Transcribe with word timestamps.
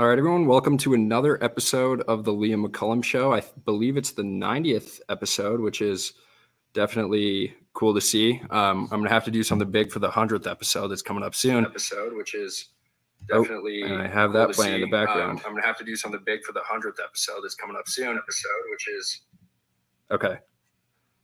All 0.00 0.06
right, 0.08 0.16
everyone, 0.16 0.46
welcome 0.46 0.78
to 0.78 0.94
another 0.94 1.36
episode 1.44 2.00
of 2.08 2.24
the 2.24 2.32
Liam 2.32 2.66
McCullum 2.66 3.04
Show. 3.04 3.34
I 3.34 3.42
believe 3.66 3.98
it's 3.98 4.12
the 4.12 4.22
90th 4.22 4.98
episode, 5.10 5.60
which 5.60 5.82
is 5.82 6.14
definitely 6.72 7.54
cool 7.74 7.92
to 7.92 8.00
see. 8.00 8.40
Um, 8.48 8.88
I'm 8.90 9.00
gonna 9.00 9.10
have 9.10 9.26
to 9.26 9.30
do 9.30 9.42
something 9.42 9.70
big 9.70 9.92
for 9.92 9.98
the 9.98 10.08
100th 10.08 10.50
episode 10.50 10.88
that's 10.88 11.02
coming 11.02 11.22
up 11.22 11.34
soon. 11.34 11.66
Episode, 11.66 12.16
which 12.16 12.34
is 12.34 12.70
Oh, 13.30 13.42
definitely. 13.42 13.82
and 13.82 14.00
I 14.00 14.06
have 14.06 14.30
cool 14.30 14.40
that 14.40 14.46
to 14.46 14.54
playing 14.54 14.76
in 14.76 14.80
the 14.80 14.86
background. 14.90 15.40
Um, 15.40 15.44
I'm 15.44 15.52
gonna 15.52 15.66
have 15.66 15.76
to 15.76 15.84
do 15.84 15.94
something 15.94 16.22
big 16.24 16.44
for 16.44 16.52
the 16.54 16.60
100th 16.60 16.98
episode 17.04 17.42
that's 17.42 17.54
coming 17.54 17.76
up 17.76 17.86
soon. 17.86 18.16
Episode, 18.16 18.62
which 18.70 18.88
is 18.88 19.20
Okay. 20.10 20.38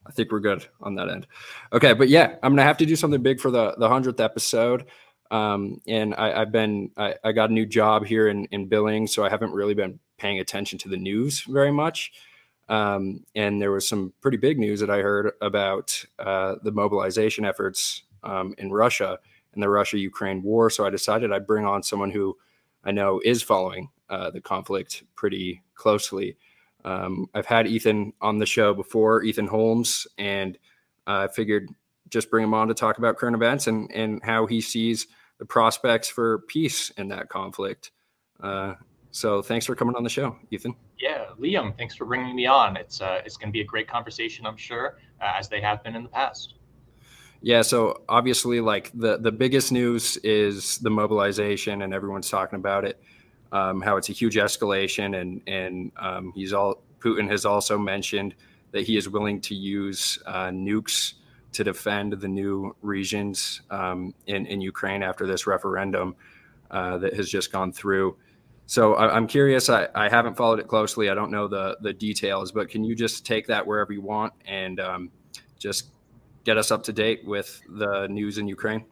I 0.06 0.12
think 0.12 0.30
we're 0.30 0.40
good 0.40 0.66
on 0.82 0.95
that 0.96 1.08
end. 1.08 1.27
Okay, 1.72 1.95
but 1.95 2.11
yeah, 2.11 2.34
I'm 2.43 2.52
gonna 2.52 2.62
have 2.62 2.77
to 2.77 2.84
do 2.84 2.95
something 2.95 3.22
big 3.22 3.40
for 3.40 3.50
the 3.50 3.74
the 3.79 3.88
hundredth 3.88 4.20
episode. 4.20 4.84
Um, 5.30 5.80
and 5.86 6.14
I, 6.14 6.40
I've 6.40 6.52
been 6.52 6.90
I, 6.96 7.14
I 7.24 7.32
got 7.32 7.50
a 7.50 7.53
new 7.53 7.67
job 7.67 8.04
here 8.04 8.29
in 8.29 8.46
in 8.46 8.67
billing, 8.67 9.07
so 9.07 9.25
I 9.25 9.29
haven't 9.29 9.53
really 9.53 9.75
been 9.75 9.98
paying 10.18 10.40
attention 10.40 10.79
to 10.80 10.89
the 10.89 10.96
news 10.96 11.43
very 11.43 11.72
much. 11.72 12.12
Um, 12.68 13.25
and 13.34 13.61
there 13.62 13.70
was 13.70 13.89
some 13.89 14.12
pretty 14.20 14.39
big 14.39 14.58
news 14.58 14.81
that 14.81 14.90
I 14.90 14.98
heard 14.98 15.32
about 15.40 16.04
uh, 16.18 16.57
the 16.62 16.72
mobilization 16.72 17.44
efforts 17.44 18.03
um, 18.25 18.54
in 18.58 18.72
Russia 18.72 19.18
and 19.54 19.62
the 19.62 19.68
Russia 19.68 19.98
Ukraine 19.98 20.43
war. 20.43 20.68
So 20.70 20.84
I 20.84 20.90
decided 20.90 21.32
I'd 21.32 21.46
bring 21.46 21.64
on 21.64 21.82
someone 21.82 22.11
who 22.11 22.36
I 22.84 22.90
know 22.90 23.20
is 23.25 23.43
following 23.43 23.90
uh, 24.11 24.31
the 24.31 24.40
conflict 24.40 25.04
pretty 25.14 25.62
closely. 25.75 26.36
Um, 26.84 27.29
I've 27.34 27.46
had 27.46 27.67
Ethan 27.67 28.12
on 28.20 28.39
the 28.39 28.46
show 28.46 28.75
before, 28.75 29.22
Ethan 29.22 29.48
Holmes, 29.48 30.06
and 30.18 30.58
I 31.06 31.29
figured 31.29 31.68
just 32.09 32.31
bring 32.31 32.45
him 32.45 32.55
on 32.55 32.69
to 32.69 32.75
talk 32.75 32.98
about 32.98 33.17
current 33.17 33.37
events 33.37 33.67
and 33.67 33.91
and 33.92 34.23
how 34.23 34.47
he 34.47 34.61
sees 34.61 35.06
the 35.39 35.45
prospects 35.45 36.09
for 36.09 36.41
peace 36.48 36.91
in 36.91 37.09
that 37.09 37.29
conflict. 37.29 37.91
Uh, 38.41 38.75
so 39.11 39.43
thanks 39.43 39.67
for 39.67 39.75
coming 39.75 39.97
on 39.97 40.03
the 40.03 40.11
show, 40.11 40.37
Ethan. 40.51 40.75
Yeah, 40.98 41.27
Liam, 41.39 41.77
thanks 41.77 41.95
for 41.95 42.05
bringing 42.05 42.37
me 42.37 42.47
on. 42.47 42.77
It's 42.77 43.01
uh, 43.01 43.23
it's 43.25 43.37
going 43.37 43.48
to 43.48 43.53
be 43.53 43.61
a 43.61 43.65
great 43.65 43.89
conversation, 43.89 44.47
I'm 44.47 44.57
sure, 44.57 44.98
uh, 45.21 45.33
as 45.39 45.48
they 45.48 45.61
have 45.61 45.83
been 45.83 45.97
in 45.97 46.03
the 46.03 46.09
past. 46.09 46.55
Yeah, 47.43 47.63
so 47.63 48.03
obviously, 48.09 48.61
like 48.61 48.91
the 48.95 49.19
the 49.19 49.33
biggest 49.33 49.73
news 49.73 50.17
is 50.19 50.79
the 50.79 50.91
mobilization, 50.91 51.83
and 51.83 51.95
everyone's 51.95 52.29
talking 52.29 52.59
about 52.59 52.85
it. 52.85 53.01
Um, 53.53 53.81
how 53.81 53.97
it's 53.97 54.09
a 54.09 54.13
huge 54.13 54.37
escalation, 54.37 55.20
and 55.20 55.41
and 55.47 55.93
um, 55.97 56.33
he's 56.35 56.53
all 56.53 56.83
Putin 57.01 57.31
has 57.31 57.45
also 57.45 57.79
mentioned 57.79 58.35
that 58.73 58.83
he 58.83 58.97
is 58.97 59.09
willing 59.09 59.41
to 59.43 59.55
use 59.55 60.19
uh, 60.27 60.48
nukes 60.48 61.15
to 61.57 61.65
defend 61.65 62.12
the 62.12 62.29
new 62.29 62.77
regions 62.83 63.62
um, 63.71 64.15
in 64.27 64.45
in 64.45 64.61
Ukraine 64.61 65.03
after 65.03 65.27
this 65.27 65.47
referendum 65.47 66.15
uh, 66.71 66.98
that 66.98 67.15
has 67.15 67.31
just 67.31 67.51
gone 67.51 67.73
through. 67.73 68.17
So 68.67 68.95
I, 68.95 69.17
I'm 69.17 69.27
curious. 69.27 69.71
I, 69.71 69.89
I 69.95 70.11
haven't 70.11 70.37
followed 70.37 70.59
it 70.59 70.69
closely. 70.69 71.09
I 71.09 71.15
don't 71.15 71.31
know 71.31 71.48
the 71.48 71.79
the 71.81 71.95
details, 71.95 72.53
but 72.53 72.69
can 72.69 72.85
you 72.85 72.95
just 72.95 73.25
take 73.25 73.47
that 73.47 73.67
wherever 73.67 73.91
you 73.95 74.03
want 74.03 74.35
and 74.45 74.79
um, 74.81 75.11
just 75.59 75.93
get 76.45 76.59
us 76.59 76.71
up 76.71 76.83
to 76.85 76.93
date 76.93 77.25
with 77.25 77.63
the 77.70 78.07
news 78.09 78.37
in 78.37 78.47
Ukraine? 78.47 78.85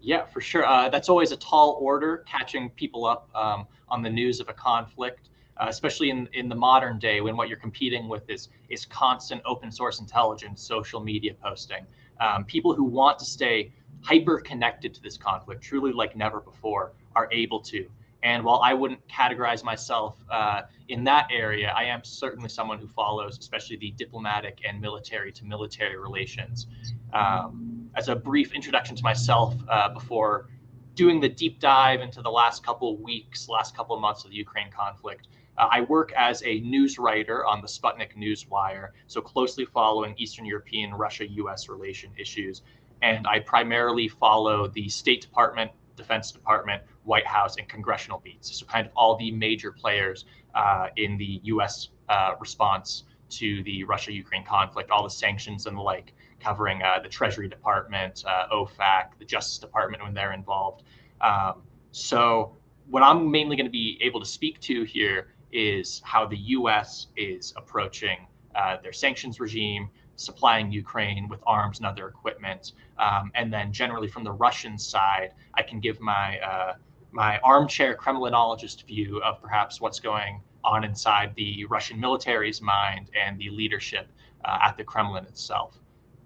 Yeah, 0.00 0.24
for 0.26 0.40
sure. 0.40 0.64
Uh, 0.64 0.88
that's 0.88 1.08
always 1.08 1.32
a 1.32 1.36
tall 1.36 1.78
order, 1.80 2.18
catching 2.28 2.70
people 2.70 3.04
up 3.06 3.28
um, 3.34 3.66
on 3.88 4.02
the 4.02 4.10
news 4.10 4.38
of 4.38 4.48
a 4.48 4.52
conflict, 4.52 5.30
uh, 5.58 5.66
especially 5.68 6.10
in, 6.10 6.28
in 6.32 6.48
the 6.48 6.54
modern 6.54 6.98
day 6.98 7.20
when 7.20 7.36
what 7.36 7.48
you're 7.48 7.58
competing 7.58 8.08
with 8.08 8.28
is 8.28 8.48
is 8.68 8.84
constant 8.86 9.40
open 9.44 9.70
source 9.70 10.00
intelligence, 10.00 10.62
social 10.62 11.00
media 11.00 11.34
posting. 11.42 11.86
Um, 12.20 12.44
people 12.44 12.74
who 12.74 12.84
want 12.84 13.18
to 13.20 13.24
stay 13.24 13.72
hyper 14.02 14.38
connected 14.40 14.94
to 14.94 15.02
this 15.02 15.16
conflict, 15.16 15.62
truly 15.62 15.92
like 15.92 16.16
never 16.16 16.40
before, 16.40 16.92
are 17.14 17.28
able 17.32 17.60
to. 17.60 17.88
And 18.22 18.42
while 18.42 18.60
I 18.64 18.74
wouldn't 18.74 19.06
categorize 19.08 19.62
myself 19.62 20.16
uh, 20.30 20.62
in 20.88 21.04
that 21.04 21.28
area, 21.30 21.72
I 21.76 21.84
am 21.84 22.02
certainly 22.02 22.48
someone 22.48 22.78
who 22.78 22.88
follows, 22.88 23.38
especially 23.38 23.76
the 23.76 23.92
diplomatic 23.92 24.60
and 24.68 24.80
military 24.80 25.30
to 25.32 25.44
military 25.44 25.96
relations. 25.96 26.66
Um, 27.12 27.90
as 27.94 28.08
a 28.08 28.16
brief 28.16 28.54
introduction 28.54 28.96
to 28.96 29.02
myself 29.02 29.54
uh, 29.68 29.88
before 29.90 30.48
doing 30.94 31.20
the 31.20 31.28
deep 31.28 31.60
dive 31.60 32.00
into 32.00 32.20
the 32.20 32.30
last 32.30 32.64
couple 32.64 32.96
weeks, 32.96 33.48
last 33.48 33.76
couple 33.76 33.98
months 34.00 34.24
of 34.24 34.30
the 34.30 34.36
Ukraine 34.36 34.70
conflict, 34.70 35.28
uh, 35.58 35.68
I 35.70 35.82
work 35.82 36.12
as 36.16 36.42
a 36.44 36.60
news 36.60 36.98
writer 36.98 37.44
on 37.44 37.60
the 37.60 37.66
Sputnik 37.66 38.16
Newswire, 38.16 38.90
so 39.06 39.20
closely 39.20 39.64
following 39.64 40.14
Eastern 40.16 40.44
European 40.44 40.94
Russia 40.94 41.28
US 41.28 41.68
relation 41.68 42.10
issues. 42.16 42.62
And 43.02 43.26
I 43.26 43.40
primarily 43.40 44.08
follow 44.08 44.68
the 44.68 44.88
State 44.88 45.20
Department, 45.20 45.70
Defense 45.96 46.30
Department, 46.30 46.82
White 47.04 47.26
House, 47.26 47.56
and 47.56 47.68
congressional 47.68 48.20
beats. 48.20 48.58
So, 48.58 48.66
kind 48.66 48.86
of 48.86 48.92
all 48.96 49.16
the 49.16 49.30
major 49.32 49.72
players 49.72 50.24
uh, 50.54 50.88
in 50.96 51.18
the 51.18 51.40
US 51.44 51.88
uh, 52.08 52.34
response 52.40 53.04
to 53.30 53.62
the 53.64 53.84
Russia 53.84 54.12
Ukraine 54.12 54.44
conflict, 54.44 54.90
all 54.90 55.02
the 55.02 55.10
sanctions 55.10 55.66
and 55.66 55.76
the 55.76 55.82
like, 55.82 56.14
covering 56.40 56.82
uh, 56.82 57.00
the 57.02 57.08
Treasury 57.08 57.48
Department, 57.48 58.24
uh, 58.26 58.46
OFAC, 58.52 59.18
the 59.18 59.24
Justice 59.24 59.58
Department 59.58 60.02
when 60.02 60.14
they're 60.14 60.32
involved. 60.32 60.84
Um, 61.20 61.62
so, 61.90 62.56
what 62.88 63.02
I'm 63.02 63.30
mainly 63.30 63.56
going 63.56 63.66
to 63.66 63.70
be 63.70 63.98
able 64.00 64.20
to 64.20 64.26
speak 64.26 64.60
to 64.60 64.84
here 64.84 65.28
is 65.52 66.00
how 66.04 66.26
the 66.26 66.36
US 66.36 67.08
is 67.16 67.52
approaching 67.56 68.26
uh, 68.54 68.76
their 68.82 68.92
sanctions 68.92 69.40
regime, 69.40 69.88
supplying 70.16 70.70
Ukraine 70.72 71.28
with 71.28 71.40
arms 71.46 71.78
and 71.78 71.86
other 71.86 72.08
equipment. 72.08 72.72
Um, 72.98 73.30
and 73.34 73.52
then, 73.52 73.72
generally, 73.72 74.08
from 74.08 74.24
the 74.24 74.32
Russian 74.32 74.76
side, 74.76 75.32
I 75.54 75.62
can 75.62 75.80
give 75.80 76.00
my 76.00 76.38
uh, 76.40 76.74
my 77.10 77.38
armchair 77.38 77.96
Kremlinologist 77.96 78.84
view 78.86 79.22
of 79.22 79.40
perhaps 79.40 79.80
what's 79.80 80.00
going 80.00 80.42
on 80.64 80.84
inside 80.84 81.34
the 81.36 81.64
Russian 81.66 81.98
military's 81.98 82.60
mind 82.60 83.10
and 83.18 83.38
the 83.38 83.50
leadership 83.50 84.08
uh, 84.44 84.58
at 84.62 84.76
the 84.76 84.84
Kremlin 84.84 85.24
itself. 85.24 85.78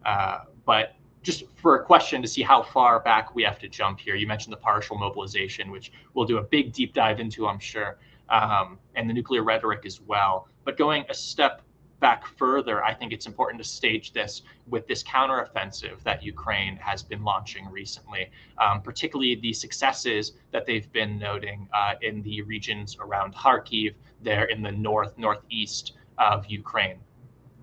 Uh, 0.05 0.41
but 0.65 0.97
just 1.23 1.45
for 1.55 1.77
a 1.77 1.85
question 1.85 2.21
to 2.21 2.29
see 2.29 2.43
how 2.43 2.63
far 2.63 2.99
back 3.01 3.35
we 3.35 3.43
have 3.45 3.59
to 3.61 3.69
jump 3.69 4.01
here, 4.01 4.17
you 4.17 4.27
mentioned 4.27 4.53
the 4.53 4.59
partial 4.59 4.99
mobilization, 4.99 5.71
which 5.71 5.93
we'll 6.15 6.27
do 6.27 6.39
a 6.39 6.43
big 6.43 6.73
deep 6.73 6.95
dive 6.95 7.21
into, 7.21 7.47
I'm 7.47 7.61
sure, 7.61 7.99
um, 8.33 8.79
and 8.97 9.09
the 9.09 9.15
nuclear 9.15 9.45
rhetoric 9.45 9.87
as 9.87 10.01
well. 10.01 10.49
But 10.65 10.77
going 10.77 11.05
a 11.09 11.15
step 11.15 11.63
back 12.01 12.27
further, 12.27 12.83
I 12.83 12.93
think 12.93 13.13
it's 13.13 13.27
important 13.27 13.63
to 13.63 13.69
stage 13.69 14.13
this 14.13 14.43
with 14.67 14.89
this 14.89 15.05
counteroffensive 15.05 16.03
that 16.03 16.23
Ukraine 16.25 16.77
has 16.79 17.03
been 17.03 17.23
launching 17.23 17.71
recently, 17.71 18.31
um, 18.59 18.83
particularly 18.83 19.37
the 19.37 19.53
successes 19.53 20.33
that 20.51 20.67
they've 20.67 20.91
been 20.93 21.19
noting 21.19 21.69
uh, 21.73 21.95
in 22.01 22.23
the 22.23 22.43
regions 22.43 22.97
around 22.99 23.37
Kharkiv, 23.37 23.95
there 24.21 24.47
in 24.47 24.63
the 24.63 24.73
north, 24.73 25.17
northeast 25.17 25.93
of 26.19 26.47
Ukraine. 26.47 26.99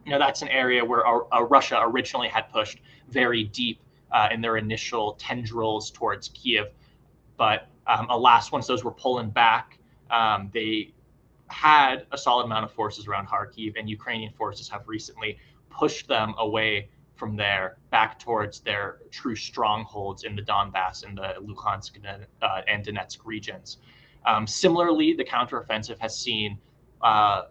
You 0.05 0.11
know, 0.11 0.19
that's 0.19 0.41
an 0.41 0.47
area 0.47 0.85
where 0.85 1.05
uh, 1.05 1.41
Russia 1.41 1.81
originally 1.83 2.29
had 2.29 2.49
pushed 2.49 2.79
very 3.09 3.43
deep 3.43 3.81
uh, 4.11 4.29
in 4.31 4.39
their 4.39 4.57
initial 4.57 5.13
tendrils 5.19 5.91
towards 5.91 6.29
Kiev. 6.29 6.67
But 7.37 7.67
um, 7.87 8.07
alas, 8.09 8.51
once 8.51 8.67
those 8.67 8.83
were 8.83 8.91
pulling 8.91 9.29
back, 9.29 9.78
um, 10.11 10.49
they 10.53 10.93
had 11.47 12.05
a 12.11 12.17
solid 12.17 12.43
amount 12.43 12.65
of 12.65 12.71
forces 12.71 13.07
around 13.07 13.27
Kharkiv, 13.27 13.73
and 13.77 13.89
Ukrainian 13.89 14.31
forces 14.33 14.69
have 14.69 14.87
recently 14.87 15.37
pushed 15.69 16.07
them 16.07 16.33
away 16.37 16.89
from 17.15 17.35
there 17.35 17.77
back 17.91 18.17
towards 18.17 18.61
their 18.61 18.99
true 19.11 19.35
strongholds 19.35 20.23
in 20.23 20.35
the 20.35 20.41
Donbass 20.41 21.03
and 21.03 21.17
the 21.17 21.35
Luhansk 21.41 21.97
and, 21.97 22.25
uh, 22.41 22.61
and 22.67 22.85
Donetsk 22.85 23.19
regions. 23.25 23.77
Um, 24.25 24.47
similarly, 24.47 25.13
the 25.13 25.25
counteroffensive 25.25 25.99
has 25.99 26.17
seen 26.17 26.57
uh, 27.01 27.43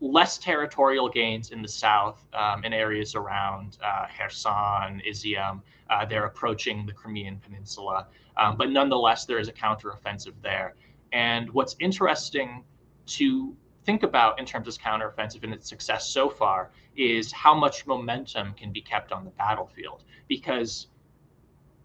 less 0.00 0.38
territorial 0.38 1.08
gains 1.08 1.50
in 1.50 1.60
the 1.60 1.68
south 1.68 2.24
um, 2.32 2.64
in 2.64 2.72
areas 2.72 3.14
around 3.14 3.78
uh, 3.84 4.06
Kherson, 4.16 5.02
Izium. 5.06 5.60
Uh, 5.90 6.04
they're 6.06 6.26
approaching 6.26 6.86
the 6.86 6.92
Crimean 6.92 7.38
Peninsula, 7.38 8.06
um, 8.36 8.56
but 8.56 8.70
nonetheless, 8.70 9.26
there 9.26 9.38
is 9.38 9.48
a 9.48 9.52
counteroffensive 9.52 10.34
there. 10.42 10.74
And 11.12 11.50
what's 11.50 11.76
interesting 11.80 12.64
to 13.06 13.56
think 13.84 14.02
about 14.02 14.38
in 14.38 14.46
terms 14.46 14.68
of 14.68 14.78
counteroffensive 14.78 15.42
and 15.42 15.52
its 15.52 15.68
success 15.68 16.08
so 16.08 16.28
far 16.28 16.70
is 16.96 17.32
how 17.32 17.54
much 17.54 17.86
momentum 17.86 18.54
can 18.54 18.72
be 18.72 18.80
kept 18.80 19.12
on 19.12 19.24
the 19.24 19.30
battlefield. 19.30 20.04
Because 20.28 20.88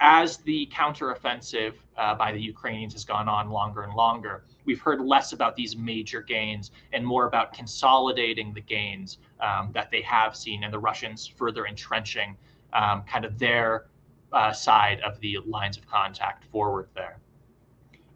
as 0.02 0.38
the 0.38 0.70
counteroffensive 0.74 1.74
uh, 1.98 2.14
by 2.16 2.32
the 2.32 2.40
Ukrainians 2.40 2.94
has 2.94 3.06
gone 3.06 3.30
on 3.30 3.50
longer 3.50 3.84
and 3.84 3.94
longer, 3.94 4.44
we've 4.66 4.82
heard 4.82 5.00
less 5.00 5.32
about 5.32 5.56
these 5.56 5.78
major 5.78 6.22
gains 6.22 6.72
and 6.92 7.06
more 7.06 7.28
about 7.28 7.54
consolidating 7.54 8.54
the 8.54 8.62
gains 8.62 9.20
um, 9.40 9.72
that 9.74 9.90
they 9.90 10.02
have 10.02 10.36
seen 10.36 10.64
and 10.64 10.74
the 10.74 10.80
Russians 10.80 11.26
further 11.26 11.66
entrenching 11.66 12.36
um, 12.74 13.04
kind 13.04 13.24
of 13.24 13.40
their 13.40 13.88
uh, 14.34 14.52
side 14.52 15.00
of 15.00 15.20
the 15.22 15.40
lines 15.46 15.78
of 15.78 15.88
contact 15.88 16.44
forward 16.46 16.90
there. 16.94 17.20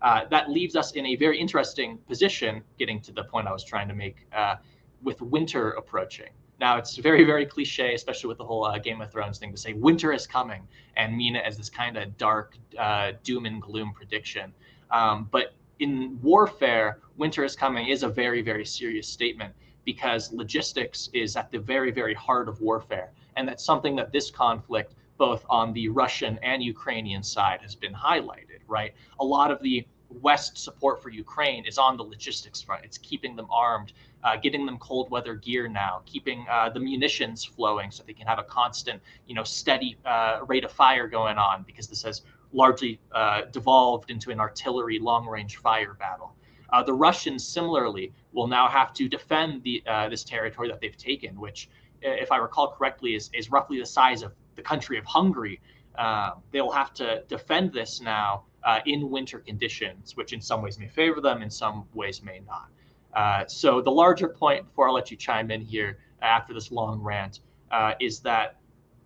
Uh, 0.01 0.25
that 0.30 0.50
leaves 0.50 0.75
us 0.75 0.92
in 0.94 1.06
a 1.06 1.16
very 1.16 1.38
interesting 1.38 1.98
position, 2.07 2.63
getting 2.78 3.01
to 3.01 3.12
the 3.12 3.24
point 3.24 3.48
I 3.48 3.51
was 3.51 3.63
trying 3.63 3.88
to 3.90 3.94
make 3.94 4.28
uh, 4.34 4.56
with 5.04 5.22
winter 5.22 5.72
approaching. 5.72 6.30
Now, 6.60 6.78
it's 6.78 6.98
very, 6.98 7.24
very 7.24 7.46
cliche, 7.46 7.94
especially 7.94 8.28
with 8.28 8.38
the 8.38 8.44
whole 8.44 8.66
uh, 8.66 8.78
Game 8.78 9.00
of 9.01 9.12
Thrones 9.12 9.38
thing, 9.40 9.51
to 9.51 9.57
say 9.57 9.74
winter 9.74 10.12
is 10.12 10.28
coming 10.28 10.68
and 10.98 11.16
mean 11.16 11.36
it 11.38 11.46
as 11.46 11.56
this 11.57 11.69
kind 11.69 11.98
of 11.98 12.18
dark 12.18 12.57
uh, 12.78 13.13
doom 13.24 13.46
and 13.46 13.62
gloom 13.62 13.94
prediction. 13.94 14.54
Um, 14.92 15.30
but 15.31 15.54
in 15.80 16.19
warfare, 16.22 17.00
winter 17.16 17.46
is 17.46 17.56
coming 17.56 17.88
is 17.88 18.04
a 18.04 18.10
very, 18.10 18.42
very 18.42 18.66
serious 18.66 19.07
statement 19.07 19.54
because 19.86 20.34
logistics 20.34 21.10
is 21.13 21.38
at 21.38 21.50
the 21.51 21.60
very, 21.60 21.92
very 21.92 22.13
heart 22.13 22.50
of 22.50 22.60
warfare. 22.60 23.12
And 23.38 23.48
that's 23.48 23.63
something 23.63 23.96
that 23.96 24.12
this 24.12 24.30
conflict, 24.30 24.96
both 25.18 25.46
on 25.50 25.72
the 25.72 25.88
Russian 25.88 26.38
and 26.44 26.62
Ukrainian 26.62 27.24
side, 27.24 27.62
has 27.62 27.75
been 27.75 27.94
highlighted, 27.94 28.49
right? 28.69 28.94
A 29.19 29.25
lot 29.25 29.51
of 29.51 29.62
the 29.62 29.86
West 30.10 30.57
support 30.57 31.01
for 31.01 31.10
Ukraine 31.10 31.66
is 31.66 31.77
on 31.77 31.95
the 31.95 32.04
logistics 32.04 32.62
front. 32.62 32.83
It's 32.83 32.98
keeping 32.98 33.36
them 33.36 33.48
armed, 33.51 33.94
uh, 34.24 34.38
getting 34.38 34.66
them 34.66 34.77
cold 34.80 35.10
weather 35.12 35.36
gear 35.36 35.68
now, 35.68 36.01
keeping 36.06 36.45
uh, 36.50 36.69
the 36.69 36.80
munitions 36.80 37.45
flowing 37.45 37.92
so 37.92 38.04
they 38.06 38.13
can 38.13 38.27
have 38.27 38.39
a 38.39 38.44
constant, 38.44 39.01
you 39.27 39.36
know, 39.36 39.44
steady 39.44 39.98
uh, 40.06 40.39
rate 40.48 40.63
of 40.63 40.71
fire 40.71 41.07
going 41.07 41.38
on 41.38 41.63
because 41.63 41.88
this 41.88 42.01
has 42.04 42.24
largely 42.51 43.00
uh, 43.12 43.42
devolved 43.51 44.10
into 44.10 44.31
an 44.31 44.39
artillery 44.39 44.98
long 44.98 45.27
range 45.27 45.57
fire 45.57 45.94
battle. 45.94 46.33
Uh, 46.72 46.83
the 46.83 46.94
Russians 46.94 47.48
similarly 47.48 48.12
will 48.33 48.48
now 48.48 48.68
have 48.68 48.94
to 48.94 49.07
defend 49.07 49.63
the 49.63 49.83
uh, 49.88 50.10
this 50.10 50.24
territory 50.24 50.68
that 50.69 50.80
they've 50.81 50.98
taken, 50.98 51.39
which, 51.39 51.69
if 52.01 52.31
I 52.31 52.38
recall 52.38 52.72
correctly, 52.72 53.15
is 53.15 53.30
is 53.33 53.51
roughly 53.51 53.80
the 53.80 53.86
size 53.86 54.22
of 54.24 54.33
the 54.56 54.62
country 54.62 54.98
of 54.98 55.06
Hungary. 55.06 55.60
they 56.51 56.62
will 56.62 56.72
have 56.72 56.94
to 56.95 57.24
defend 57.27 57.74
this 57.74 58.01
now 58.01 58.44
uh, 58.63 58.79
in 58.85 59.09
winter 59.09 59.39
conditions, 59.39 60.15
which 60.15 60.33
in 60.33 60.41
some 60.41 60.61
ways 60.61 60.77
may 60.79 60.88
favor 60.88 61.21
them, 61.21 61.41
in 61.41 61.50
some 61.50 61.85
ways 61.94 62.21
may 62.23 62.41
not. 62.47 62.69
Uh, 63.13 63.45
so 63.47 63.81
the 63.81 63.91
larger 63.91 64.29
point, 64.29 64.65
before 64.65 64.89
I 64.89 64.91
let 64.91 65.09
you 65.09 65.17
chime 65.17 65.51
in 65.51 65.61
here 65.61 66.00
after 66.21 66.53
this 66.53 66.71
long 66.71 67.01
rant, 67.01 67.39
uh, 67.71 67.94
is 68.00 68.19
that 68.21 68.57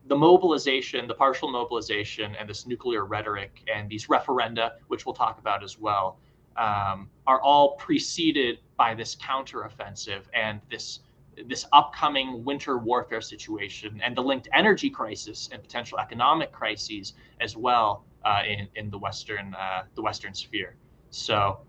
the 0.07 0.15
mobilization, 0.15 1.07
the 1.07 1.13
partial 1.13 1.49
mobilization, 1.49 2.35
and 2.35 2.49
this 2.49 2.67
nuclear 2.67 3.05
rhetoric 3.05 3.61
and 3.73 3.89
these 3.89 4.07
referenda, 4.07 4.71
which 4.87 5.05
we'll 5.05 5.15
talk 5.15 5.39
about 5.39 5.63
as 5.63 5.79
well, 5.79 6.19
um, 6.57 7.09
are 7.25 7.41
all 7.41 7.75
preceded 7.75 8.59
by 8.77 8.93
this 8.93 9.15
counteroffensive 9.15 10.23
and 10.33 10.59
this 10.69 10.99
this 11.47 11.65
upcoming 11.73 12.43
winter 12.45 12.77
warfare 12.77 13.21
situation 13.21 13.99
and 14.03 14.15
the 14.15 14.21
linked 14.21 14.47
energy 14.53 14.87
crisis 14.87 15.49
and 15.51 15.63
potential 15.63 15.99
economic 15.99 16.51
crises 16.51 17.13
as 17.41 17.57
well 17.57 18.05
uh, 18.12 18.12
in 18.45 18.67
in 18.75 18.89
the 18.89 18.97
western 18.97 19.53
uh, 19.55 19.83
the 19.95 20.01
western 20.01 20.33
sphere. 20.33 20.75
So, 21.09 21.59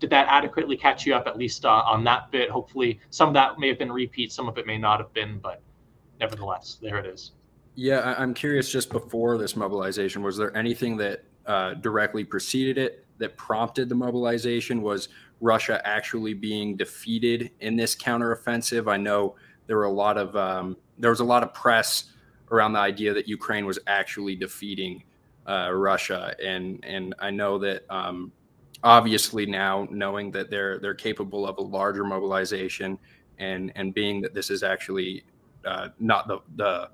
did 0.00 0.10
that 0.10 0.26
adequately 0.28 0.76
catch 0.76 1.06
you 1.06 1.14
up 1.14 1.26
at 1.26 1.36
least 1.36 1.64
uh, 1.64 1.68
on 1.68 2.04
that 2.04 2.30
bit? 2.30 2.50
Hopefully, 2.50 3.00
some 3.10 3.28
of 3.28 3.34
that 3.34 3.58
may 3.58 3.68
have 3.68 3.78
been 3.78 3.92
repeat, 3.92 4.32
some 4.32 4.48
of 4.48 4.58
it 4.58 4.66
may 4.66 4.78
not 4.78 5.00
have 5.00 5.12
been, 5.12 5.38
but 5.38 5.62
nevertheless, 6.20 6.78
there 6.80 6.98
it 6.98 7.06
is. 7.06 7.32
Yeah, 7.74 8.14
I'm 8.16 8.34
curious. 8.34 8.70
Just 8.70 8.90
before 8.90 9.36
this 9.36 9.56
mobilization, 9.56 10.22
was 10.22 10.36
there 10.36 10.56
anything 10.56 10.96
that 10.98 11.24
uh, 11.46 11.74
directly 11.74 12.24
preceded 12.24 12.78
it 12.78 13.06
that 13.18 13.36
prompted 13.36 13.88
the 13.88 13.94
mobilization? 13.94 14.80
Was 14.80 15.08
Russia 15.40 15.80
actually 15.84 16.34
being 16.34 16.76
defeated 16.76 17.50
in 17.60 17.76
this 17.76 17.96
counteroffensive? 17.96 18.90
I 18.90 18.96
know 18.96 19.34
there 19.66 19.76
were 19.76 19.84
a 19.84 19.92
lot 19.92 20.16
of 20.16 20.36
um, 20.36 20.76
there 20.98 21.10
was 21.10 21.20
a 21.20 21.24
lot 21.24 21.42
of 21.42 21.52
press 21.52 22.04
around 22.50 22.72
the 22.74 22.78
idea 22.78 23.12
that 23.12 23.26
Ukraine 23.26 23.66
was 23.66 23.78
actually 23.86 24.36
defeating 24.36 25.02
uh, 25.46 25.70
Russia, 25.72 26.34
and 26.42 26.82
and 26.84 27.14
I 27.18 27.30
know 27.30 27.58
that 27.58 27.84
um, 27.90 28.32
obviously 28.82 29.46
now 29.46 29.86
knowing 29.90 30.30
that 30.32 30.50
they're 30.50 30.78
they're 30.78 30.94
capable 30.94 31.46
of 31.46 31.58
a 31.58 31.62
larger 31.62 32.04
mobilization, 32.04 32.98
and 33.38 33.72
and 33.74 33.94
being 33.94 34.20
that 34.22 34.34
this 34.34 34.50
is 34.50 34.62
actually 34.62 35.24
uh, 35.64 35.88
not 35.98 36.28
the 36.28 36.38
the 36.56 36.90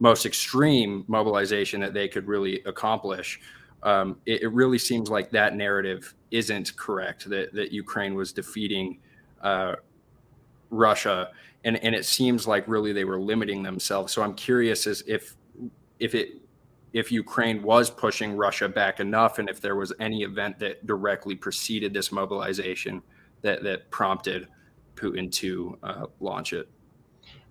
most 0.00 0.26
extreme 0.26 1.04
mobilization 1.06 1.80
that 1.80 1.94
they 1.94 2.08
could 2.08 2.26
really 2.26 2.62
accomplish. 2.66 3.40
Um, 3.82 4.16
it, 4.26 4.42
it, 4.42 4.48
really 4.48 4.78
seems 4.78 5.10
like 5.10 5.30
that 5.30 5.54
narrative 5.54 6.14
isn't 6.30 6.74
correct. 6.76 7.28
That 7.28 7.52
that 7.52 7.70
Ukraine 7.70 8.14
was 8.14 8.32
defeating 8.32 8.98
uh, 9.42 9.74
Russia, 10.70 11.30
and 11.64 11.76
and 11.76 11.94
it 11.94 12.04
seems 12.04 12.46
like 12.46 12.66
really 12.66 12.92
they 12.92 13.04
were 13.04 13.20
limiting 13.20 13.62
themselves. 13.62 14.12
So 14.12 14.22
I'm 14.22 14.34
curious 14.34 14.86
as 14.86 15.02
if 15.06 15.36
if 15.98 16.14
it 16.14 16.43
if 16.94 17.10
Ukraine 17.10 17.60
was 17.60 17.90
pushing 17.90 18.36
Russia 18.36 18.68
back 18.68 19.00
enough, 19.00 19.38
and 19.40 19.50
if 19.50 19.60
there 19.60 19.74
was 19.74 19.92
any 19.98 20.22
event 20.22 20.58
that 20.60 20.86
directly 20.86 21.34
preceded 21.34 21.92
this 21.92 22.12
mobilization 22.12 23.02
that 23.42 23.62
that 23.64 23.90
prompted 23.90 24.48
Putin 24.94 25.30
to 25.32 25.76
uh, 25.82 26.06
launch 26.20 26.52
it. 26.52 26.68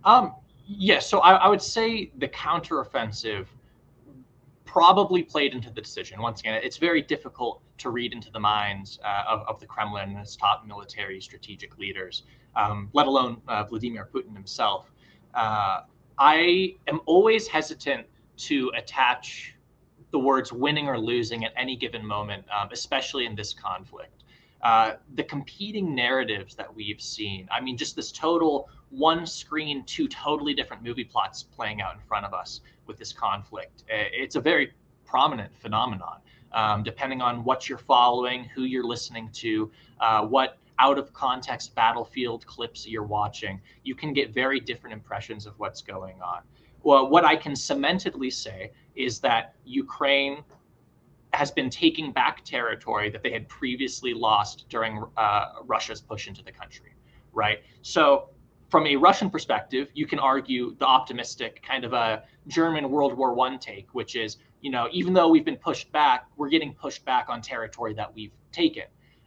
Um, 0.05 0.33
yes, 0.65 0.77
yeah, 0.77 0.99
so 0.99 1.19
I, 1.19 1.33
I, 1.33 1.47
would 1.49 1.61
say 1.61 2.11
the 2.17 2.27
counteroffensive 2.27 3.45
probably 4.65 5.23
played 5.23 5.53
into 5.53 5.69
the 5.69 5.81
decision. 5.81 6.21
Once 6.21 6.39
again, 6.39 6.59
it's 6.63 6.77
very 6.77 7.01
difficult 7.01 7.61
to 7.79 7.89
read 7.89 8.13
into 8.13 8.31
the 8.31 8.39
minds 8.39 8.97
uh, 9.03 9.23
of, 9.27 9.41
of, 9.41 9.59
the 9.59 9.65
Kremlin 9.65 10.09
and 10.09 10.19
its 10.19 10.35
top 10.35 10.65
military 10.65 11.19
strategic 11.21 11.77
leaders, 11.77 12.23
um, 12.55 12.89
let 12.93 13.07
alone 13.07 13.41
uh, 13.47 13.63
Vladimir 13.65 14.09
Putin 14.13 14.33
himself. 14.33 14.91
Uh, 15.33 15.81
I 16.17 16.75
am 16.87 17.01
always 17.05 17.47
hesitant 17.47 18.07
to 18.37 18.71
attach 18.75 19.55
the 20.11 20.19
words 20.19 20.53
winning 20.53 20.87
or 20.87 20.97
losing 20.97 21.43
at 21.43 21.53
any 21.57 21.75
given 21.75 22.05
moment, 22.05 22.45
um, 22.51 22.69
especially 22.71 23.25
in 23.25 23.35
this 23.35 23.53
conflict. 23.53 24.23
Uh, 24.61 24.93
the 25.15 25.23
competing 25.23 25.93
narratives 25.93 26.55
that 26.55 26.73
we've 26.73 27.01
seen, 27.01 27.47
I 27.51 27.59
mean, 27.59 27.75
just 27.75 27.95
this 27.95 28.11
total 28.11 28.69
one 28.91 29.25
screen, 29.25 29.83
two 29.85 30.07
totally 30.07 30.53
different 30.53 30.83
movie 30.83 31.03
plots 31.03 31.43
playing 31.43 31.81
out 31.81 31.95
in 31.95 31.99
front 32.01 32.25
of 32.25 32.33
us 32.33 32.61
with 32.85 32.97
this 32.97 33.11
conflict. 33.11 33.83
It's 33.89 34.35
a 34.35 34.41
very 34.41 34.73
prominent 35.03 35.51
phenomenon. 35.57 36.19
Um, 36.53 36.83
depending 36.83 37.19
on 37.19 37.43
what 37.43 37.67
you're 37.67 37.79
following, 37.79 38.43
who 38.45 38.63
you're 38.63 38.85
listening 38.85 39.29
to, 39.33 39.71
uh, 39.99 40.23
what 40.23 40.59
out 40.77 40.99
of 40.99 41.11
context 41.11 41.73
battlefield 41.73 42.45
clips 42.45 42.87
you're 42.87 43.03
watching, 43.03 43.59
you 43.83 43.95
can 43.95 44.13
get 44.13 44.33
very 44.33 44.59
different 44.59 44.93
impressions 44.93 45.47
of 45.47 45.57
what's 45.57 45.81
going 45.81 46.21
on 46.21 46.41
well, 46.83 47.09
what 47.09 47.25
I 47.25 47.35
can 47.35 47.53
cementedly 47.53 48.31
say 48.31 48.71
is 48.95 49.19
that 49.21 49.55
Ukraine 49.65 50.43
has 51.33 51.49
been 51.49 51.69
taking 51.69 52.11
back 52.11 52.43
territory 52.45 53.09
that 53.09 53.23
they 53.23 53.31
had 53.31 53.47
previously 53.49 54.13
lost 54.13 54.65
during 54.69 55.03
uh, 55.17 55.45
Russia's 55.65 55.99
push 55.99 56.27
into 56.27 56.43
the 56.43 56.51
country, 56.51 56.93
right? 57.31 57.63
So, 57.81 58.29
from 58.69 58.87
a 58.87 58.95
Russian 58.95 59.29
perspective, 59.29 59.89
you 59.93 60.07
can 60.07 60.17
argue 60.17 60.75
the 60.79 60.85
optimistic 60.85 61.61
kind 61.67 61.85
of 61.85 61.93
a 61.93 62.23
German 62.47 62.89
World 62.89 63.13
War 63.15 63.33
One 63.33 63.59
take, 63.59 63.87
which 63.93 64.15
is, 64.15 64.37
you 64.61 64.71
know, 64.71 64.87
even 64.91 65.13
though 65.13 65.27
we've 65.27 65.45
been 65.45 65.57
pushed 65.57 65.91
back, 65.91 66.25
we're 66.37 66.49
getting 66.49 66.73
pushed 66.73 67.05
back 67.05 67.29
on 67.29 67.41
territory 67.41 67.93
that 67.93 68.13
we've 68.13 68.31
taken. 68.51 68.85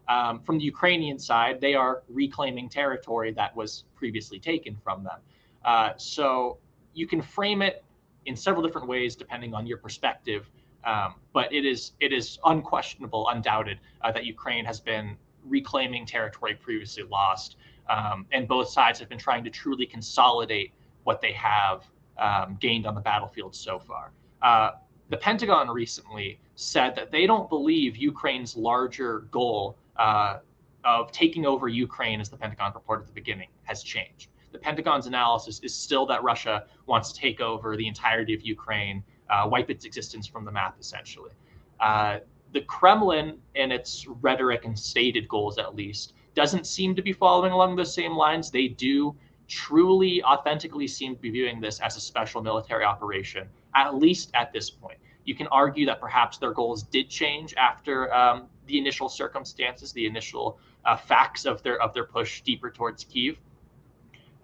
Um, 0.08 0.40
from 0.40 0.58
the 0.58 0.64
Ukrainian 0.64 1.18
side, 1.18 1.60
they 1.60 1.74
are 1.74 2.02
reclaiming 2.08 2.68
territory 2.68 3.32
that 3.32 3.54
was 3.56 3.84
previously 3.94 4.38
taken 4.38 4.76
from 4.82 5.04
them. 5.04 5.20
Uh, 5.64 5.90
so 5.96 6.58
you 6.96 7.06
can 7.06 7.22
frame 7.22 7.62
it 7.62 7.84
in 8.24 8.34
several 8.34 8.64
different 8.66 8.88
ways 8.88 9.14
depending 9.14 9.54
on 9.54 9.66
your 9.66 9.78
perspective. 9.78 10.50
Um, 10.84 11.16
but 11.32 11.52
it 11.52 11.64
is 11.64 11.92
it 12.00 12.12
is 12.12 12.38
unquestionable, 12.44 13.28
undoubted 13.28 13.78
uh, 14.02 14.12
that 14.12 14.24
Ukraine 14.24 14.64
has 14.64 14.80
been 14.80 15.16
reclaiming 15.44 16.06
territory 16.06 16.54
previously 16.54 17.04
lost, 17.04 17.56
um, 17.88 18.26
and 18.32 18.48
both 18.48 18.68
sides 18.68 18.98
have 19.00 19.08
been 19.08 19.18
trying 19.18 19.44
to 19.44 19.50
truly 19.50 19.86
consolidate 19.86 20.72
what 21.04 21.20
they 21.20 21.32
have 21.32 21.84
um, 22.18 22.56
gained 22.60 22.86
on 22.86 22.94
the 22.94 23.00
battlefield 23.00 23.54
so 23.54 23.78
far. 23.78 24.12
Uh, 24.42 24.70
the 25.08 25.16
Pentagon 25.16 25.68
recently 25.68 26.40
said 26.54 26.94
that 26.94 27.10
they 27.10 27.26
don't 27.26 27.48
believe 27.48 27.96
Ukraine's 27.96 28.56
larger 28.56 29.20
goal 29.30 29.76
uh, 29.96 30.38
of 30.84 31.10
taking 31.12 31.46
over 31.46 31.68
Ukraine, 31.68 32.20
as 32.20 32.28
the 32.28 32.36
Pentagon 32.36 32.72
reported 32.74 33.02
at 33.02 33.08
the 33.08 33.12
beginning, 33.12 33.48
has 33.64 33.82
changed 33.82 34.28
the 34.52 34.58
Pentagon's 34.58 35.06
analysis 35.06 35.60
is 35.60 35.74
still 35.74 36.06
that 36.06 36.22
Russia 36.22 36.66
wants 36.86 37.12
to 37.12 37.20
take 37.20 37.40
over 37.40 37.76
the 37.76 37.86
entirety 37.86 38.34
of 38.34 38.42
Ukraine, 38.42 39.02
uh, 39.30 39.46
wipe 39.50 39.70
its 39.70 39.84
existence 39.84 40.26
from 40.26 40.44
the 40.44 40.52
map, 40.52 40.76
essentially. 40.80 41.32
Uh, 41.80 42.18
the 42.52 42.60
Kremlin, 42.62 43.38
in 43.54 43.72
its 43.72 44.06
rhetoric 44.22 44.64
and 44.64 44.78
stated 44.78 45.28
goals 45.28 45.58
at 45.58 45.74
least, 45.74 46.14
doesn't 46.34 46.66
seem 46.66 46.94
to 46.94 47.02
be 47.02 47.12
following 47.12 47.52
along 47.52 47.76
those 47.76 47.92
same 47.92 48.12
lines. 48.12 48.50
They 48.50 48.68
do 48.68 49.16
truly, 49.48 50.22
authentically 50.22 50.86
seem 50.86 51.14
to 51.16 51.20
be 51.20 51.30
viewing 51.30 51.60
this 51.60 51.80
as 51.80 51.96
a 51.96 52.00
special 52.00 52.42
military 52.42 52.84
operation, 52.84 53.48
at 53.74 53.94
least 53.94 54.30
at 54.34 54.52
this 54.52 54.70
point. 54.70 54.98
You 55.24 55.34
can 55.34 55.48
argue 55.48 55.86
that 55.86 56.00
perhaps 56.00 56.38
their 56.38 56.52
goals 56.52 56.82
did 56.84 57.10
change 57.10 57.54
after 57.54 58.12
um, 58.14 58.46
the 58.66 58.78
initial 58.78 59.08
circumstances, 59.08 59.92
the 59.92 60.06
initial 60.06 60.58
uh, 60.84 60.96
facts 60.96 61.46
of 61.46 61.62
their 61.62 61.80
of 61.82 61.92
their 61.92 62.04
push 62.04 62.42
deeper 62.42 62.70
towards 62.70 63.04
Kiev. 63.04 63.38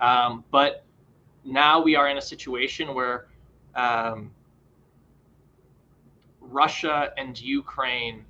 Um, 0.02 0.44
but 0.50 0.84
now 1.44 1.80
we 1.80 1.96
are 1.96 2.08
in 2.08 2.18
a 2.18 2.22
situation 2.22 2.92
where 2.92 3.28
um, 3.76 4.32
Russia 6.40 7.12
and 7.16 7.40
Ukraine 7.40 8.24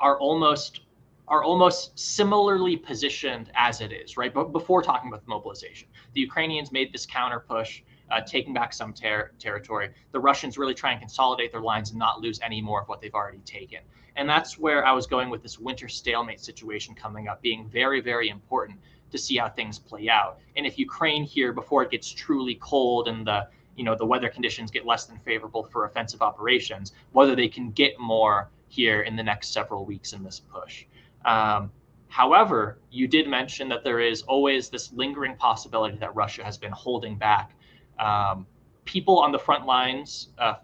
are 0.00 0.18
almost 0.18 0.80
are 1.28 1.44
almost 1.44 1.98
similarly 1.98 2.74
positioned 2.74 3.50
as 3.54 3.82
it 3.82 3.92
is, 3.92 4.16
right? 4.16 4.32
But 4.32 4.50
before 4.50 4.82
talking 4.82 5.08
about 5.08 5.22
the 5.22 5.28
mobilization, 5.28 5.86
the 6.14 6.22
Ukrainians 6.22 6.72
made 6.72 6.90
this 6.90 7.04
counter 7.04 7.40
push 7.40 7.82
uh, 8.10 8.22
taking 8.22 8.54
back 8.54 8.72
some 8.72 8.94
ter- 8.94 9.32
territory. 9.38 9.90
The 10.12 10.20
Russians 10.20 10.56
really 10.56 10.72
try 10.72 10.92
and 10.92 11.00
consolidate 11.00 11.52
their 11.52 11.60
lines 11.60 11.90
and 11.90 11.98
not 11.98 12.22
lose 12.22 12.40
any 12.42 12.62
more 12.62 12.80
of 12.80 12.88
what 12.88 13.02
they've 13.02 13.14
already 13.14 13.40
taken. 13.40 13.80
And 14.16 14.26
that's 14.26 14.58
where 14.58 14.86
I 14.86 14.92
was 14.92 15.06
going 15.06 15.28
with 15.28 15.42
this 15.42 15.58
winter 15.58 15.86
stalemate 15.86 16.40
situation 16.40 16.94
coming 16.94 17.28
up 17.28 17.42
being 17.42 17.68
very, 17.68 18.00
very 18.00 18.30
important 18.30 18.78
to 19.10 19.18
see 19.18 19.36
how 19.36 19.48
things 19.48 19.78
play 19.78 20.08
out. 20.08 20.38
And 20.56 20.66
if 20.66 20.78
Ukraine 20.78 21.24
here, 21.24 21.52
before 21.52 21.82
it 21.82 21.90
gets 21.90 22.10
truly 22.10 22.56
cold 22.56 23.08
and 23.08 23.26
the 23.26 23.48
you 23.76 23.84
know 23.84 23.94
the 23.94 24.04
weather 24.04 24.28
conditions 24.28 24.70
get 24.70 24.84
less 24.84 25.04
than 25.04 25.18
favorable 25.18 25.62
for 25.62 25.84
offensive 25.84 26.20
operations, 26.20 26.92
whether 27.12 27.36
they 27.36 27.48
can 27.48 27.70
get 27.70 27.98
more 27.98 28.50
here 28.66 29.02
in 29.02 29.16
the 29.16 29.22
next 29.22 29.52
several 29.52 29.84
weeks 29.84 30.12
in 30.12 30.22
this 30.22 30.40
push. 30.40 30.84
Um, 31.24 31.70
however, 32.08 32.78
you 32.90 33.06
did 33.06 33.28
mention 33.28 33.68
that 33.68 33.84
there 33.84 34.00
is 34.00 34.22
always 34.22 34.68
this 34.68 34.92
lingering 34.92 35.36
possibility 35.36 35.96
that 35.98 36.14
Russia 36.14 36.44
has 36.44 36.58
been 36.58 36.72
holding 36.72 37.16
back. 37.16 37.52
Um, 37.98 38.46
people 38.84 39.18
on 39.18 39.32
the 39.32 39.38
front 39.38 39.64
lines 39.64 40.30
uh, 40.38 40.54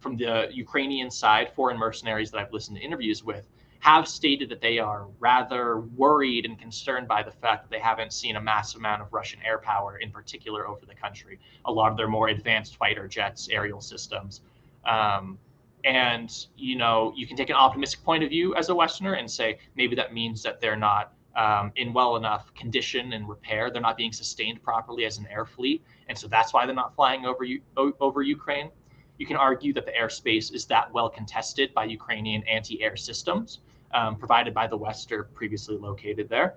from 0.00 0.16
the 0.16 0.48
Ukrainian 0.52 1.10
side, 1.10 1.52
foreign 1.54 1.78
mercenaries 1.78 2.30
that 2.30 2.38
I've 2.38 2.52
listened 2.52 2.78
to 2.78 2.82
interviews 2.82 3.22
with, 3.24 3.48
have 3.80 4.08
stated 4.08 4.48
that 4.48 4.60
they 4.60 4.78
are 4.78 5.06
rather 5.18 5.80
worried 5.80 6.44
and 6.44 6.58
concerned 6.58 7.08
by 7.08 7.22
the 7.22 7.30
fact 7.30 7.64
that 7.64 7.70
they 7.70 7.80
haven't 7.80 8.12
seen 8.12 8.36
a 8.36 8.40
massive 8.40 8.80
amount 8.80 9.02
of 9.02 9.12
Russian 9.12 9.40
air 9.44 9.58
power, 9.58 9.98
in 9.98 10.10
particular 10.10 10.66
over 10.66 10.84
the 10.86 10.94
country. 10.94 11.38
A 11.64 11.72
lot 11.72 11.90
of 11.90 11.96
their 11.96 12.08
more 12.08 12.28
advanced 12.28 12.76
fighter 12.76 13.06
jets, 13.08 13.48
aerial 13.50 13.80
systems. 13.80 14.42
Um, 14.84 15.38
and 15.84 16.46
you 16.56 16.76
know, 16.76 17.12
you 17.16 17.26
can 17.26 17.36
take 17.36 17.50
an 17.50 17.56
optimistic 17.56 18.02
point 18.02 18.24
of 18.24 18.30
view 18.30 18.54
as 18.56 18.68
a 18.68 18.74
Westerner 18.74 19.14
and 19.14 19.30
say 19.30 19.58
maybe 19.76 19.94
that 19.96 20.12
means 20.12 20.42
that 20.42 20.60
they're 20.60 20.76
not 20.76 21.12
um, 21.36 21.70
in 21.76 21.92
well 21.92 22.16
enough 22.16 22.52
condition 22.54 23.12
and 23.12 23.28
repair. 23.28 23.70
They're 23.70 23.82
not 23.82 23.96
being 23.96 24.12
sustained 24.12 24.62
properly 24.62 25.04
as 25.04 25.18
an 25.18 25.26
air 25.30 25.44
fleet, 25.44 25.84
and 26.08 26.16
so 26.18 26.26
that's 26.26 26.52
why 26.52 26.66
they're 26.66 26.74
not 26.74 26.94
flying 26.96 27.26
over 27.26 27.46
over 27.76 28.22
Ukraine. 28.22 28.70
You 29.18 29.26
can 29.26 29.36
argue 29.36 29.72
that 29.72 29.86
the 29.86 29.92
airspace 29.92 30.52
is 30.54 30.66
that 30.66 30.92
well 30.92 31.08
contested 31.08 31.72
by 31.74 31.84
Ukrainian 31.84 32.42
anti-air 32.44 32.96
systems 32.96 33.60
um, 33.94 34.16
provided 34.16 34.52
by 34.52 34.66
the 34.66 34.76
West 34.76 35.10
or 35.12 35.24
previously 35.24 35.76
located 35.76 36.28
there. 36.28 36.56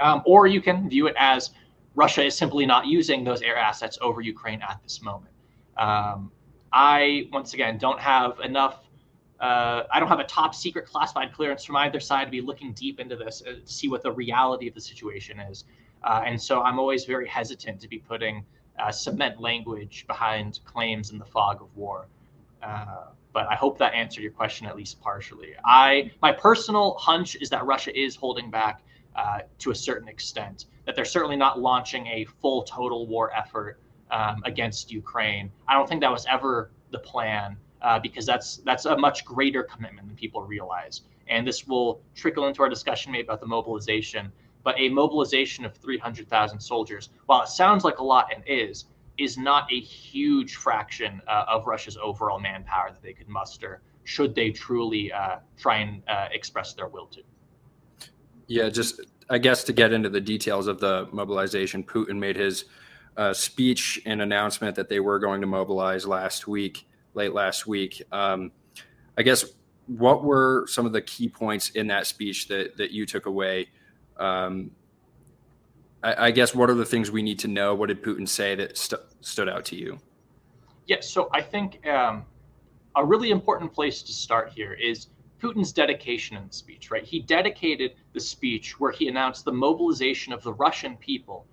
Um, 0.00 0.22
or 0.24 0.46
you 0.46 0.60
can 0.60 0.88
view 0.88 1.06
it 1.06 1.14
as 1.18 1.50
Russia 1.94 2.24
is 2.24 2.36
simply 2.36 2.66
not 2.66 2.86
using 2.86 3.24
those 3.24 3.42
air 3.42 3.56
assets 3.56 3.98
over 4.00 4.20
Ukraine 4.20 4.62
at 4.62 4.80
this 4.82 5.02
moment. 5.02 5.32
Um, 5.76 6.30
I, 6.72 7.28
once 7.32 7.54
again, 7.54 7.78
don't 7.78 8.00
have 8.00 8.40
enough. 8.40 8.84
Uh, 9.40 9.82
I 9.90 9.98
don't 9.98 10.08
have 10.08 10.20
a 10.20 10.24
top 10.24 10.54
secret 10.54 10.86
classified 10.86 11.32
clearance 11.32 11.64
from 11.64 11.76
either 11.76 12.00
side 12.00 12.26
to 12.26 12.30
be 12.30 12.40
looking 12.40 12.72
deep 12.72 13.00
into 13.00 13.16
this 13.16 13.42
uh, 13.46 13.54
to 13.66 13.72
see 13.72 13.88
what 13.88 14.02
the 14.02 14.12
reality 14.12 14.68
of 14.68 14.74
the 14.74 14.80
situation 14.80 15.40
is. 15.40 15.64
Uh, 16.04 16.22
and 16.24 16.40
so 16.40 16.62
I'm 16.62 16.78
always 16.78 17.04
very 17.04 17.28
hesitant 17.28 17.80
to 17.80 17.88
be 17.88 17.98
putting 17.98 18.44
uh, 18.78 18.90
cement 18.90 19.40
language 19.40 20.06
behind 20.06 20.60
claims 20.64 21.10
in 21.10 21.18
the 21.18 21.24
fog 21.24 21.60
of 21.60 21.74
war. 21.76 22.06
Uh, 22.62 23.06
but 23.32 23.46
I 23.48 23.54
hope 23.54 23.78
that 23.78 23.94
answered 23.94 24.22
your 24.22 24.32
question 24.32 24.66
at 24.66 24.76
least 24.76 25.00
partially. 25.00 25.54
I 25.64 26.10
my 26.20 26.32
personal 26.32 26.94
hunch 26.94 27.36
is 27.36 27.48
that 27.50 27.64
Russia 27.64 27.98
is 27.98 28.14
holding 28.14 28.50
back 28.50 28.82
uh, 29.16 29.40
to 29.58 29.70
a 29.70 29.74
certain 29.74 30.08
extent. 30.08 30.66
That 30.84 30.96
they're 30.96 31.04
certainly 31.04 31.36
not 31.36 31.60
launching 31.60 32.06
a 32.08 32.24
full 32.40 32.62
total 32.62 33.06
war 33.06 33.32
effort 33.34 33.80
um, 34.10 34.42
against 34.44 34.92
Ukraine. 34.92 35.50
I 35.68 35.74
don't 35.74 35.88
think 35.88 36.00
that 36.02 36.10
was 36.10 36.26
ever 36.26 36.70
the 36.90 36.98
plan 36.98 37.56
uh, 37.80 37.98
because 37.98 38.26
that's 38.26 38.58
that's 38.58 38.84
a 38.84 38.96
much 38.96 39.24
greater 39.24 39.62
commitment 39.62 40.06
than 40.06 40.16
people 40.16 40.42
realize. 40.42 41.02
And 41.28 41.46
this 41.46 41.66
will 41.66 42.02
trickle 42.14 42.46
into 42.46 42.62
our 42.62 42.68
discussion 42.68 43.12
maybe 43.12 43.24
about 43.24 43.40
the 43.40 43.46
mobilization. 43.46 44.32
But 44.64 44.78
a 44.78 44.88
mobilization 44.88 45.64
of 45.64 45.74
300,000 45.76 46.60
soldiers, 46.60 47.10
while 47.26 47.42
it 47.42 47.48
sounds 47.48 47.84
like 47.84 47.98
a 47.98 48.04
lot 48.04 48.32
and 48.34 48.42
is, 48.46 48.86
is 49.18 49.36
not 49.36 49.70
a 49.72 49.80
huge 49.80 50.56
fraction 50.56 51.20
uh, 51.26 51.44
of 51.48 51.66
Russia's 51.66 51.96
overall 51.96 52.40
manpower 52.40 52.90
that 52.90 53.02
they 53.02 53.12
could 53.12 53.28
muster 53.28 53.82
should 54.04 54.34
they 54.34 54.50
truly 54.50 55.12
uh, 55.12 55.36
try 55.56 55.78
and 55.78 56.02
uh, 56.08 56.28
express 56.32 56.74
their 56.74 56.88
will 56.88 57.06
to. 57.06 57.22
Yeah, 58.48 58.68
just 58.68 59.00
I 59.30 59.38
guess 59.38 59.64
to 59.64 59.72
get 59.72 59.92
into 59.92 60.08
the 60.08 60.20
details 60.20 60.66
of 60.66 60.80
the 60.80 61.08
mobilization, 61.12 61.84
Putin 61.84 62.18
made 62.18 62.36
his 62.36 62.64
uh, 63.16 63.32
speech 63.32 64.00
and 64.04 64.20
announcement 64.20 64.74
that 64.76 64.88
they 64.88 65.00
were 65.00 65.18
going 65.18 65.40
to 65.40 65.46
mobilize 65.46 66.06
last 66.06 66.48
week, 66.48 66.86
late 67.14 67.32
last 67.32 67.66
week. 67.66 68.02
Um, 68.10 68.52
I 69.16 69.22
guess 69.22 69.44
what 69.86 70.24
were 70.24 70.66
some 70.68 70.86
of 70.86 70.92
the 70.92 71.02
key 71.02 71.28
points 71.28 71.70
in 71.70 71.86
that 71.88 72.06
speech 72.06 72.48
that 72.48 72.76
that 72.76 72.90
you 72.90 73.06
took 73.06 73.26
away? 73.26 73.68
Um, 74.16 74.70
I, 76.02 76.26
I, 76.26 76.30
guess 76.30 76.54
what 76.54 76.68
are 76.70 76.74
the 76.74 76.84
things 76.84 77.10
we 77.10 77.22
need 77.22 77.38
to 77.40 77.48
know? 77.48 77.74
What 77.74 77.88
did 77.88 78.02
Putin 78.02 78.28
say 78.28 78.54
that 78.54 78.76
st- 78.76 79.00
stood 79.20 79.48
out 79.48 79.64
to 79.66 79.76
you? 79.76 79.98
Yeah, 80.86 81.00
so 81.00 81.28
I 81.32 81.40
think 81.40 81.86
um, 81.86 82.24
a 82.96 83.04
really 83.04 83.30
important 83.30 83.72
place 83.72 84.02
to 84.02 84.12
start 84.12 84.52
here 84.54 84.74
is 84.74 85.08
Putin's 85.40 85.72
dedication 85.72 86.36
in 86.36 86.46
the 86.46 86.52
speech, 86.52 86.90
right? 86.90 87.04
He 87.04 87.20
dedicated 87.20 87.94
the 88.12 88.20
speech 88.20 88.78
where 88.78 88.92
he 88.92 89.08
announced 89.08 89.44
the 89.44 89.52
mobilization 89.52 90.32
of 90.32 90.42
the 90.42 90.52
Russian 90.52 90.96
people 90.96 91.46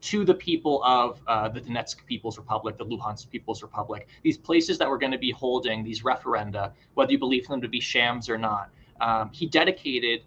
to 0.00 0.24
the 0.24 0.34
people 0.34 0.82
of 0.84 1.20
uh, 1.26 1.48
the 1.48 1.60
Donetsk 1.60 2.04
People's 2.06 2.38
Republic, 2.38 2.78
the 2.78 2.86
Luhansk 2.86 3.30
People's 3.30 3.62
Republic, 3.62 4.08
these 4.22 4.38
places 4.38 4.78
that 4.78 4.88
were 4.88 4.98
going 4.98 5.12
to 5.12 5.18
be 5.18 5.30
holding 5.30 5.82
these 5.82 6.02
referenda, 6.02 6.72
whether 6.94 7.12
you 7.12 7.18
believe 7.18 7.46
them 7.48 7.60
to 7.60 7.68
be 7.68 7.80
shams 7.80 8.28
or 8.28 8.38
not. 8.38 8.70
Um, 9.00 9.30
he 9.32 9.46
dedicated 9.46 10.22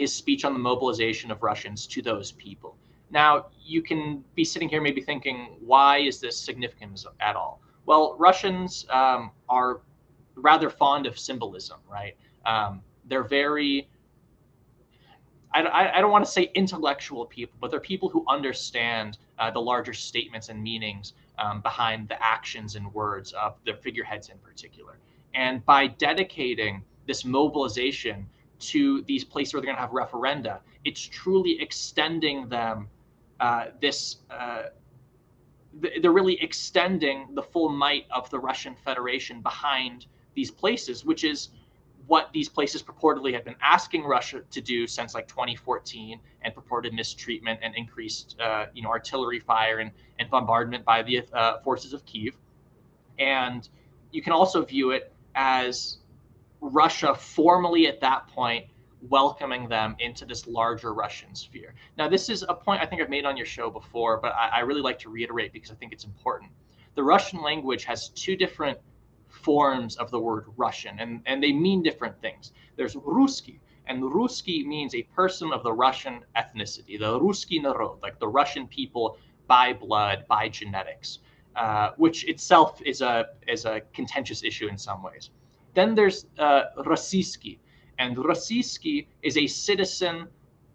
his 0.00 0.14
speech 0.14 0.46
on 0.46 0.54
the 0.54 0.58
mobilization 0.58 1.30
of 1.30 1.42
Russians 1.42 1.86
to 1.86 2.00
those 2.00 2.32
people. 2.32 2.74
Now, 3.10 3.48
you 3.62 3.82
can 3.82 4.24
be 4.34 4.44
sitting 4.44 4.66
here 4.66 4.80
maybe 4.80 5.02
thinking, 5.02 5.58
why 5.60 5.98
is 5.98 6.20
this 6.20 6.40
significant 6.40 7.04
at 7.20 7.36
all? 7.36 7.60
Well, 7.84 8.16
Russians 8.18 8.86
um, 8.88 9.30
are 9.50 9.82
rather 10.36 10.70
fond 10.70 11.04
of 11.06 11.18
symbolism, 11.18 11.80
right? 11.86 12.16
Um, 12.46 12.80
they're 13.04 13.28
very, 13.28 13.90
I, 15.52 15.90
I, 15.94 16.00
don't 16.00 16.12
want 16.12 16.24
to 16.24 16.30
say 16.30 16.50
intellectual 16.54 17.26
people, 17.26 17.58
but 17.60 17.70
they're 17.70 17.78
people 17.78 18.08
who 18.08 18.24
understand 18.26 19.18
uh, 19.38 19.50
the 19.50 19.60
larger 19.60 19.92
statements 19.92 20.48
and 20.48 20.62
meanings 20.62 21.12
um, 21.38 21.60
behind 21.60 22.08
the 22.08 22.22
actions 22.24 22.74
and 22.74 22.90
words 22.94 23.32
of 23.32 23.56
their 23.66 23.76
figureheads 23.76 24.30
in 24.30 24.38
particular. 24.38 24.98
And 25.34 25.62
by 25.66 25.88
dedicating 25.88 26.84
this 27.06 27.26
mobilization 27.26 28.26
to 28.60 29.02
these 29.02 29.24
places 29.24 29.54
where 29.54 29.60
they're 29.60 29.72
going 29.72 29.76
to 29.76 29.80
have 29.80 29.90
referenda, 29.90 30.60
it's 30.84 31.00
truly 31.00 31.60
extending 31.60 32.48
them 32.48 32.88
uh, 33.40 33.66
this 33.80 34.18
uh, 34.30 34.64
they're 36.02 36.12
really 36.12 36.40
extending 36.42 37.28
the 37.34 37.42
full 37.42 37.68
might 37.68 38.04
of 38.10 38.28
the 38.30 38.38
Russian 38.38 38.74
Federation 38.74 39.40
behind 39.40 40.06
these 40.34 40.50
places, 40.50 41.04
which 41.04 41.24
is 41.24 41.50
what 42.06 42.32
these 42.32 42.48
places 42.48 42.82
purportedly 42.82 43.32
have 43.32 43.44
been 43.44 43.56
asking 43.62 44.02
Russia 44.02 44.42
to 44.50 44.60
do 44.60 44.86
since 44.86 45.14
like 45.14 45.28
2014 45.28 46.18
and 46.42 46.54
purported 46.54 46.92
mistreatment 46.92 47.60
and 47.62 47.74
increased, 47.76 48.36
uh, 48.40 48.66
you 48.74 48.82
know, 48.82 48.88
artillery 48.88 49.38
fire 49.38 49.78
and, 49.78 49.92
and 50.18 50.28
bombardment 50.28 50.84
by 50.84 51.02
the 51.02 51.22
uh, 51.32 51.58
forces 51.60 51.92
of 51.92 52.04
Kiev. 52.04 52.36
And 53.20 53.68
you 54.10 54.22
can 54.22 54.32
also 54.32 54.64
view 54.64 54.90
it 54.90 55.12
as 55.36 55.98
Russia 56.60 57.14
formally 57.14 57.86
at 57.86 58.00
that 58.00 58.26
point 58.28 58.66
welcoming 59.08 59.68
them 59.68 59.96
into 59.98 60.26
this 60.26 60.46
larger 60.46 60.92
Russian 60.92 61.34
sphere. 61.34 61.74
Now, 61.96 62.08
this 62.08 62.28
is 62.28 62.44
a 62.48 62.54
point 62.54 62.82
I 62.82 62.86
think 62.86 63.00
I've 63.00 63.08
made 63.08 63.24
on 63.24 63.36
your 63.36 63.46
show 63.46 63.70
before, 63.70 64.18
but 64.18 64.32
I, 64.34 64.48
I 64.48 64.60
really 64.60 64.82
like 64.82 64.98
to 65.00 65.08
reiterate 65.08 65.52
because 65.52 65.70
I 65.70 65.74
think 65.74 65.92
it's 65.92 66.04
important. 66.04 66.50
The 66.96 67.02
Russian 67.02 67.40
language 67.40 67.84
has 67.84 68.10
two 68.10 68.36
different 68.36 68.78
forms 69.28 69.96
of 69.96 70.10
the 70.10 70.18
word 70.18 70.46
Russian, 70.56 70.98
and, 70.98 71.22
and 71.24 71.42
they 71.42 71.52
mean 71.52 71.82
different 71.82 72.20
things. 72.20 72.52
There's 72.76 72.94
Ruski, 72.94 73.60
and 73.86 74.02
Ruski 74.02 74.64
means 74.66 74.94
a 74.94 75.02
person 75.02 75.52
of 75.52 75.62
the 75.62 75.72
Russian 75.72 76.20
ethnicity, 76.36 76.98
the 76.98 77.18
Ruski 77.18 77.62
narod, 77.62 78.02
like 78.02 78.18
the 78.18 78.28
Russian 78.28 78.66
people 78.66 79.18
by 79.46 79.72
blood, 79.72 80.24
by 80.28 80.48
genetics, 80.48 81.20
uh, 81.56 81.90
which 81.96 82.28
itself 82.28 82.80
is 82.82 83.00
a 83.00 83.26
is 83.48 83.64
a 83.64 83.80
contentious 83.92 84.44
issue 84.44 84.68
in 84.68 84.78
some 84.78 85.02
ways. 85.02 85.30
Then 85.74 85.94
there's 85.94 86.26
uh, 86.38 86.62
and 87.98 88.16
Rossiyski 88.16 89.06
is 89.22 89.36
a 89.36 89.46
citizen 89.46 90.26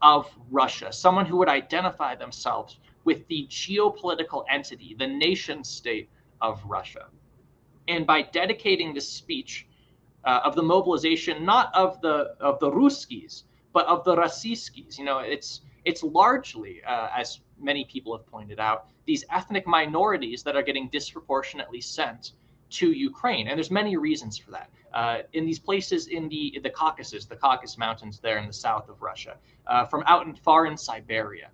of 0.01 0.29
Russia, 0.51 0.93
someone 0.93 1.25
who 1.25 1.37
would 1.37 1.49
identify 1.49 2.15
themselves 2.15 2.79
with 3.03 3.27
the 3.27 3.47
geopolitical 3.49 4.43
entity, 4.49 4.95
the 4.97 5.07
nation 5.07 5.63
state 5.63 6.09
of 6.41 6.63
Russia. 6.65 7.07
And 7.87 8.05
by 8.05 8.23
dedicating 8.23 8.93
this 8.93 9.07
speech 9.07 9.67
uh, 10.23 10.41
of 10.43 10.55
the 10.55 10.63
mobilization, 10.63 11.45
not 11.45 11.73
of 11.75 12.01
the 12.01 12.35
of 12.39 12.59
the 12.59 12.69
Ruskis, 12.69 13.43
but 13.73 13.85
of 13.87 14.03
the 14.03 14.15
Rossiyskis, 14.15 14.97
you 14.97 15.05
know, 15.05 15.19
it's 15.19 15.61
it's 15.85 16.03
largely, 16.03 16.81
uh, 16.83 17.09
as 17.15 17.41
many 17.59 17.85
people 17.85 18.17
have 18.17 18.25
pointed 18.25 18.59
out, 18.59 18.87
these 19.05 19.23
ethnic 19.31 19.67
minorities 19.67 20.41
that 20.43 20.55
are 20.55 20.63
getting 20.63 20.89
disproportionately 20.89 21.79
sent 21.79 22.31
to 22.71 22.91
Ukraine, 22.91 23.47
and 23.47 23.57
there's 23.57 23.71
many 23.71 23.97
reasons 23.97 24.37
for 24.37 24.51
that. 24.51 24.69
Uh, 24.93 25.17
in 25.33 25.45
these 25.45 25.59
places 25.59 26.07
in 26.07 26.29
the 26.29 26.59
the 26.63 26.69
Caucasus, 26.69 27.25
the 27.25 27.35
Caucasus 27.35 27.77
Mountains 27.77 28.19
there 28.19 28.37
in 28.37 28.47
the 28.47 28.53
south 28.53 28.89
of 28.89 29.01
Russia, 29.01 29.37
uh, 29.67 29.85
from 29.85 30.03
out 30.07 30.25
in 30.25 30.35
far 30.35 30.65
in 30.65 30.77
Siberia, 30.77 31.49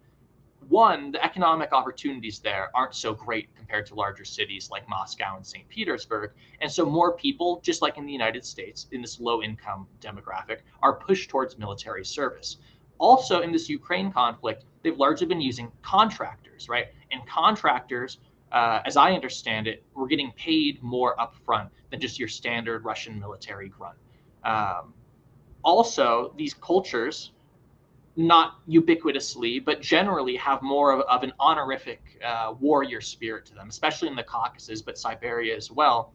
one, 0.70 1.12
the 1.12 1.24
economic 1.24 1.74
opportunities 1.74 2.40
there 2.40 2.70
aren't 2.74 2.96
so 2.96 3.14
great 3.14 3.54
compared 3.56 3.86
to 3.88 3.96
larger 3.96 4.24
cities 4.24 4.70
like 4.70 4.88
Moscow 4.88 5.36
and 5.36 5.46
St. 5.46 5.68
Petersburg. 5.68 6.32
And 6.62 6.72
so 6.72 6.86
more 6.86 7.14
people, 7.18 7.60
just 7.62 7.82
like 7.82 7.98
in 7.98 8.06
the 8.06 8.12
United 8.12 8.46
States, 8.46 8.88
in 8.92 9.02
this 9.02 9.20
low 9.20 9.42
income 9.42 9.88
demographic, 10.00 10.60
are 10.82 10.94
pushed 10.94 11.30
towards 11.30 11.58
military 11.58 12.06
service. 12.06 12.58
Also, 13.00 13.42
in 13.42 13.52
this 13.52 13.68
Ukraine 13.68 14.12
conflict, 14.12 14.64
they've 14.84 14.98
largely 14.98 15.26
been 15.26 15.42
using 15.42 15.72
contractors, 15.82 16.70
right? 16.70 16.88
And 17.12 17.28
contractors, 17.28 18.20
uh, 18.52 18.82
as 18.86 18.98
I 18.98 19.14
understand 19.14 19.68
it, 19.68 19.84
we're 19.94 20.08
getting 20.08 20.32
paid 20.34 20.82
more 20.84 21.16
upfront 21.18 21.70
than 21.90 22.00
just 22.00 22.20
your 22.20 22.28
standard 22.28 22.84
Russian 22.84 23.20
military 23.20 23.70
grunt. 23.70 23.98
Um, 24.44 24.94
also, 25.64 26.34
these 26.38 26.54
cultures, 26.56 27.32
not 28.16 28.68
ubiquitously, 28.68 29.64
but 29.64 29.82
generally 29.82 30.36
have 30.36 30.62
more 30.62 30.92
of, 30.92 31.02
of 31.02 31.24
an 31.24 31.32
honorific 31.40 32.02
uh, 32.26 32.54
warrior 32.60 33.00
spirit 33.00 33.46
to 33.46 33.54
them, 33.54 33.70
especially 33.70 34.08
in 34.08 34.16
the 34.16 34.24
Caucasus, 34.24 34.82
but 34.82 34.98
Siberia 34.98 35.56
as 35.56 35.72
well. 35.72 36.14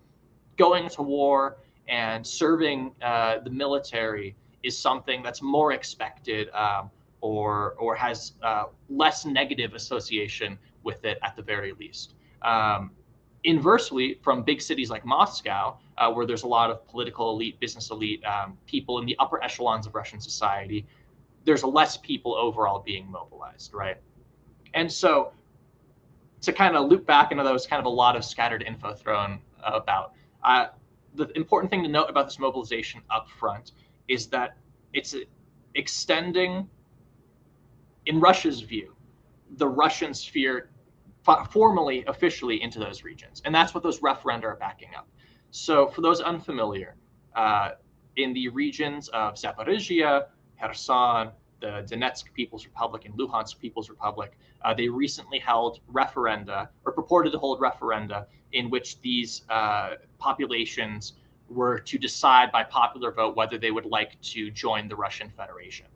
Going 0.56 0.88
to 0.90 1.02
war 1.02 1.58
and 1.88 2.26
serving 2.26 2.92
uh, 3.02 3.38
the 3.38 3.50
military 3.50 4.36
is 4.62 4.76
something 4.76 5.22
that's 5.22 5.40
more 5.40 5.72
expected 5.72 6.50
um, 6.50 6.90
or 7.20 7.74
or 7.78 7.94
has 7.94 8.32
uh, 8.42 8.64
less 8.88 9.24
negative 9.24 9.74
association 9.74 10.58
with 10.82 11.04
it 11.04 11.18
at 11.22 11.36
the 11.36 11.42
very 11.42 11.72
least. 11.72 12.15
Um, 12.42 12.90
inversely, 13.44 14.18
from 14.22 14.42
big 14.42 14.60
cities 14.60 14.90
like 14.90 15.04
Moscow, 15.04 15.78
uh, 15.98 16.12
where 16.12 16.26
there's 16.26 16.42
a 16.42 16.48
lot 16.48 16.70
of 16.70 16.86
political 16.86 17.30
elite, 17.30 17.58
business 17.60 17.90
elite, 17.90 18.22
um, 18.24 18.58
people 18.66 18.98
in 18.98 19.06
the 19.06 19.16
upper 19.18 19.42
echelons 19.42 19.86
of 19.86 19.94
Russian 19.94 20.20
society, 20.20 20.86
there's 21.44 21.62
less 21.62 21.96
people 21.96 22.34
overall 22.34 22.80
being 22.80 23.10
mobilized, 23.10 23.72
right? 23.72 23.96
And 24.74 24.90
so, 24.90 25.32
to 26.42 26.52
kind 26.52 26.76
of 26.76 26.88
loop 26.88 27.06
back 27.06 27.32
into 27.32 27.44
those 27.44 27.66
kind 27.66 27.80
of 27.80 27.86
a 27.86 27.94
lot 28.04 28.16
of 28.16 28.24
scattered 28.24 28.62
info 28.62 28.94
thrown 28.94 29.40
about, 29.64 30.12
uh, 30.44 30.66
the 31.14 31.28
important 31.36 31.70
thing 31.70 31.82
to 31.82 31.88
note 31.88 32.10
about 32.10 32.26
this 32.26 32.38
mobilization 32.38 33.00
up 33.10 33.28
front 33.28 33.72
is 34.08 34.26
that 34.28 34.56
it's 34.92 35.14
extending, 35.74 36.68
in 38.06 38.20
Russia's 38.20 38.60
view, 38.60 38.94
the 39.56 39.66
Russian 39.66 40.12
sphere 40.12 40.70
formally, 41.50 42.04
officially 42.06 42.62
into 42.62 42.78
those 42.78 43.02
regions. 43.02 43.42
And 43.44 43.54
that's 43.54 43.74
what 43.74 43.82
those 43.82 44.00
referenda 44.00 44.44
are 44.44 44.56
backing 44.56 44.90
up. 44.96 45.08
So, 45.50 45.88
for 45.88 46.00
those 46.00 46.20
unfamiliar, 46.20 46.96
uh, 47.34 47.70
in 48.16 48.32
the 48.32 48.48
regions 48.48 49.08
of 49.08 49.34
Zaporizhia, 49.34 50.26
Kherson, 50.60 51.30
the 51.60 51.86
Donetsk 51.90 52.32
People's 52.34 52.66
Republic, 52.66 53.04
and 53.04 53.14
Luhansk 53.14 53.58
People's 53.58 53.88
Republic, 53.88 54.36
uh, 54.64 54.74
they 54.74 54.88
recently 54.88 55.38
held 55.38 55.80
referenda, 55.92 56.68
or 56.84 56.92
purported 56.92 57.32
to 57.32 57.38
hold 57.38 57.60
referenda, 57.60 58.26
in 58.52 58.70
which 58.70 59.00
these 59.00 59.42
uh, 59.48 59.94
populations 60.18 61.14
were 61.48 61.78
to 61.78 61.98
decide 61.98 62.50
by 62.50 62.64
popular 62.64 63.12
vote 63.12 63.36
whether 63.36 63.58
they 63.58 63.70
would 63.70 63.86
like 63.86 64.20
to 64.20 64.50
join 64.50 64.88
the 64.88 64.96
Russian 64.96 65.30
Federation. 65.30 65.86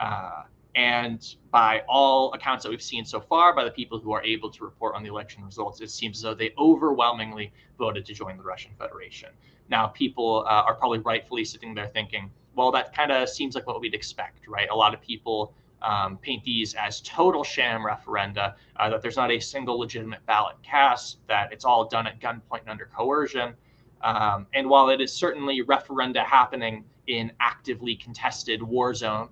Uh, 0.00 0.44
and 0.74 1.36
by 1.50 1.82
all 1.88 2.32
accounts 2.32 2.64
that 2.64 2.70
we've 2.70 2.82
seen 2.82 3.04
so 3.04 3.20
far, 3.20 3.54
by 3.54 3.64
the 3.64 3.70
people 3.70 3.98
who 3.98 4.12
are 4.12 4.22
able 4.24 4.50
to 4.50 4.64
report 4.64 4.94
on 4.94 5.02
the 5.02 5.08
election 5.08 5.44
results, 5.44 5.80
it 5.80 5.90
seems 5.90 6.18
as 6.18 6.22
though 6.22 6.34
they 6.34 6.52
overwhelmingly 6.58 7.52
voted 7.78 8.04
to 8.06 8.14
join 8.14 8.36
the 8.36 8.42
Russian 8.42 8.72
Federation. 8.78 9.30
Now, 9.68 9.86
people 9.88 10.44
uh, 10.48 10.62
are 10.66 10.74
probably 10.74 10.98
rightfully 10.98 11.44
sitting 11.44 11.74
there 11.74 11.86
thinking, 11.86 12.30
well, 12.54 12.72
that 12.72 12.94
kind 12.94 13.12
of 13.12 13.28
seems 13.28 13.54
like 13.54 13.66
what 13.66 13.80
we'd 13.80 13.94
expect, 13.94 14.46
right? 14.48 14.68
A 14.70 14.74
lot 14.74 14.94
of 14.94 15.00
people 15.00 15.54
um, 15.82 16.18
paint 16.18 16.42
these 16.44 16.74
as 16.74 17.00
total 17.02 17.44
sham 17.44 17.82
referenda, 17.82 18.54
uh, 18.76 18.90
that 18.90 19.02
there's 19.02 19.16
not 19.16 19.30
a 19.30 19.38
single 19.38 19.78
legitimate 19.78 20.24
ballot 20.26 20.56
cast, 20.62 21.18
that 21.28 21.52
it's 21.52 21.64
all 21.64 21.86
done 21.86 22.06
at 22.06 22.20
gunpoint 22.20 22.60
and 22.60 22.70
under 22.70 22.86
coercion. 22.86 23.54
Um, 24.02 24.46
and 24.54 24.68
while 24.68 24.90
it 24.90 25.00
is 25.00 25.12
certainly 25.12 25.62
referenda 25.62 26.24
happening 26.24 26.84
in 27.06 27.32
actively 27.40 27.94
contested 27.94 28.62
war 28.62 28.94
zone, 28.94 29.28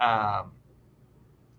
um, 0.00 0.52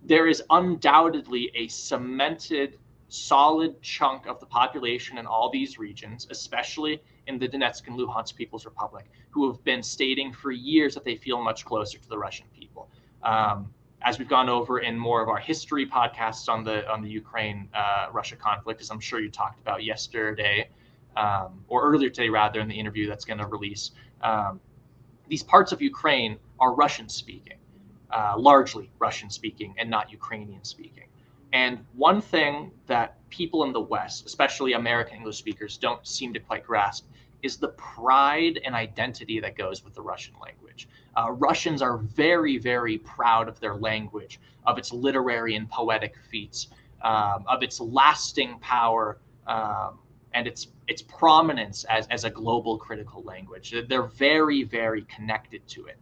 there 0.05 0.27
is 0.27 0.43
undoubtedly 0.49 1.51
a 1.55 1.67
cemented, 1.67 2.77
solid 3.07 3.81
chunk 3.81 4.25
of 4.25 4.39
the 4.39 4.45
population 4.45 5.17
in 5.17 5.25
all 5.25 5.49
these 5.49 5.77
regions, 5.77 6.27
especially 6.29 7.01
in 7.27 7.39
the 7.39 7.47
Donetsk 7.47 7.87
and 7.87 7.97
Luhansk 7.97 8.35
People's 8.35 8.65
Republic, 8.65 9.05
who 9.29 9.49
have 9.49 9.63
been 9.63 9.81
stating 9.81 10.33
for 10.33 10.51
years 10.51 10.93
that 10.93 11.05
they 11.05 11.15
feel 11.15 11.41
much 11.41 11.63
closer 11.63 11.97
to 11.97 12.09
the 12.09 12.17
Russian 12.17 12.47
people. 12.53 12.89
Um, 13.23 13.73
as 14.01 14.19
we've 14.19 14.27
gone 14.27 14.49
over 14.49 14.79
in 14.79 14.99
more 14.99 15.21
of 15.21 15.29
our 15.29 15.37
history 15.37 15.85
podcasts 15.85 16.49
on 16.49 16.65
the 16.65 16.85
on 16.91 17.01
the 17.01 17.09
Ukraine 17.09 17.69
uh, 17.73 18.07
Russia 18.11 18.35
conflict, 18.35 18.81
as 18.81 18.91
I'm 18.91 18.99
sure 18.99 19.21
you 19.21 19.29
talked 19.29 19.61
about 19.61 19.85
yesterday 19.85 20.69
um, 21.15 21.63
or 21.69 21.83
earlier 21.83 22.09
today, 22.09 22.27
rather 22.27 22.59
in 22.59 22.67
the 22.67 22.77
interview 22.77 23.07
that's 23.07 23.23
going 23.23 23.37
to 23.37 23.47
release, 23.47 23.91
um, 24.21 24.59
these 25.29 25.43
parts 25.43 25.71
of 25.71 25.81
Ukraine 25.81 26.37
are 26.59 26.73
Russian 26.75 27.07
speaking 27.07 27.57
uh, 28.15 28.35
largely 28.37 28.89
Russian 28.99 29.29
speaking 29.29 29.73
and 29.77 29.89
not 29.89 30.11
Ukrainian 30.11 30.63
speaking. 30.63 31.07
And 31.53 31.85
one 31.93 32.21
thing 32.21 32.71
that 32.87 33.17
people 33.29 33.63
in 33.63 33.73
the 33.73 33.79
West, 33.79 34.25
especially 34.25 34.73
American 34.73 35.17
English 35.17 35.37
speakers, 35.37 35.77
don't 35.77 36.05
seem 36.05 36.33
to 36.33 36.39
quite 36.39 36.63
grasp 36.65 37.05
is 37.43 37.57
the 37.57 37.69
pride 37.69 38.59
and 38.65 38.73
identity 38.73 39.39
that 39.39 39.55
goes 39.57 39.83
with 39.83 39.93
the 39.93 40.01
Russian 40.01 40.33
language. 40.41 40.87
Uh, 41.15 41.31
Russians 41.31 41.81
are 41.81 41.97
very, 41.97 42.57
very 42.57 42.97
proud 42.97 43.47
of 43.47 43.59
their 43.59 43.75
language, 43.75 44.39
of 44.65 44.77
its 44.77 44.91
literary 44.91 45.55
and 45.55 45.69
poetic 45.69 46.15
feats, 46.31 46.69
um, 47.01 47.43
of 47.47 47.61
its 47.61 47.79
lasting 47.79 48.57
power, 48.59 49.19
um, 49.45 49.99
and 50.33 50.47
its 50.47 50.67
its 50.87 51.01
prominence 51.01 51.83
as, 51.85 52.07
as 52.07 52.23
a 52.23 52.29
global 52.29 52.77
critical 52.77 53.21
language. 53.23 53.73
They're 53.87 54.03
very, 54.03 54.63
very 54.63 55.03
connected 55.03 55.65
to 55.69 55.85
it. 55.85 55.97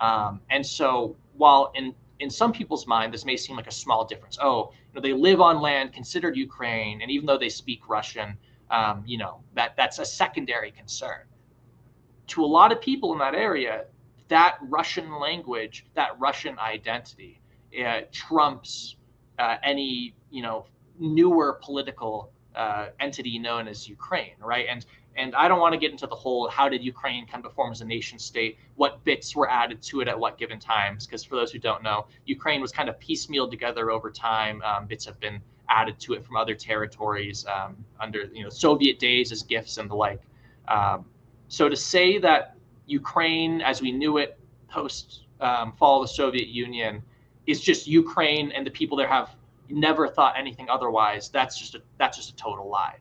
Um, 0.00 0.40
and 0.50 0.64
so 0.64 1.16
while 1.36 1.72
in 1.74 1.94
in 2.18 2.28
some 2.28 2.52
people's 2.52 2.86
mind 2.86 3.14
this 3.14 3.24
may 3.24 3.36
seem 3.36 3.56
like 3.56 3.66
a 3.66 3.72
small 3.72 4.04
difference. 4.04 4.38
Oh 4.40 4.72
you 4.72 4.94
know 4.94 5.00
they 5.00 5.12
live 5.12 5.40
on 5.40 5.60
land 5.60 5.92
considered 5.92 6.36
ukraine 6.36 7.02
and 7.02 7.10
even 7.10 7.26
though 7.26 7.38
they 7.38 7.48
speak 7.48 7.88
russian 7.88 8.36
um, 8.70 9.02
you 9.06 9.18
know 9.18 9.40
that 9.54 9.76
that's 9.76 9.98
a 9.98 10.04
secondary 10.04 10.70
concern. 10.70 11.22
To 12.28 12.44
a 12.44 12.46
lot 12.46 12.72
of 12.72 12.80
people 12.80 13.12
in 13.12 13.18
that 13.18 13.34
area 13.34 13.84
that 14.28 14.58
russian 14.68 15.18
language 15.18 15.86
that 15.94 16.18
russian 16.18 16.58
identity 16.58 17.40
uh, 17.84 18.00
trumps 18.12 18.96
uh, 19.38 19.56
any 19.62 20.14
you 20.30 20.42
know 20.42 20.66
newer 20.98 21.58
political 21.62 22.32
uh, 22.54 22.88
entity 22.98 23.38
known 23.38 23.68
as 23.68 23.88
ukraine 23.88 24.34
right 24.40 24.66
and 24.68 24.84
and 25.16 25.34
I 25.34 25.48
don't 25.48 25.60
want 25.60 25.72
to 25.72 25.78
get 25.78 25.90
into 25.90 26.06
the 26.06 26.14
whole 26.14 26.48
how 26.48 26.68
did 26.68 26.84
Ukraine 26.84 27.26
come 27.26 27.42
to 27.42 27.50
form 27.50 27.72
as 27.72 27.80
a 27.80 27.84
nation 27.84 28.18
state, 28.18 28.58
what 28.76 29.02
bits 29.04 29.34
were 29.34 29.50
added 29.50 29.82
to 29.82 30.00
it 30.00 30.08
at 30.08 30.18
what 30.18 30.38
given 30.38 30.58
times, 30.58 31.06
because 31.06 31.24
for 31.24 31.36
those 31.36 31.50
who 31.50 31.58
don't 31.58 31.82
know, 31.82 32.06
Ukraine 32.26 32.60
was 32.60 32.72
kind 32.72 32.88
of 32.88 32.98
piecemealed 33.00 33.50
together 33.50 33.90
over 33.90 34.10
time. 34.10 34.62
Um, 34.62 34.86
bits 34.86 35.04
have 35.04 35.18
been 35.20 35.40
added 35.68 35.98
to 36.00 36.14
it 36.14 36.24
from 36.24 36.36
other 36.36 36.54
territories 36.54 37.46
um, 37.46 37.76
under 38.00 38.24
you 38.32 38.42
know 38.42 38.50
Soviet 38.50 38.98
days 38.98 39.32
as 39.32 39.42
gifts 39.42 39.78
and 39.78 39.90
the 39.90 39.94
like. 39.94 40.22
Um, 40.68 41.04
so 41.48 41.68
to 41.68 41.76
say 41.76 42.18
that 42.18 42.56
Ukraine, 42.86 43.60
as 43.60 43.82
we 43.82 43.92
knew 43.92 44.18
it 44.18 44.38
post 44.68 45.24
um, 45.40 45.72
fall 45.72 46.02
of 46.02 46.08
the 46.08 46.14
Soviet 46.14 46.48
Union, 46.48 47.02
is 47.46 47.60
just 47.60 47.86
Ukraine 47.86 48.52
and 48.52 48.64
the 48.64 48.70
people 48.70 48.96
there 48.96 49.08
have 49.08 49.34
never 49.70 50.08
thought 50.08 50.34
anything 50.38 50.68
otherwise, 50.68 51.28
that's 51.28 51.58
just 51.58 51.74
a 51.74 51.82
that's 51.98 52.16
just 52.16 52.30
a 52.30 52.36
total 52.36 52.68
lie. 52.68 52.96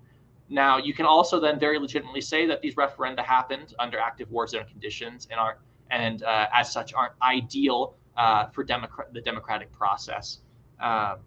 Now, 0.49 0.77
you 0.77 0.93
can 0.93 1.05
also 1.05 1.39
then 1.39 1.59
very 1.59 1.77
legitimately 1.77 2.21
say 2.21 2.47
that 2.47 2.61
these 2.61 2.75
referenda 2.75 3.23
happened 3.23 3.75
under 3.77 3.99
active 3.99 4.31
war 4.31 4.47
zone 4.47 4.65
conditions 4.65 5.27
and 5.29 5.39
are 5.39 5.59
and 5.91 6.23
uh, 6.23 6.47
as 6.53 6.71
such 6.71 6.93
aren't 6.93 7.13
ideal 7.21 7.95
uh, 8.17 8.47
for 8.47 8.63
democrat 8.63 9.13
the 9.13 9.21
democratic 9.21 9.71
process. 9.71 10.39
Um, 10.79 11.17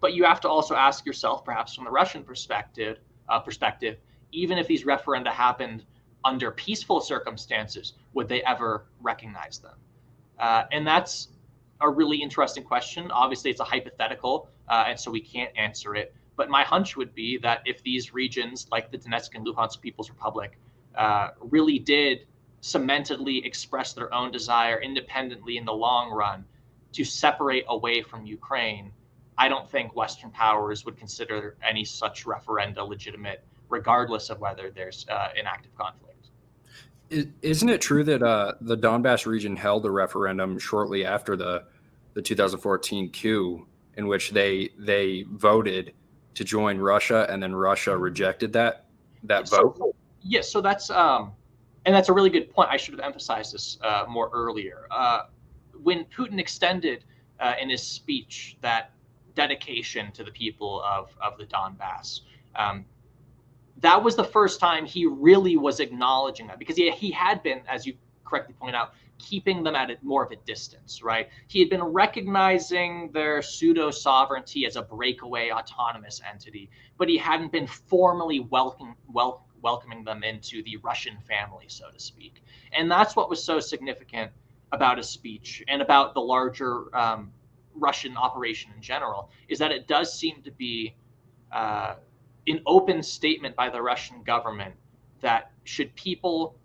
but 0.00 0.14
you 0.14 0.24
have 0.24 0.40
to 0.42 0.48
also 0.48 0.74
ask 0.74 1.06
yourself, 1.06 1.44
perhaps 1.44 1.74
from 1.74 1.84
the 1.84 1.90
Russian 1.90 2.22
perspective, 2.22 2.98
uh, 3.28 3.40
perspective, 3.40 3.96
even 4.32 4.58
if 4.58 4.66
these 4.66 4.84
referenda 4.84 5.28
happened 5.28 5.84
under 6.24 6.50
peaceful 6.50 7.00
circumstances, 7.00 7.94
would 8.12 8.28
they 8.28 8.42
ever 8.42 8.86
recognize 9.00 9.58
them? 9.58 9.76
Uh, 10.38 10.64
and 10.72 10.86
that's 10.86 11.28
a 11.80 11.88
really 11.88 12.18
interesting 12.18 12.62
question. 12.62 13.10
Obviously, 13.10 13.50
it's 13.50 13.60
a 13.60 13.64
hypothetical, 13.64 14.48
uh, 14.68 14.84
and 14.88 14.98
so 14.98 15.10
we 15.10 15.20
can't 15.20 15.50
answer 15.56 15.94
it. 15.94 16.14
But 16.36 16.50
my 16.50 16.62
hunch 16.62 16.96
would 16.96 17.14
be 17.14 17.38
that 17.38 17.62
if 17.64 17.82
these 17.82 18.12
regions, 18.12 18.66
like 18.70 18.90
the 18.90 18.98
Donetsk 18.98 19.34
and 19.34 19.46
Luhansk 19.46 19.80
People's 19.80 20.10
Republic, 20.10 20.58
uh, 20.96 21.30
really 21.40 21.78
did 21.78 22.26
cementedly 22.62 23.44
express 23.44 23.92
their 23.92 24.12
own 24.12 24.30
desire 24.30 24.80
independently 24.80 25.56
in 25.56 25.64
the 25.64 25.72
long 25.72 26.10
run 26.10 26.44
to 26.92 27.04
separate 27.04 27.64
away 27.68 28.02
from 28.02 28.26
Ukraine, 28.26 28.90
I 29.38 29.48
don't 29.48 29.68
think 29.70 29.94
Western 29.94 30.30
powers 30.30 30.84
would 30.84 30.96
consider 30.96 31.56
any 31.66 31.84
such 31.84 32.24
referenda 32.24 32.86
legitimate, 32.86 33.44
regardless 33.68 34.30
of 34.30 34.40
whether 34.40 34.70
there's 34.70 35.06
uh, 35.08 35.28
an 35.36 35.46
active 35.46 35.74
conflict. 35.76 36.30
Isn't 37.42 37.68
it 37.68 37.80
true 37.80 38.02
that 38.04 38.22
uh, 38.22 38.54
the 38.60 38.76
Donbass 38.76 39.26
region 39.26 39.56
held 39.56 39.86
a 39.86 39.90
referendum 39.90 40.58
shortly 40.58 41.04
after 41.04 41.36
the 41.36 41.64
the 42.14 42.22
2014 42.22 43.12
coup 43.12 43.66
in 43.96 44.06
which 44.06 44.30
they 44.30 44.70
they 44.78 45.24
voted 45.30 45.92
to 46.34 46.44
join 46.44 46.78
Russia, 46.78 47.26
and 47.30 47.42
then 47.42 47.54
Russia 47.54 47.96
rejected 47.96 48.52
that 48.52 48.86
that 49.24 49.48
So- 49.48 49.70
vote. 49.70 49.96
Yes, 50.28 50.50
so 50.50 50.60
that's 50.60 50.90
um, 50.90 51.32
and 51.84 51.94
that's 51.94 52.08
a 52.08 52.12
really 52.12 52.30
good 52.30 52.50
point. 52.50 52.68
I 52.70 52.76
should 52.76 52.94
have 52.94 53.00
emphasized 53.00 53.54
this 53.54 53.78
uh, 53.82 54.04
more 54.08 54.28
earlier. 54.32 54.86
Uh, 54.90 55.22
when 55.82 56.04
Putin 56.06 56.40
extended 56.40 57.04
uh, 57.38 57.54
in 57.60 57.70
his 57.70 57.82
speech 57.82 58.56
that 58.60 58.90
dedication 59.34 60.10
to 60.12 60.24
the 60.24 60.32
people 60.32 60.82
of 60.82 61.10
of 61.22 61.38
the 61.38 61.44
Donbass, 61.44 62.22
um, 62.56 62.84
that 63.78 64.02
was 64.02 64.16
the 64.16 64.24
first 64.24 64.58
time 64.58 64.84
he 64.84 65.06
really 65.06 65.56
was 65.56 65.80
acknowledging 65.80 66.46
that 66.48 66.58
because 66.58 66.76
he, 66.76 66.90
he 66.90 67.10
had 67.12 67.42
been, 67.42 67.62
as 67.68 67.86
you 67.86 67.94
correctly 68.24 68.54
point 68.58 68.74
out, 68.74 68.94
keeping 69.18 69.62
them 69.62 69.74
at 69.74 69.90
a, 69.90 69.96
more 70.02 70.24
of 70.24 70.30
a 70.32 70.36
distance, 70.36 71.02
right? 71.02 71.28
He 71.48 71.60
had 71.60 71.70
been 71.70 71.82
recognizing 71.82 73.10
their 73.12 73.42
pseudo 73.42 73.90
sovereignty 73.90 74.66
as 74.66 74.76
a 74.76 74.82
breakaway 74.82 75.50
autonomous 75.50 76.20
entity, 76.28 76.70
but 76.98 77.08
he 77.08 77.16
hadn't 77.16 77.52
been 77.52 77.66
formally 77.66 78.40
welcome, 78.40 78.94
wel- 79.12 79.46
welcoming 79.62 80.04
them 80.04 80.22
into 80.22 80.62
the 80.62 80.76
Russian 80.78 81.16
family, 81.28 81.66
so 81.68 81.90
to 81.90 81.98
speak. 81.98 82.42
And 82.72 82.90
that's 82.90 83.16
what 83.16 83.30
was 83.30 83.42
so 83.42 83.60
significant 83.60 84.30
about 84.72 84.98
his 84.98 85.08
speech 85.08 85.62
and 85.68 85.80
about 85.80 86.14
the 86.14 86.20
larger 86.20 86.94
um, 86.96 87.32
Russian 87.74 88.16
operation 88.16 88.72
in 88.74 88.82
general, 88.82 89.30
is 89.48 89.58
that 89.58 89.70
it 89.72 89.86
does 89.86 90.18
seem 90.18 90.42
to 90.42 90.50
be 90.50 90.94
uh, 91.52 91.94
an 92.46 92.60
open 92.66 93.02
statement 93.02 93.56
by 93.56 93.68
the 93.70 93.80
Russian 93.80 94.22
government 94.22 94.74
that 95.20 95.50
should 95.64 95.94
people 95.94 96.56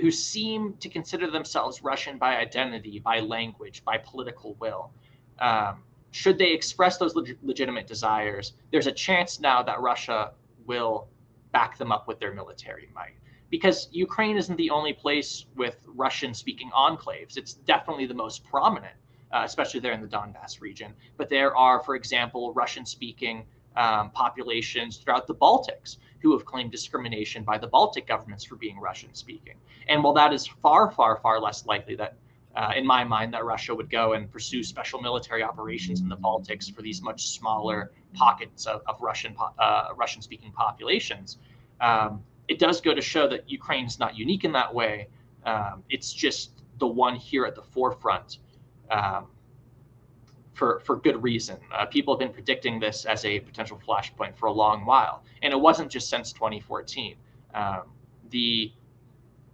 who 0.00 0.10
seem 0.10 0.74
to 0.80 0.88
consider 0.88 1.30
themselves 1.30 1.82
Russian 1.82 2.18
by 2.18 2.36
identity, 2.36 2.98
by 2.98 3.20
language, 3.20 3.84
by 3.84 3.98
political 3.98 4.54
will, 4.54 4.92
um, 5.40 5.82
should 6.10 6.38
they 6.38 6.52
express 6.52 6.98
those 6.98 7.14
leg- 7.14 7.38
legitimate 7.42 7.86
desires, 7.86 8.54
there's 8.72 8.86
a 8.86 8.92
chance 8.92 9.40
now 9.40 9.62
that 9.62 9.80
Russia 9.80 10.32
will 10.66 11.08
back 11.52 11.78
them 11.78 11.92
up 11.92 12.08
with 12.08 12.18
their 12.18 12.32
military 12.32 12.88
might. 12.94 13.14
Because 13.50 13.88
Ukraine 13.90 14.36
isn't 14.36 14.56
the 14.56 14.70
only 14.70 14.92
place 14.92 15.46
with 15.56 15.76
Russian 15.86 16.32
speaking 16.34 16.70
enclaves. 16.70 17.36
It's 17.36 17.54
definitely 17.54 18.06
the 18.06 18.14
most 18.14 18.44
prominent, 18.44 18.94
uh, 19.32 19.42
especially 19.44 19.80
there 19.80 19.92
in 19.92 20.00
the 20.00 20.06
Donbass 20.06 20.60
region. 20.60 20.94
But 21.16 21.28
there 21.28 21.56
are, 21.56 21.82
for 21.82 21.96
example, 21.96 22.52
Russian 22.54 22.86
speaking 22.86 23.44
um, 23.76 24.10
populations 24.10 24.98
throughout 24.98 25.26
the 25.26 25.34
Baltics 25.34 25.96
who 26.22 26.32
have 26.32 26.44
claimed 26.44 26.70
discrimination 26.70 27.42
by 27.42 27.58
the 27.58 27.66
Baltic 27.66 28.06
governments 28.06 28.44
for 28.44 28.56
being 28.56 28.78
Russian 28.78 29.14
speaking. 29.14 29.54
And 29.88 30.04
while 30.04 30.12
that 30.14 30.32
is 30.32 30.46
far, 30.46 30.90
far, 30.90 31.16
far 31.16 31.40
less 31.40 31.66
likely 31.66 31.94
that, 31.96 32.16
uh, 32.54 32.72
in 32.76 32.86
my 32.86 33.04
mind, 33.04 33.32
that 33.34 33.44
Russia 33.44 33.74
would 33.74 33.90
go 33.90 34.12
and 34.12 34.30
pursue 34.30 34.62
special 34.62 35.00
military 35.00 35.42
operations 35.42 36.00
in 36.00 36.08
the 36.08 36.16
Baltics 36.16 36.72
for 36.74 36.82
these 36.82 37.00
much 37.00 37.28
smaller 37.28 37.92
pockets 38.12 38.66
of, 38.66 38.82
of 38.86 39.00
Russian 39.00 39.34
uh, 39.58 39.88
Russian 39.96 40.20
speaking 40.20 40.52
populations, 40.52 41.38
um, 41.80 42.22
it 42.48 42.58
does 42.58 42.80
go 42.80 42.94
to 42.94 43.00
show 43.00 43.28
that 43.28 43.48
Ukraine 43.48 43.86
is 43.86 43.98
not 43.98 44.18
unique 44.18 44.44
in 44.44 44.52
that 44.52 44.74
way. 44.74 45.08
Um, 45.44 45.84
it's 45.88 46.12
just 46.12 46.50
the 46.78 46.86
one 46.86 47.14
here 47.14 47.46
at 47.46 47.54
the 47.54 47.62
forefront. 47.62 48.38
Um, 48.90 49.28
for, 50.60 50.80
for 50.80 50.96
good 50.96 51.22
reason. 51.22 51.56
Uh, 51.72 51.86
people 51.86 52.12
have 52.12 52.18
been 52.18 52.34
predicting 52.34 52.78
this 52.78 53.06
as 53.06 53.24
a 53.24 53.40
potential 53.40 53.80
flashpoint 53.88 54.36
for 54.36 54.44
a 54.44 54.52
long 54.52 54.84
while. 54.84 55.24
And 55.40 55.54
it 55.54 55.56
wasn't 55.56 55.90
just 55.90 56.10
since 56.10 56.34
2014. 56.34 57.16
Um, 57.54 57.84
the 58.28 58.70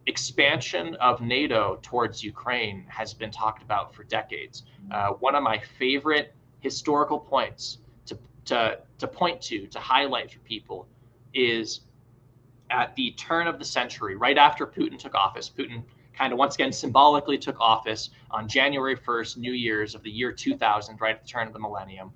expansion 0.07 0.97
of 0.97 1.21
NATO 1.21 1.79
towards 1.81 2.25
Ukraine 2.25 2.85
has 2.89 3.15
been 3.15 3.31
talked 3.31 3.63
about 3.63 3.95
for 3.95 4.03
decades. 4.03 4.65
Uh, 4.91 5.11
one 5.11 5.37
of 5.37 5.45
my 5.45 5.63
favorite 5.79 6.35
historical 6.59 7.21
points 7.21 7.79
to, 8.07 8.19
to, 8.47 8.81
to 8.99 9.07
point 9.07 9.41
to, 9.43 9.69
to 9.69 9.79
highlight 9.79 10.33
for 10.33 10.41
people, 10.41 10.89
is 11.35 11.83
at 12.71 12.97
the 12.97 13.13
turn 13.13 13.47
of 13.47 13.61
the 13.61 13.65
century, 13.65 14.17
right 14.17 14.39
after 14.39 14.67
Putin 14.67 14.99
took 14.99 15.15
office. 15.15 15.49
Putin 15.57 15.85
kind 16.19 16.33
of 16.33 16.39
once 16.41 16.57
again 16.57 16.73
symbolically 16.73 17.39
took 17.39 17.61
office 17.61 18.11
on 18.31 18.49
January 18.49 18.97
1st, 18.97 19.37
New 19.37 19.53
Year's 19.53 19.95
of 19.95 20.03
the 20.03 20.11
year 20.11 20.33
2000, 20.33 21.01
right 21.01 21.15
at 21.15 21.23
the 21.23 21.29
turn 21.29 21.47
of 21.47 21.53
the 21.53 21.59
millennium. 21.59 22.13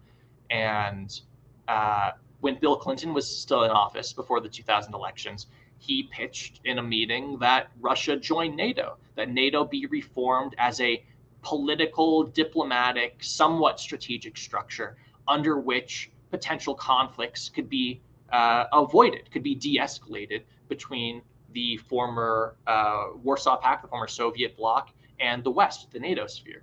And 0.50 1.20
uh, 1.68 2.12
when 2.40 2.58
Bill 2.58 2.76
Clinton 2.76 3.14
was 3.14 3.28
still 3.28 3.64
in 3.64 3.70
office 3.70 4.12
before 4.12 4.40
the 4.40 4.48
2000 4.48 4.94
elections, 4.94 5.46
he 5.78 6.04
pitched 6.04 6.60
in 6.64 6.78
a 6.78 6.82
meeting 6.82 7.38
that 7.38 7.70
Russia 7.80 8.16
join 8.16 8.54
NATO, 8.54 8.96
that 9.16 9.30
NATO 9.30 9.64
be 9.64 9.86
reformed 9.86 10.54
as 10.58 10.80
a 10.80 11.02
political, 11.42 12.24
diplomatic, 12.24 13.16
somewhat 13.22 13.80
strategic 13.80 14.36
structure 14.36 14.96
under 15.26 15.58
which 15.58 16.10
potential 16.30 16.74
conflicts 16.74 17.48
could 17.48 17.68
be 17.68 18.00
uh, 18.32 18.64
avoided, 18.72 19.30
could 19.30 19.42
be 19.42 19.54
de 19.54 19.78
escalated 19.78 20.42
between 20.68 21.22
the 21.52 21.76
former 21.78 22.56
uh, 22.66 23.08
Warsaw 23.22 23.56
Pact, 23.56 23.82
the 23.82 23.88
former 23.88 24.06
Soviet 24.06 24.56
bloc, 24.56 24.90
and 25.20 25.44
the 25.44 25.50
West, 25.50 25.90
the 25.92 25.98
NATO 25.98 26.26
sphere. 26.26 26.62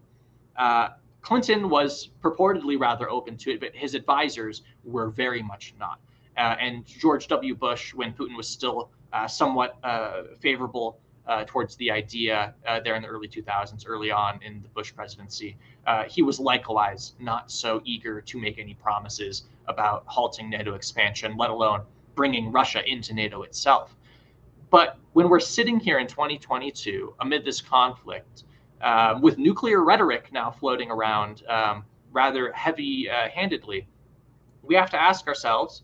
Uh, 0.57 0.89
Clinton 1.21 1.69
was 1.69 2.09
purportedly 2.21 2.79
rather 2.79 3.09
open 3.09 3.37
to 3.37 3.51
it, 3.51 3.59
but 3.59 3.75
his 3.75 3.95
advisors 3.95 4.63
were 4.83 5.09
very 5.09 5.41
much 5.43 5.73
not. 5.79 5.99
Uh, 6.37 6.55
and 6.59 6.85
George 6.85 7.27
W. 7.27 7.55
Bush, 7.55 7.93
when 7.93 8.13
Putin 8.13 8.37
was 8.37 8.47
still 8.47 8.91
uh, 9.11 9.27
somewhat 9.27 9.77
uh, 9.83 10.23
favorable 10.39 10.99
uh, 11.25 11.43
towards 11.45 11.75
the 11.75 11.91
idea 11.91 12.53
there 12.85 12.95
in 12.95 13.01
the 13.01 13.07
early 13.07 13.27
2000s, 13.27 13.83
early 13.85 14.11
on 14.11 14.39
in 14.41 14.61
the 14.61 14.69
Bush 14.69 14.93
presidency, 14.95 15.57
he 16.07 16.21
was 16.21 16.39
likewise 16.39 17.15
not 17.19 17.51
so 17.51 17.81
eager 17.83 18.21
to 18.21 18.39
make 18.39 18.59
any 18.59 18.75
promises 18.75 19.43
about 19.67 20.03
halting 20.05 20.49
NATO 20.49 20.75
expansion, 20.75 21.35
let 21.35 21.49
alone 21.49 21.81
bringing 22.15 22.51
Russia 22.51 22.81
into 22.89 23.13
NATO 23.13 23.43
itself. 23.43 23.96
But 24.69 24.97
when 25.13 25.29
we're 25.29 25.39
sitting 25.39 25.79
here 25.79 25.99
in 25.99 26.07
2022 26.07 27.15
amid 27.19 27.45
this 27.45 27.61
conflict, 27.61 28.43
um, 28.81 29.21
with 29.21 29.37
nuclear 29.37 29.83
rhetoric 29.83 30.31
now 30.31 30.51
floating 30.51 30.91
around 30.91 31.43
um, 31.47 31.85
rather 32.11 32.51
heavy 32.51 33.09
uh, 33.09 33.29
handedly, 33.29 33.87
we 34.61 34.75
have 34.75 34.89
to 34.91 35.01
ask 35.01 35.27
ourselves, 35.27 35.83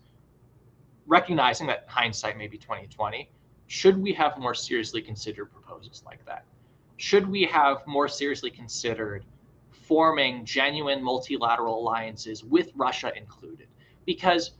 recognizing 1.07 1.67
that 1.67 1.85
hindsight 1.87 2.37
may 2.37 2.47
be 2.47 2.57
2020, 2.57 3.29
should 3.67 3.97
we 3.97 4.13
have 4.13 4.37
more 4.37 4.53
seriously 4.53 5.01
considered 5.01 5.51
proposals 5.51 6.03
like 6.05 6.23
that? 6.25 6.45
Should 6.97 7.27
we 7.27 7.45
have 7.45 7.85
more 7.87 8.07
seriously 8.07 8.51
considered 8.51 9.25
forming 9.71 10.45
genuine 10.45 11.01
multilateral 11.01 11.79
alliances 11.79 12.43
with 12.43 12.71
Russia 12.75 13.11
included? 13.15 13.67
Because 14.05 14.51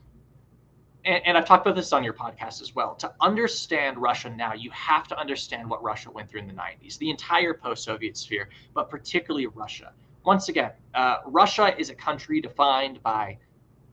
and, 1.04 1.20
and, 1.26 1.38
I've 1.38 1.44
talked 1.44 1.66
about 1.66 1.76
this 1.76 1.92
on 1.92 2.02
your 2.02 2.14
podcast 2.14 2.62
as 2.62 2.74
well. 2.74 2.94
To 2.96 3.12
understand 3.20 3.98
Russia 3.98 4.30
now, 4.30 4.54
you 4.54 4.70
have 4.70 5.06
to 5.08 5.18
understand 5.18 5.68
what 5.68 5.82
Russia 5.82 6.10
went 6.10 6.30
through 6.30 6.40
in 6.40 6.46
the 6.46 6.54
90s, 6.54 6.98
the 6.98 7.10
entire 7.10 7.54
post 7.54 7.84
Soviet 7.84 8.16
sphere, 8.16 8.48
but 8.74 8.88
particularly 8.88 9.46
Russia. 9.46 9.92
Once 10.24 10.48
again, 10.48 10.70
uh, 10.94 11.18
Russia 11.26 11.74
is 11.78 11.90
a 11.90 11.94
country 11.94 12.40
defined 12.40 13.02
by 13.02 13.36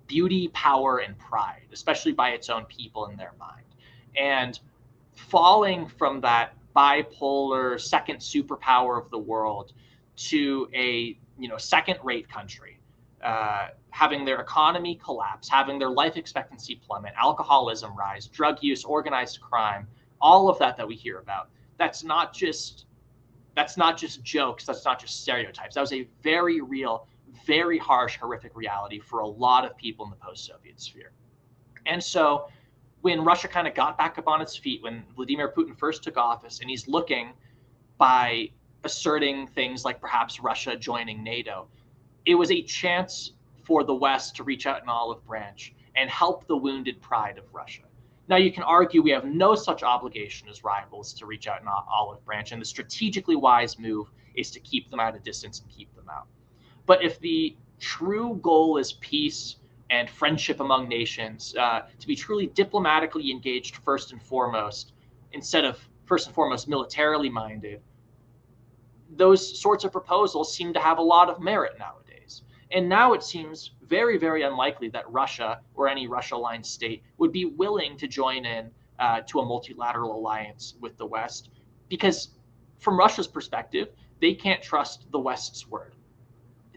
beauty, 0.08 0.50
power, 0.50 1.00
and 1.00 1.18
pride, 1.18 1.68
especially 1.74 2.12
by 2.12 2.30
its 2.30 2.50
own 2.50 2.66
people 2.66 3.08
in 3.08 3.18
their 3.18 3.34
mind. 3.40 3.66
And 4.18 4.60
falling 5.14 5.88
from 5.88 6.22
that 6.22 6.54
bipolar 6.76 7.80
second 7.80 8.18
superpower 8.18 9.02
of 9.02 9.10
the 9.12 9.18
world 9.18 9.74
to 10.16 10.70
a 10.74 11.18
you 11.38 11.48
know 11.48 11.58
second 11.58 11.98
rate 12.04 12.30
country 12.30 12.78
uh, 13.24 13.70
having 13.92 14.26
their 14.26 14.40
economy 14.40 15.00
collapse, 15.04 15.48
having 15.48 15.78
their 15.78 15.90
life 15.90 16.18
expectancy 16.18 16.76
plummet, 16.76 17.14
alcoholism 17.18 17.96
rise, 17.96 18.28
drug 18.28 18.58
use, 18.62 18.84
organized 18.84 19.42
crime, 19.42 19.88
all 20.20 20.50
of 20.50 20.58
that 20.60 20.78
that 20.78 20.88
we 20.88 20.96
hear 20.96 21.20
about. 21.20 21.50
That's 21.78 22.04
not 22.04 22.34
just 22.34 22.86
that's 23.56 23.78
not 23.78 23.98
just 23.98 24.24
jokes. 24.24 24.66
That's 24.66 24.86
not 24.86 25.00
just 25.00 25.22
stereotypes. 25.22 25.76
That 25.76 25.82
was 25.82 25.94
a 25.94 26.08
very 26.24 26.62
real, 26.62 27.08
very 27.46 27.78
harsh, 27.78 28.18
horrific 28.18 28.56
reality 28.56 29.00
for 29.00 29.20
a 29.20 29.28
lot 29.28 29.66
of 29.66 29.76
people 29.76 30.06
in 30.06 30.12
the 30.12 30.18
post-Soviet 30.18 30.80
sphere. 30.80 31.12
And 31.86 32.02
so, 32.02 32.48
when 33.02 33.24
Russia 33.24 33.48
kind 33.48 33.68
of 33.68 33.74
got 33.74 33.98
back 33.98 34.18
up 34.18 34.28
on 34.28 34.42
its 34.42 34.56
feet, 34.56 34.82
when 34.84 35.04
Vladimir 35.16 35.52
Putin 35.52 35.78
first 35.78 36.04
took 36.04 36.18
office, 36.18 36.60
and 36.62 36.70
he's 36.70 36.88
looking 36.88 37.34
by 37.98 38.50
asserting 38.84 39.48
things 39.48 39.84
like 39.84 40.00
perhaps 40.00 40.40
Russia 40.40 40.76
joining 40.76 41.24
NATO 41.24 41.68
it 42.26 42.36
was 42.36 42.52
a 42.52 42.62
chance 42.62 43.34
for 43.64 43.84
the 43.84 43.94
West 43.94 44.36
to 44.36 44.44
reach 44.44 44.66
out 44.66 44.82
an 44.82 44.90
olive 44.90 45.26
branch 45.26 45.74
and 45.96 46.10
help 46.10 46.48
the 46.48 46.56
wounded 46.56 47.02
pride 47.02 47.38
of 47.38 47.44
Russia. 47.54 47.84
Now, 48.28 48.38
you 48.38 48.52
can 48.52 48.64
argue 48.64 49.02
we 49.02 49.12
have 49.12 49.26
no 49.26 49.56
such 49.56 49.84
obligation 49.84 50.48
as 50.48 50.64
rivals 50.64 51.14
to 51.14 51.26
reach 51.26 51.48
out 51.48 51.62
an 51.62 51.68
olive 51.68 52.24
branch, 52.24 52.52
and 52.52 52.62
the 52.62 52.66
strategically 52.66 53.36
wise 53.36 53.78
move 53.78 54.10
is 54.36 54.52
to 54.52 54.60
keep 54.60 54.90
them 54.90 55.00
at 55.00 55.16
a 55.16 55.20
distance 55.20 55.60
and 55.60 55.70
keep 55.70 55.94
them 55.96 56.10
out. 56.10 56.28
But 56.86 57.04
if 57.04 57.20
the 57.20 57.58
true 57.80 58.40
goal 58.42 58.78
is 58.78 58.94
peace 58.94 59.58
and 59.90 60.10
friendship 60.10 60.62
among 60.62 60.88
nations, 60.88 61.54
uh, 61.60 61.82
to 62.00 62.08
be 62.08 62.16
truly 62.16 62.48
diplomatically 62.48 63.30
engaged 63.32 63.78
first 63.78 64.14
and 64.14 64.22
foremost, 64.22 64.94
instead 65.34 65.66
of 65.66 65.78
first 66.06 66.28
and 66.28 66.36
foremost 66.36 66.70
militarily 66.70 67.30
minded, 67.30 67.82
those 69.18 69.60
sorts 69.60 69.84
of 69.84 69.92
proposals 69.92 70.56
seem 70.56 70.74
to 70.74 70.80
have 70.80 70.98
a 70.98 71.02
lot 71.02 71.30
of 71.30 71.42
merit 71.42 71.78
nowadays. 71.78 72.11
And 72.72 72.88
now 72.88 73.14
it 73.14 73.24
seems 73.24 73.72
very, 73.88 74.18
very 74.18 74.44
unlikely 74.44 74.90
that 74.90 75.10
Russia 75.12 75.60
or 75.76 75.88
any 75.90 76.08
Russia 76.08 76.36
aligned 76.36 76.66
state 76.66 77.04
would 77.18 77.32
be 77.32 77.46
willing 77.46 77.98
to 77.98 78.08
join 78.08 78.46
in 78.46 78.72
uh, 79.00 79.22
to 79.28 79.40
a 79.40 79.46
multilateral 79.46 80.16
alliance 80.16 80.76
with 80.80 80.98
the 80.98 81.06
West 81.06 81.50
because, 81.90 82.30
from 82.80 82.98
Russia's 82.98 83.28
perspective, 83.28 83.90
they 84.22 84.34
can't 84.34 84.62
trust 84.62 85.12
the 85.12 85.20
West's 85.20 85.68
word. 85.68 85.96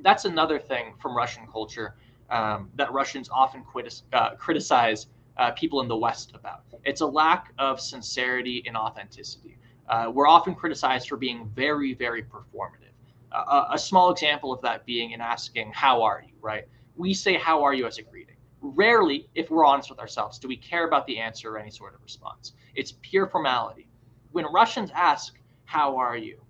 That's 0.03 0.25
another 0.25 0.59
thing 0.59 0.95
from 1.01 1.17
Russian 1.17 1.47
culture 1.47 1.95
um, 2.31 2.71
that 2.75 2.93
Russians 2.93 3.29
often 3.31 3.65
uh, 4.13 4.31
criticize 4.37 5.07
uh, 5.37 5.51
people 5.53 5.81
in 5.81 5.89
the 5.89 5.97
West 5.97 6.33
about. 6.35 6.63
It's 6.85 7.01
a 7.01 7.07
lack 7.07 7.53
of 7.59 7.81
sincerity 7.81 8.65
and 8.67 8.77
authenticity. 8.77 9.59
Uh, 9.89 10.11
we're 10.13 10.29
often 10.29 10.55
criticized 10.55 11.09
for 11.09 11.17
being 11.17 11.51
very, 11.55 11.95
very 11.95 12.23
performative. 12.23 12.84
Uh, 13.35 13.69
a 13.73 13.79
small 13.79 14.11
example 14.11 14.53
of 14.53 14.61
that 14.63 14.87
being 14.87 15.11
in 15.11 15.21
asking, 15.21 15.73
How 15.73 16.03
are 16.03 16.23
you? 16.27 16.35
right? 16.41 16.65
We 16.97 17.13
say, 17.15 17.35
How 17.35 17.63
are 17.65 17.75
you 17.75 17.87
as 17.87 17.99
a 17.99 18.03
greeting. 18.03 18.37
Rarely, 18.61 19.29
if 19.35 19.51
we're 19.51 19.65
honest 19.67 19.91
with 19.91 19.99
ourselves, 19.99 20.39
do 20.39 20.49
we 20.49 20.57
care 20.57 20.87
about 20.87 21.07
the 21.07 21.19
answer 21.19 21.51
or 21.51 21.59
any 21.59 21.71
sort 21.71 21.95
of 21.95 22.03
response. 22.03 22.53
It's 22.75 22.95
pure 23.03 23.27
formality. 23.27 23.89
When 24.33 24.47
Russians 24.53 24.91
ask, 24.95 25.39
How 25.65 25.97
are 25.97 26.17
you? 26.17 26.41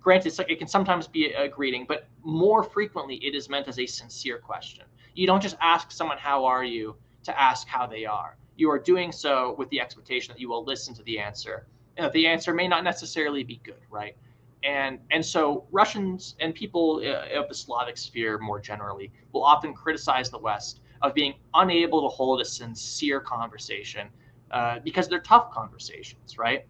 Granted, 0.00 0.38
it 0.48 0.58
can 0.58 0.68
sometimes 0.68 1.08
be 1.08 1.32
a 1.32 1.48
greeting, 1.48 1.86
but 1.88 2.06
more 2.22 2.62
frequently, 2.62 3.16
it 3.16 3.34
is 3.34 3.48
meant 3.48 3.68
as 3.68 3.78
a 3.78 3.86
sincere 3.86 4.38
question. 4.38 4.84
You 5.14 5.26
don't 5.26 5.40
just 5.42 5.56
ask 5.60 5.90
someone, 5.90 6.18
How 6.18 6.44
are 6.44 6.64
you? 6.64 6.96
to 7.24 7.40
ask 7.40 7.66
how 7.66 7.86
they 7.86 8.04
are. 8.04 8.36
You 8.56 8.70
are 8.70 8.78
doing 8.78 9.10
so 9.10 9.54
with 9.58 9.68
the 9.70 9.80
expectation 9.80 10.32
that 10.32 10.40
you 10.40 10.48
will 10.48 10.64
listen 10.64 10.94
to 10.94 11.02
the 11.02 11.18
answer 11.18 11.66
and 11.96 12.04
that 12.04 12.12
the 12.12 12.26
answer 12.26 12.52
may 12.54 12.68
not 12.68 12.84
necessarily 12.84 13.42
be 13.42 13.60
good, 13.64 13.80
right? 13.90 14.16
And 14.64 14.98
and 15.10 15.24
so 15.24 15.66
Russians 15.70 16.36
and 16.40 16.54
people 16.54 17.02
uh, 17.04 17.38
of 17.38 17.48
the 17.48 17.54
Slavic 17.54 17.96
sphere 17.96 18.38
more 18.38 18.60
generally 18.60 19.12
will 19.32 19.44
often 19.44 19.74
criticize 19.74 20.30
the 20.30 20.38
West 20.38 20.80
of 21.02 21.12
being 21.14 21.34
unable 21.54 22.02
to 22.02 22.08
hold 22.08 22.40
a 22.40 22.44
sincere 22.44 23.20
conversation 23.20 24.08
uh, 24.50 24.78
because 24.82 25.08
they're 25.08 25.20
tough 25.20 25.50
conversations, 25.50 26.38
right? 26.38 26.66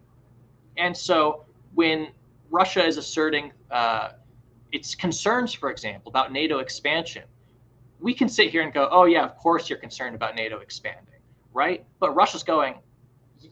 And 0.77 0.95
so 0.95 1.45
when 1.73 2.09
Russia 2.49 2.85
is 2.85 2.97
asserting 2.97 3.53
uh, 3.71 4.09
its 4.71 4.93
concerns, 4.93 5.53
for 5.53 5.71
example, 5.71 6.09
about 6.09 6.33
NATO 6.33 6.59
expansion, 6.59 7.23
we 7.99 8.13
can 8.13 8.27
sit 8.27 8.49
here 8.49 8.61
and 8.61 8.73
go, 8.73 8.89
"Oh 8.91 9.05
yeah, 9.05 9.23
of 9.23 9.37
course 9.37 9.69
you're 9.69 9.79
concerned 9.79 10.15
about 10.15 10.35
NATO 10.35 10.59
expanding, 10.59 11.21
right?" 11.53 11.85
But 11.99 12.13
Russia's 12.13 12.43
going, 12.43 12.79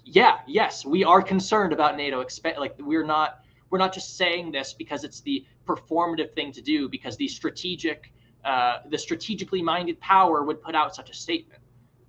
"Yeah, 0.03 0.39
yes, 0.47 0.85
we 0.85 1.05
are 1.05 1.21
concerned 1.21 1.71
about 1.71 1.95
NATO 1.95 2.19
expand. 2.19 2.57
Like 2.57 2.75
we're 2.77 3.05
not." 3.05 3.42
We're 3.73 3.79
not 3.79 3.91
just 3.91 4.17
saying 4.17 4.51
this 4.51 4.71
because 4.71 5.03
it's 5.03 5.21
the 5.21 5.43
performative 5.65 6.31
thing 6.35 6.51
to 6.51 6.61
do 6.61 6.87
because 6.87 7.17
the 7.17 7.27
strategic 7.27 8.13
uh, 8.45 8.81
the 8.91 8.97
strategically 8.97 9.63
minded 9.63 9.99
power 9.99 10.43
would 10.43 10.61
put 10.61 10.75
out 10.75 10.93
such 10.93 11.09
a 11.09 11.13
statement. 11.13 11.59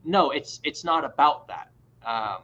No 0.05 0.31
it's 0.31 0.61
it's 0.62 0.85
not 0.85 1.07
about 1.07 1.48
that. 1.48 1.70
Um, 2.05 2.42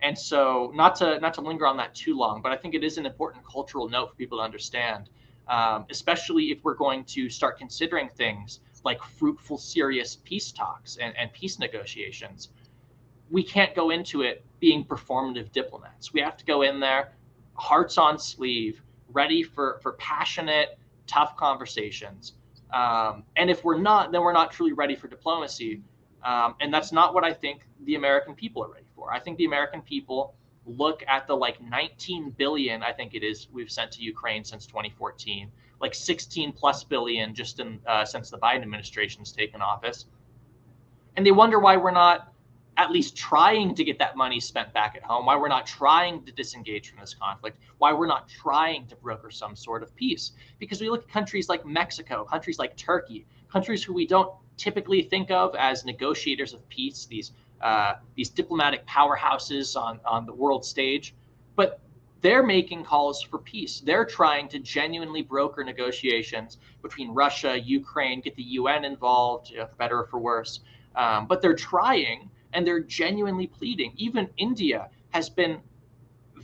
and 0.00 0.16
so 0.16 0.70
not 0.76 0.94
to 0.96 1.18
not 1.18 1.34
to 1.34 1.40
linger 1.40 1.66
on 1.66 1.76
that 1.76 1.92
too 1.94 2.16
long 2.16 2.40
but 2.40 2.52
i 2.52 2.56
think 2.56 2.74
it 2.74 2.82
is 2.82 2.96
an 2.98 3.04
important 3.04 3.44
cultural 3.44 3.88
note 3.88 4.10
for 4.10 4.16
people 4.16 4.38
to 4.38 4.44
understand 4.44 5.10
um, 5.48 5.84
especially 5.90 6.44
if 6.52 6.62
we're 6.62 6.74
going 6.86 7.04
to 7.04 7.28
start 7.28 7.58
considering 7.58 8.08
things 8.08 8.60
like 8.84 9.02
fruitful 9.02 9.58
serious 9.58 10.16
peace 10.24 10.52
talks 10.52 10.96
and, 10.96 11.14
and 11.18 11.32
peace 11.32 11.58
negotiations. 11.58 12.48
We 13.30 13.42
can't 13.42 13.74
go 13.74 13.90
into 13.90 14.22
it 14.22 14.44
being 14.60 14.84
performative 14.84 15.52
diplomats. 15.52 16.12
We 16.12 16.20
have 16.20 16.36
to 16.38 16.44
go 16.44 16.62
in 16.62 16.80
there 16.80 17.12
hearts 17.60 17.98
on 17.98 18.18
sleeve, 18.18 18.82
ready 19.12 19.42
for 19.42 19.78
for 19.82 19.92
passionate, 19.94 20.78
tough 21.06 21.36
conversations. 21.36 22.34
Um, 22.72 23.24
and 23.36 23.50
if 23.50 23.64
we're 23.64 23.78
not, 23.78 24.12
then 24.12 24.22
we're 24.22 24.32
not 24.32 24.52
truly 24.52 24.72
ready 24.72 24.96
for 24.96 25.08
diplomacy. 25.08 25.82
Um, 26.24 26.54
and 26.60 26.72
that's 26.72 26.92
not 26.92 27.14
what 27.14 27.24
I 27.24 27.32
think 27.32 27.62
the 27.84 27.94
American 27.94 28.34
people 28.34 28.62
are 28.62 28.70
ready 28.70 28.86
for. 28.94 29.12
I 29.12 29.18
think 29.18 29.38
the 29.38 29.46
American 29.46 29.82
people 29.82 30.34
look 30.66 31.02
at 31.08 31.26
the 31.26 31.34
like 31.34 31.60
19 31.62 32.30
billion, 32.30 32.82
I 32.82 32.92
think 32.92 33.14
it 33.14 33.22
is, 33.22 33.48
we've 33.52 33.70
sent 33.70 33.90
to 33.92 34.02
Ukraine 34.02 34.44
since 34.44 34.66
2014, 34.66 35.50
like 35.80 35.94
16 35.94 36.52
plus 36.52 36.84
billion 36.84 37.34
just 37.34 37.58
in 37.58 37.80
uh, 37.86 38.04
since 38.04 38.30
the 38.30 38.38
Biden 38.38 38.62
administration's 38.62 39.32
taken 39.32 39.62
office, 39.62 40.06
and 41.16 41.24
they 41.24 41.32
wonder 41.32 41.58
why 41.58 41.76
we're 41.76 41.90
not 41.90 42.32
at 42.76 42.90
least 42.90 43.16
trying 43.16 43.74
to 43.74 43.84
get 43.84 43.98
that 43.98 44.16
money 44.16 44.40
spent 44.40 44.72
back 44.72 44.96
at 44.96 45.02
home, 45.02 45.26
why 45.26 45.36
we're 45.36 45.48
not 45.48 45.66
trying 45.66 46.24
to 46.24 46.32
disengage 46.32 46.90
from 46.90 47.00
this 47.00 47.14
conflict, 47.14 47.58
why 47.78 47.92
we're 47.92 48.06
not 48.06 48.28
trying 48.28 48.86
to 48.86 48.96
broker 48.96 49.30
some 49.30 49.54
sort 49.54 49.82
of 49.82 49.94
peace. 49.96 50.32
Because 50.58 50.80
we 50.80 50.88
look 50.88 51.02
at 51.02 51.08
countries 51.08 51.48
like 51.48 51.66
Mexico, 51.66 52.24
countries 52.24 52.58
like 52.58 52.76
Turkey, 52.76 53.26
countries 53.52 53.82
who 53.84 53.92
we 53.92 54.06
don't 54.06 54.32
typically 54.56 55.02
think 55.02 55.30
of 55.30 55.54
as 55.56 55.84
negotiators 55.84 56.52
of 56.54 56.66
peace, 56.68 57.06
these 57.06 57.32
uh, 57.60 57.94
these 58.16 58.30
diplomatic 58.30 58.86
powerhouses 58.86 59.78
on, 59.78 60.00
on 60.06 60.24
the 60.24 60.32
world 60.32 60.64
stage, 60.64 61.14
but 61.56 61.80
they're 62.22 62.42
making 62.42 62.84
calls 62.84 63.22
for 63.22 63.38
peace. 63.38 63.80
They're 63.80 64.04
trying 64.06 64.48
to 64.48 64.58
genuinely 64.58 65.20
broker 65.22 65.62
negotiations 65.62 66.58
between 66.82 67.10
Russia, 67.10 67.58
Ukraine, 67.58 68.20
get 68.22 68.34
the 68.36 68.42
UN 68.42 68.84
involved, 68.84 69.50
you 69.50 69.58
know, 69.58 69.66
for 69.66 69.76
better 69.76 70.00
or 70.00 70.06
for 70.06 70.18
worse. 70.18 70.60
Um, 70.96 71.26
but 71.26 71.40
they're 71.42 71.54
trying 71.54 72.30
and 72.52 72.66
they're 72.66 72.80
genuinely 72.80 73.46
pleading. 73.46 73.92
Even 73.96 74.28
India 74.36 74.88
has 75.10 75.28
been 75.28 75.60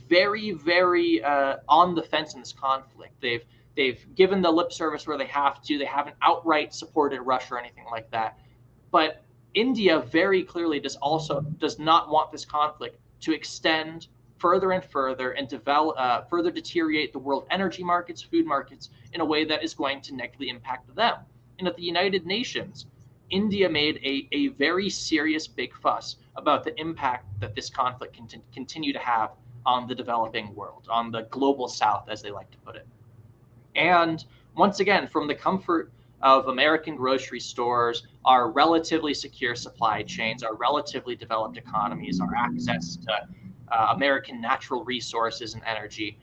very, 0.09 0.51
very 0.51 1.23
uh, 1.23 1.57
on 1.67 1.95
the 1.95 2.03
fence 2.03 2.33
in 2.33 2.39
this 2.39 2.53
conflict. 2.53 3.13
They've 3.21 3.43
they've 3.75 4.05
given 4.15 4.41
the 4.41 4.51
lip 4.51 4.71
service 4.71 5.07
where 5.07 5.17
they 5.17 5.27
have 5.27 5.61
to. 5.63 5.77
They 5.77 5.85
haven't 5.85 6.15
outright 6.21 6.73
supported 6.73 7.21
Russia 7.21 7.55
or 7.55 7.59
anything 7.59 7.85
like 7.91 8.09
that. 8.11 8.37
But 8.91 9.23
India 9.53 9.99
very 9.99 10.43
clearly 10.43 10.79
does 10.79 10.95
also 10.97 11.41
does 11.41 11.79
not 11.79 12.09
want 12.09 12.31
this 12.31 12.45
conflict 12.45 12.99
to 13.21 13.33
extend 13.33 14.07
further 14.37 14.71
and 14.71 14.83
further 14.83 15.31
and 15.31 15.47
develop 15.47 15.95
uh, 15.97 16.21
further 16.23 16.51
deteriorate 16.51 17.11
the 17.11 17.19
world 17.19 17.47
energy 17.49 17.83
markets, 17.83 18.21
food 18.21 18.45
markets 18.45 18.89
in 19.13 19.21
a 19.21 19.25
way 19.25 19.45
that 19.45 19.63
is 19.63 19.73
going 19.73 20.01
to 20.01 20.15
negatively 20.15 20.49
impact 20.49 20.93
them. 20.95 21.17
And 21.59 21.67
at 21.67 21.75
the 21.75 21.81
United 21.81 22.25
Nations, 22.25 22.85
India 23.29 23.69
made 23.69 23.97
a, 23.97 24.27
a 24.31 24.47
very 24.49 24.89
serious 24.89 25.47
big 25.47 25.75
fuss 25.75 26.17
about 26.35 26.63
the 26.63 26.79
impact 26.79 27.25
that 27.39 27.55
this 27.55 27.69
conflict 27.69 28.15
can 28.15 28.27
t- 28.27 28.41
continue 28.53 28.93
to 28.93 28.99
have 28.99 29.31
on 29.65 29.87
the 29.87 29.95
developing 29.95 30.55
world, 30.55 30.87
on 30.89 31.11
the 31.11 31.23
global 31.23 31.67
south, 31.67 32.07
as 32.09 32.21
they 32.21 32.31
like 32.31 32.49
to 32.51 32.57
put 32.59 32.75
it. 32.75 32.87
And 33.75 34.23
once 34.55 34.79
again, 34.79 35.07
from 35.07 35.27
the 35.27 35.35
comfort 35.35 35.91
of 36.21 36.47
American 36.47 36.95
grocery 36.95 37.39
stores, 37.39 38.07
our 38.25 38.49
relatively 38.49 39.13
secure 39.13 39.55
supply 39.55 40.03
chains, 40.03 40.41
our 40.41 40.55
relatively 40.55 41.15
developed 41.15 41.57
economies, 41.57 42.19
our 42.19 42.33
access 42.35 42.95
to 42.97 43.27
uh, 43.71 43.93
American 43.93 44.41
natural 44.41 44.83
resources 44.83 45.53
and 45.53 45.63
energy, 45.65 46.17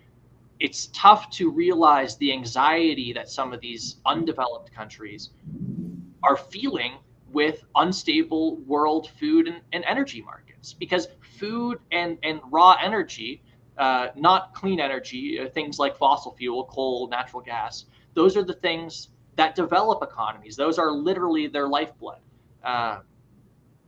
it's 0.58 0.88
tough 0.92 1.30
to 1.30 1.50
realize 1.50 2.16
the 2.16 2.32
anxiety 2.32 3.12
that 3.12 3.28
some 3.28 3.52
of 3.52 3.60
these 3.60 3.96
undeveloped 4.06 4.72
countries 4.72 5.30
are 6.24 6.36
feeling 6.36 6.98
with 7.30 7.64
unstable 7.76 8.56
world 8.58 9.10
food 9.18 9.48
and, 9.48 9.60
and 9.72 9.84
energy 9.84 10.22
markets 10.22 10.72
because 10.72 11.08
food 11.38 11.78
and, 11.90 12.18
and 12.22 12.40
raw 12.50 12.76
energy, 12.82 13.42
uh, 13.78 14.08
not 14.16 14.54
clean 14.54 14.80
energy, 14.80 15.40
uh, 15.40 15.48
things 15.48 15.78
like 15.78 15.96
fossil 15.96 16.32
fuel, 16.32 16.64
coal, 16.66 17.08
natural 17.08 17.42
gas, 17.42 17.86
those 18.14 18.36
are 18.36 18.44
the 18.44 18.54
things 18.54 19.08
that 19.36 19.54
develop 19.54 20.02
economies. 20.02 20.56
Those 20.56 20.78
are 20.78 20.92
literally 20.92 21.48
their 21.48 21.68
lifeblood. 21.68 22.18
Uh, 22.62 23.00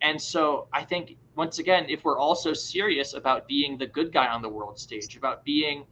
and 0.02 0.20
so 0.20 0.68
I 0.72 0.84
think, 0.84 1.16
once 1.36 1.58
again, 1.58 1.86
if 1.88 2.04
we're 2.04 2.18
also 2.18 2.52
serious 2.52 3.14
about 3.14 3.46
being 3.46 3.78
the 3.78 3.86
good 3.86 4.12
guy 4.12 4.26
on 4.26 4.42
the 4.42 4.48
world 4.48 4.78
stage, 4.78 5.16
about 5.16 5.44
being 5.44 5.86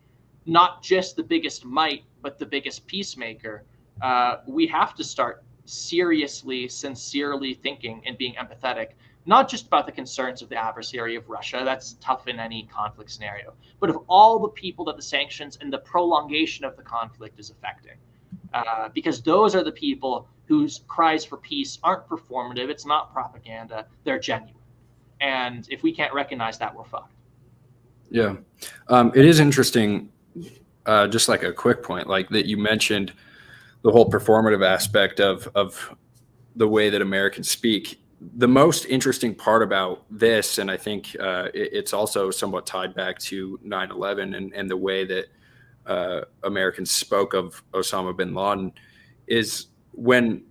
not 0.47 0.83
just 0.83 1.17
the 1.17 1.23
biggest 1.23 1.65
might, 1.65 2.05
but 2.21 2.39
the 2.39 2.47
biggest 2.47 2.87
peacemaker, 2.87 3.65
uh, 4.03 4.39
we 4.47 4.67
have 4.67 4.95
to 4.97 5.05
start 5.05 5.44
seriously, 5.65 6.69
sincerely 6.69 7.55
thinking 7.55 8.03
and 8.07 8.17
being 8.19 8.35
empathetic, 8.35 8.91
not 9.27 9.49
just 9.49 9.67
about 9.67 9.87
the 9.87 9.93
concerns 9.93 10.43
of 10.43 10.49
the 10.49 10.57
adversary 10.57 11.17
of 11.17 11.29
Russia, 11.29 11.63
that's 11.65 11.95
tough 11.95 12.29
in 12.29 12.39
any 12.39 12.69
conflict 12.73 13.11
scenario, 13.11 13.55
but 13.81 13.89
of 13.89 13.99
all 14.09 14.39
the 14.39 14.49
people 14.49 14.85
that 14.85 14.97
the 14.97 15.03
sanctions 15.03 15.59
and 15.61 15.73
the 15.73 15.79
prolongation 15.79 16.65
of 16.65 16.77
the 16.77 16.83
conflict 16.83 17.39
is 17.39 17.51
affecting. 17.51 17.97
Uh, 18.53 18.89
because 18.95 19.23
those 19.23 19.55
are 19.55 19.65
the 19.65 19.73
people 19.73 20.29
whose 20.47 20.83
cries 20.87 21.25
for 21.25 21.39
peace 21.39 21.79
aren't 21.83 22.07
performative, 22.07 22.69
it's 22.69 22.87
not 22.87 23.13
propaganda, 23.13 23.87
they're 24.05 24.19
genuine. 24.19 24.55
And 25.21 25.67
if 25.71 25.83
we 25.83 25.93
can't 25.93 26.13
recognize 26.13 26.59
that, 26.59 26.75
we're 26.75 26.85
fucked. 26.85 27.15
Yeah. 28.11 28.37
Um, 28.89 29.11
it 29.15 29.25
is 29.25 29.41
interesting, 29.41 30.11
uh, 30.85 31.09
just 31.09 31.29
like 31.29 31.43
a 31.43 31.53
quick 31.53 31.83
point, 31.83 32.09
like 32.09 32.29
that 32.29 32.47
you 32.47 32.59
mentioned 32.59 33.13
the 33.85 33.93
whole 33.93 34.11
performative 34.11 34.67
aspect 34.67 35.21
of 35.21 35.49
of 35.55 35.95
the 36.57 36.67
way 36.67 36.91
that 36.91 37.03
Americans 37.03 37.51
speak. 37.51 38.01
The 38.37 38.49
most 38.49 38.87
interesting 38.87 39.35
part 39.35 39.63
about 39.63 40.05
this, 40.11 40.59
and 40.59 40.71
I 40.71 40.77
think 40.77 41.15
uh, 41.21 41.49
it, 41.53 41.71
it's 41.73 41.93
also 41.93 42.31
somewhat 42.31 42.67
tied 42.67 42.95
back 42.95 43.19
to 43.21 43.61
9/11 43.65 44.37
and, 44.37 44.53
and 44.55 44.69
the 44.69 44.77
way 44.77 45.05
that 45.05 45.27
uh, 45.87 46.23
Americans 46.43 46.91
spoke 46.91 47.35
of 47.35 47.63
Osama 47.73 48.17
bin 48.17 48.35
Laden, 48.35 48.73
is 49.27 49.67
when 49.93 50.43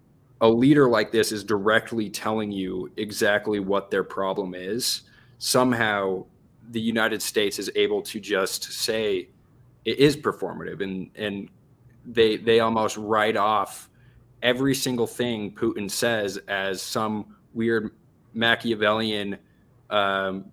a 0.41 0.47
leader 0.47 0.87
like 0.87 1.11
this 1.11 1.31
is 1.31 1.43
directly 1.43 2.09
telling 2.09 2.51
you 2.51 2.91
exactly 2.97 3.59
what 3.59 3.89
their 3.89 4.03
problem 4.03 4.53
is, 4.53 5.03
somehow 5.39 6.23
the 6.69 6.81
United 6.81 7.21
States 7.21 7.57
is 7.57 7.71
able 7.75 8.01
to 8.01 8.19
just 8.19 8.71
say 8.71 9.29
it 9.85 9.97
is 9.97 10.15
performative 10.15 10.81
and 10.81 11.09
and 11.15 11.49
they 12.05 12.37
they 12.37 12.59
almost 12.59 12.97
write 12.97 13.37
off 13.37 13.89
every 14.41 14.75
single 14.75 15.07
thing 15.07 15.51
Putin 15.51 15.89
says 15.89 16.37
as 16.47 16.81
some 16.81 17.35
weird 17.53 17.91
Machiavellian 18.33 19.37
um, 19.89 20.45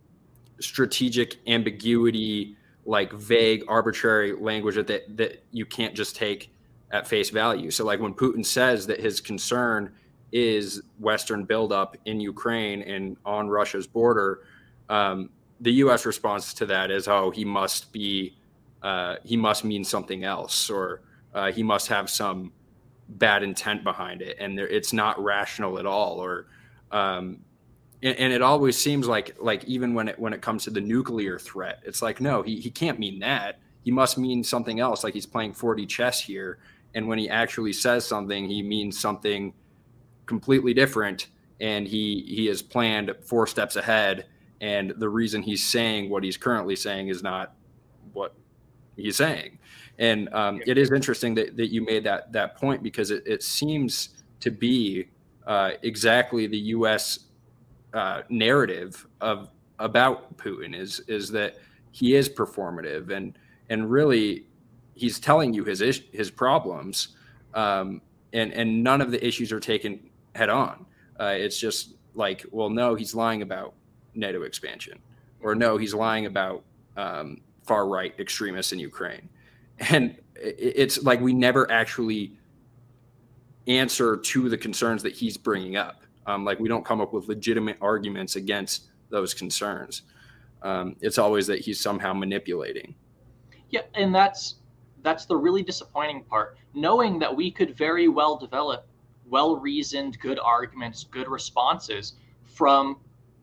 strategic 0.60 1.38
ambiguity, 1.46 2.56
like 2.84 3.12
vague, 3.12 3.64
arbitrary 3.68 4.32
language 4.32 4.76
that 4.76 5.16
that 5.16 5.42
you 5.52 5.66
can't 5.66 5.94
just 5.94 6.16
take 6.16 6.52
at 6.92 7.06
face 7.06 7.30
value. 7.30 7.70
So, 7.70 7.84
like 7.84 8.00
when 8.00 8.14
Putin 8.14 8.44
says 8.44 8.86
that 8.86 9.00
his 9.00 9.20
concern 9.20 9.92
is 10.32 10.82
Western 10.98 11.44
buildup 11.44 11.96
in 12.04 12.20
Ukraine 12.20 12.82
and 12.82 13.16
on 13.24 13.48
Russia's 13.48 13.86
border, 13.86 14.42
um, 14.88 15.30
the 15.60 15.72
U.S. 15.74 16.06
response 16.06 16.54
to 16.54 16.66
that 16.66 16.90
is, 16.90 17.08
"Oh, 17.08 17.30
he 17.30 17.44
must 17.44 17.92
be, 17.92 18.36
uh, 18.82 19.16
he 19.24 19.36
must 19.36 19.64
mean 19.64 19.84
something 19.84 20.24
else, 20.24 20.70
or 20.70 21.00
uh, 21.34 21.52
he 21.52 21.62
must 21.62 21.88
have 21.88 22.10
some 22.10 22.52
bad 23.08 23.42
intent 23.42 23.84
behind 23.84 24.22
it, 24.22 24.36
and 24.40 24.56
there, 24.56 24.68
it's 24.68 24.92
not 24.92 25.22
rational 25.22 25.78
at 25.78 25.86
all." 25.86 26.18
Or, 26.18 26.46
um, 26.90 27.40
and, 28.02 28.16
and, 28.16 28.32
it 28.32 28.42
always 28.42 28.76
seems 28.76 29.06
like, 29.06 29.36
like 29.40 29.64
even 29.64 29.94
when 29.94 30.08
it 30.08 30.18
when 30.18 30.32
it 30.32 30.40
comes 30.42 30.64
to 30.64 30.70
the 30.70 30.80
nuclear 30.80 31.38
threat, 31.38 31.80
it's 31.84 32.02
like, 32.02 32.20
no, 32.20 32.42
he 32.42 32.60
he 32.60 32.70
can't 32.70 32.98
mean 32.98 33.18
that. 33.20 33.60
He 33.82 33.90
must 33.90 34.18
mean 34.18 34.44
something 34.44 34.80
else. 34.80 35.04
Like 35.04 35.14
he's 35.14 35.26
playing 35.26 35.54
4D 35.54 35.88
chess 35.88 36.20
here, 36.20 36.58
and 36.94 37.08
when 37.08 37.18
he 37.18 37.28
actually 37.28 37.72
says 37.72 38.06
something, 38.06 38.46
he 38.46 38.62
means 38.62 38.98
something 38.98 39.54
completely 40.26 40.74
different, 40.74 41.28
and 41.60 41.86
he 41.86 42.24
he 42.28 42.46
has 42.46 42.62
planned 42.62 43.14
four 43.22 43.46
steps 43.46 43.76
ahead 43.76 44.26
and 44.60 44.90
the 44.96 45.08
reason 45.08 45.42
he's 45.42 45.64
saying 45.64 46.10
what 46.10 46.22
he's 46.22 46.36
currently 46.36 46.76
saying 46.76 47.08
is 47.08 47.22
not 47.22 47.54
what 48.12 48.34
he's 48.96 49.16
saying 49.16 49.58
and 50.00 50.32
um, 50.32 50.60
it 50.66 50.78
is 50.78 50.90
interesting 50.90 51.34
that, 51.34 51.56
that 51.56 51.70
you 51.70 51.84
made 51.84 52.02
that 52.04 52.32
that 52.32 52.56
point 52.56 52.82
because 52.82 53.10
it, 53.10 53.22
it 53.26 53.42
seems 53.42 54.22
to 54.40 54.50
be 54.50 55.08
uh, 55.46 55.72
exactly 55.82 56.46
the 56.46 56.58
U.S. 56.58 57.20
Uh, 57.92 58.22
narrative 58.28 59.06
of 59.20 59.50
about 59.78 60.36
Putin 60.36 60.74
is 60.74 61.00
is 61.00 61.30
that 61.30 61.58
he 61.92 62.14
is 62.14 62.28
performative 62.28 63.10
and 63.10 63.38
and 63.68 63.90
really 63.90 64.46
he's 64.94 65.20
telling 65.20 65.52
you 65.52 65.64
his 65.64 65.80
ish, 65.80 66.02
his 66.10 66.30
problems 66.30 67.08
um, 67.54 68.00
and 68.32 68.52
and 68.54 68.82
none 68.82 69.00
of 69.00 69.10
the 69.10 69.24
issues 69.24 69.52
are 69.52 69.60
taken 69.60 70.00
head 70.34 70.48
on. 70.48 70.86
Uh, 71.20 71.34
it's 71.36 71.58
just 71.58 71.94
like 72.14 72.46
well 72.50 72.70
no 72.70 72.94
he's 72.94 73.14
lying 73.14 73.42
about 73.42 73.74
NATO 74.14 74.42
expansion, 74.42 74.98
or 75.40 75.54
no, 75.54 75.76
he's 75.76 75.94
lying 75.94 76.26
about 76.26 76.64
um, 76.96 77.42
far 77.66 77.86
right 77.86 78.14
extremists 78.18 78.72
in 78.72 78.78
Ukraine. 78.78 79.28
And 79.88 80.16
it's 80.36 81.02
like 81.02 81.20
we 81.20 81.32
never 81.32 81.70
actually 81.70 82.36
answer 83.66 84.16
to 84.16 84.48
the 84.48 84.58
concerns 84.58 85.02
that 85.02 85.14
he's 85.14 85.36
bringing 85.36 85.76
up. 85.76 86.02
Um, 86.26 86.44
like 86.44 86.58
we 86.58 86.68
don't 86.68 86.84
come 86.84 87.00
up 87.00 87.12
with 87.12 87.28
legitimate 87.28 87.78
arguments 87.80 88.36
against 88.36 88.88
those 89.10 89.34
concerns. 89.34 90.02
Um, 90.62 90.96
it's 91.00 91.18
always 91.18 91.46
that 91.46 91.60
he's 91.60 91.80
somehow 91.80 92.12
manipulating. 92.12 92.94
Yeah, 93.70 93.82
and 93.94 94.14
that's 94.14 94.56
that's 95.02 95.24
the 95.24 95.36
really 95.36 95.62
disappointing 95.62 96.24
part. 96.24 96.58
Knowing 96.74 97.18
that 97.20 97.34
we 97.34 97.50
could 97.50 97.76
very 97.76 98.08
well 98.08 98.36
develop 98.36 98.86
well-reasoned, 99.26 100.18
good 100.20 100.38
arguments, 100.38 101.04
good 101.04 101.28
responses 101.28 102.14
from 102.44 102.98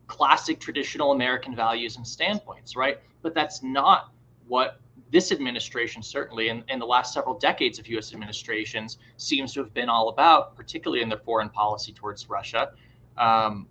classic 0.08 0.60
traditional 0.60 1.14
American 1.14 1.56
values 1.56 1.98
and 1.98 2.06
standpoints, 2.06 2.76
right? 2.76 3.00
But 3.22 3.34
that's 3.34 3.64
not 3.64 4.12
what 4.48 4.80
this 5.12 5.32
administration, 5.32 6.04
certainly 6.04 6.50
in, 6.50 6.64
in 6.70 6.80
the 6.80 6.86
last 6.86 7.14
several 7.14 7.38
decades 7.38 7.80
of 7.80 7.88
US 7.88 8.14
administrations, 8.14 8.98
seems 9.18 9.54
to 9.54 9.62
have 9.62 9.74
been 9.74 9.90
all 9.90 10.10
about, 10.10 10.56
particularly 10.56 11.02
in 11.02 11.10
their 11.10 11.20
foreign 11.20 11.50
policy 11.50 11.94
towards 11.94 12.30
Russia. 12.30 12.72
Um, 13.18 13.68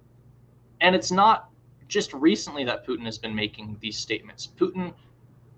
and 0.81 0.95
it's 0.95 1.13
not 1.13 1.51
just 1.89 2.13
recently 2.13 2.65
that 2.65 2.87
Putin 2.87 3.05
has 3.05 3.19
been 3.19 3.35
making 3.35 3.77
these 3.81 3.99
statements. 3.99 4.49
Putin 4.57 4.93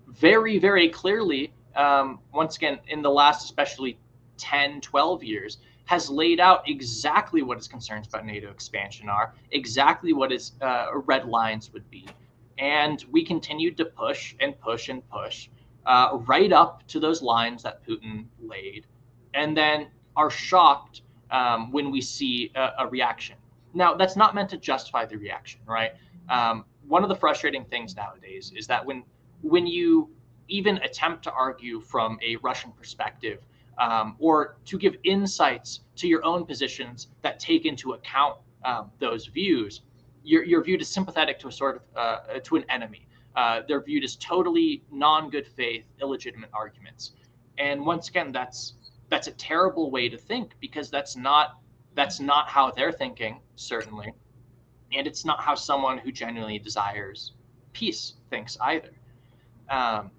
very, 0.07 0.59
very 0.59 0.89
clearly, 0.89 1.53
um, 1.75 2.19
once 2.33 2.57
again, 2.57 2.79
in 2.87 3.01
the 3.01 3.09
last 3.09 3.45
especially 3.45 3.97
10, 4.37 4.81
12 4.81 5.23
years, 5.23 5.57
has 5.85 6.09
laid 6.09 6.39
out 6.39 6.67
exactly 6.69 7.41
what 7.41 7.57
his 7.57 7.67
concerns 7.67 8.07
about 8.07 8.25
NATO 8.25 8.51
expansion 8.51 9.09
are, 9.09 9.33
exactly 9.51 10.13
what 10.13 10.29
his 10.29 10.51
uh, 10.61 10.87
red 11.05 11.25
lines 11.27 11.73
would 11.73 11.89
be. 11.89 12.07
And 12.59 13.03
we 13.11 13.25
continued 13.25 13.77
to 13.77 13.85
push 13.85 14.35
and 14.39 14.59
push 14.59 14.89
and 14.89 15.07
push 15.09 15.49
uh, 15.85 16.17
right 16.25 16.51
up 16.51 16.85
to 16.87 16.99
those 16.99 17.21
lines 17.21 17.63
that 17.63 17.85
Putin 17.85 18.25
laid, 18.41 18.85
and 19.33 19.55
then 19.55 19.87
are 20.15 20.29
shocked 20.29 21.01
um, 21.31 21.71
when 21.71 21.91
we 21.91 22.01
see 22.01 22.51
a, 22.55 22.71
a, 22.79 22.87
reaction. 22.87 23.35
Now, 23.73 23.93
that's 23.93 24.15
not 24.15 24.35
meant 24.35 24.49
to 24.49 24.57
justify 24.57 25.05
the 25.05 25.17
reaction, 25.17 25.61
right? 25.65 25.93
Um, 26.29 26.65
one 26.87 27.03
of 27.03 27.09
the 27.09 27.15
frustrating 27.15 27.65
things 27.65 27.95
nowadays 27.95 28.51
is 28.55 28.67
that 28.67 28.85
when 28.85 29.03
when 29.41 29.65
you 29.67 30.09
even 30.49 30.77
attempt 30.79 31.23
to 31.23 31.31
argue 31.31 31.79
from 31.79 32.19
a 32.25 32.35
Russian 32.37 32.71
perspective 32.71 33.39
um, 33.77 34.15
or 34.19 34.57
to 34.65 34.77
give 34.77 34.95
insights 35.03 35.81
to 35.95 36.07
your 36.07 36.25
own 36.25 36.45
positions 36.45 37.07
that 37.21 37.39
take 37.39 37.65
into 37.65 37.93
account 37.93 38.37
um, 38.65 38.91
those 38.99 39.27
views, 39.27 39.81
you're, 40.23 40.43
you're, 40.43 40.63
viewed 40.63 40.81
as 40.81 40.89
sympathetic 40.89 41.39
to 41.39 41.47
a 41.47 41.51
sort 41.51 41.77
of 41.77 41.81
uh, 41.95 42.39
to 42.43 42.57
an 42.57 42.65
enemy. 42.69 43.07
Uh, 43.39 43.61
they're 43.67 43.81
viewed 43.81 44.03
as 44.03 44.17
totally 44.17 44.83
non-good 44.91 45.47
faith, 45.47 45.85
illegitimate 46.01 46.49
arguments. 46.51 47.13
And 47.57 47.85
once 47.85 48.09
again, 48.09 48.33
that's 48.33 48.73
that's 49.07 49.27
a 49.27 49.31
terrible 49.31 49.91
way 49.91 50.09
to 50.09 50.17
think 50.17 50.55
because 50.59 50.89
that's 50.89 51.15
not 51.15 51.47
that's 51.95 52.19
not 52.19 52.49
how 52.49 52.71
they're 52.71 52.91
thinking, 52.91 53.39
certainly, 53.55 54.11
and 54.91 55.07
it's 55.07 55.23
not 55.23 55.39
how 55.41 55.55
someone 55.55 55.97
who 55.97 56.11
genuinely 56.11 56.59
desires 56.59 57.33
peace 57.71 58.15
thinks 58.29 58.57
either. 58.59 58.91
Um, 59.69 60.11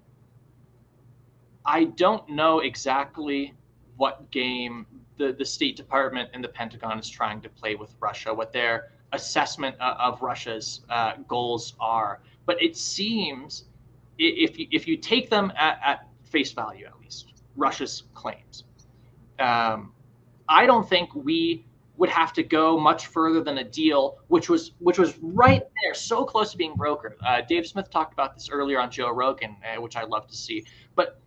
I 1.63 1.79
don't 2.03 2.27
know 2.27 2.61
exactly 2.61 3.53
what 3.97 4.31
game 4.31 4.87
the, 5.19 5.31
the 5.31 5.45
State 5.45 5.75
Department 5.75 6.31
and 6.33 6.43
the 6.43 6.53
Pentagon 6.59 6.97
is 6.97 7.07
trying 7.07 7.39
to 7.41 7.49
play 7.49 7.75
with 7.75 7.93
Russia, 7.99 8.33
what 8.33 8.51
their 8.51 8.93
assessment 9.11 9.75
of 9.79 10.23
Russia's 10.23 10.81
uh, 10.89 11.13
goals 11.27 11.75
are. 11.79 12.21
But 12.45 12.61
it 12.61 12.75
seems, 12.75 13.65
if 14.17 14.57
you, 14.57 14.67
if 14.71 14.87
you 14.87 14.97
take 14.97 15.29
them 15.29 15.51
at, 15.57 15.79
at 15.83 16.07
face 16.23 16.51
value, 16.51 16.85
at 16.85 16.99
least, 16.99 17.33
Russia's 17.55 18.03
claims, 18.13 18.63
um, 19.39 19.93
I 20.47 20.65
don't 20.65 20.87
think 20.87 21.13
we 21.15 21.65
would 21.97 22.09
have 22.09 22.33
to 22.33 22.43
go 22.43 22.79
much 22.79 23.07
further 23.07 23.43
than 23.43 23.59
a 23.59 23.63
deal, 23.63 24.17
which 24.27 24.49
was 24.49 24.71
which 24.79 24.97
was 24.97 25.17
right 25.21 25.63
there, 25.83 25.93
so 25.93 26.25
close 26.25 26.51
to 26.51 26.57
being 26.57 26.73
brokered. 26.73 27.13
Uh, 27.25 27.41
Dave 27.47 27.67
Smith 27.67 27.89
talked 27.89 28.13
about 28.13 28.33
this 28.33 28.49
earlier 28.49 28.79
on 28.79 28.89
Joe 28.89 29.11
Rogan, 29.11 29.55
uh, 29.63 29.79
which 29.79 29.95
I 29.95 30.03
love 30.03 30.27
to 30.27 30.35
see. 30.35 30.65
But 30.95 31.19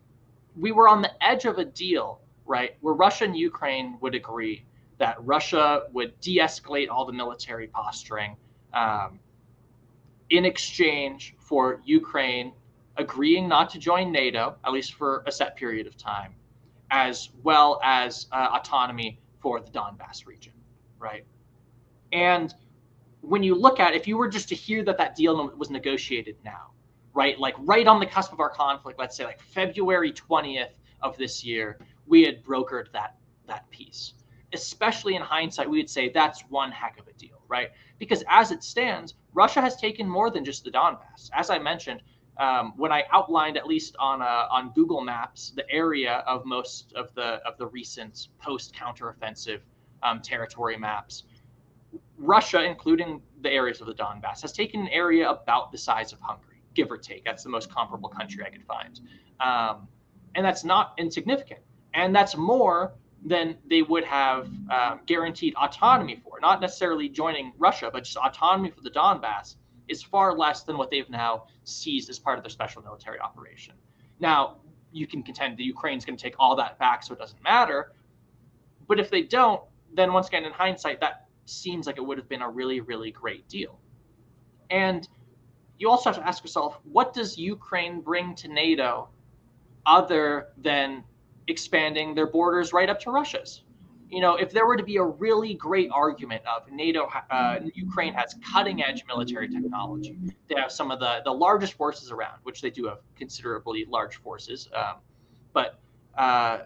we 0.56 0.72
were 0.72 0.88
on 0.88 1.00
the 1.00 1.10
edge 1.24 1.44
of 1.44 1.58
a 1.58 1.64
deal, 1.64 2.20
right, 2.44 2.76
where 2.80 2.94
Russia 2.94 3.24
and 3.24 3.36
Ukraine 3.36 3.98
would 4.00 4.14
agree 4.14 4.64
that 4.98 5.16
Russia 5.20 5.82
would 5.92 6.18
de 6.20 6.38
escalate 6.38 6.88
all 6.88 7.04
the 7.04 7.12
military 7.12 7.68
posturing 7.68 8.36
um, 8.72 9.20
in 10.36 10.44
exchange 10.44 11.34
for 11.38 11.80
Ukraine 11.84 12.52
agreeing 12.96 13.48
not 13.48 13.70
to 13.70 13.78
join 13.78 14.12
NATO, 14.12 14.56
at 14.64 14.72
least 14.72 14.94
for 14.94 15.22
a 15.26 15.32
set 15.32 15.56
period 15.56 15.86
of 15.86 15.96
time, 15.96 16.34
as 16.90 17.30
well 17.42 17.80
as 17.82 18.26
uh, 18.32 18.48
autonomy 18.52 19.20
for 19.40 19.60
the 19.60 19.70
Donbass 19.70 20.26
region, 20.26 20.52
right? 20.98 21.24
And 22.12 22.54
when 23.20 23.42
you 23.42 23.54
look 23.54 23.80
at, 23.80 23.94
if 23.94 24.06
you 24.06 24.16
were 24.16 24.28
just 24.28 24.48
to 24.50 24.54
hear 24.54 24.84
that 24.84 24.98
that 24.98 25.16
deal 25.16 25.50
was 25.56 25.70
negotiated 25.70 26.36
now, 26.44 26.70
right? 27.14 27.38
Like 27.38 27.54
right 27.58 27.86
on 27.86 28.00
the 28.00 28.06
cusp 28.06 28.32
of 28.32 28.40
our 28.40 28.50
conflict, 28.50 28.98
let's 28.98 29.16
say 29.16 29.24
like 29.24 29.40
February 29.40 30.12
20th 30.12 30.74
of 31.02 31.16
this 31.16 31.44
year, 31.44 31.78
we 32.06 32.22
had 32.22 32.44
brokered 32.44 32.92
that 32.92 33.16
that 33.46 33.68
piece. 33.70 34.14
Especially 34.52 35.16
in 35.16 35.22
hindsight, 35.22 35.68
we 35.68 35.78
would 35.78 35.90
say 35.90 36.08
that's 36.08 36.42
one 36.48 36.70
heck 36.70 36.98
of 37.00 37.08
a 37.08 37.12
deal, 37.14 37.42
right? 37.54 37.70
Because 37.98 38.22
as 38.40 38.50
it 38.50 38.62
stands, 38.64 39.14
Russia 39.32 39.60
has 39.60 39.74
taken 39.76 40.06
more 40.08 40.28
than 40.34 40.44
just 40.44 40.64
the 40.64 40.70
Donbass. 40.70 41.30
As 41.32 41.50
I 41.50 41.58
mentioned, 41.58 42.00
um, 42.46 42.72
when 42.76 42.92
I 42.98 43.04
outlined, 43.12 43.56
at 43.56 43.66
least 43.74 43.92
on 44.08 44.20
uh, 44.20 44.56
on 44.56 44.72
Google 44.78 45.02
Maps, 45.12 45.52
the 45.60 45.66
area 45.82 46.14
of 46.32 46.44
most 46.44 46.92
of 46.94 47.06
the 47.14 47.30
of 47.48 47.56
the 47.58 47.68
recent 47.78 48.14
post 48.46 48.74
counteroffensive 48.82 49.60
um, 50.02 50.20
territory 50.20 50.76
maps, 50.76 51.14
Russia, 52.18 52.60
including 52.72 53.22
the 53.46 53.50
areas 53.60 53.80
of 53.80 53.86
the 53.86 53.94
Donbass, 53.94 54.42
has 54.42 54.52
taken 54.52 54.80
an 54.80 54.88
area 54.88 55.30
about 55.30 55.70
the 55.70 55.78
size 55.78 56.12
of 56.12 56.18
Hungary 56.20 56.54
give 56.74 56.90
or 56.90 56.98
take. 56.98 57.24
That's 57.24 57.44
the 57.44 57.54
most 57.56 57.72
comparable 57.72 58.08
country 58.08 58.44
I 58.44 58.50
could 58.50 58.66
find. 58.74 59.00
Um, 59.40 59.88
and 60.34 60.44
that's 60.44 60.64
not 60.64 60.94
insignificant. 60.98 61.60
And 61.94 62.14
that's 62.14 62.36
more 62.36 62.94
than 63.24 63.56
they 63.68 63.82
would 63.82 64.04
have 64.04 64.48
um, 64.70 65.00
guaranteed 65.06 65.54
autonomy 65.54 66.20
for. 66.22 66.38
Not 66.40 66.60
necessarily 66.60 67.08
joining 67.08 67.52
Russia, 67.58 67.90
but 67.92 68.04
just 68.04 68.18
autonomy 68.18 68.70
for 68.70 68.82
the 68.82 68.90
Donbass 68.90 69.56
is 69.88 70.02
far 70.02 70.36
less 70.36 70.62
than 70.62 70.76
what 70.76 70.90
they've 70.90 71.08
now 71.08 71.44
seized 71.64 72.10
as 72.10 72.18
part 72.18 72.38
of 72.38 72.44
their 72.44 72.50
special 72.50 72.82
military 72.82 73.18
operation. 73.18 73.74
Now, 74.20 74.58
you 74.92 75.06
can 75.06 75.22
contend 75.22 75.56
that 75.58 75.64
Ukraine's 75.64 76.04
going 76.04 76.16
to 76.16 76.22
take 76.22 76.36
all 76.38 76.54
that 76.56 76.78
back, 76.78 77.02
so 77.02 77.14
it 77.14 77.18
doesn't 77.18 77.42
matter. 77.42 77.92
But 78.86 79.00
if 79.00 79.10
they 79.10 79.22
don't, 79.22 79.62
then 79.94 80.12
once 80.12 80.28
again, 80.28 80.44
in 80.44 80.52
hindsight, 80.52 81.00
that 81.00 81.26
seems 81.46 81.86
like 81.86 81.96
it 81.96 82.02
would 82.02 82.18
have 82.18 82.28
been 82.28 82.42
a 82.42 82.48
really, 82.48 82.80
really 82.80 83.10
great 83.10 83.48
deal. 83.48 83.80
And 84.70 85.08
you 85.78 85.88
also 85.90 86.10
have 86.10 86.18
to 86.18 86.26
ask 86.26 86.42
yourself, 86.42 86.78
what 86.84 87.12
does 87.12 87.36
Ukraine 87.38 88.00
bring 88.00 88.34
to 88.36 88.48
NATO 88.48 89.08
other 89.86 90.48
than 90.58 91.04
expanding 91.48 92.14
their 92.14 92.26
borders 92.26 92.72
right 92.72 92.88
up 92.88 93.00
to 93.00 93.10
Russia's? 93.10 93.62
You 94.10 94.20
know, 94.20 94.36
if 94.36 94.52
there 94.52 94.66
were 94.66 94.76
to 94.76 94.82
be 94.82 94.96
a 94.96 95.02
really 95.02 95.54
great 95.54 95.90
argument 95.92 96.42
of 96.46 96.70
NATO, 96.70 97.08
uh, 97.30 97.60
Ukraine 97.74 98.14
has 98.14 98.36
cutting 98.52 98.82
edge 98.82 99.04
military 99.08 99.48
technology. 99.48 100.16
They 100.48 100.54
have 100.56 100.70
some 100.70 100.90
of 100.90 101.00
the, 101.00 101.20
the 101.24 101.32
largest 101.32 101.72
forces 101.74 102.12
around, 102.12 102.38
which 102.44 102.60
they 102.60 102.70
do 102.70 102.86
have 102.86 102.98
considerably 103.16 103.86
large 103.88 104.16
forces. 104.16 104.68
Um, 104.74 104.96
but 105.52 105.80
uh, 106.16 106.58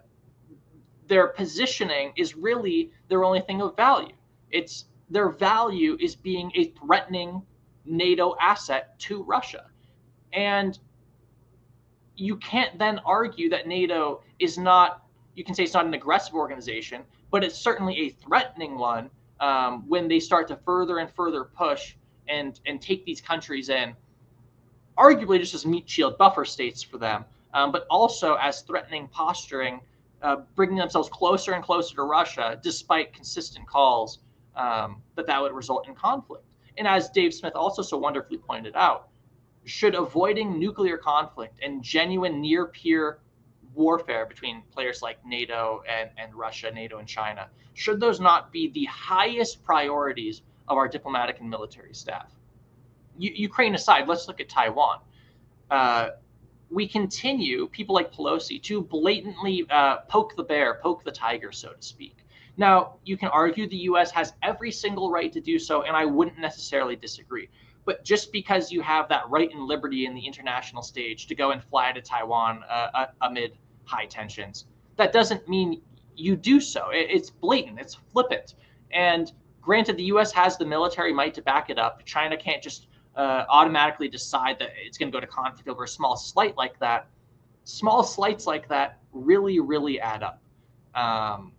their 1.07 1.29
positioning 1.29 2.13
is 2.17 2.37
really 2.37 2.93
their 3.09 3.25
only 3.25 3.41
thing 3.41 3.63
of 3.63 3.77
value. 3.77 4.15
It's 4.51 4.87
their 5.11 5.31
value 5.31 5.97
is 6.01 6.15
being 6.15 6.53
a 6.55 6.65
threatening 6.65 7.43
NATO 7.85 8.37
asset 8.41 8.99
to 9.01 9.23
Russia. 9.23 9.67
And 10.33 10.79
you 12.15 12.37
can't 12.37 12.79
then 12.79 12.99
argue 13.07 13.49
that 13.51 13.67
NATO 13.67 14.23
is 14.39 14.59
not, 14.59 15.03
you 15.35 15.45
can 15.45 15.55
say 15.55 15.65
it's 15.65 15.75
not 15.75 15.87
an 15.87 15.95
aggressive 15.95 16.35
organization, 16.35 17.03
but 17.31 17.45
it's 17.45 17.57
certainly 17.59 17.99
a 18.01 18.11
threatening 18.11 18.79
one 18.79 19.11
um, 19.41 19.85
when 19.89 20.09
they 20.09 20.21
start 20.21 20.49
to 20.49 20.57
further 20.57 20.99
and 20.99 21.11
further 21.11 21.45
push 21.45 21.95
and, 22.29 22.61
and 22.67 22.81
take 22.81 23.05
these 23.05 23.21
countries 23.21 23.69
in, 23.69 23.95
arguably 24.97 25.39
just 25.39 25.55
as 25.55 25.65
meat 25.65 25.89
shield 25.89 26.19
buffer 26.19 26.45
states 26.45 26.83
for 26.83 26.99
them, 26.99 27.25
um, 27.55 27.73
but 27.73 27.87
also 27.89 28.35
as 28.35 28.63
threatening 28.63 29.09
posturing, 29.09 29.81
uh, 30.23 30.37
bringing 30.57 30.77
themselves 30.77 31.09
closer 31.09 31.53
and 31.53 31.63
closer 31.63 31.95
to 31.95 32.03
Russia, 32.03 32.59
despite 32.63 33.13
consistent 33.15 33.67
calls 33.67 34.19
um, 34.57 35.01
that 35.15 35.27
that 35.27 35.41
would 35.41 35.53
result 35.53 35.87
in 35.89 35.95
conflict. 35.95 36.45
And 36.77 36.87
as 36.87 37.11
Dave 37.11 37.33
Smith 37.33 37.55
also 37.55 37.83
so 37.83 37.97
wonderfully 37.97 38.39
pointed 38.39 38.75
out, 38.77 39.09
should 39.65 39.95
avoiding 39.95 40.59
nuclear 40.59 40.97
conflict 40.97 41.59
and 41.63 41.83
genuine 41.83 42.41
near 42.41 42.67
peer 42.67 43.19
warfare 43.79 44.27
between 44.27 44.63
players 44.73 45.01
like 45.01 45.25
NATO 45.25 45.83
and, 45.89 46.11
and 46.19 46.35
Russia, 46.35 46.71
NATO 46.71 46.99
and 46.99 47.09
China, 47.09 47.49
should 47.75 48.01
those 48.01 48.21
not 48.21 48.53
be 48.53 48.71
the 48.71 48.85
highest 48.87 49.65
priorities 49.65 50.43
of 50.67 50.77
our 50.77 50.89
diplomatic 50.89 51.39
and 51.41 51.49
military 51.49 51.95
staff? 51.95 52.31
U- 53.17 53.33
Ukraine 53.35 53.75
aside, 53.75 54.09
let's 54.09 54.27
look 54.27 54.41
at 54.41 54.49
Taiwan. 54.49 54.99
Uh, 55.71 56.11
we 56.71 56.87
continue, 56.87 57.69
people 57.69 57.95
like 57.95 58.13
Pelosi, 58.13 58.61
to 58.65 58.83
blatantly 58.83 59.65
uh, 59.71 59.99
poke 60.09 60.37
the 60.37 60.43
bear, 60.43 60.81
poke 60.83 61.05
the 61.05 61.13
tiger, 61.13 61.53
so 61.53 61.73
to 61.73 61.81
speak. 61.83 62.17
Now, 62.57 62.97
you 63.05 63.17
can 63.17 63.29
argue 63.29 63.69
the 63.69 63.85
US 63.93 64.11
has 64.11 64.35
every 64.43 64.73
single 64.73 65.11
right 65.11 65.33
to 65.33 65.41
do 65.41 65.59
so, 65.59 65.83
and 65.83 65.97
I 65.97 66.05
wouldn't 66.05 66.41
necessarily 66.41 66.97
disagree. 66.97 67.49
But 67.85 68.05
just 68.05 68.33
because 68.33 68.71
you 68.71 68.83
have 68.83 69.09
that 69.09 69.31
right 69.31 69.51
and 69.51 69.63
liberty 69.63 70.05
in 70.05 70.15
the 70.15 70.27
international 70.27 70.83
stage 70.83 71.29
to 71.29 71.35
go 71.35 71.53
and 71.53 71.63
fly 71.63 71.93
to 71.93 72.03
Taiwan 72.03 72.65
uh, 72.69 72.89
uh 72.93 73.07
amid 73.23 73.57
high 73.89 74.07
tensions, 74.07 74.67
that 74.97 75.13
doesn't 75.13 75.49
mean 75.49 75.81
you 76.17 76.37
do 76.37 76.61
so. 76.61 76.89
It's 76.93 77.31
blatant, 77.31 77.79
it's 77.81 77.95
flippant. 77.95 78.55
And 78.93 79.33
granted, 79.63 79.97
the 79.97 80.05
US 80.05 80.33
has 80.33 80.57
the 80.57 80.67
military 80.67 81.13
might 81.13 81.35
to 81.35 81.43
back 81.43 81.71
it 81.71 81.79
up. 81.79 82.05
China 82.05 82.37
can't 82.37 82.63
just 82.63 82.89
uh, 83.17 83.45
automatically 83.49 84.09
decide 84.09 84.59
that 84.59 84.71
it's 84.77 84.99
going 84.99 85.11
to 85.11 85.17
go 85.17 85.21
to 85.21 85.27
conflict 85.27 85.69
over 85.69 85.85
a 85.85 85.89
small 85.89 86.17
slight 86.17 86.57
like 86.57 86.79
that. 86.79 87.09
Small 87.65 88.03
slights 88.03 88.47
like 88.47 88.69
that 88.69 88.99
really, 89.13 89.61
really 89.61 90.01
add 90.01 90.23
up. 90.23 90.41
Um, 90.95 91.53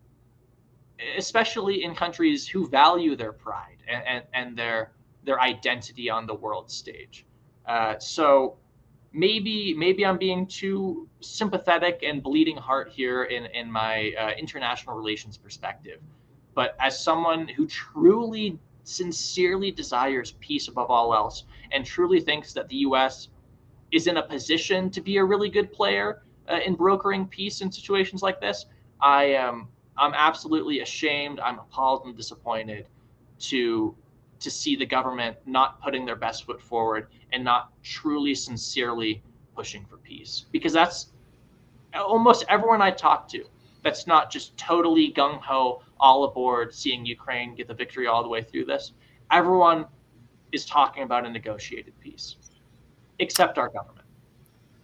especially 1.18 1.84
in 1.84 1.96
countries 1.96 2.48
who 2.48 2.68
value 2.68 3.16
their 3.16 3.32
pride 3.32 3.78
and, 3.88 4.04
and, 4.06 4.24
and 4.34 4.58
their 4.58 4.92
their 5.24 5.40
identity 5.42 6.10
on 6.10 6.26
the 6.26 6.34
world 6.34 6.72
stage. 6.72 7.26
Uh, 7.68 7.98
so 8.00 8.58
maybe 9.12 9.74
maybe 9.74 10.06
I'm 10.06 10.18
being 10.18 10.46
too 10.46 11.08
sympathetic 11.22 12.04
and 12.04 12.22
bleeding 12.22 12.58
heart 12.58 12.90
here 12.90 13.24
in 13.24 13.46
in 13.48 13.72
my 13.72 14.14
uh, 14.20 14.32
international 14.38 14.96
relations 14.96 15.38
perspective. 15.38 16.00
But 16.54 16.76
as 16.80 17.00
someone 17.00 17.48
who 17.48 17.68
truly 17.68 18.60
sincerely 18.84 19.72
desires 19.72 20.34
peace 20.40 20.68
above 20.68 20.90
all 20.90 21.14
else 21.14 21.44
and 21.72 21.86
truly 21.86 22.20
thinks 22.20 22.54
that 22.54 22.68
the 22.70 22.78
U.S. 22.78 23.30
is 23.92 24.08
in 24.08 24.18
a 24.18 24.24
position 24.24 24.90
to 24.90 25.02
be 25.02 25.18
a 25.18 25.24
really 25.24 25.50
good 25.50 25.72
player 25.72 26.24
uh, 26.50 26.60
in 26.66 26.76
brokering 26.76 27.28
peace 27.28 27.62
in 27.62 27.72
situations 27.72 28.24
like 28.24 28.42
this, 28.42 28.66
I 29.00 29.26
am 29.26 29.68
I'm 29.98 30.14
absolutely 30.14 30.80
ashamed. 30.80 31.40
I'm 31.40 31.60
appalled 31.60 32.06
and 32.06 32.16
disappointed 32.16 32.88
to 33.40 33.96
to 34.40 34.50
see 34.50 34.76
the 34.76 34.86
government 34.86 35.38
not 35.46 35.82
putting 35.82 36.06
their 36.06 36.16
best 36.16 36.46
foot 36.46 36.62
forward 36.62 37.08
and 37.32 37.44
not 37.44 37.72
truly 37.84 38.34
sincerely 38.34 39.22
pushing 39.56 39.86
for 39.86 39.98
peace 39.98 40.46
because 40.52 40.74
that's 40.74 41.12
almost 41.94 42.46
everyone 42.48 42.82
I 42.82 42.92
talk 42.92 43.28
to 43.30 43.44
that's 43.84 44.08
not 44.08 44.32
just 44.32 44.56
totally 44.58 45.14
gung 45.14 45.42
ho 45.42 45.82
all 46.00 46.24
aboard 46.24 46.74
seeing 46.74 47.06
Ukraine 47.06 47.56
get 47.56 47.68
the 47.68 47.74
victory 47.74 48.08
all 48.08 48.24
the 48.24 48.30
way 48.30 48.42
through 48.42 48.66
this. 48.66 48.94
Everyone 49.32 49.86
is 50.52 50.66
talking 50.66 51.04
about 51.04 51.26
a 51.26 51.30
negotiated 51.30 51.94
peace, 52.00 52.38
except 53.20 53.58
our 53.58 53.70
government. 53.70 54.08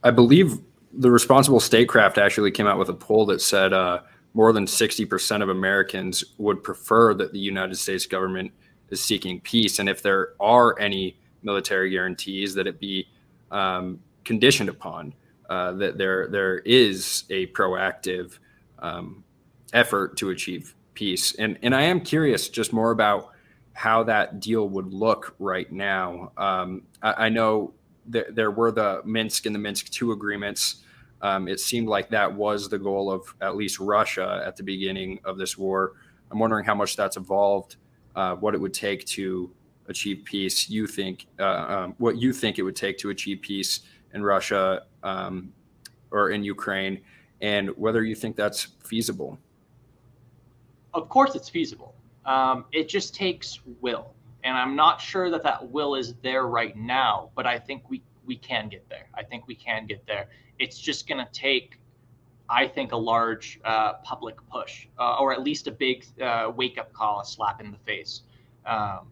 I 0.03 0.11
believe 0.11 0.59
the 0.93 1.09
responsible 1.09 1.59
statecraft 1.59 2.17
actually 2.17 2.51
came 2.51 2.67
out 2.67 2.77
with 2.77 2.89
a 2.89 2.93
poll 2.93 3.25
that 3.27 3.41
said 3.41 3.73
uh, 3.73 4.01
more 4.33 4.53
than 4.53 4.65
60% 4.65 5.41
of 5.41 5.49
Americans 5.49 6.23
would 6.37 6.63
prefer 6.63 7.13
that 7.15 7.33
the 7.33 7.39
United 7.39 7.75
States 7.75 8.05
government 8.05 8.51
is 8.89 9.03
seeking 9.03 9.39
peace. 9.41 9.79
And 9.79 9.89
if 9.89 10.01
there 10.01 10.33
are 10.39 10.79
any 10.79 11.17
military 11.43 11.89
guarantees, 11.89 12.53
that 12.55 12.67
it 12.67 12.79
be 12.79 13.07
um, 13.51 13.99
conditioned 14.23 14.69
upon 14.69 15.13
uh, 15.49 15.73
that 15.73 15.97
there 15.97 16.27
there 16.27 16.59
is 16.59 17.23
a 17.29 17.47
proactive 17.47 18.39
um, 18.79 19.23
effort 19.73 20.17
to 20.17 20.29
achieve 20.29 20.75
peace. 20.93 21.35
And 21.35 21.57
and 21.61 21.75
I 21.75 21.83
am 21.83 22.01
curious 22.01 22.49
just 22.49 22.73
more 22.73 22.91
about 22.91 23.31
how 23.73 24.03
that 24.03 24.39
deal 24.39 24.69
would 24.69 24.93
look 24.93 25.35
right 25.37 25.71
now. 25.71 26.31
Um, 26.37 26.83
I, 27.01 27.25
I, 27.25 27.29
know 27.29 27.73
that 28.07 28.33
there 28.33 28.49
were 28.49 28.71
the 28.71 29.01
Minsk 29.03 29.45
and 29.45 29.53
the 29.53 29.59
Minsk 29.59 29.89
two 29.89 30.13
agreements 30.13 30.77
um, 31.25 31.47
it 31.47 31.59
seemed 31.59 31.87
like 31.87 32.09
that 32.09 32.33
was 32.33 32.69
the 32.69 32.77
goal 32.77 33.11
of 33.11 33.33
at 33.41 33.55
least 33.55 33.79
Russia 33.79 34.43
at 34.45 34.55
the 34.57 34.63
beginning 34.63 35.19
of 35.23 35.37
this 35.37 35.57
war. 35.57 35.93
I'm 36.29 36.39
wondering 36.39 36.65
how 36.65 36.75
much 36.75 36.95
that's 36.95 37.17
evolved, 37.17 37.77
uh, 38.15 38.35
what 38.35 38.53
it 38.53 38.61
would 38.61 38.73
take 38.73 39.05
to 39.05 39.51
achieve 39.87 40.23
peace. 40.25 40.69
You 40.69 40.87
think 40.87 41.27
uh, 41.39 41.43
um, 41.43 41.95
what 41.97 42.17
you 42.17 42.33
think 42.33 42.57
it 42.59 42.63
would 42.63 42.75
take 42.75 42.97
to 42.99 43.09
achieve 43.09 43.41
peace 43.41 43.81
in 44.13 44.23
Russia 44.23 44.83
um, 45.03 45.53
or 46.11 46.29
in 46.31 46.43
Ukraine, 46.43 47.01
and 47.41 47.69
whether 47.77 48.03
you 48.03 48.15
think 48.15 48.35
that's 48.35 48.67
feasible. 48.83 49.37
Of 50.93 51.09
course, 51.09 51.35
it's 51.35 51.49
feasible. 51.49 51.93
Um, 52.25 52.65
it 52.71 52.87
just 52.87 53.13
takes 53.13 53.59
will, 53.81 54.13
and 54.43 54.57
I'm 54.57 54.75
not 54.75 55.01
sure 55.01 55.29
that 55.29 55.43
that 55.43 55.69
will 55.69 55.95
is 55.95 56.15
there 56.23 56.47
right 56.47 56.75
now. 56.75 57.29
But 57.35 57.45
I 57.45 57.59
think 57.59 57.89
we 57.89 58.01
we 58.25 58.35
can 58.37 58.69
get 58.69 58.87
there. 58.89 59.07
I 59.13 59.23
think 59.23 59.47
we 59.47 59.55
can 59.55 59.85
get 59.85 60.05
there. 60.07 60.27
It's 60.57 60.79
just 60.79 61.07
going 61.07 61.23
to 61.23 61.31
take, 61.31 61.77
I 62.49 62.67
think, 62.67 62.91
a 62.91 62.97
large 62.97 63.59
uh, 63.63 63.93
public 64.03 64.35
push, 64.51 64.87
uh, 64.99 65.17
or 65.19 65.33
at 65.33 65.43
least 65.43 65.67
a 65.67 65.71
big 65.71 66.05
uh, 66.21 66.51
wake 66.55 66.77
up 66.77 66.93
call, 66.93 67.21
a 67.21 67.25
slap 67.25 67.61
in 67.61 67.71
the 67.71 67.77
face. 67.79 68.21
Um, 68.65 69.07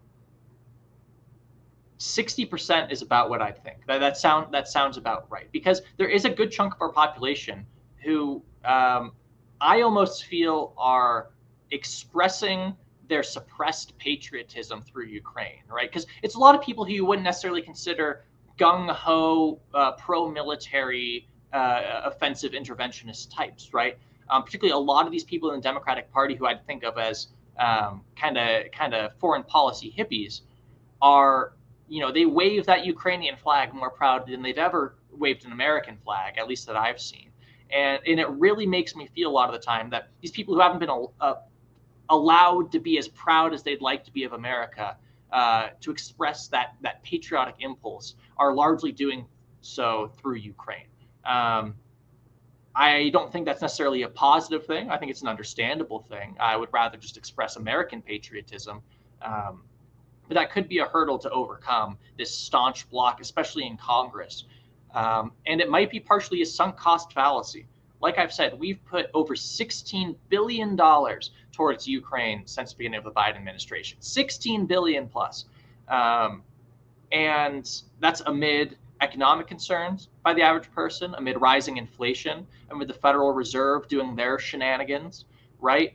60% 2.00 2.92
is 2.92 3.02
about 3.02 3.30
what 3.30 3.42
I 3.42 3.52
think. 3.52 3.86
That, 3.88 4.00
that 4.00 4.18
sound 4.18 4.54
that 4.54 4.68
sounds 4.68 4.98
about 4.98 5.26
right 5.32 5.50
because 5.54 5.82
there 5.98 6.10
is 6.10 6.26
a 6.26 6.30
good 6.30 6.52
chunk 6.52 6.76
of 6.76 6.82
our 6.82 6.92
population 6.92 7.66
who 8.04 8.44
um, 8.66 9.14
I 9.62 9.82
almost 9.82 10.26
feel 10.26 10.74
are 10.78 11.32
expressing 11.72 12.76
their 13.08 13.24
suppressed 13.24 13.98
patriotism 13.98 14.82
through 14.82 15.06
Ukraine, 15.06 15.64
right? 15.70 15.90
Because 15.90 16.06
it's 16.22 16.36
a 16.36 16.40
lot 16.40 16.56
of 16.56 16.62
people 16.62 16.84
who 16.84 16.92
you 16.92 17.06
wouldn't 17.06 17.24
necessarily 17.24 17.62
consider 17.62 18.26
gung 18.60 18.90
ho, 18.90 19.60
uh, 19.74 19.94
pro 19.94 20.30
military, 20.30 21.28
uh, 21.54 22.02
offensive 22.06 22.54
interventionist 22.54 23.34
types, 23.34 23.74
right? 23.74 23.98
Um, 24.30 24.44
particularly 24.44 24.74
a 24.74 24.84
lot 24.84 25.06
of 25.06 25.12
these 25.12 25.24
people 25.24 25.52
in 25.52 25.58
the 25.58 25.62
Democratic 25.62 26.12
Party, 26.12 26.36
who 26.36 26.46
I'd 26.46 26.66
think 26.66 26.84
of 26.84 26.98
as 26.98 27.28
kind 27.58 28.38
of 28.38 28.72
kind 28.72 28.94
of 28.94 29.16
foreign 29.20 29.44
policy 29.44 29.94
hippies, 29.96 30.42
are 31.02 31.54
you 31.88 32.02
know 32.02 32.12
they 32.12 32.26
wave 32.26 32.66
that 32.66 32.86
Ukrainian 32.86 33.36
flag 33.36 33.74
more 33.74 33.92
proud 33.92 34.28
than 34.28 34.42
they've 34.42 34.58
ever 34.58 34.96
waved 35.12 35.46
an 35.46 35.52
American 35.52 35.98
flag, 36.04 36.38
at 36.38 36.48
least 36.48 36.66
that 36.68 36.76
I've 36.76 37.00
seen. 37.00 37.30
And, 37.70 38.00
and 38.08 38.20
it 38.20 38.30
really 38.30 38.66
makes 38.66 38.96
me 38.96 39.08
feel 39.16 39.30
a 39.30 39.32
lot 39.32 39.50
of 39.50 39.60
the 39.60 39.66
time 39.66 39.90
that 39.92 40.10
these 40.22 40.32
people 40.32 40.54
who 40.54 40.60
haven't 40.60 40.80
been 40.80 40.90
uh, 40.90 41.36
allowed 42.10 42.72
to 42.72 42.80
be 42.80 42.98
as 42.98 43.08
proud 43.08 43.54
as 43.54 43.64
they'd 43.64 43.82
like 43.82 44.04
to 44.06 44.12
be 44.12 44.24
of 44.24 44.34
America, 44.34 44.98
uh, 45.32 45.70
to 45.82 45.92
express 45.92 46.48
that 46.50 46.76
that 46.82 47.04
patriotic 47.04 47.56
impulse, 47.60 48.16
are 48.38 48.54
largely 48.54 48.92
doing 48.92 49.26
so 49.62 50.12
through 50.18 50.36
Ukraine. 50.36 50.88
Um, 51.26 51.76
I 52.76 53.10
don't 53.10 53.32
think 53.32 53.46
that's 53.46 53.62
necessarily 53.62 54.02
a 54.02 54.10
positive 54.10 54.66
thing. 54.66 54.90
I 54.90 54.98
think 54.98 55.12
it's 55.12 55.22
an 55.22 55.28
understandable 55.28 56.00
thing. 56.10 56.36
I 56.40 56.58
would 56.58 56.70
rather 56.72 56.98
just 56.98 57.18
express 57.18 57.56
American 57.56 58.02
patriotism. 58.02 58.82
Um, 59.22 59.64
but 60.28 60.36
that 60.36 60.52
could 60.52 60.68
be 60.68 60.80
a 60.80 60.86
hurdle 60.86 61.20
to 61.20 61.30
overcome 61.30 61.98
this 62.18 62.36
staunch 62.36 62.90
block, 62.90 63.22
especially 63.22 63.68
in 63.68 63.78
Congress. 63.78 64.46
Um, 64.94 65.34
and 65.46 65.62
it 65.62 65.70
might 65.70 65.92
be 65.92 66.00
partially 66.00 66.42
a 66.42 66.46
sunk 66.46 66.78
cost 66.78 67.14
fallacy. 67.14 67.68
Like 68.02 68.18
I've 68.18 68.34
said, 68.34 68.58
we've 68.60 68.84
put 68.86 69.08
over 69.14 69.36
$16 69.36 70.16
billion 70.30 70.78
towards 71.52 71.88
Ukraine 71.88 72.46
since 72.46 72.72
the 72.72 72.78
beginning 72.78 72.98
of 72.98 73.04
the 73.06 73.12
Biden 73.12 73.38
administration. 73.38 73.98
16 74.02 74.66
billion 74.66 75.08
plus. 75.08 75.46
Um, 75.88 76.44
and 77.12 77.70
that's 78.00 78.22
amid 78.26 78.78
economic 79.04 79.48
concerns 79.48 80.10
by 80.24 80.34
the 80.34 80.42
average 80.42 80.72
person, 80.72 81.14
amid 81.18 81.40
rising 81.42 81.78
inflation, 81.78 82.48
and 82.70 82.80
with 82.80 82.88
the 82.88 82.94
Federal 82.94 83.34
Reserve 83.34 83.88
doing 83.88 84.16
their 84.16 84.40
shenanigans, 84.40 85.26
right? 85.60 85.94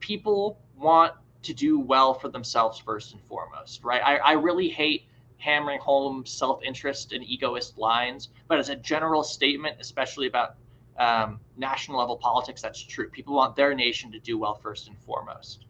People 0.00 0.58
want 0.76 1.12
to 1.42 1.52
do 1.54 1.78
well 1.78 2.14
for 2.14 2.28
themselves 2.28 2.78
first 2.78 3.12
and 3.12 3.22
foremost, 3.22 3.84
right? 3.84 4.02
I, 4.02 4.16
I 4.16 4.32
really 4.32 4.68
hate 4.68 5.04
hammering 5.38 5.80
home 5.80 6.24
self-interest 6.24 7.12
and 7.12 7.22
egoist 7.24 7.76
lines, 7.78 8.30
but 8.48 8.58
as 8.58 8.70
a 8.70 8.76
general 8.76 9.22
statement, 9.22 9.76
especially 9.78 10.26
about 10.26 10.56
um, 10.98 11.38
national 11.58 11.98
level 11.98 12.16
politics, 12.16 12.62
that's 12.62 12.82
true. 12.82 13.08
People 13.10 13.34
want 13.34 13.54
their 13.54 13.74
nation 13.74 14.10
to 14.12 14.18
do 14.18 14.38
well 14.38 14.54
first 14.54 14.88
and 14.88 14.96
foremost. 14.98 15.66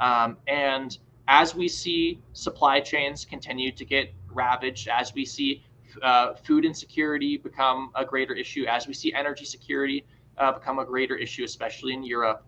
Um, 0.00 0.38
and 0.46 0.96
as 1.28 1.54
we 1.54 1.68
see 1.68 2.18
supply 2.32 2.80
chains 2.80 3.24
continue 3.24 3.70
to 3.72 3.84
get 3.84 4.12
ravaged, 4.32 4.88
as 4.88 5.14
we 5.14 5.24
see 5.24 5.62
uh, 6.02 6.34
food 6.34 6.64
insecurity 6.64 7.36
become 7.36 7.90
a 7.94 8.04
greater 8.04 8.34
issue, 8.34 8.64
as 8.66 8.86
we 8.86 8.94
see 8.94 9.12
energy 9.12 9.44
security 9.44 10.04
uh, 10.38 10.52
become 10.52 10.78
a 10.78 10.84
greater 10.84 11.16
issue, 11.16 11.44
especially 11.44 11.92
in 11.92 12.02
Europe, 12.02 12.44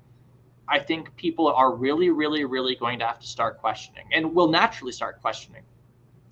I 0.69 0.79
think 0.79 1.15
people 1.17 1.49
are 1.49 1.75
really, 1.75 2.11
really, 2.11 2.45
really 2.45 2.77
going 2.77 2.99
to 3.01 3.07
have 3.07 3.21
to 3.21 3.27
start 3.27 3.59
questioning 3.59 4.07
and 4.13 4.35
will 4.35 4.49
naturally 4.49 4.93
start 4.93 5.21
questioning 5.21 5.63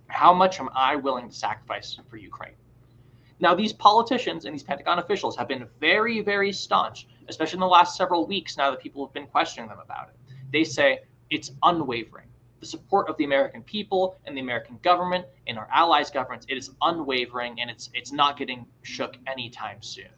how 0.07 0.33
much 0.33 0.61
am 0.61 0.69
I 0.75 0.97
willing 0.97 1.29
to 1.29 1.35
sacrifice 1.35 1.99
for 2.09 2.17
Ukraine? 2.17 2.55
Now, 3.39 3.55
these 3.55 3.73
politicians 3.73 4.45
and 4.45 4.55
these 4.55 4.63
Pentagon 4.63 4.99
officials 4.99 5.37
have 5.37 5.49
been 5.49 5.67
very, 5.79 6.21
very 6.21 6.53
staunch, 6.53 7.07
especially 7.29 7.57
in 7.57 7.61
the 7.61 7.67
last 7.67 7.97
several 7.97 8.27
weeks 8.27 8.57
now 8.57 8.71
that 8.71 8.81
people 8.81 9.05
have 9.07 9.15
been 9.15 9.27
questioning 9.27 9.69
them 9.69 9.79
about 9.83 10.09
it. 10.09 10.17
They 10.53 10.65
say 10.65 11.01
it's 11.31 11.53
unwavering 11.63 12.27
the 12.61 12.67
support 12.67 13.09
of 13.09 13.17
the 13.17 13.25
American 13.25 13.63
people 13.63 14.17
and 14.27 14.37
the 14.37 14.41
American 14.41 14.79
government 14.83 15.25
and 15.47 15.59
our 15.59 15.69
allies' 15.73 16.11
governments, 16.11 16.47
it 16.49 16.57
is 16.57 16.71
unwavering 16.83 17.61
and 17.61 17.71
it's 17.71 17.91
it's 17.95 18.13
not 18.13 18.37
getting 18.37 18.67
shook 18.83 19.17
anytime 19.27 19.83
soon. 19.83 20.11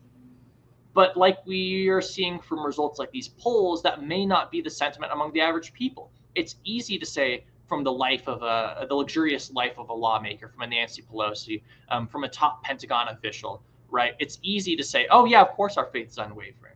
But 0.94 1.16
like 1.16 1.46
we 1.46 1.88
are 1.88 2.02
seeing 2.02 2.38
from 2.38 2.64
results 2.64 2.98
like 2.98 3.10
these 3.10 3.28
polls, 3.28 3.82
that 3.82 4.02
may 4.02 4.26
not 4.26 4.50
be 4.50 4.60
the 4.60 4.70
sentiment 4.70 5.12
among 5.12 5.32
the 5.32 5.40
average 5.40 5.72
people. 5.72 6.10
It's 6.34 6.56
easy 6.64 6.98
to 6.98 7.06
say 7.06 7.44
from 7.66 7.84
the 7.84 7.92
life 7.92 8.28
of 8.28 8.42
a 8.42 8.86
the 8.86 8.94
luxurious 8.94 9.50
life 9.52 9.78
of 9.78 9.88
a 9.88 9.94
lawmaker, 9.94 10.48
from 10.48 10.62
a 10.62 10.66
Nancy 10.66 11.02
Pelosi, 11.02 11.62
um, 11.88 12.06
from 12.06 12.24
a 12.24 12.28
top 12.28 12.62
Pentagon 12.62 13.08
official, 13.08 13.62
right? 13.88 14.14
It's 14.18 14.38
easy 14.42 14.76
to 14.76 14.84
say, 14.84 15.06
oh 15.10 15.24
yeah, 15.24 15.40
of 15.40 15.48
course 15.50 15.76
our 15.76 15.86
faith 15.86 16.08
is 16.08 16.18
unwavering. 16.18 16.71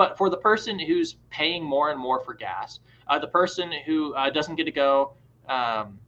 But 0.00 0.16
for 0.16 0.30
the 0.30 0.38
person 0.38 0.78
who's 0.78 1.16
paying 1.28 1.62
more 1.62 1.90
and 1.90 2.00
more 2.00 2.20
for 2.20 2.32
gas, 2.32 2.80
uh, 3.08 3.18
the 3.18 3.26
person 3.26 3.70
who 3.84 4.14
uh, 4.14 4.30
doesn't 4.30 4.56
get 4.56 4.64
to 4.64 4.70
go, 4.70 5.12
um, 5.46 6.00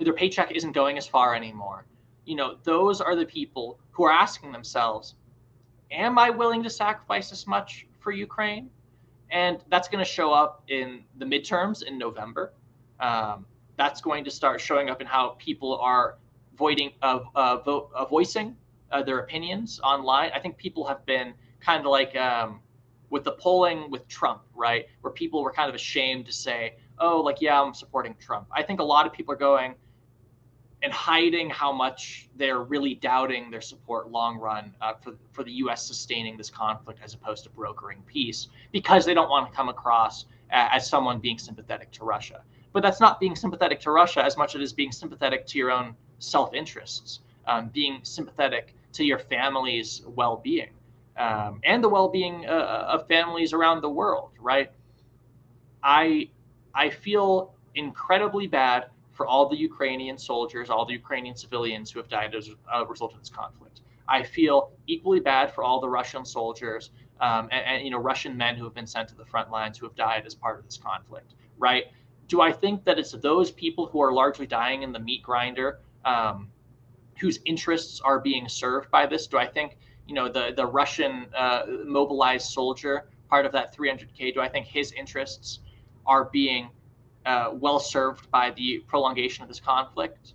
their 0.00 0.12
paycheck 0.12 0.50
isn't 0.50 0.72
going 0.72 0.98
as 0.98 1.06
far 1.06 1.36
anymore. 1.36 1.86
You 2.24 2.34
know, 2.34 2.56
those 2.64 3.00
are 3.00 3.14
the 3.14 3.24
people 3.24 3.78
who 3.92 4.02
are 4.02 4.10
asking 4.10 4.50
themselves, 4.50 5.14
"Am 5.92 6.18
I 6.18 6.28
willing 6.28 6.64
to 6.64 6.68
sacrifice 6.68 7.30
this 7.30 7.46
much 7.46 7.86
for 8.00 8.10
Ukraine?" 8.10 8.68
And 9.30 9.62
that's 9.68 9.86
going 9.86 10.04
to 10.04 10.10
show 10.18 10.32
up 10.32 10.64
in 10.66 11.04
the 11.20 11.24
midterms 11.24 11.84
in 11.84 11.96
November. 11.96 12.52
Um, 12.98 13.46
that's 13.76 14.00
going 14.00 14.24
to 14.24 14.30
start 14.32 14.60
showing 14.60 14.90
up 14.90 15.00
in 15.00 15.06
how 15.06 15.36
people 15.38 15.78
are 15.78 16.18
voiding, 16.56 16.90
uh, 17.00 17.20
uh, 17.36 17.58
vo- 17.58 17.90
uh, 17.94 18.06
voicing 18.06 18.56
uh, 18.90 19.04
their 19.04 19.20
opinions 19.20 19.78
online. 19.84 20.32
I 20.34 20.40
think 20.40 20.56
people 20.56 20.84
have 20.88 21.06
been 21.06 21.34
kind 21.60 21.78
of 21.78 21.86
like 21.92 22.16
um, 22.16 22.60
with 23.14 23.22
the 23.22 23.30
polling 23.30 23.92
with 23.92 24.08
Trump, 24.08 24.42
right, 24.56 24.86
where 25.02 25.12
people 25.12 25.40
were 25.40 25.52
kind 25.52 25.68
of 25.68 25.74
ashamed 25.76 26.26
to 26.26 26.32
say, 26.32 26.74
oh, 26.98 27.20
like, 27.20 27.40
yeah, 27.40 27.62
I'm 27.62 27.72
supporting 27.72 28.16
Trump. 28.18 28.48
I 28.50 28.64
think 28.64 28.80
a 28.80 28.82
lot 28.82 29.06
of 29.06 29.12
people 29.12 29.32
are 29.32 29.36
going 29.38 29.76
and 30.82 30.92
hiding 30.92 31.48
how 31.48 31.70
much 31.70 32.28
they're 32.34 32.64
really 32.64 32.96
doubting 32.96 33.52
their 33.52 33.60
support 33.60 34.10
long 34.10 34.36
run 34.40 34.74
uh, 34.80 34.94
for, 34.94 35.14
for 35.30 35.44
the 35.44 35.52
U.S. 35.52 35.86
sustaining 35.86 36.36
this 36.36 36.50
conflict 36.50 36.98
as 37.04 37.14
opposed 37.14 37.44
to 37.44 37.50
brokering 37.50 38.02
peace 38.04 38.48
because 38.72 39.04
they 39.04 39.14
don't 39.14 39.30
want 39.30 39.48
to 39.48 39.56
come 39.56 39.68
across 39.68 40.24
as 40.50 40.84
someone 40.84 41.20
being 41.20 41.38
sympathetic 41.38 41.92
to 41.92 42.04
Russia. 42.04 42.42
But 42.72 42.82
that's 42.82 42.98
not 42.98 43.20
being 43.20 43.36
sympathetic 43.36 43.78
to 43.82 43.92
Russia 43.92 44.24
as 44.24 44.36
much 44.36 44.56
as 44.56 44.60
it 44.60 44.64
is 44.64 44.72
being 44.72 44.90
sympathetic 44.90 45.46
to 45.46 45.58
your 45.58 45.70
own 45.70 45.94
self 46.18 46.52
interests, 46.52 47.20
um, 47.46 47.68
being 47.68 48.00
sympathetic 48.02 48.74
to 48.94 49.04
your 49.04 49.20
family's 49.20 50.02
well 50.04 50.36
being 50.36 50.70
um, 51.16 51.60
and 51.64 51.82
the 51.82 51.88
well-being 51.88 52.46
uh, 52.46 52.86
of 52.88 53.06
families 53.08 53.52
around 53.52 53.80
the 53.80 53.88
world 53.88 54.30
right? 54.40 54.70
I 55.82 56.30
i 56.74 56.90
feel 56.90 57.54
incredibly 57.74 58.46
bad 58.46 58.86
for 59.12 59.26
all 59.26 59.48
the 59.48 59.56
ukrainian 59.56 60.18
soldiers 60.18 60.70
all 60.70 60.84
the 60.84 60.92
ukrainian 60.92 61.36
civilians 61.36 61.90
who 61.90 61.98
have 62.00 62.08
died 62.08 62.34
as 62.34 62.50
a 62.72 62.84
result 62.84 63.12
of 63.12 63.20
this 63.20 63.30
conflict. 63.30 63.80
I 64.08 64.22
feel 64.22 64.72
equally 64.86 65.20
bad 65.20 65.52
for 65.54 65.64
all 65.64 65.80
the 65.80 65.88
russian 65.88 66.24
soldiers 66.24 66.90
um, 67.20 67.48
and, 67.52 67.64
and 67.66 67.84
you 67.84 67.90
know 67.90 67.98
russian 67.98 68.36
men 68.36 68.56
who 68.56 68.64
have 68.64 68.74
been 68.74 68.86
sent 68.86 69.08
to 69.10 69.14
the 69.14 69.24
front 69.24 69.50
lines 69.50 69.78
who 69.78 69.86
have 69.86 69.94
died 69.94 70.24
as 70.26 70.34
part 70.34 70.58
of 70.58 70.64
this 70.64 70.76
conflict 70.76 71.34
right? 71.58 71.84
Do 72.28 72.40
i 72.40 72.52
think 72.52 72.84
that 72.84 72.98
it's 72.98 73.12
those 73.12 73.50
people 73.50 73.86
who 73.86 74.00
are 74.02 74.12
largely 74.12 74.46
dying 74.46 74.82
in 74.82 74.92
the 74.92 74.98
meat 74.98 75.22
grinder 75.22 75.80
um, 76.04 76.50
whose 77.20 77.38
interests 77.44 78.00
are 78.00 78.18
being 78.20 78.48
served 78.48 78.90
by 78.90 79.06
this? 79.06 79.26
Do 79.26 79.38
i 79.38 79.46
think 79.46 79.78
you 80.06 80.14
know 80.14 80.28
the 80.28 80.52
the 80.56 80.66
Russian 80.66 81.26
uh, 81.36 81.62
mobilized 81.84 82.50
soldier 82.50 83.08
part 83.28 83.46
of 83.46 83.52
that 83.52 83.76
300k? 83.76 84.34
Do 84.34 84.40
I 84.40 84.48
think 84.48 84.66
his 84.66 84.92
interests 84.92 85.60
are 86.06 86.26
being 86.26 86.70
uh, 87.26 87.50
well 87.54 87.78
served 87.78 88.30
by 88.30 88.50
the 88.50 88.84
prolongation 88.86 89.42
of 89.42 89.48
this 89.48 89.60
conflict? 89.60 90.34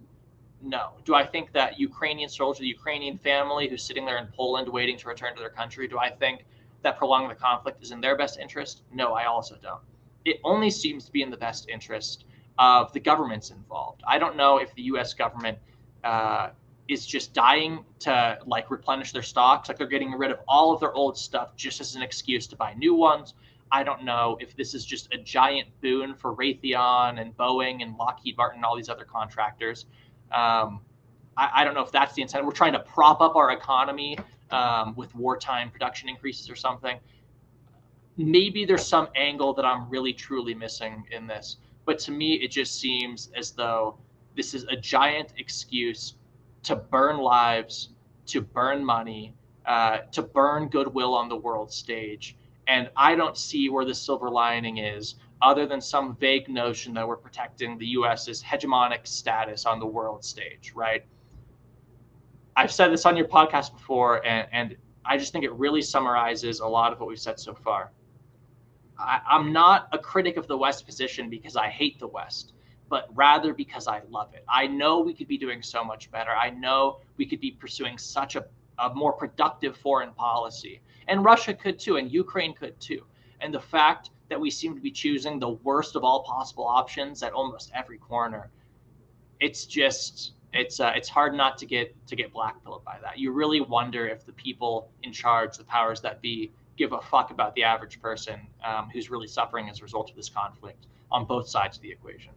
No. 0.61 0.91
Do 1.05 1.15
I 1.15 1.25
think 1.25 1.53
that 1.53 1.79
Ukrainian 1.79 2.29
soldier, 2.29 2.61
the 2.61 2.67
Ukrainian 2.67 3.17
family 3.17 3.69
who's 3.69 3.83
sitting 3.83 4.05
there 4.05 4.17
in 4.17 4.27
Poland 4.27 4.67
waiting 4.67 4.97
to 4.97 5.07
return 5.07 5.33
to 5.35 5.39
their 5.39 5.49
country, 5.49 5.87
do 5.87 5.99
I 5.99 6.09
think 6.09 6.45
that 6.81 6.97
prolonging 6.97 7.29
the 7.29 7.35
conflict 7.35 7.81
is 7.81 7.91
in 7.91 8.01
their 8.01 8.17
best 8.17 8.39
interest? 8.39 8.83
No, 8.91 9.13
I 9.13 9.25
also 9.25 9.55
don't. 9.61 9.81
It 10.25 10.39
only 10.43 10.69
seems 10.69 11.05
to 11.05 11.11
be 11.11 11.21
in 11.21 11.29
the 11.29 11.37
best 11.37 11.69
interest 11.69 12.25
of 12.57 12.91
the 12.91 12.99
governments 12.99 13.51
involved. 13.51 14.03
I 14.05 14.19
don't 14.19 14.35
know 14.35 14.57
if 14.57 14.73
the 14.75 14.81
U.S. 14.83 15.13
government 15.13 15.57
uh, 16.03 16.49
is 16.89 17.05
just 17.05 17.33
dying 17.33 17.85
to 17.99 18.39
like 18.47 18.71
replenish 18.71 19.11
their 19.11 19.21
stocks. 19.21 19.69
Like 19.69 19.77
they're 19.77 19.87
getting 19.87 20.11
rid 20.11 20.31
of 20.31 20.39
all 20.47 20.73
of 20.73 20.79
their 20.79 20.93
old 20.93 21.17
stuff 21.17 21.55
just 21.55 21.79
as 21.79 21.95
an 21.95 22.01
excuse 22.01 22.47
to 22.47 22.55
buy 22.55 22.73
new 22.73 22.95
ones. 22.95 23.35
I 23.71 23.83
don't 23.83 24.03
know 24.03 24.35
if 24.41 24.55
this 24.55 24.73
is 24.73 24.83
just 24.83 25.13
a 25.13 25.17
giant 25.17 25.67
boon 25.81 26.15
for 26.15 26.35
Raytheon 26.35 27.21
and 27.21 27.37
Boeing 27.37 27.83
and 27.83 27.95
Lockheed 27.95 28.35
Martin 28.35 28.57
and 28.57 28.65
all 28.65 28.75
these 28.75 28.89
other 28.89 29.05
contractors. 29.05 29.85
Um, 30.31 30.81
I, 31.37 31.49
I, 31.53 31.63
don't 31.63 31.75
know 31.75 31.83
if 31.83 31.91
that's 31.91 32.15
the 32.15 32.23
incentive. 32.23 32.47
We're 32.47 32.51
trying 32.51 32.73
to 32.73 32.79
prop 32.79 33.21
up 33.21 33.35
our 33.35 33.51
economy 33.51 34.17
um, 34.49 34.95
with 34.95 35.13
wartime 35.13 35.69
production 35.69 36.09
increases 36.09 36.49
or 36.49 36.55
something. 36.55 36.99
Maybe 38.17 38.65
there's 38.65 38.85
some 38.85 39.07
angle 39.15 39.53
that 39.53 39.65
I'm 39.65 39.87
really 39.89 40.13
truly 40.13 40.55
missing 40.55 41.05
in 41.11 41.27
this. 41.27 41.57
But 41.85 41.99
to 41.99 42.11
me, 42.11 42.33
it 42.35 42.49
just 42.49 42.79
seems 42.79 43.29
as 43.35 43.51
though 43.51 43.97
this 44.35 44.53
is 44.53 44.63
a 44.65 44.75
giant 44.75 45.33
excuse 45.37 46.15
to 46.63 46.75
burn 46.75 47.17
lives, 47.17 47.89
to 48.27 48.41
burn 48.41 48.83
money, 48.83 49.33
uh, 49.65 49.99
to 50.11 50.21
burn 50.21 50.67
goodwill 50.67 51.13
on 51.15 51.29
the 51.29 51.35
world 51.35 51.71
stage. 51.71 52.35
And 52.67 52.89
I 52.95 53.15
don't 53.15 53.37
see 53.37 53.69
where 53.69 53.85
the 53.85 53.95
silver 53.95 54.29
lining 54.29 54.77
is, 54.77 55.15
other 55.41 55.65
than 55.65 55.81
some 55.81 56.15
vague 56.17 56.49
notion 56.49 56.93
that 56.93 57.07
we're 57.07 57.17
protecting 57.17 57.77
the 57.77 57.87
US's 57.87 58.43
hegemonic 58.43 59.07
status 59.07 59.65
on 59.65 59.79
the 59.79 59.85
world 59.85 60.23
stage, 60.23 60.73
right? 60.75 61.05
I've 62.55 62.71
said 62.71 62.89
this 62.91 63.05
on 63.05 63.15
your 63.15 63.27
podcast 63.27 63.73
before, 63.73 64.25
and, 64.25 64.47
and 64.51 64.75
I 65.05 65.17
just 65.17 65.31
think 65.31 65.45
it 65.45 65.53
really 65.53 65.81
summarizes 65.81 66.59
a 66.59 66.67
lot 66.67 66.91
of 66.91 66.99
what 66.99 67.07
we've 67.07 67.19
said 67.19 67.39
so 67.39 67.53
far. 67.53 67.91
I, 68.99 69.21
I'm 69.29 69.53
not 69.53 69.87
a 69.93 69.97
critic 69.97 70.35
of 70.35 70.47
the 70.47 70.57
West 70.57 70.85
position 70.85 71.29
because 71.29 71.55
I 71.55 71.69
hate 71.69 71.99
the 71.99 72.07
West 72.07 72.53
but 72.89 73.07
rather 73.15 73.53
because 73.53 73.87
I 73.87 74.01
love 74.09 74.33
it. 74.33 74.43
I 74.49 74.67
know 74.67 74.99
we 74.99 75.13
could 75.13 75.27
be 75.27 75.37
doing 75.37 75.61
so 75.61 75.83
much 75.83 76.11
better. 76.11 76.31
I 76.31 76.49
know 76.49 76.99
we 77.17 77.25
could 77.25 77.39
be 77.39 77.51
pursuing 77.51 77.97
such 77.97 78.35
a, 78.35 78.45
a 78.79 78.93
more 78.93 79.13
productive 79.13 79.77
foreign 79.77 80.11
policy. 80.13 80.81
And 81.07 81.23
Russia 81.23 81.53
could 81.53 81.79
too, 81.79 81.97
and 81.97 82.11
Ukraine 82.11 82.53
could 82.53 82.79
too. 82.79 83.03
And 83.41 83.53
the 83.53 83.59
fact 83.59 84.09
that 84.29 84.39
we 84.39 84.49
seem 84.49 84.75
to 84.75 84.81
be 84.81 84.91
choosing 84.91 85.39
the 85.39 85.49
worst 85.49 85.95
of 85.95 86.03
all 86.03 86.23
possible 86.23 86.65
options 86.65 87.23
at 87.23 87.33
almost 87.33 87.71
every 87.73 87.97
corner, 87.97 88.49
it's 89.39 89.65
just 89.65 90.33
it's 90.53 90.79
uh, 90.79 90.91
it's 90.95 91.07
hard 91.07 91.33
not 91.35 91.57
to 91.59 91.65
get 91.65 91.95
to 92.07 92.15
get 92.15 92.33
blackpilled 92.33 92.83
by 92.83 92.97
that. 93.01 93.17
You 93.17 93.31
really 93.31 93.61
wonder 93.61 94.07
if 94.07 94.25
the 94.25 94.33
people 94.33 94.89
in 95.03 95.13
charge, 95.13 95.57
the 95.57 95.63
powers 95.63 96.01
that 96.01 96.21
be, 96.21 96.51
give 96.77 96.93
a 96.93 97.01
fuck 97.01 97.31
about 97.31 97.53
the 97.55 97.63
average 97.63 98.01
person 98.01 98.39
um, 98.63 98.89
who's 98.91 99.09
really 99.09 99.27
suffering 99.27 99.69
as 99.69 99.79
a 99.79 99.83
result 99.83 100.09
of 100.09 100.15
this 100.15 100.29
conflict 100.29 100.87
on 101.11 101.25
both 101.25 101.47
sides 101.47 101.77
of 101.77 101.83
the 101.83 101.91
equation. 101.91 102.33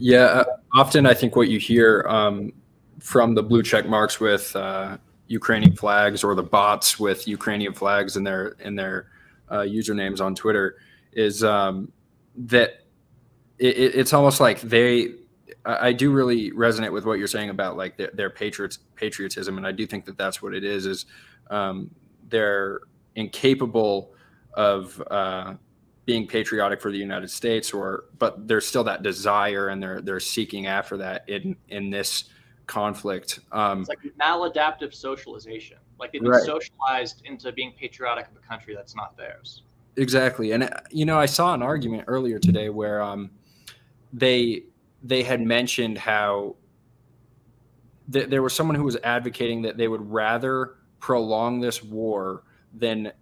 Yeah, 0.00 0.24
uh, 0.24 0.44
often 0.74 1.04
I 1.04 1.12
think 1.12 1.36
what 1.36 1.48
you 1.48 1.58
hear 1.58 2.06
um, 2.08 2.52
from 3.00 3.34
the 3.34 3.42
blue 3.42 3.62
check 3.62 3.86
marks 3.86 4.18
with 4.18 4.56
uh, 4.56 4.96
Ukrainian 5.28 5.76
flags 5.76 6.24
or 6.24 6.34
the 6.34 6.42
bots 6.42 6.98
with 6.98 7.28
Ukrainian 7.28 7.74
flags 7.74 8.16
in 8.16 8.24
their 8.24 8.56
in 8.60 8.74
their 8.74 9.08
uh, 9.50 9.58
usernames 9.58 10.20
on 10.20 10.34
Twitter 10.34 10.76
is 11.12 11.44
um, 11.44 11.92
that 12.34 12.80
it, 13.58 13.76
it's 13.94 14.14
almost 14.14 14.40
like 14.40 14.62
they 14.62 15.10
I 15.66 15.92
do 15.92 16.10
really 16.10 16.50
resonate 16.52 16.92
with 16.92 17.04
what 17.04 17.18
you're 17.18 17.28
saying 17.28 17.50
about 17.50 17.76
like 17.76 17.98
their, 17.98 18.10
their 18.14 18.30
patriots 18.30 18.78
patriotism, 18.96 19.58
and 19.58 19.66
I 19.66 19.72
do 19.72 19.86
think 19.86 20.06
that 20.06 20.16
that's 20.16 20.40
what 20.40 20.54
it 20.54 20.64
is. 20.64 20.86
Is 20.86 21.04
um, 21.50 21.90
they're 22.30 22.80
incapable 23.16 24.14
of 24.54 25.02
uh, 25.10 25.54
being 26.10 26.26
patriotic 26.26 26.80
for 26.80 26.90
the 26.90 26.98
United 26.98 27.30
States, 27.30 27.72
or 27.72 28.06
but 28.18 28.48
there's 28.48 28.66
still 28.66 28.82
that 28.82 29.04
desire, 29.04 29.68
and 29.68 29.80
they're 29.80 30.00
they're 30.00 30.18
seeking 30.18 30.66
after 30.66 30.96
that 30.96 31.28
in 31.28 31.54
in 31.68 31.88
this 31.88 32.24
conflict. 32.66 33.38
Um, 33.52 33.82
it's 33.82 33.88
like 33.88 34.00
maladaptive 34.20 34.92
socialization. 34.92 35.78
Like 36.00 36.10
they've 36.10 36.20
been 36.20 36.32
right. 36.32 36.42
socialized 36.42 37.22
into 37.26 37.52
being 37.52 37.72
patriotic 37.78 38.26
of 38.26 38.32
a 38.36 38.44
country 38.44 38.74
that's 38.74 38.96
not 38.96 39.16
theirs. 39.16 39.62
Exactly, 39.94 40.50
and 40.50 40.68
you 40.90 41.04
know, 41.04 41.16
I 41.16 41.26
saw 41.26 41.54
an 41.54 41.62
argument 41.62 42.04
earlier 42.08 42.40
today 42.40 42.70
where 42.70 43.00
um, 43.00 43.30
they 44.12 44.64
they 45.04 45.22
had 45.22 45.40
mentioned 45.40 45.96
how 45.96 46.56
th- 48.12 48.28
there 48.28 48.42
was 48.42 48.52
someone 48.52 48.74
who 48.74 48.82
was 48.84 48.96
advocating 49.04 49.62
that 49.62 49.76
they 49.76 49.86
would 49.86 50.10
rather 50.10 50.74
prolong 50.98 51.60
this 51.60 51.84
war 51.84 52.42
than 52.74 53.12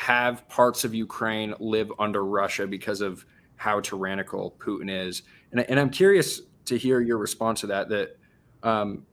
have 0.00 0.48
parts 0.48 0.84
of 0.84 0.94
Ukraine 0.94 1.54
live 1.60 1.92
under 1.98 2.24
Russia 2.24 2.66
because 2.66 3.02
of 3.02 3.26
how 3.56 3.80
tyrannical 3.80 4.56
Putin 4.58 4.88
is. 4.88 5.22
And, 5.52 5.60
and 5.60 5.78
I'm 5.78 5.90
curious 5.90 6.40
to 6.64 6.78
hear 6.78 7.02
your 7.02 7.18
response 7.18 7.60
to 7.60 7.66
that. 7.66 7.90
That 7.90 8.16
um, 8.62 9.04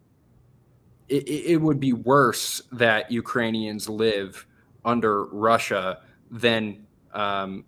it, 1.09 1.27
it 1.27 1.61
would 1.61 1.81
be 1.81 1.91
worse 1.91 2.61
that 2.71 3.11
Ukrainians 3.11 3.89
live 3.89 4.47
under 4.85 5.25
Russia 5.25 5.99
than 6.31 6.87
um, 7.13 7.65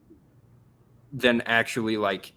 than 1.12 1.42
actually 1.42 1.98
like 1.98 2.32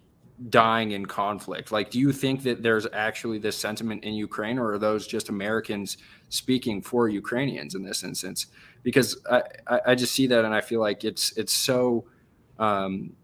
dying 0.49 0.91
in 0.91 1.05
conflict. 1.05 1.71
Like, 1.71 1.91
do 1.91 1.99
you 1.99 2.11
think 2.11 2.43
that 2.43 2.61
there's 2.61 2.87
actually 2.91 3.37
this 3.37 3.55
sentiment 3.55 4.03
in 4.03 4.15
Ukraine, 4.15 4.59
or 4.59 4.73
are 4.73 4.77
those 4.77 5.07
just 5.07 5.29
Americans 5.29 5.95
speaking 6.27 6.81
for 6.81 7.07
Ukrainians 7.07 7.73
in 7.73 7.83
this 7.83 8.03
instance? 8.03 8.47
Because 8.83 9.17
I, 9.29 9.41
I 9.87 9.95
just 9.95 10.13
see 10.13 10.27
that 10.27 10.45
and 10.45 10.53
I 10.53 10.61
feel 10.61 10.79
like 10.81 11.03
it's 11.03 11.35
it's 11.37 11.53
so 11.53 12.05
um, 12.59 13.15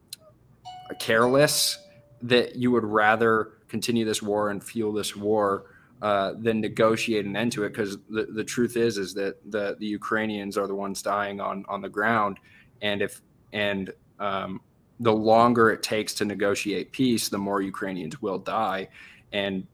careless 0.99 1.77
that 2.21 2.55
you 2.55 2.71
would 2.71 2.85
rather 2.85 3.53
continue 3.67 4.05
this 4.05 4.21
war 4.21 4.49
and 4.49 4.63
fuel 4.63 4.91
this 4.91 5.15
war 5.15 5.65
uh, 6.01 6.33
than 6.37 6.61
negotiate 6.61 7.25
an 7.25 7.35
end 7.35 7.51
to 7.51 7.65
it. 7.65 7.69
Because 7.69 7.97
the, 8.09 8.27
the 8.33 8.43
truth 8.43 8.77
is 8.77 8.97
is 8.97 9.13
that 9.15 9.35
the 9.51 9.75
the 9.79 9.85
Ukrainians 9.85 10.57
are 10.57 10.67
the 10.67 10.75
ones 10.75 11.01
dying 11.01 11.39
on 11.41 11.65
on 11.67 11.81
the 11.81 11.89
ground, 11.89 12.39
and 12.81 13.01
if 13.01 13.21
and 13.51 13.91
um, 14.19 14.61
the 14.99 15.11
longer 15.13 15.71
it 15.71 15.83
takes 15.83 16.13
to 16.15 16.25
negotiate 16.25 16.91
peace, 16.91 17.29
the 17.29 17.37
more 17.37 17.61
Ukrainians 17.61 18.21
will 18.21 18.39
die. 18.39 18.89
And 19.31 19.65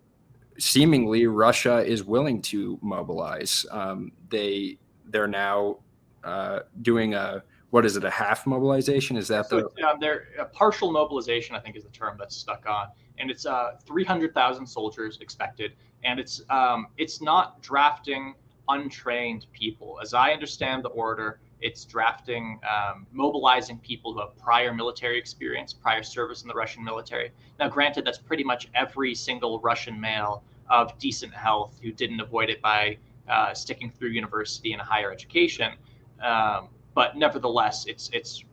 seemingly, 0.60 1.28
Russia 1.28 1.84
is 1.84 2.04
willing 2.04 2.42
to 2.44 2.78
mobilize. 2.82 3.66
Um, 3.72 4.12
they 4.30 4.78
they're 5.10 5.28
now 5.28 5.78
uh, 6.24 6.60
doing 6.82 7.14
a 7.14 7.44
what 7.72 7.86
is 7.86 7.98
it 7.98 8.06
a 8.06 8.10
half 8.10 8.48
mobilization? 8.48 9.18
Is 9.18 9.28
that 9.28 9.48
so, 9.48 9.70
the? 9.76 9.88
Um, 9.88 9.98
they're 10.00 10.28
a 10.40 10.46
partial 10.46 10.92
mobilization. 10.92 11.56
I 11.56 11.60
think 11.60 11.76
is 11.76 11.84
the 11.84 11.90
term 11.90 12.16
that's 12.18 12.36
stuck 12.36 12.66
on, 12.68 12.88
and 13.18 13.30
it's 13.30 13.46
uh, 13.46 13.78
three 13.86 14.06
hundred 14.06 14.34
thousand 14.34 14.66
soldiers 14.66 15.18
expected, 15.22 15.74
and 16.04 16.20
it's 16.20 16.42
um, 16.50 16.88
it's 16.98 17.22
not 17.22 17.62
drafting 17.62 18.36
untrained 18.70 19.46
people. 19.52 20.00
As 20.02 20.14
I 20.14 20.32
understand 20.32 20.84
the 20.84 20.90
order, 20.90 21.40
it's 21.62 21.86
drafting, 21.86 22.60
um, 22.70 23.06
mobilizing 23.12 23.78
people 23.80 24.14
who 24.14 24.20
have 24.20 24.38
prior 24.38 24.74
military 24.74 25.18
experience, 25.18 25.74
prior 25.74 26.04
service 26.04 26.42
in 26.42 26.48
the 26.48 26.54
Russian 26.54 26.84
military. 26.84 27.32
Now, 27.60 27.70
granted, 27.70 28.06
that's 28.06 28.18
pretty 28.18 28.44
much 28.44 28.70
every 28.76 29.16
single 29.16 29.60
Russian 29.60 30.00
male 30.00 30.44
of 30.70 30.98
decent 30.98 31.34
health 31.34 31.78
who 31.82 31.92
didn't 31.92 32.20
avoid 32.20 32.50
it 32.50 32.62
by 32.62 32.98
uh, 33.30 33.54
sticking 33.54 33.92
through 33.92 34.10
university 34.10 34.74
and 34.74 34.82
higher 34.82 35.12
education. 35.12 35.74
Um, 36.22 36.70
but 36.94 37.18
nevertheless, 37.18 37.86
it's 37.88 38.10
it's 38.14 38.44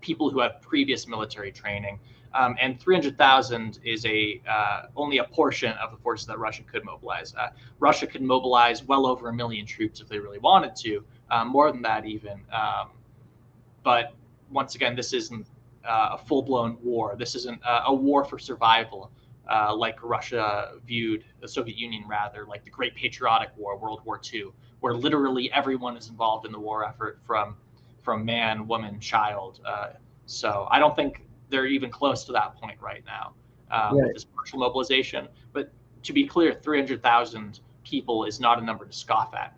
people 0.00 0.30
who 0.30 0.40
have 0.40 0.60
previous 0.60 1.06
military 1.06 1.50
training. 1.50 1.98
Um, 2.34 2.54
and 2.60 2.78
300,000 2.78 3.78
is 3.82 4.04
a 4.04 4.42
uh, 4.48 4.82
only 4.94 5.18
a 5.18 5.24
portion 5.24 5.72
of 5.82 5.90
the 5.90 5.96
forces 5.96 6.26
that 6.26 6.38
Russia 6.38 6.62
could 6.70 6.84
mobilize. 6.84 7.34
Uh, 7.34 7.48
Russia 7.78 8.06
could 8.06 8.20
mobilize 8.20 8.84
well 8.84 9.06
over 9.06 9.28
a 9.30 9.32
million 9.32 9.64
troops 9.64 10.00
if 10.00 10.08
they 10.08 10.18
really 10.18 10.38
wanted 10.38 10.76
to, 10.76 11.02
um, 11.30 11.48
more 11.48 11.72
than 11.72 11.80
that 11.82 12.04
even. 12.04 12.42
Um, 12.52 12.90
but 13.82 14.14
once 14.50 14.74
again, 14.74 14.94
this 14.94 15.12
isn't 15.12 15.46
uh, 15.88 16.10
a 16.12 16.18
full-blown 16.18 16.76
war. 16.82 17.16
This 17.18 17.34
isn't 17.36 17.64
uh, 17.64 17.82
a 17.86 17.94
war 17.94 18.24
for 18.24 18.38
survival, 18.38 19.10
uh, 19.50 19.74
like 19.74 20.02
Russia 20.02 20.72
viewed 20.86 21.24
the 21.40 21.48
Soviet 21.48 21.76
Union 21.76 22.04
rather, 22.08 22.46
like 22.46 22.64
the 22.64 22.70
Great 22.70 22.94
Patriotic 22.94 23.50
War, 23.56 23.76
World 23.78 24.00
War 24.04 24.20
II, 24.32 24.50
where 24.80 24.94
literally 24.94 25.50
everyone 25.52 25.96
is 25.96 26.08
involved 26.08 26.46
in 26.46 26.52
the 26.52 26.60
war 26.60 26.84
effort, 26.84 27.20
from 27.26 27.56
from 28.02 28.24
man, 28.24 28.68
woman, 28.68 29.00
child. 29.00 29.60
Uh, 29.66 29.88
so 30.26 30.68
I 30.70 30.78
don't 30.78 30.94
think 30.94 31.22
they're 31.48 31.66
even 31.66 31.90
close 31.90 32.24
to 32.24 32.32
that 32.32 32.54
point 32.54 32.80
right 32.80 33.02
now 33.04 33.34
um, 33.70 33.98
right. 33.98 34.06
with 34.06 34.14
this 34.14 34.24
partial 34.24 34.60
mobilization. 34.60 35.28
But 35.52 35.72
to 36.04 36.12
be 36.12 36.24
clear, 36.24 36.54
300,000 36.54 37.60
people 37.82 38.24
is 38.24 38.38
not 38.38 38.60
a 38.60 38.64
number 38.64 38.86
to 38.86 38.92
scoff 38.92 39.34
at. 39.34 39.56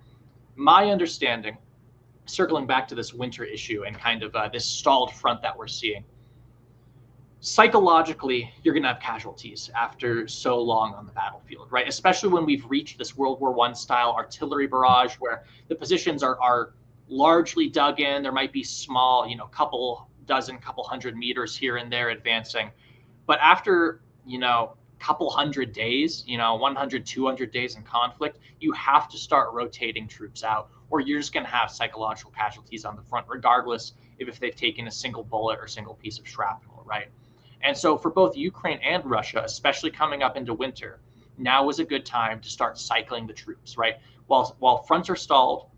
My 0.57 0.91
understanding, 0.91 1.59
circling 2.25 2.67
back 2.67 2.89
to 2.89 2.95
this 2.95 3.13
winter 3.13 3.45
issue 3.45 3.85
and 3.87 3.99
kind 3.99 4.23
of 4.23 4.35
uh, 4.35 4.49
this 4.49 4.65
stalled 4.65 5.13
front 5.15 5.43
that 5.43 5.57
we're 5.57 5.69
seeing, 5.69 6.05
psychologically, 7.41 8.53
you're 8.63 8.75
going 8.75 8.83
to 8.83 8.89
have 8.89 9.01
casualties 9.01 9.71
after 9.75 10.27
so 10.27 10.61
long 10.61 10.95
on 10.95 11.07
the 11.07 11.13
battlefield, 11.13 11.71
right? 11.71 11.89
Especially 11.89 12.29
when 12.29 12.45
we've 12.45 12.65
reached 12.67 12.99
this 12.99 13.17
World 13.17 13.41
War 13.41 13.53
One 13.53 13.75
style 13.75 14.13
artillery 14.13 14.67
barrage 14.67 15.15
where 15.17 15.45
the 15.69 15.75
positions 15.75 16.23
are, 16.23 16.41
are 16.41 16.75
largely 17.09 17.69
dug 17.69 18.01
in. 18.01 18.23
There 18.23 18.33
might 18.33 18.53
be 18.53 18.65
small, 18.65 19.29
you 19.29 19.37
know, 19.37 19.47
couple 19.47 20.09
dozen, 20.27 20.59
couple 20.59 20.85
hundred 20.85 21.17
meters 21.17 21.57
here 21.57 21.77
and 21.77 21.93
there 21.93 22.11
advancing. 22.11 22.71
But 23.27 23.39
after, 23.41 24.01
you 24.27 24.39
know, 24.39 24.75
couple 24.99 25.31
hundred 25.31 25.73
days, 25.73 26.25
you 26.27 26.37
know, 26.37 26.57
100, 26.57 27.07
200 27.07 27.53
days 27.53 27.77
in 27.77 27.83
conflict, 27.85 28.39
you 28.61 28.73
have 28.73 29.09
to 29.09 29.17
start 29.17 29.53
rotating 29.53 30.09
troops 30.09 30.43
out, 30.43 30.71
or 30.91 31.01
you're 31.01 31.21
just 31.21 31.33
going 31.33 31.47
to 31.47 31.51
have 31.51 31.71
psychological 31.71 32.33
casualties 32.33 32.85
on 32.85 32.97
the 32.97 33.03
front, 33.03 33.27
regardless 33.29 33.93
if, 34.19 34.29
if 34.29 34.41
they've 34.41 34.57
taken 34.57 34.89
a 34.89 34.91
single 34.91 35.23
bullet 35.23 35.59
or 35.61 35.69
single 35.69 35.95
piece 35.95 36.19
of 36.19 36.27
shrapnel, 36.27 36.83
right? 36.85 37.09
And 37.63 37.77
so 37.77 37.97
for 37.97 38.11
both 38.11 38.37
Ukraine 38.37 38.79
and 38.85 39.05
Russia, 39.05 39.43
especially 39.45 39.91
coming 39.91 40.23
up 40.23 40.37
into 40.37 40.55
winter, 40.55 41.01
now 41.37 41.69
is 41.69 41.79
a 41.79 41.85
good 41.85 42.05
time 42.05 42.41
to 42.41 42.49
start 42.49 42.79
cycling 42.79 43.27
the 43.27 43.33
troops, 43.33 43.77
right? 43.77 43.97
While 44.27 44.57
while 44.59 44.79
fronts 44.83 45.09
are 45.09 45.17
stalled, 45.17 45.71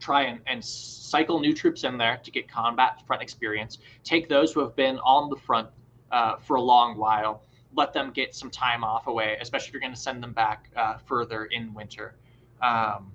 try 0.00 0.22
and, 0.22 0.40
and 0.46 0.64
cycle 0.64 1.40
new 1.40 1.54
troops 1.54 1.84
in 1.84 1.98
there 1.98 2.18
to 2.22 2.30
get 2.30 2.48
combat 2.48 3.02
front 3.06 3.22
experience. 3.22 3.78
Take 4.04 4.28
those 4.28 4.52
who 4.52 4.60
have 4.60 4.74
been 4.76 4.98
on 5.00 5.30
the 5.30 5.36
front 5.36 5.68
uh, 6.10 6.36
for 6.36 6.56
a 6.56 6.60
long 6.60 6.96
while, 6.96 7.42
let 7.74 7.92
them 7.92 8.10
get 8.10 8.34
some 8.34 8.50
time 8.50 8.84
off 8.84 9.06
away, 9.06 9.36
especially 9.40 9.68
if 9.68 9.72
you're 9.72 9.80
going 9.80 9.94
to 9.94 10.00
send 10.00 10.22
them 10.22 10.32
back 10.32 10.70
uh, 10.76 10.96
further 10.98 11.46
in 11.46 11.74
winter. 11.74 12.14
Um, 12.62 13.12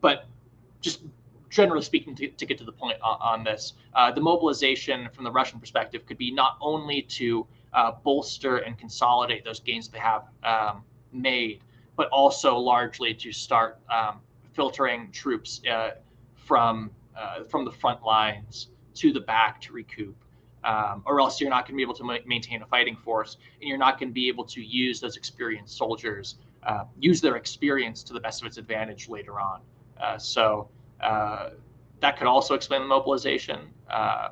but 0.00 0.26
just 0.80 1.02
generally 1.50 1.82
speaking, 1.82 2.14
to, 2.14 2.28
to 2.28 2.46
get 2.46 2.56
to 2.58 2.64
the 2.64 2.72
point 2.72 2.96
on, 3.02 3.18
on 3.20 3.44
this, 3.44 3.74
uh, 3.94 4.10
the 4.10 4.20
mobilization 4.20 5.08
from 5.12 5.24
the 5.24 5.30
Russian 5.30 5.58
perspective 5.58 6.06
could 6.06 6.16
be 6.16 6.30
not 6.30 6.56
only 6.60 7.02
to 7.02 7.46
uh, 7.72 7.92
bolster 8.02 8.58
and 8.58 8.78
consolidate 8.78 9.44
those 9.44 9.60
gains 9.60 9.88
they 9.88 9.98
have 9.98 10.24
um, 10.44 10.82
made, 11.12 11.60
but 11.96 12.08
also 12.08 12.56
largely 12.56 13.12
to 13.12 13.32
start 13.32 13.78
um, 13.90 14.20
filtering 14.52 15.10
troops 15.12 15.60
uh, 15.70 15.90
from 16.34 16.90
uh, 17.16 17.44
from 17.44 17.64
the 17.64 17.72
front 17.72 18.02
lines 18.02 18.68
to 18.94 19.12
the 19.12 19.20
back 19.20 19.60
to 19.60 19.72
recoup. 19.72 20.16
Um, 20.62 21.02
or 21.06 21.20
else 21.20 21.40
you're 21.40 21.50
not 21.50 21.64
going 21.66 21.74
to 21.74 21.76
be 21.76 21.82
able 21.82 21.94
to 21.94 22.04
ma- 22.04 22.18
maintain 22.26 22.62
a 22.62 22.66
fighting 22.66 22.94
force, 22.94 23.38
and 23.60 23.68
you're 23.68 23.78
not 23.78 23.98
going 23.98 24.10
to 24.10 24.14
be 24.14 24.28
able 24.28 24.44
to 24.44 24.62
use 24.62 25.00
those 25.00 25.16
experienced 25.16 25.76
soldiers, 25.76 26.36
uh, 26.64 26.84
use 26.98 27.20
their 27.22 27.36
experience 27.36 28.02
to 28.04 28.12
the 28.12 28.20
best 28.20 28.42
of 28.42 28.46
its 28.46 28.58
advantage 28.58 29.08
later 29.08 29.40
on. 29.40 29.62
Uh, 30.00 30.18
so 30.18 30.68
uh, 31.02 31.50
that 32.00 32.18
could 32.18 32.26
also 32.26 32.54
explain 32.54 32.82
the 32.82 32.86
mobilization. 32.86 33.60
Uh, 33.88 34.28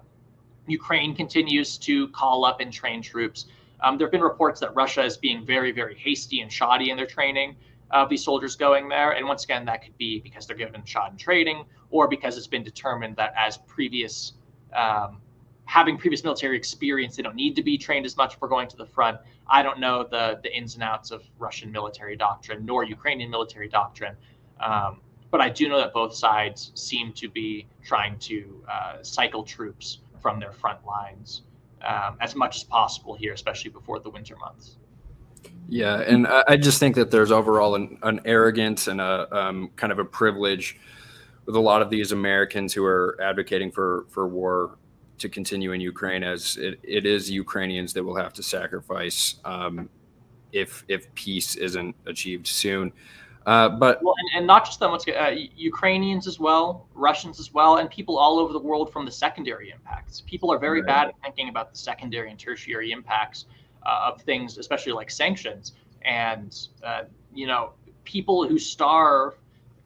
Ukraine 0.66 1.14
continues 1.14 1.78
to 1.78 2.08
call 2.08 2.44
up 2.44 2.60
and 2.60 2.72
train 2.72 3.02
troops. 3.02 3.46
Um, 3.80 3.96
there 3.96 4.06
have 4.06 4.12
been 4.12 4.22
reports 4.22 4.60
that 4.60 4.74
Russia 4.74 5.04
is 5.04 5.16
being 5.16 5.44
very, 5.44 5.72
very 5.72 5.94
hasty 5.96 6.40
and 6.40 6.52
shoddy 6.52 6.90
in 6.90 6.96
their 6.96 7.06
training 7.06 7.56
of 7.90 8.08
these 8.10 8.22
soldiers 8.24 8.56
going 8.56 8.88
there. 8.88 9.12
And 9.12 9.26
once 9.26 9.44
again, 9.44 9.64
that 9.66 9.82
could 9.82 9.96
be 9.96 10.20
because 10.20 10.46
they're 10.46 10.56
given 10.56 10.84
shot 10.84 11.10
in 11.10 11.16
training 11.16 11.64
or 11.90 12.06
because 12.08 12.36
it's 12.36 12.46
been 12.46 12.62
determined 12.64 13.16
that 13.16 13.32
as 13.36 13.56
previous, 13.58 14.34
um, 14.74 15.20
having 15.64 15.96
previous 15.96 16.22
military 16.22 16.56
experience, 16.56 17.16
they 17.16 17.22
don't 17.22 17.36
need 17.36 17.56
to 17.56 17.62
be 17.62 17.78
trained 17.78 18.04
as 18.04 18.16
much 18.16 18.36
for 18.36 18.48
going 18.48 18.68
to 18.68 18.76
the 18.76 18.86
front. 18.86 19.18
I 19.48 19.62
don't 19.62 19.78
know 19.78 20.06
the, 20.10 20.38
the 20.42 20.54
ins 20.54 20.74
and 20.74 20.82
outs 20.82 21.10
of 21.10 21.22
Russian 21.38 21.72
military 21.72 22.16
doctrine 22.16 22.66
nor 22.66 22.84
Ukrainian 22.84 23.30
military 23.30 23.68
doctrine. 23.68 24.16
Um, 24.60 25.00
but 25.30 25.40
I 25.40 25.48
do 25.48 25.68
know 25.68 25.78
that 25.78 25.92
both 25.92 26.14
sides 26.14 26.72
seem 26.74 27.12
to 27.14 27.28
be 27.28 27.66
trying 27.82 28.18
to 28.20 28.64
uh, 28.70 29.02
cycle 29.02 29.42
troops 29.42 29.98
from 30.20 30.40
their 30.40 30.52
front 30.52 30.84
lines 30.84 31.42
um, 31.82 32.16
as 32.20 32.34
much 32.34 32.56
as 32.56 32.64
possible 32.64 33.14
here, 33.14 33.32
especially 33.32 33.70
before 33.70 34.00
the 34.00 34.10
winter 34.10 34.36
months. 34.36 34.76
Yeah, 35.68 36.00
and 36.00 36.26
I 36.26 36.56
just 36.56 36.80
think 36.80 36.96
that 36.96 37.10
there's 37.10 37.30
overall 37.30 37.74
an, 37.74 37.98
an 38.02 38.20
arrogance 38.24 38.88
and 38.88 39.00
a 39.00 39.28
um, 39.36 39.70
kind 39.76 39.92
of 39.92 39.98
a 39.98 40.04
privilege 40.04 40.78
with 41.44 41.56
a 41.56 41.60
lot 41.60 41.82
of 41.82 41.90
these 41.90 42.10
Americans 42.10 42.72
who 42.72 42.84
are 42.84 43.18
advocating 43.22 43.70
for 43.70 44.06
for 44.08 44.26
war 44.26 44.78
to 45.18 45.28
continue 45.28 45.72
in 45.72 45.80
Ukraine, 45.80 46.22
as 46.22 46.56
it, 46.56 46.80
it 46.82 47.04
is 47.04 47.30
Ukrainians 47.30 47.92
that 47.92 48.04
will 48.04 48.16
have 48.16 48.32
to 48.34 48.42
sacrifice 48.42 49.36
um, 49.44 49.90
if 50.52 50.84
if 50.88 51.12
peace 51.14 51.54
isn't 51.54 51.94
achieved 52.06 52.46
soon. 52.46 52.92
Uh, 53.46 53.68
but 53.68 54.02
well, 54.02 54.14
and, 54.18 54.38
and, 54.38 54.46
not 54.46 54.64
just 54.64 54.78
them, 54.78 54.92
uh, 54.92 55.30
Ukrainians 55.56 56.26
as 56.26 56.38
well, 56.38 56.86
Russians 56.94 57.40
as 57.40 57.52
well, 57.54 57.78
and 57.78 57.88
people 57.88 58.18
all 58.18 58.38
over 58.38 58.52
the 58.52 58.58
world 58.58 58.92
from 58.92 59.04
the 59.04 59.10
secondary 59.10 59.70
impacts. 59.70 60.22
People 60.26 60.52
are 60.52 60.58
very 60.58 60.80
right. 60.80 60.86
bad 60.86 61.08
at 61.08 61.14
thinking 61.22 61.48
about 61.48 61.70
the 61.70 61.78
secondary 61.78 62.30
and 62.30 62.38
tertiary 62.38 62.92
impacts 62.92 63.46
uh, 63.86 64.10
of 64.12 64.20
things, 64.22 64.58
especially 64.58 64.92
like 64.92 65.10
sanctions. 65.10 65.72
And 66.02 66.56
uh, 66.84 67.04
you 67.32 67.46
know, 67.46 67.72
people 68.04 68.46
who 68.46 68.58
starve 68.58 69.34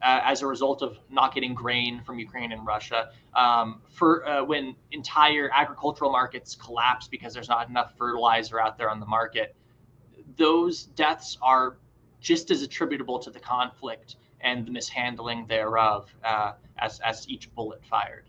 uh, 0.01 0.19
as 0.23 0.41
a 0.41 0.47
result 0.47 0.81
of 0.81 0.97
not 1.09 1.33
getting 1.33 1.53
grain 1.53 2.01
from 2.03 2.19
Ukraine 2.19 2.51
and 2.51 2.65
Russia, 2.65 3.11
um, 3.35 3.81
for 3.89 4.27
uh, 4.27 4.43
when 4.43 4.75
entire 4.91 5.49
agricultural 5.53 6.11
markets 6.11 6.55
collapse 6.55 7.07
because 7.07 7.33
there's 7.33 7.49
not 7.49 7.69
enough 7.69 7.93
fertilizer 7.97 8.59
out 8.59 8.77
there 8.77 8.89
on 8.89 8.99
the 8.99 9.05
market, 9.05 9.55
those 10.37 10.83
deaths 10.83 11.37
are 11.41 11.77
just 12.23 12.49
as 12.49 12.63
attributable 12.63 13.19
to 13.19 13.29
the 13.29 13.39
conflict 13.39 14.15
and 14.41 14.65
the 14.65 14.71
mishandling 14.71 15.45
thereof 15.47 16.09
uh, 16.23 16.53
as, 16.79 16.99
as 17.01 17.29
each 17.29 17.53
bullet 17.53 17.83
fired. 17.85 18.25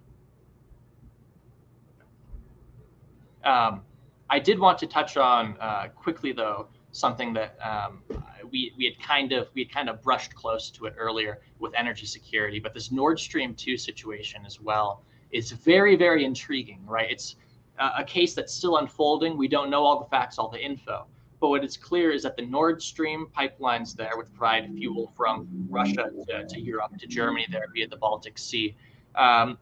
Um, 3.45 3.83
I 4.29 4.39
did 4.39 4.59
want 4.59 4.79
to 4.79 4.87
touch 4.87 5.17
on 5.17 5.57
uh, 5.61 5.89
quickly, 5.95 6.33
though, 6.33 6.69
something 6.93 7.33
that 7.35 7.57
um, 7.63 8.03
we, 8.51 8.73
we 8.77 8.85
had 8.85 8.99
kind 9.01 9.33
of 9.33 9.49
we 9.55 9.65
had 9.65 9.73
kind 9.73 9.89
of 9.89 10.03
brushed 10.03 10.35
close 10.35 10.71
to 10.71 10.87
it 10.87 10.95
earlier 10.97 11.41
with 11.59 11.73
energy 11.77 12.07
security, 12.07 12.59
but 12.59 12.73
this 12.73 12.91
Nord 12.91 13.19
Stream 13.19 13.55
two 13.55 13.77
situation 13.77 14.43
as 14.47 14.61
well 14.61 15.03
is 15.31 15.51
very 15.51 15.97
very 15.97 16.25
intriguing, 16.25 16.81
right? 16.87 17.11
It's 17.11 17.37
a 17.79 18.05
case 18.05 18.35
that's 18.35 18.55
still 18.55 18.77
unfolding. 18.79 19.37
We 19.37 19.49
don't 19.49 19.69
know 19.69 19.83
all 19.83 19.99
the 19.99 20.09
facts, 20.09 20.39
all 20.39 20.49
the 20.49 20.65
info, 20.65 21.07
but 21.41 21.49
what 21.49 21.65
is 21.65 21.77
clear 21.77 22.11
is 22.13 22.23
that 22.23 22.37
the 22.37 22.47
Nord 22.47 22.83
Stream 22.83 23.27
pipelines 23.37 23.95
there, 23.95 24.13
which 24.17 24.29
provide 24.33 24.73
fuel 24.75 25.13
from 25.17 25.49
Russia 25.69 26.11
to, 26.29 26.47
to 26.47 26.61
Europe 26.61 26.97
to 26.99 27.07
Germany 27.07 27.47
there 27.51 27.67
via 27.73 27.89
the 27.89 27.97
Baltic 27.97 28.39
Sea, 28.39 28.77
um, 29.15 29.59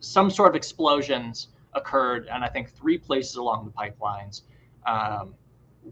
some 0.00 0.30
sort 0.30 0.50
of 0.50 0.56
explosions 0.56 1.48
occurred, 1.74 2.28
and 2.30 2.44
I 2.44 2.48
think 2.48 2.70
three 2.70 2.98
places 2.98 3.36
along 3.36 3.64
the 3.64 3.70
pipelines, 3.70 4.42
um, 4.86 5.34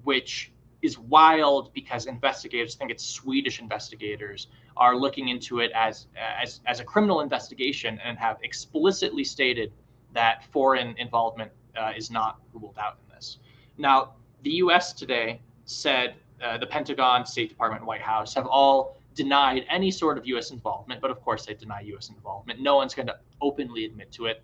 which 0.04 0.52
is 0.82 0.98
wild 0.98 1.72
because 1.74 2.06
investigators 2.06 2.74
I 2.74 2.78
think 2.78 2.90
it's 2.90 3.04
Swedish 3.04 3.60
investigators 3.60 4.48
are 4.76 4.96
looking 4.96 5.28
into 5.28 5.60
it 5.60 5.70
as 5.74 6.06
as 6.16 6.60
as 6.66 6.80
a 6.80 6.84
criminal 6.84 7.20
investigation 7.20 8.00
and 8.02 8.18
have 8.18 8.38
explicitly 8.42 9.24
stated 9.24 9.72
that 10.12 10.44
foreign 10.44 10.96
involvement 10.96 11.52
uh, 11.78 11.92
is 11.96 12.10
not 12.10 12.40
ruled 12.52 12.78
out 12.78 12.98
in 13.02 13.14
this. 13.14 13.38
Now, 13.76 14.14
the 14.42 14.50
U.S. 14.64 14.92
today 14.92 15.40
said 15.64 16.14
uh, 16.42 16.58
the 16.58 16.66
Pentagon, 16.66 17.26
State 17.26 17.48
Department, 17.48 17.84
White 17.84 18.00
House 18.00 18.34
have 18.34 18.46
all 18.46 19.00
denied 19.14 19.64
any 19.68 19.90
sort 19.90 20.16
of 20.16 20.26
U.S. 20.26 20.50
involvement, 20.50 21.00
but 21.00 21.10
of 21.10 21.20
course 21.20 21.46
they 21.46 21.54
deny 21.54 21.80
U.S. 21.80 22.10
involvement. 22.10 22.60
No 22.60 22.76
one's 22.76 22.94
going 22.94 23.08
to 23.08 23.18
openly 23.40 23.84
admit 23.84 24.10
to 24.12 24.26
it. 24.26 24.42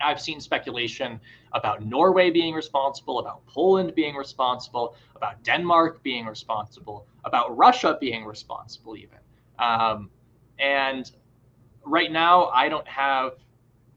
I've 0.00 0.20
seen 0.20 0.40
speculation 0.40 1.20
about 1.52 1.84
Norway 1.84 2.30
being 2.30 2.54
responsible, 2.54 3.20
about 3.20 3.46
Poland 3.46 3.94
being 3.94 4.16
responsible, 4.16 4.96
about 5.14 5.42
Denmark 5.44 6.02
being 6.02 6.26
responsible, 6.26 7.06
about 7.24 7.56
Russia 7.56 7.96
being 8.00 8.24
responsible, 8.24 8.96
even. 8.96 9.18
Um, 9.58 10.10
and 10.58 11.10
right 11.84 12.10
now, 12.10 12.46
I 12.46 12.68
don't 12.68 12.88
have 12.88 13.34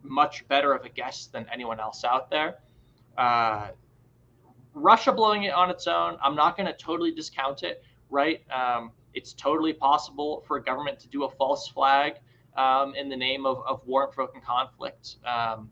much 0.04 0.48
better 0.48 0.74
of 0.74 0.86
a 0.86 0.90
guess 0.90 1.28
than 1.28 1.48
anyone 1.52 1.80
else 1.80 2.04
out 2.04 2.30
there. 2.30 2.60
Uh, 3.18 3.70
Russia 4.76 5.12
blowing 5.12 5.44
it 5.44 5.54
on 5.54 5.70
its 5.72 5.88
own, 5.88 6.18
I'm 6.22 6.36
not 6.36 6.58
going 6.58 6.68
to 6.68 6.74
totally 6.74 7.12
discount 7.12 7.64
it, 7.64 7.84
right? 8.10 8.42
Um, 8.52 8.92
it's 9.14 9.34
totally 9.34 9.74
possible 9.74 10.44
for 10.46 10.58
a 10.58 10.64
government 10.64 11.00
to 11.00 11.08
do 11.08 11.24
a 11.24 11.30
false 11.30 11.68
flag 11.70 12.16
um, 12.58 12.94
in 12.96 13.10
the 13.10 13.16
name 13.16 13.46
of, 13.46 13.64
of 13.66 13.86
war 13.88 14.04
and 14.04 14.12
provoking 14.12 14.42
conflict. 14.42 15.16
Um, 15.26 15.70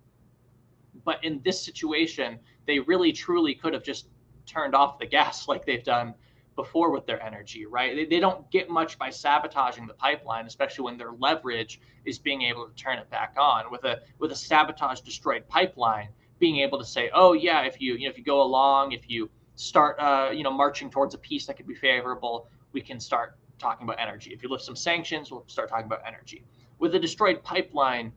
but 1.04 1.24
in 1.24 1.42
this 1.44 1.62
situation, 1.62 2.40
they 2.66 2.80
really 2.80 3.12
truly 3.12 3.54
could 3.54 3.74
have 3.74 3.84
just 3.84 4.08
turned 4.46 4.74
off 4.74 5.00
the 5.00 5.06
gas 5.06 5.48
like 5.50 5.66
they've 5.66 5.84
done 5.84 6.16
before 6.56 6.92
with 6.92 7.06
their 7.06 7.22
energy, 7.22 7.66
right? 7.66 7.96
They, 7.96 8.06
they 8.06 8.20
don't 8.20 8.50
get 8.52 8.70
much 8.70 8.98
by 8.98 9.10
sabotaging 9.10 9.88
the 9.88 9.96
pipeline, 9.96 10.46
especially 10.46 10.86
when 10.86 10.98
their 10.98 11.12
leverage 11.12 11.82
is 12.06 12.20
being 12.20 12.44
able 12.44 12.68
to 12.68 12.76
turn 12.76 13.00
it 13.00 13.10
back 13.10 13.36
on. 13.40 13.72
With 13.72 13.84
a 13.86 14.02
with 14.20 14.32
a 14.32 14.36
sabotage 14.36 15.02
destroyed 15.02 15.48
pipeline, 15.48 16.10
being 16.44 16.60
able 16.60 16.78
to 16.78 16.84
say, 16.84 17.10
oh 17.14 17.32
yeah, 17.32 17.62
if 17.62 17.80
you 17.80 17.94
you 17.96 18.06
know 18.06 18.12
if 18.12 18.18
you 18.18 18.24
go 18.36 18.42
along, 18.42 18.92
if 18.92 19.10
you 19.10 19.30
start 19.56 19.98
uh, 19.98 20.30
you 20.38 20.44
know 20.44 20.52
marching 20.52 20.90
towards 20.90 21.14
a 21.16 21.18
peace 21.18 21.46
that 21.46 21.56
could 21.56 21.66
be 21.66 21.74
favorable, 21.90 22.50
we 22.74 22.82
can 22.82 23.00
start 23.00 23.38
talking 23.58 23.86
about 23.88 23.98
energy. 23.98 24.32
If 24.34 24.44
you 24.44 24.50
lift 24.50 24.66
some 24.66 24.76
sanctions, 24.76 25.32
we'll 25.32 25.46
start 25.48 25.70
talking 25.70 25.86
about 25.86 26.02
energy. 26.06 26.44
With 26.80 26.96
a 26.96 27.00
destroyed 27.00 27.42
pipeline, 27.44 28.12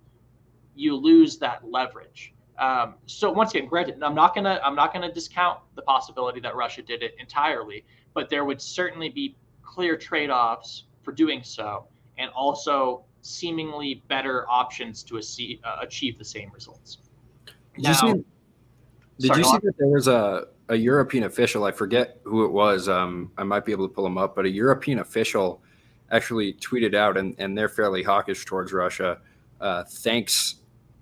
you 0.74 0.96
lose 0.96 1.38
that 1.38 1.70
leverage. 1.70 2.34
Um, 2.58 2.94
so 3.06 3.30
once 3.30 3.54
again, 3.54 3.68
granted, 3.68 4.02
I'm 4.02 4.16
not 4.16 4.34
gonna 4.34 4.60
I'm 4.64 4.74
not 4.74 4.92
gonna 4.92 5.12
discount 5.12 5.60
the 5.76 5.82
possibility 5.82 6.40
that 6.40 6.56
Russia 6.56 6.82
did 6.82 7.04
it 7.04 7.14
entirely, 7.20 7.84
but 8.12 8.28
there 8.28 8.44
would 8.44 8.60
certainly 8.60 9.08
be 9.08 9.36
clear 9.62 9.96
trade-offs 9.96 10.86
for 11.04 11.12
doing 11.12 11.44
so, 11.44 11.86
and 12.18 12.28
also 12.30 13.04
seemingly 13.20 14.02
better 14.08 14.48
options 14.48 15.04
to 15.04 15.18
achieve, 15.18 15.60
uh, 15.62 15.76
achieve 15.80 16.18
the 16.18 16.24
same 16.24 16.50
results. 16.52 17.05
Did 17.76 17.84
now, 17.84 17.90
you 17.90 17.94
see, 17.94 18.24
did 19.18 19.26
sorry, 19.28 19.38
you 19.40 19.44
see 19.44 19.58
that 19.62 19.74
there 19.78 19.88
was 19.88 20.08
a, 20.08 20.46
a 20.68 20.76
European 20.76 21.24
official? 21.24 21.64
I 21.64 21.72
forget 21.72 22.18
who 22.24 22.44
it 22.44 22.52
was. 22.52 22.88
Um, 22.88 23.30
I 23.38 23.44
might 23.44 23.64
be 23.64 23.72
able 23.72 23.88
to 23.88 23.94
pull 23.94 24.06
him 24.06 24.18
up, 24.18 24.34
but 24.34 24.44
a 24.44 24.50
European 24.50 24.98
official 24.98 25.62
actually 26.10 26.54
tweeted 26.54 26.94
out, 26.94 27.16
and, 27.16 27.34
and 27.38 27.56
they're 27.56 27.68
fairly 27.68 28.02
hawkish 28.02 28.44
towards 28.44 28.72
Russia. 28.72 29.18
Uh, 29.60 29.84
thanks, 29.84 30.56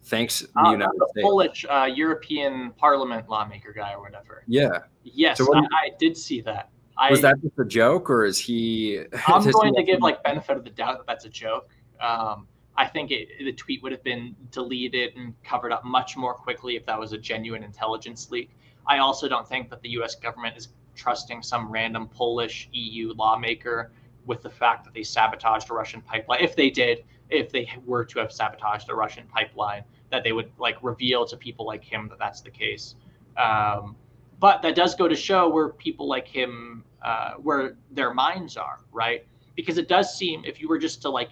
thanks, 0.04 0.44
uh, 0.56 0.70
United 0.70 0.92
the 0.96 1.08
States. 1.10 1.24
Polish 1.24 1.66
uh, 1.68 1.88
European 1.92 2.72
Parliament 2.76 3.28
lawmaker 3.28 3.72
guy 3.72 3.94
or 3.94 4.00
whatever. 4.00 4.44
Yeah. 4.46 4.80
Yes, 5.02 5.38
so 5.38 5.54
I, 5.54 5.60
I, 5.60 5.90
did 5.98 6.16
see 6.16 6.40
that. 6.42 6.70
was 7.10 7.20
that 7.20 7.40
just 7.42 7.58
a 7.58 7.64
joke, 7.64 8.08
or 8.08 8.24
is 8.24 8.38
he? 8.38 9.02
I'm 9.26 9.50
going 9.50 9.74
to 9.74 9.82
give 9.82 10.00
like 10.00 10.22
benefit 10.22 10.56
of 10.56 10.64
the 10.64 10.70
doubt 10.70 10.98
that 10.98 11.06
that's 11.06 11.24
a 11.24 11.28
joke. 11.28 11.68
Um, 12.00 12.46
I 12.76 12.86
think 12.86 13.10
it, 13.10 13.28
the 13.38 13.52
tweet 13.52 13.82
would 13.82 13.92
have 13.92 14.02
been 14.02 14.34
deleted 14.50 15.16
and 15.16 15.34
covered 15.44 15.72
up 15.72 15.84
much 15.84 16.16
more 16.16 16.34
quickly 16.34 16.76
if 16.76 16.84
that 16.86 16.98
was 16.98 17.12
a 17.12 17.18
genuine 17.18 17.62
intelligence 17.62 18.30
leak. 18.30 18.50
I 18.86 18.98
also 18.98 19.28
don't 19.28 19.48
think 19.48 19.70
that 19.70 19.80
the 19.82 19.90
US 19.90 20.14
government 20.16 20.56
is 20.56 20.68
trusting 20.94 21.42
some 21.42 21.70
random 21.70 22.08
Polish 22.08 22.68
EU 22.72 23.14
lawmaker 23.14 23.92
with 24.26 24.42
the 24.42 24.50
fact 24.50 24.84
that 24.84 24.94
they 24.94 25.02
sabotaged 25.02 25.70
a 25.70 25.74
Russian 25.74 26.00
pipeline. 26.00 26.40
If 26.42 26.56
they 26.56 26.70
did, 26.70 27.04
if 27.30 27.50
they 27.50 27.70
were 27.84 28.04
to 28.06 28.18
have 28.20 28.32
sabotaged 28.32 28.88
a 28.90 28.94
Russian 28.94 29.26
pipeline, 29.26 29.84
that 30.10 30.24
they 30.24 30.32
would 30.32 30.50
like 30.58 30.76
reveal 30.82 31.26
to 31.26 31.36
people 31.36 31.66
like 31.66 31.84
him 31.84 32.08
that 32.08 32.18
that's 32.18 32.40
the 32.40 32.50
case. 32.50 32.96
Um, 33.36 33.96
but 34.40 34.62
that 34.62 34.74
does 34.74 34.94
go 34.94 35.08
to 35.08 35.16
show 35.16 35.48
where 35.48 35.70
people 35.70 36.08
like 36.08 36.26
him, 36.26 36.84
uh, 37.02 37.34
where 37.34 37.76
their 37.90 38.12
minds 38.12 38.56
are, 38.56 38.80
right? 38.92 39.26
Because 39.56 39.78
it 39.78 39.88
does 39.88 40.16
seem 40.16 40.44
if 40.44 40.60
you 40.60 40.68
were 40.68 40.78
just 40.78 41.02
to 41.02 41.10
like 41.10 41.30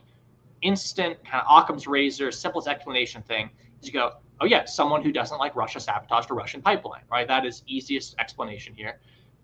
instant 0.63 1.23
kind 1.25 1.45
of 1.47 1.63
Occam's 1.63 1.87
razor, 1.87 2.31
simplest 2.31 2.69
explanation 2.69 3.23
thing 3.23 3.51
is 3.81 3.87
you 3.89 3.93
go, 3.93 4.13
oh 4.41 4.47
yeah, 4.47 4.65
someone 4.65 5.03
who 5.03 5.13
doesn't 5.13 5.39
like 5.39 5.55
Russia 5.57 5.81
sabotaged 5.81 6.31
a 6.31 6.35
Russian 6.35 6.63
pipeline, 6.63 7.03
right? 7.11 7.29
That 7.29 7.45
is 7.45 7.63
easiest 7.67 8.17
explanation 8.19 8.75
here. 8.75 9.01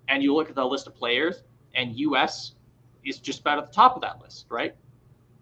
And 0.08 0.22
you 0.22 0.34
look 0.34 0.48
at 0.48 0.54
the 0.54 0.64
list 0.64 0.86
of 0.86 0.94
players, 0.94 1.42
and 1.74 1.94
U.S. 1.96 2.52
is 3.04 3.18
just 3.18 3.40
about 3.40 3.58
at 3.58 3.66
the 3.66 3.72
top 3.72 3.94
of 3.94 4.02
that 4.02 4.20
list, 4.20 4.46
right? 4.48 4.74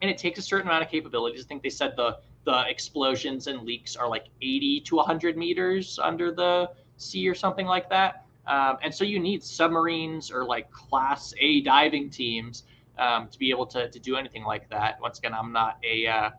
and 0.03 0.11
it 0.11 0.19
takes 0.19 0.39
a 0.39 0.43
certain 0.43 0.69
amount 0.69 0.85
of 0.85 0.91
capabilities. 0.91 1.45
I 1.45 1.49
think 1.49 1.63
they 1.63 1.71
said 1.71 1.95
the 1.97 2.19
the 2.45 2.65
explosions 2.69 3.49
and 3.49 3.63
leaks 3.63 3.97
are 3.97 4.09
like 4.09 4.27
80 4.41 4.83
to 4.83 4.97
100 4.97 5.37
meters 5.37 5.99
under 6.01 6.31
the 6.31 6.71
sea 6.97 7.29
or 7.29 7.35
something 7.35 7.67
like 7.67 7.91
that. 7.91 8.25
Um, 8.47 8.77
and 8.83 8.95
so 8.95 9.03
you 9.03 9.19
need 9.19 9.43
submarines 9.43 10.31
or 10.31 10.45
like 10.45 10.71
class 10.71 11.35
A 11.41 11.63
diving 11.63 12.09
teams 12.09 12.63
um, 12.99 13.29
to 13.29 13.39
be 13.39 13.51
able 13.51 13.67
to, 13.67 13.91
to 13.91 13.99
do 13.99 14.17
anything 14.17 14.45
like 14.45 14.69
that. 14.71 15.01
Once 15.01 15.19
again, 15.19 15.35
I'm 15.35 15.53
not 15.53 15.79
a 15.85 16.07
uh, 16.07 16.31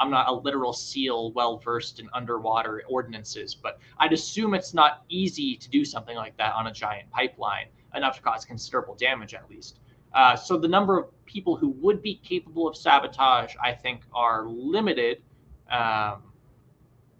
I'm 0.00 0.10
not 0.10 0.28
a 0.28 0.32
literal 0.32 0.72
seal 0.72 1.32
well 1.32 1.58
versed 1.58 2.00
in 2.00 2.08
underwater 2.12 2.82
ordinances, 2.88 3.54
but 3.54 3.78
I'd 3.98 4.12
assume 4.12 4.54
it's 4.54 4.74
not 4.74 5.04
easy 5.08 5.56
to 5.56 5.68
do 5.68 5.84
something 5.84 6.16
like 6.16 6.36
that 6.38 6.54
on 6.54 6.66
a 6.66 6.72
giant 6.72 7.10
pipeline, 7.10 7.66
enough 7.94 8.16
to 8.16 8.22
cause 8.22 8.44
considerable 8.44 8.94
damage 8.94 9.34
at 9.34 9.48
least. 9.48 9.78
Uh, 10.12 10.36
so 10.36 10.56
the 10.56 10.68
number 10.68 10.98
of 10.98 11.06
people 11.26 11.56
who 11.56 11.70
would 11.80 12.02
be 12.02 12.16
capable 12.16 12.68
of 12.68 12.76
sabotage, 12.76 13.54
I 13.62 13.72
think, 13.72 14.02
are 14.14 14.46
limited. 14.46 15.22
Um, 15.70 16.22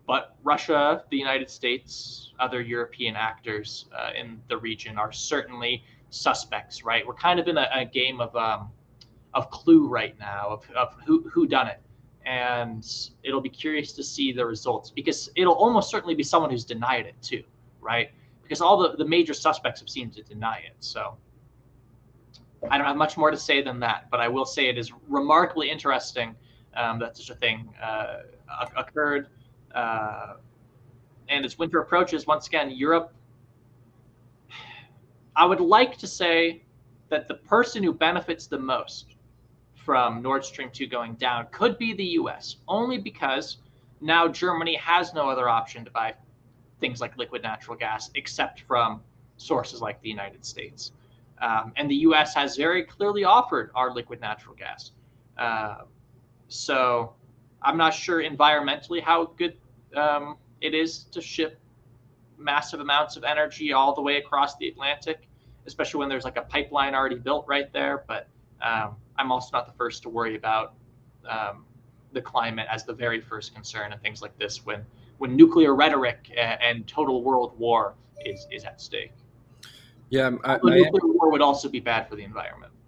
but 0.07 0.37
Russia, 0.43 1.05
the 1.11 1.17
United 1.17 1.51
States, 1.51 2.33
other 2.39 2.61
European 2.61 3.17
actors 3.17 3.87
uh, 3.97 4.11
in 4.17 4.41
the 4.49 4.57
region 4.59 4.99
are 4.99 5.13
certainly 5.13 5.83
suspects, 6.11 6.85
right? 6.85 7.07
We're 7.07 7.15
kind 7.15 7.41
of 7.41 7.49
in 7.49 7.57
a, 7.57 7.69
a 7.75 7.85
game 7.85 8.21
of 8.21 8.35
um, 8.37 8.71
of 9.35 9.51
clue 9.51 9.89
right 9.89 10.19
now 10.19 10.49
of, 10.49 10.71
of 10.77 10.95
who 11.05 11.29
who 11.29 11.47
done 11.47 11.67
it 11.67 11.81
and 12.27 13.11
it'll 13.23 13.41
be 13.41 13.49
curious 13.49 13.93
to 13.93 14.03
see 14.03 14.33
the 14.33 14.45
results 14.45 14.91
because 14.91 15.31
it'll 15.37 15.55
almost 15.55 15.91
certainly 15.91 16.15
be 16.15 16.23
someone 16.23 16.51
who's 16.51 16.65
denied 16.65 17.07
it 17.07 17.15
too, 17.21 17.43
right? 17.81 18.11
Because 18.43 18.61
all 18.61 18.79
the, 18.79 18.97
the 18.97 19.05
major 19.05 19.35
suspects 19.35 19.81
have 19.81 19.89
seemed 19.89 20.15
to 20.15 20.23
deny 20.23 20.59
it. 20.59 20.75
So 20.81 21.17
I 22.71 22.79
don't 22.79 22.87
have 22.87 22.97
much 22.97 23.17
more 23.17 23.31
to 23.31 23.37
say 23.37 23.63
than 23.63 23.79
that, 23.81 24.09
but 24.11 24.21
I 24.21 24.29
will 24.29 24.47
say 24.47 24.69
it 24.69 24.79
is 24.79 24.93
remarkably 25.09 25.71
interesting 25.71 26.35
um, 26.77 26.99
that 26.99 27.17
such 27.17 27.31
a 27.31 27.35
thing 27.35 27.69
uh, 27.83 28.21
occurred. 28.77 29.29
Uh, 29.75 30.35
and 31.29 31.45
as 31.45 31.59
winter 31.59 31.81
approaches, 31.81 32.27
once 32.27 32.47
again, 32.47 32.71
Europe, 32.71 33.13
I 35.37 35.45
would 35.45 35.61
like 35.61 35.99
to 35.99 36.07
say 36.07 36.63
that 37.11 37.29
the 37.29 37.35
person 37.35 37.83
who 37.83 37.93
benefits 37.93 38.47
the 38.47 38.59
most 38.59 39.14
from 39.85 40.23
Nord 40.23 40.45
Stream 40.45 40.71
2 40.73 40.87
going 40.87 41.15
down 41.15 41.47
could 41.53 41.77
be 41.77 41.93
the 41.93 42.05
US, 42.21 42.57
only 42.67 42.99
because 42.99 43.59
now 44.01 44.27
Germany 44.27 44.77
has 44.77 45.13
no 45.13 45.29
other 45.29 45.49
option 45.49 45.85
to 45.85 45.91
buy 45.91 46.15
things 46.81 47.01
like 47.01 47.17
liquid 47.17 47.43
natural 47.43 47.77
gas 47.77 48.11
except 48.15 48.61
from 48.63 49.03
sources 49.37 49.81
like 49.81 50.01
the 50.01 50.09
United 50.09 50.45
States. 50.45 50.93
Um, 51.41 51.73
and 51.77 51.91
the 51.91 51.97
US 51.97 52.35
has 52.35 52.57
very 52.57 52.85
clearly 52.85 53.25
offered 53.25 53.71
our 53.75 53.93
liquid 53.93 54.21
natural 54.21 54.55
gas. 54.55 54.93
Uh, 55.37 55.83
so 56.49 57.15
I'm 57.63 57.77
not 57.77 57.93
sure 57.93 58.23
environmentally 58.23 59.03
how 59.03 59.27
good 59.37 59.57
um, 59.95 60.37
it 60.61 60.75
is 60.75 61.05
to 61.13 61.21
ship 61.21 61.59
massive 62.39 62.81
amounts 62.81 63.17
of 63.17 63.25
energy 63.25 63.73
all 63.73 63.95
the 63.95 64.03
way 64.03 64.17
across 64.17 64.57
the 64.57 64.69
Atlantic, 64.69 65.29
especially 65.67 65.99
when 65.99 66.09
there's 66.09 66.25
like 66.25 66.37
a 66.37 66.43
pipeline 66.43 66.95
already 66.95 67.17
built 67.17 67.45
right 67.49 67.73
there. 67.73 68.05
But 68.07 68.29
um, 68.65 68.97
I'm 69.17 69.31
also 69.31 69.51
not 69.53 69.67
the 69.67 69.73
first 69.75 70.03
to 70.03 70.09
worry 70.09 70.35
about 70.35 70.75
um, 71.29 71.65
the 72.13 72.21
climate 72.21 72.67
as 72.71 72.85
the 72.85 72.93
very 72.93 73.21
first 73.21 73.55
concern 73.55 73.93
and 73.93 74.03
things 74.03 74.23
like 74.23 74.37
this 74.39 74.65
when 74.65 74.85
when 75.19 75.37
nuclear 75.37 75.75
rhetoric 75.75 76.31
and, 76.37 76.61
and 76.61 76.89
total 76.89 77.23
world 77.23 77.57
war 77.59 77.95
is 78.25 78.47
is 78.51 78.65
at 78.65 78.81
stake. 78.81 79.13
Yeah, 80.11 80.31
I, 80.45 80.59
nuclear 80.63 81.13
war 81.13 81.31
would 81.31 81.43
also 81.43 81.69
be 81.69 81.81
bad 81.81 82.09
for 82.09 82.17
the 82.17 82.25
environment. 82.25 82.73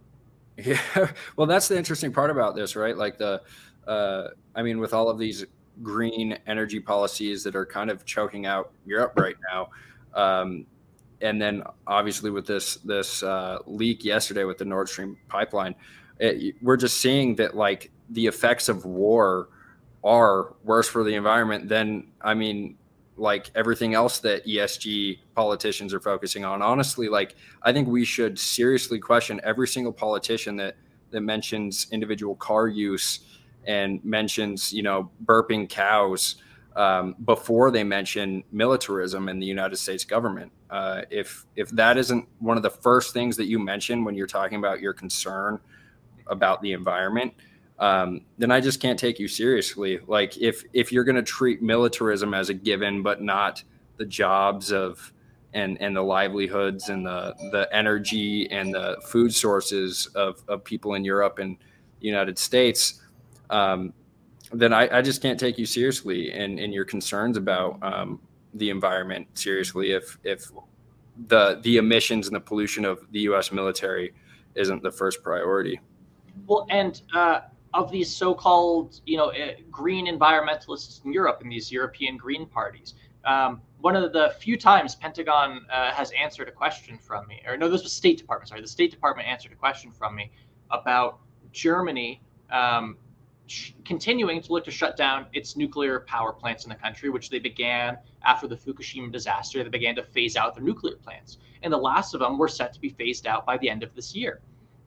Yeah, 0.59 1.11
well, 1.37 1.47
that's 1.47 1.69
the 1.69 1.77
interesting 1.77 2.15
part 2.15 2.31
about 2.31 2.55
this, 2.57 2.77
right? 2.77 2.97
Like 2.97 3.19
the, 3.19 3.43
uh, 3.87 4.29
I 4.55 4.63
mean, 4.63 4.79
with 4.79 4.95
all 4.95 5.11
of 5.11 5.19
these 5.19 5.45
green 5.83 6.39
energy 6.47 6.81
policies 6.81 7.45
that 7.45 7.55
are 7.55 7.67
kind 7.67 7.91
of 7.91 8.07
choking 8.07 8.47
out 8.47 8.73
Europe 8.87 9.13
right 9.19 9.37
now, 9.53 9.69
um, 10.15 10.65
and 11.21 11.41
then 11.41 11.63
obviously 11.87 12.31
with 12.31 12.47
this 12.47 12.77
this 12.77 13.23
uh, 13.23 13.59
leak 13.67 14.05
yesterday 14.05 14.45
with 14.45 14.59
the 14.59 14.65
Nord 14.65 14.89
Stream 14.89 15.17
pipeline, 15.29 15.75
it, 16.19 16.57
we're 16.63 16.77
just 16.77 16.99
seeing 16.99 17.37
that 17.37 17.57
like 17.57 17.91
the 18.11 18.27
effects 18.27 18.69
of 18.69 18.85
war 18.85 19.49
are 20.05 20.55
worse 20.65 20.89
for 20.89 21.03
the 21.03 21.15
environment 21.15 21.69
than 21.69 22.09
I 22.21 22.35
mean 22.35 22.77
like 23.17 23.51
everything 23.55 23.95
else 23.95 24.19
that 24.19 24.47
ESG 24.47 25.19
politicians 25.35 25.95
are 25.95 26.01
focusing 26.01 26.45
on. 26.45 26.61
Honestly, 26.61 27.09
like 27.09 27.35
I 27.63 27.73
think 27.73 27.89
we 27.89 28.05
should 28.05 28.39
seriously 28.39 28.99
question 28.99 29.41
every 29.43 29.69
single 29.69 29.93
politician 29.93 30.57
that 30.57 30.77
that 31.11 31.21
mentions 31.23 31.87
individual 31.93 32.35
car 32.35 32.69
use 32.69 33.21
and 33.67 34.05
mentions 34.05 34.73
you 34.73 34.83
know 34.83 35.11
burping 35.25 35.69
cows 35.69 36.37
um, 36.77 37.17
before 37.25 37.71
they 37.71 37.83
mention 37.83 38.45
militarism 38.53 39.29
in 39.29 39.41
the 39.41 39.47
United 39.47 39.77
States 39.77 40.05
government. 40.05 40.53
Uh, 40.71 41.03
if 41.11 41.47
if 41.55 41.69
that 41.71 41.97
isn't 41.97 42.27
one 42.39 42.57
of 42.57 42.63
the 42.63 42.71
first 42.71 43.13
things 43.13 43.37
that 43.37 43.47
you 43.47 43.59
mention 43.59 44.05
when 44.05 44.15
you're 44.15 44.27
talking 44.27 44.59
about 44.59 44.81
your 44.81 44.93
concern 44.93 45.61
about 46.27 46.61
the 46.61 46.73
environment, 46.73 47.33
um, 47.79 48.23
then 48.39 48.51
I 48.51 48.61
just 48.61 48.81
can't 48.81 48.99
take 48.99 49.19
you 49.19 49.29
seriously. 49.29 50.01
Like 50.07 50.37
if 50.39 50.65
if 50.73 50.93
you're 50.93 51.05
going 51.05 51.17
to 51.17 51.23
treat 51.23 51.63
militarism 51.63 52.35
as 52.35 52.49
a 52.49 52.55
given, 52.55 53.03
but 53.03 53.23
not 53.23 53.63
the 53.97 54.07
jobs 54.07 54.73
of 54.73 55.13
and 55.55 55.81
and 55.81 55.97
the 55.97 56.03
livelihoods 56.03 56.89
and 56.89 57.05
the 57.05 57.35
the 57.53 57.69
energy 57.73 58.51
and 58.51 58.75
the 58.75 59.01
food 59.07 59.35
sources 59.35 60.07
of 60.15 60.43
of 60.49 60.65
people 60.65 60.95
in 60.95 61.05
Europe 61.05 61.39
and 61.39 61.57
the 62.01 62.07
United 62.07 62.39
States, 62.39 63.03
um, 63.51 63.93
then 64.53 64.73
I, 64.73 64.99
I, 64.99 65.03
just 65.03 65.23
can't 65.23 65.41
take 65.41 65.59
you 65.59 65.67
seriously 65.67 66.33
and 66.33 66.59
and 66.59 66.75
your 66.75 66.85
concerns 66.85 67.37
about 67.37 67.79
um, 67.83 68.21
the 68.59 68.71
environment 68.71 69.27
seriously 69.35 69.93
if 69.93 70.19
if 70.25 70.51
the 71.29 71.61
the 71.63 71.77
emissions 71.77 72.27
and 72.27 72.37
the 72.37 72.41
pollution 72.41 72.85
of 72.85 73.01
the 73.13 73.21
U.S. 73.21 73.53
military 73.53 74.13
isn't 74.55 74.83
the 74.83 74.91
first 74.91 75.23
priority. 75.23 75.81
Well, 76.47 76.67
and 76.71 77.01
uh, 77.15 77.41
of 77.75 77.91
these 77.91 78.15
so-called, 78.15 79.01
you 79.07 79.17
know, 79.17 79.31
uh, 79.31 79.53
green 79.71 80.07
environmentalists 80.07 81.05
in 81.05 81.13
Europe 81.13 81.41
and 81.43 81.51
these 81.51 81.71
European 81.71 82.17
green 82.17 82.47
parties, 82.47 82.95
um, 83.25 83.61
one 83.81 83.97
of 83.97 84.13
the 84.13 84.35
few 84.39 84.57
times 84.57 84.95
Pentagon 84.95 85.67
uh, 85.71 85.93
has 85.93 86.11
answered 86.13 86.49
a 86.49 86.53
question 86.53 86.99
from 86.99 87.27
me, 87.27 87.43
or 87.47 87.57
no, 87.57 87.69
this 87.69 87.83
was 87.83 87.93
State 87.93 88.19
Department. 88.19 88.49
Sorry, 88.49 88.61
the 88.61 88.69
State 88.69 88.91
Department 88.91 89.29
answered 89.29 89.53
a 89.53 89.57
question 89.57 89.91
from 89.91 90.15
me 90.15 90.31
about 90.71 91.19
Germany 91.53 92.23
um, 92.51 92.97
sh- 93.47 93.73
continuing 93.85 94.41
to 94.43 94.53
look 94.53 94.65
to 94.65 94.71
shut 94.71 94.97
down 94.97 95.27
its 95.33 95.57
nuclear 95.57 96.01
power 96.01 96.33
plants 96.33 96.65
in 96.65 96.69
the 96.71 96.77
country, 96.77 97.11
which 97.11 97.31
they 97.31 97.39
began 97.39 97.99
after 98.25 98.47
the 98.47 98.57
Fukushima 98.57 99.11
disaster. 99.11 99.63
They 99.63 99.71
began 99.71 99.97
to 99.97 100.03
phase 100.03 100.37
out 100.37 100.55
their 100.55 100.65
nuclear 100.65 100.97
plants, 100.97 101.39
and 101.63 101.73
the 101.73 101.79
last 101.79 102.15
of 102.15 102.21
them 102.21 102.39
were 102.39 102.49
set 102.49 102.73
to 102.75 102.81
be 102.81 102.89
phased 102.89 103.27
out 103.27 103.47
by 103.47 103.57
the 103.59 103.69
end 103.69 103.83
of 103.83 103.95
this 103.95 104.15
year 104.15 104.41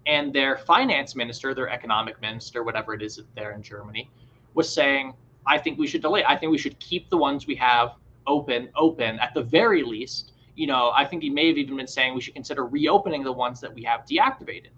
and 0.10 0.34
their 0.34 0.57
finance 0.57 1.16
minister, 1.16 1.53
their 1.53 1.70
economic 1.70 2.20
minister, 2.20 2.64
whatever 2.64 2.93
it 2.93 3.01
is 3.01 3.22
there 3.36 3.51
in 3.51 3.62
Germany, 3.62 4.10
was 4.55 4.72
saying, 4.72 5.14
I 5.45 5.57
think 5.57 5.78
we 5.78 5.88
should 5.88 6.01
delay. 6.01 6.24
I 6.26 6.36
think 6.36 6.51
we 6.51 6.57
should 6.57 6.80
keep 6.80 7.10
the 7.10 7.18
ones 7.18 7.45
we 7.45 7.55
have 7.55 7.95
open, 8.26 8.70
open 8.76 9.20
at 9.20 9.34
the 9.36 9.43
very 9.43 9.84
least. 9.84 10.34
You 10.55 10.66
know, 10.68 10.91
I 10.95 11.05
think 11.05 11.22
he 11.22 11.30
may 11.30 11.47
have 11.47 11.57
even 11.57 11.78
been 11.78 11.88
saying 11.88 12.16
we 12.16 12.22
should 12.22 12.34
consider 12.34 12.66
reopening 12.66 13.24
the 13.24 13.32
ones 13.32 13.62
that 13.62 13.74
we 13.74 13.84
have 13.84 14.05
deactivated. 14.05 14.72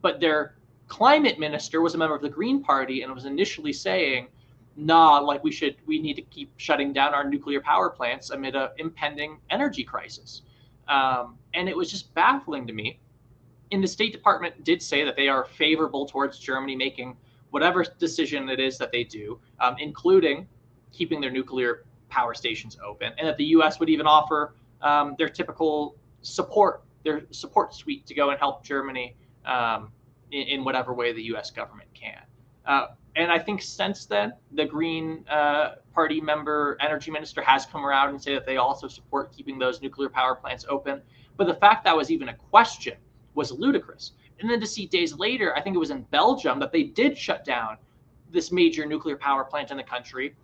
But 0.00 0.20
their 0.20 0.56
climate 0.92 1.38
minister 1.38 1.80
was 1.80 1.94
a 1.94 1.98
member 1.98 2.14
of 2.14 2.22
the 2.22 2.28
Green 2.28 2.62
Party 2.62 3.02
and 3.02 3.14
was 3.14 3.24
initially 3.24 3.72
saying, 3.72 4.28
nah, 4.76 5.18
like 5.18 5.42
we 5.42 5.50
should, 5.50 5.76
we 5.86 5.98
need 5.98 6.14
to 6.14 6.22
keep 6.22 6.52
shutting 6.58 6.92
down 6.92 7.14
our 7.14 7.24
nuclear 7.24 7.60
power 7.60 7.88
plants 7.88 8.28
amid 8.30 8.54
an 8.54 8.68
impending 8.76 9.38
energy 9.50 9.84
crisis. 9.84 10.42
Um, 10.88 11.38
and 11.54 11.68
it 11.68 11.76
was 11.76 11.90
just 11.90 12.12
baffling 12.14 12.66
to 12.66 12.72
me 12.72 13.00
and 13.72 13.82
the 13.82 13.88
State 13.88 14.12
Department 14.12 14.64
did 14.64 14.82
say 14.82 15.02
that 15.02 15.16
they 15.16 15.28
are 15.28 15.44
favorable 15.44 16.04
towards 16.06 16.38
Germany 16.38 16.76
making 16.76 17.16
whatever 17.50 17.84
decision 17.98 18.48
it 18.48 18.60
is 18.60 18.78
that 18.78 18.92
they 18.92 19.02
do, 19.02 19.40
um, 19.60 19.76
including 19.78 20.46
keeping 20.92 21.20
their 21.20 21.30
nuclear 21.30 21.84
power 22.10 22.34
stations 22.34 22.76
open, 22.84 23.12
and 23.18 23.26
that 23.26 23.38
the 23.38 23.44
U.S. 23.56 23.80
would 23.80 23.88
even 23.88 24.06
offer 24.06 24.54
um, 24.82 25.14
their 25.16 25.28
typical 25.28 25.96
support, 26.20 26.82
their 27.02 27.22
support 27.30 27.74
suite 27.74 28.06
to 28.06 28.14
go 28.14 28.30
and 28.30 28.38
help 28.38 28.62
Germany 28.62 29.16
um, 29.46 29.90
in, 30.32 30.48
in, 30.48 30.64
whatever 30.64 30.92
way 30.92 31.12
the 31.12 31.22
U.S. 31.24 31.50
government 31.50 31.88
can. 31.94 32.22
Uh, 32.66 32.88
and 33.14 33.30
I 33.30 33.38
think 33.38 33.62
since 33.62 34.06
then, 34.06 34.32
the 34.52 34.64
Green 34.64 35.24
uh, 35.28 35.76
Party 35.94 36.20
member, 36.20 36.76
energy 36.80 37.10
minister, 37.10 37.42
has 37.42 37.66
come 37.66 37.84
around 37.84 38.08
and 38.10 38.22
say 38.22 38.34
that 38.34 38.46
they 38.46 38.56
also 38.56 38.88
support 38.88 39.32
keeping 39.32 39.58
those 39.58 39.82
nuclear 39.82 40.08
power 40.08 40.34
plants 40.34 40.64
open. 40.68 41.02
But 41.36 41.46
the 41.46 41.54
fact 41.54 41.84
that 41.84 41.96
was 41.96 42.10
even 42.10 42.30
a 42.30 42.34
question 42.34 42.94
was 43.34 43.52
ludicrous. 43.52 44.12
And 44.40 44.50
then 44.50 44.60
to 44.60 44.66
see 44.66 44.86
days 44.86 45.14
later, 45.14 45.56
I 45.56 45.60
think 45.60 45.76
it 45.76 45.78
was 45.78 45.90
in 45.90 46.02
Belgium 46.10 46.58
that 46.60 46.72
they 46.72 46.82
did 46.82 47.16
shut 47.16 47.44
down 47.44 47.76
this 48.30 48.50
major 48.50 48.86
nuclear 48.86 49.16
power 49.16 49.44
plant 49.44 49.70
in 49.70 49.76
the 49.76 49.82
country. 49.82 50.34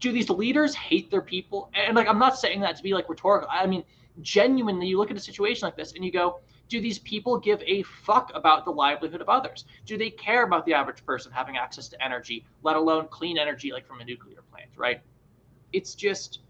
Do 0.00 0.12
these 0.12 0.28
leaders 0.28 0.74
hate 0.74 1.10
their 1.10 1.22
people? 1.22 1.70
And 1.74 1.96
like, 1.96 2.08
I'm 2.08 2.18
not 2.18 2.38
saying 2.38 2.60
that 2.60 2.76
to 2.76 2.82
be 2.82 2.92
like 2.92 3.08
rhetorical. 3.08 3.48
I 3.50 3.66
mean, 3.66 3.84
genuinely, 4.20 4.86
you 4.86 4.98
look 4.98 5.10
at 5.10 5.16
a 5.16 5.20
situation 5.20 5.66
like 5.66 5.76
this 5.76 5.92
and 5.92 6.04
you 6.04 6.12
go, 6.12 6.40
do 6.68 6.80
these 6.80 6.98
people 6.98 7.38
give 7.38 7.62
a 7.66 7.82
fuck 7.82 8.30
about 8.34 8.64
the 8.64 8.70
livelihood 8.70 9.20
of 9.20 9.28
others? 9.28 9.64
Do 9.86 9.96
they 9.96 10.10
care 10.10 10.44
about 10.44 10.66
the 10.66 10.74
average 10.74 11.04
person 11.04 11.32
having 11.32 11.56
access 11.56 11.88
to 11.88 12.04
energy, 12.04 12.44
let 12.62 12.76
alone 12.76 13.08
clean 13.08 13.38
energy 13.38 13.72
like 13.72 13.86
from 13.86 14.00
a 14.00 14.04
nuclear 14.04 14.42
plant, 14.50 14.70
right? 14.76 15.00
It's 15.72 15.94
just 15.94 16.40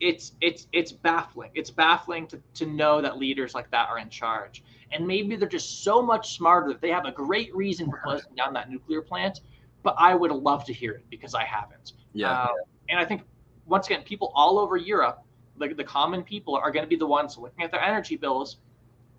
it's 0.00 0.32
it's 0.40 0.66
it's 0.72 0.92
baffling. 0.92 1.50
It's 1.54 1.70
baffling 1.70 2.26
to, 2.28 2.40
to 2.54 2.66
know 2.66 3.00
that 3.00 3.18
leaders 3.18 3.54
like 3.54 3.70
that 3.70 3.88
are 3.88 3.98
in 3.98 4.08
charge. 4.08 4.62
And 4.92 5.06
maybe 5.06 5.36
they're 5.36 5.48
just 5.48 5.82
so 5.82 6.02
much 6.02 6.36
smarter 6.36 6.68
that 6.68 6.80
they 6.80 6.90
have 6.90 7.04
a 7.04 7.12
great 7.12 7.54
reason 7.54 7.90
for 7.90 8.00
closing 8.04 8.34
down 8.34 8.52
that 8.54 8.70
nuclear 8.70 9.02
plant, 9.02 9.40
but 9.82 9.94
I 9.98 10.14
would 10.14 10.30
love 10.30 10.64
to 10.66 10.72
hear 10.72 10.92
it 10.92 11.04
because 11.10 11.34
I 11.34 11.44
haven't. 11.44 11.92
Yeah. 12.12 12.32
Uh, 12.32 12.48
and 12.88 12.98
I 12.98 13.04
think 13.04 13.22
once 13.66 13.86
again, 13.86 14.02
people 14.02 14.32
all 14.34 14.58
over 14.58 14.76
Europe, 14.76 15.22
like 15.56 15.76
the 15.76 15.84
common 15.84 16.22
people, 16.22 16.54
are 16.54 16.70
going 16.70 16.84
to 16.84 16.88
be 16.88 16.96
the 16.96 17.06
ones 17.06 17.38
looking 17.38 17.64
at 17.64 17.70
their 17.70 17.82
energy 17.82 18.16
bills 18.16 18.58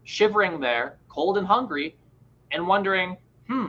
shivering 0.06 0.60
there, 0.60 0.97
cold 1.10 1.38
and 1.38 1.45
hungry, 1.45 1.97
and 2.51 2.66
wondering, 2.66 3.18
hmm, 3.49 3.66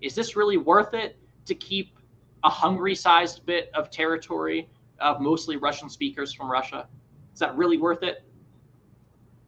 is 0.00 0.14
this 0.14 0.34
really 0.34 0.56
worth 0.56 0.94
it 0.94 1.16
to 1.44 1.54
keep 1.54 1.98
a 2.42 2.50
Hungary 2.50 2.94
sized 2.94 3.46
bit 3.46 3.70
of 3.74 3.90
territory 3.90 4.68
of 4.98 5.20
mostly 5.20 5.56
Russian 5.56 5.88
speakers 5.88 6.32
from 6.32 6.50
Russia? 6.50 6.88
Is 7.32 7.38
that 7.40 7.54
really 7.56 7.78
worth 7.78 8.02
it? 8.02 8.24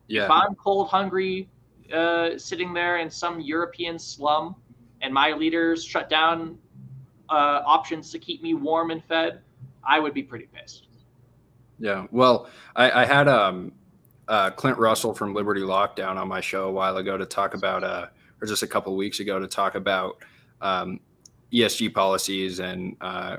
Yeah. 0.06 0.24
If 0.24 0.30
I'm 0.30 0.54
cold, 0.54 0.88
hungry, 0.88 1.48
uh, 1.92 2.38
sitting 2.38 2.72
there 2.72 2.98
in 2.98 3.10
some 3.10 3.40
European 3.40 3.98
slum, 3.98 4.54
and 5.00 5.12
my 5.12 5.32
leaders 5.32 5.84
shut 5.84 6.10
down 6.10 6.58
uh, 7.30 7.62
options 7.64 8.10
to 8.10 8.18
keep 8.18 8.42
me 8.42 8.54
warm 8.54 8.90
and 8.90 9.02
fed, 9.04 9.40
I 9.86 9.98
would 9.98 10.14
be 10.14 10.22
pretty 10.22 10.48
pissed. 10.52 10.88
Yeah. 11.78 12.06
Well, 12.10 12.48
I, 12.74 13.02
I 13.02 13.04
had 13.04 13.28
um 13.28 13.72
uh, 14.28 14.50
Clint 14.50 14.78
Russell 14.78 15.14
from 15.14 15.34
Liberty 15.34 15.62
Lockdown 15.62 16.16
on 16.16 16.28
my 16.28 16.40
show 16.40 16.68
a 16.68 16.72
while 16.72 16.98
ago 16.98 17.16
to 17.16 17.26
talk 17.26 17.54
about, 17.54 17.82
uh, 17.82 18.06
or 18.40 18.46
just 18.46 18.62
a 18.62 18.66
couple 18.66 18.92
of 18.92 18.98
weeks 18.98 19.20
ago 19.20 19.38
to 19.38 19.48
talk 19.48 19.74
about 19.74 20.22
um, 20.60 21.00
ESG 21.52 21.94
policies 21.94 22.60
and 22.60 22.96
uh, 23.00 23.38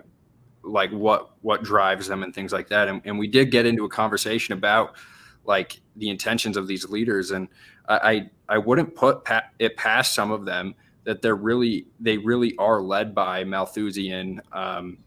like 0.64 0.92
what 0.92 1.32
what 1.42 1.64
drives 1.64 2.08
them 2.08 2.24
and 2.24 2.34
things 2.34 2.52
like 2.52 2.68
that. 2.70 2.88
And, 2.88 3.02
and, 3.06 3.18
we 3.18 3.28
did 3.28 3.52
get 3.52 3.66
into 3.66 3.86
a 3.86 3.90
conversation 3.90 4.54
about 4.54 4.96
like 5.46 5.80
the 5.96 6.10
intentions 6.10 6.58
of 6.58 6.68
these 6.68 6.90
leaders, 6.90 7.32
and 7.32 7.48
I 7.88 7.98
I, 7.98 8.30
I 8.50 8.58
wouldn't 8.58 8.96
put 8.96 9.24
pa- 9.24 9.46
it 9.60 9.78
past 9.78 10.14
some 10.16 10.32
of 10.32 10.46
them 10.46 10.76
that 11.04 11.22
they're 11.22 11.36
really 11.36 11.86
they 12.00 12.18
really 12.18 12.56
are 12.58 12.82
led 12.82 13.14
by 13.14 13.44
Malthusian 13.44 14.42
um, 14.52 14.98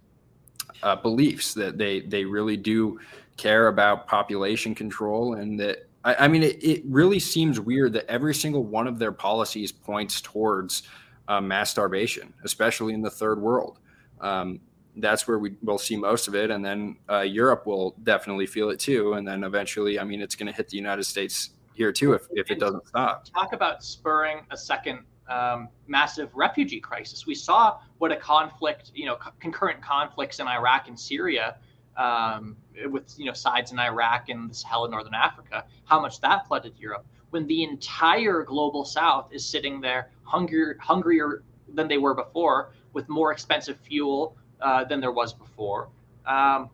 uh, 0.83 0.97
beliefs 0.97 1.55
that 1.55 1.77
they 1.77 2.01
they 2.01 2.25
really 2.25 2.57
do 2.57 3.01
care 3.37 3.69
about 3.69 4.07
population 4.07 4.75
control 4.75 5.35
and 5.35 5.59
that 5.59 5.89
I, 6.05 6.15
I 6.15 6.29
mean 6.29 6.43
it, 6.43 6.63
it, 6.63 6.83
really 6.85 7.19
seems 7.19 7.59
weird 7.59 7.93
that 7.95 8.07
every 8.09 8.35
single 8.35 8.65
one 8.65 8.87
of 8.87 8.99
their 8.99 9.13
policies 9.13 9.73
points 9.73 10.21
towards 10.21 10.83
uh, 11.29 11.41
mass 11.41 11.71
starvation, 11.71 12.33
especially 12.45 12.95
in 12.95 13.03
the 13.03 13.11
third 13.11 13.41
world. 13.41 13.79
Um, 14.21 14.61
that's 14.97 15.27
where 15.27 15.39
we 15.39 15.55
will 15.63 15.79
see 15.79 15.97
most 15.97 16.29
of 16.29 16.35
it, 16.35 16.51
and 16.51 16.63
then 16.63 16.97
uh, 17.09 17.21
Europe 17.21 17.67
will 17.67 17.95
definitely 18.03 18.47
feel 18.47 18.69
it 18.69 18.79
too, 18.79 19.15
and 19.15 19.27
then 19.27 19.43
eventually, 19.43 19.99
I 19.99 20.05
mean, 20.05 20.21
it's 20.21 20.35
going 20.35 20.49
to 20.49 20.53
hit 20.53 20.69
the 20.69 20.77
United 20.77 21.05
States 21.05 21.51
here 21.73 21.93
too 21.93 22.13
if, 22.13 22.27
if 22.33 22.51
it 22.51 22.61
doesn't 22.61 22.87
stop. 22.87 23.25
Talk 23.25 23.55
about 23.55 23.83
spurring 23.83 24.41
a 24.51 24.57
second 24.57 25.01
um, 25.29 25.69
massive 25.87 26.35
refugee 26.35 26.81
crisis. 26.81 27.27
We 27.27 27.35
saw 27.35 27.79
what 27.99 28.13
a 28.13 28.17
conflict, 28.17 28.93
you 28.95 29.07
know, 29.07 29.17
concurrent 29.41 29.81
conflicts 29.81 30.41
in 30.41 30.47
Iraq 30.47 30.89
and 30.89 30.99
Syria 30.99 31.57
um, 31.97 32.57
with 32.87 33.15
you 33.19 33.27
know 33.27 33.33
sides 33.33 33.73
in 33.73 33.79
Iraq 33.79 34.29
and 34.29 34.51
the 34.51 34.55
Sahel 34.55 34.85
in 34.85 34.91
Northern 34.91 35.15
Africa, 35.15 35.65
how 35.85 36.01
much 36.01 36.21
that 36.21 36.47
flooded 36.47 36.75
Europe. 36.79 37.05
When 37.31 37.47
the 37.47 37.65
entire 37.65 38.43
global 38.43 38.85
South 38.85 39.33
is 39.33 39.45
sitting 39.45 39.81
there 39.81 40.11
hungrier, 40.25 40.77
hungrier 40.81 41.43
than 41.75 41.89
they 41.89 41.99
were 41.99 42.15
before, 42.15 42.73
with 42.93 43.09
more 43.09 43.33
expensive 43.33 43.79
fuel 43.81 44.37
uh, 44.61 44.85
than 44.85 45.01
there 45.01 45.13
was 45.13 45.33
before, 45.33 45.89
um, 46.27 46.69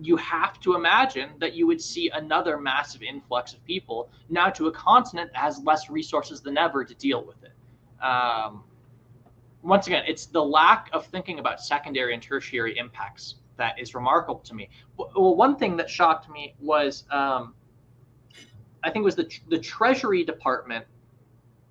you 0.00 0.16
have 0.16 0.60
to 0.60 0.74
imagine 0.74 1.30
that 1.38 1.54
you 1.54 1.66
would 1.66 1.80
see 1.80 2.10
another 2.10 2.58
massive 2.58 3.02
influx 3.02 3.54
of 3.54 3.64
people 3.64 4.10
now 4.28 4.48
to 4.50 4.68
a 4.68 4.72
continent 4.72 5.32
that 5.32 5.40
has 5.40 5.58
less 5.64 5.88
resources 5.88 6.40
than 6.40 6.56
ever 6.58 6.84
to 6.84 6.94
deal 6.94 7.24
with 7.24 7.36
it. 7.42 8.04
Um, 8.04 8.62
once 9.62 9.86
again, 9.86 10.04
it's 10.06 10.26
the 10.26 10.42
lack 10.42 10.88
of 10.92 11.06
thinking 11.06 11.38
about 11.38 11.60
secondary 11.60 12.14
and 12.14 12.22
tertiary 12.22 12.78
impacts 12.78 13.36
that 13.56 13.78
is 13.78 13.94
remarkable 13.94 14.40
to 14.40 14.54
me. 14.54 14.68
Well, 14.96 15.34
one 15.34 15.56
thing 15.56 15.76
that 15.76 15.88
shocked 15.88 16.30
me 16.30 16.54
was 16.60 17.04
um, 17.10 17.54
I 18.82 18.90
think 18.90 19.02
it 19.02 19.04
was 19.04 19.16
the 19.16 19.30
the 19.48 19.58
Treasury 19.58 20.24
Department 20.24 20.84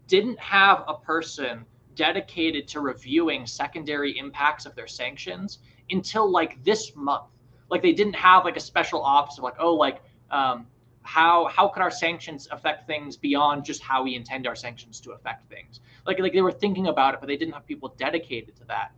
didn't 0.08 0.40
have 0.40 0.84
a 0.88 0.96
person 0.96 1.66
dedicated 1.96 2.68
to 2.68 2.82
reviewing 2.82 3.46
secondary 3.46 4.18
impacts 4.18 4.66
of 4.66 4.76
their 4.76 4.88
sanctions 4.88 5.60
until 5.90 6.30
like 6.30 6.64
this 6.64 6.96
month. 6.96 7.26
Like 7.70 7.82
they 7.82 7.94
didn't 7.94 8.16
have 8.16 8.44
like 8.46 8.58
a 8.58 8.62
special 8.62 9.02
office 9.02 9.38
of 9.38 9.44
like 9.44 9.56
oh 9.60 9.74
like 9.74 10.02
um, 10.30 10.68
how 11.04 11.48
how 11.48 11.68
could 11.68 11.82
our 11.82 11.92
sanctions 11.92 12.48
affect 12.52 12.88
things 12.88 13.16
beyond 13.16 13.64
just 13.64 13.82
how 13.82 14.04
we 14.04 14.16
intend 14.16 14.48
our 14.48 14.56
sanctions 14.56 15.00
to 15.02 15.12
affect 15.12 15.50
things. 15.50 15.80
Like 16.06 16.20
like 16.20 16.34
they 16.34 16.42
were 16.42 16.52
thinking 16.52 16.88
about 16.88 17.14
it, 17.14 17.20
but 17.20 17.28
they 17.28 17.38
didn't 17.38 17.54
have 17.54 17.66
people 17.66 17.94
dedicated 17.98 18.56
to 18.58 18.66
that. 18.66 18.92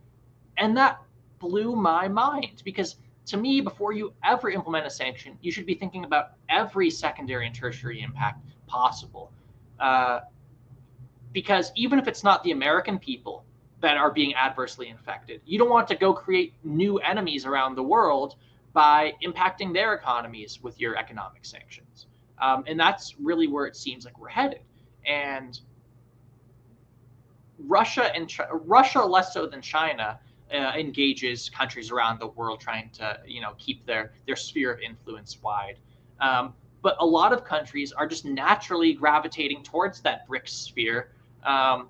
And 0.56 0.76
that 0.76 1.00
blew 1.38 1.76
my 1.76 2.08
mind 2.08 2.62
because 2.64 2.96
to 3.26 3.36
me, 3.36 3.60
before 3.60 3.92
you 3.92 4.14
ever 4.24 4.50
implement 4.50 4.86
a 4.86 4.90
sanction, 4.90 5.36
you 5.42 5.52
should 5.52 5.66
be 5.66 5.74
thinking 5.74 6.04
about 6.04 6.30
every 6.48 6.88
secondary 6.88 7.46
and 7.46 7.54
tertiary 7.54 8.00
impact 8.00 8.40
possible. 8.66 9.30
Uh, 9.78 10.20
because 11.32 11.70
even 11.76 11.98
if 11.98 12.08
it's 12.08 12.24
not 12.24 12.42
the 12.42 12.52
American 12.52 12.98
people 12.98 13.44
that 13.80 13.98
are 13.98 14.10
being 14.10 14.34
adversely 14.34 14.88
infected, 14.88 15.42
you 15.44 15.58
don't 15.58 15.68
want 15.68 15.86
to 15.88 15.94
go 15.94 16.14
create 16.14 16.54
new 16.64 16.98
enemies 16.98 17.44
around 17.44 17.74
the 17.74 17.82
world 17.82 18.36
by 18.72 19.12
impacting 19.22 19.74
their 19.74 19.94
economies 19.94 20.62
with 20.62 20.80
your 20.80 20.96
economic 20.96 21.44
sanctions. 21.44 22.06
Um, 22.40 22.64
and 22.66 22.80
that's 22.80 23.14
really 23.20 23.46
where 23.46 23.66
it 23.66 23.76
seems 23.76 24.04
like 24.06 24.18
we're 24.18 24.28
headed. 24.28 24.60
And 25.04 25.60
Russia 27.58 28.14
and 28.14 28.28
Ch- 28.28 28.40
Russia 28.50 29.00
less 29.00 29.34
so 29.34 29.46
than 29.46 29.60
China 29.60 30.18
uh, 30.52 30.72
engages 30.76 31.50
countries 31.50 31.90
around 31.90 32.20
the 32.20 32.28
world 32.28 32.60
trying 32.60 32.90
to 32.90 33.18
you 33.26 33.40
know 33.40 33.54
keep 33.58 33.84
their 33.86 34.12
their 34.26 34.36
sphere 34.36 34.72
of 34.72 34.80
influence 34.80 35.42
wide. 35.42 35.78
Um, 36.20 36.54
but 36.82 36.96
a 37.00 37.06
lot 37.06 37.32
of 37.32 37.44
countries 37.44 37.92
are 37.92 38.06
just 38.06 38.24
naturally 38.24 38.92
gravitating 38.92 39.62
towards 39.62 40.00
that 40.02 40.28
BRICS 40.28 40.48
sphere 40.50 41.10
um, 41.44 41.88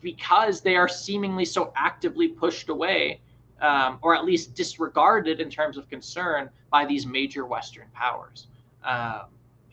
because 0.00 0.60
they 0.60 0.76
are 0.76 0.88
seemingly 0.88 1.44
so 1.44 1.72
actively 1.76 2.28
pushed 2.28 2.68
away 2.68 3.20
um, 3.60 3.98
or 4.02 4.14
at 4.14 4.24
least 4.24 4.54
disregarded 4.54 5.40
in 5.40 5.50
terms 5.50 5.76
of 5.76 5.88
concern 5.88 6.50
by 6.70 6.84
these 6.84 7.06
major 7.06 7.46
Western 7.46 7.88
powers 7.94 8.46
um, 8.84 9.22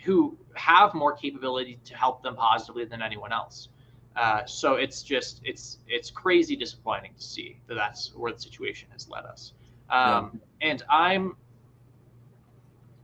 who 0.04 0.38
have 0.56 0.94
more 0.94 1.14
capability 1.14 1.80
to 1.86 1.96
help 1.96 2.22
them 2.24 2.36
positively 2.36 2.86
than 2.86 3.02
anyone 3.02 3.32
else. 3.32 3.70
Uh, 4.18 4.44
so 4.46 4.74
it's 4.74 5.04
just 5.04 5.42
it's 5.44 5.78
it's 5.88 6.10
crazy 6.10 6.56
disappointing 6.56 7.14
to 7.16 7.22
see 7.22 7.60
that 7.68 7.76
that's 7.76 8.14
where 8.16 8.34
the 8.34 8.40
situation 8.40 8.90
has 8.92 9.08
led 9.08 9.26
us. 9.26 9.54
Um, 9.90 10.42
yeah. 10.60 10.70
And 10.72 10.84
I'm 10.90 11.36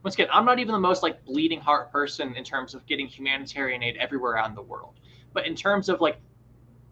once 0.03 0.15
again, 0.15 0.27
I'm 0.33 0.43
not 0.43 0.59
even 0.59 0.73
the 0.73 0.79
most 0.79 1.03
like 1.03 1.23
bleeding 1.23 1.61
heart 1.61 1.91
person 1.91 2.35
in 2.35 2.43
terms 2.43 2.73
of 2.73 2.85
getting 2.87 3.07
humanitarian 3.07 3.83
aid 3.83 3.95
everywhere 3.97 4.33
around 4.33 4.55
the 4.55 4.61
world. 4.61 4.99
But 5.33 5.45
in 5.45 5.55
terms 5.55 5.87
of 5.87 6.01
like 6.01 6.17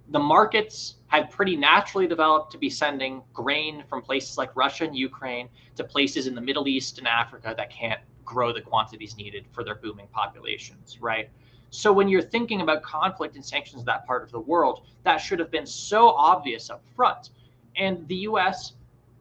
the 0.09 0.19
markets 0.19 0.95
had 1.07 1.29
pretty 1.31 1.55
naturally 1.55 2.07
developed 2.07 2.51
to 2.51 2.57
be 2.57 2.69
sending 2.69 3.23
grain 3.33 3.83
from 3.89 4.01
places 4.01 4.37
like 4.37 4.55
Russia 4.55 4.83
and 4.83 4.95
Ukraine 4.95 5.49
to 5.75 5.83
places 5.83 6.27
in 6.27 6.35
the 6.35 6.41
Middle 6.41 6.67
East 6.67 6.99
and 6.99 7.07
Africa 7.07 7.53
that 7.57 7.71
can't 7.71 8.01
grow 8.23 8.53
the 8.53 8.61
quantities 8.61 9.17
needed 9.17 9.45
for 9.51 9.63
their 9.63 9.75
booming 9.75 10.07
populations, 10.11 10.99
right? 11.01 11.29
So 11.71 11.91
when 11.93 12.09
you're 12.09 12.21
thinking 12.21 12.61
about 12.61 12.83
conflict 12.83 13.35
and 13.35 13.43
sanctions 13.43 13.81
in 13.81 13.85
that 13.85 14.05
part 14.05 14.23
of 14.23 14.31
the 14.31 14.39
world, 14.39 14.85
that 15.03 15.17
should 15.17 15.39
have 15.39 15.49
been 15.49 15.65
so 15.65 16.09
obvious 16.09 16.69
up 16.69 16.83
front. 16.95 17.29
And 17.77 18.05
the 18.09 18.17
US 18.27 18.73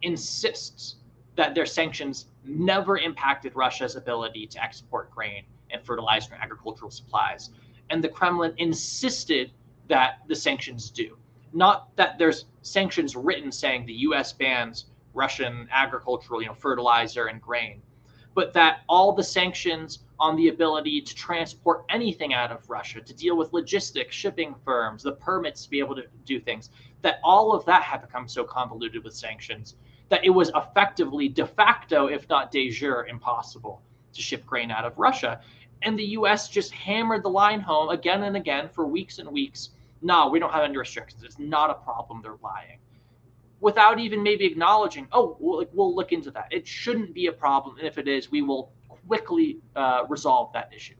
insists 0.03 0.97
that 1.37 1.55
their 1.55 1.65
sanctions 1.65 2.27
never 2.45 2.99
impacted 2.99 3.55
Russia's 3.55 3.95
ability 3.95 4.47
to 4.49 4.63
export 4.63 5.11
grain 5.13 5.45
and 5.71 5.81
fertilizer 5.85 6.35
and 6.35 6.43
agricultural 6.43 6.91
supplies. 6.91 7.51
And 7.89 8.03
the 8.03 8.09
Kremlin 8.09 8.53
insisted 8.59 9.53
that 9.87 10.19
the 10.27 10.35
sanctions 10.35 10.91
do. 10.91 11.17
Not 11.53 11.95
that 11.97 12.19
there's 12.19 12.47
sanctions 12.63 13.15
written 13.15 13.53
saying 13.53 13.87
the 13.87 13.95
US 14.09 14.33
bans 14.33 14.87
Russian 15.15 15.69
agricultural, 15.71 16.43
you 16.43 16.49
know, 16.49 16.55
fertilizer 16.55 17.27
and 17.27 17.41
grain, 17.41 17.81
but 18.35 18.53
that 18.55 18.81
all 18.89 19.13
the 19.13 19.23
sanctions 19.23 20.01
on 20.21 20.37
the 20.37 20.49
ability 20.49 21.01
to 21.01 21.15
transport 21.15 21.85
anything 21.89 22.35
out 22.35 22.53
of 22.53 22.69
Russia, 22.69 23.01
to 23.01 23.15
deal 23.15 23.37
with 23.37 23.53
logistics, 23.53 24.15
shipping 24.15 24.55
firms, 24.65 25.03
the 25.03 25.13
permits 25.13 25.65
to 25.65 25.71
be 25.71 25.79
able 25.79 25.97
to 25.97 26.05
do 26.25 26.39
things, 26.39 26.71
that 27.03 27.21
all 27.25 27.55
of 27.55 27.65
that 27.65 27.83
had 27.83 28.03
become 28.03 28.29
so 28.29 28.45
convoluted 28.45 29.03
with 29.03 29.15
sanctions 29.15 29.77
that 30.11 30.25
it 30.25 30.31
was 30.31 30.51
effectively 30.55 31.29
de 31.29 31.47
facto, 31.47 32.09
if 32.09 32.29
not 32.29 32.51
de 32.51 32.69
jure, 32.69 33.07
impossible 33.07 33.81
to 34.13 34.21
ship 34.21 34.45
grain 34.45 34.71
out 34.71 34.85
of 34.85 34.99
Russia. 34.99 35.41
And 35.83 35.99
the 35.99 36.05
US 36.19 36.49
just 36.49 36.73
hammered 36.73 37.23
the 37.23 37.31
line 37.31 37.61
home 37.61 37.89
again 37.89 38.25
and 38.25 38.37
again 38.37 38.69
for 38.69 38.87
weeks 38.87 39.19
and 39.19 39.31
weeks. 39.31 39.71
No, 40.03 40.29
we 40.29 40.39
don't 40.39 40.53
have 40.53 40.65
any 40.65 40.77
restrictions. 40.77 41.23
It's 41.23 41.39
not 41.39 41.71
a 41.71 41.75
problem. 41.75 42.21
They're 42.23 42.37
lying. 42.43 42.79
Without 43.61 43.99
even 44.01 44.23
maybe 44.23 44.47
acknowledging, 44.47 45.07
oh, 45.13 45.37
we'll, 45.39 45.65
we'll 45.73 45.95
look 45.95 46.13
into 46.13 46.31
that. 46.33 46.49
It 46.51 46.67
shouldn't 46.67 47.15
be 47.15 47.27
a 47.27 47.33
problem. 47.33 47.79
And 47.79 47.87
if 47.87 47.99
it 47.99 48.09
is, 48.09 48.31
we 48.31 48.43
will 48.43 48.73
quickly 49.07 49.59
uh, 49.77 50.05
resolve 50.09 50.53
that 50.53 50.71
issue. 50.75 50.95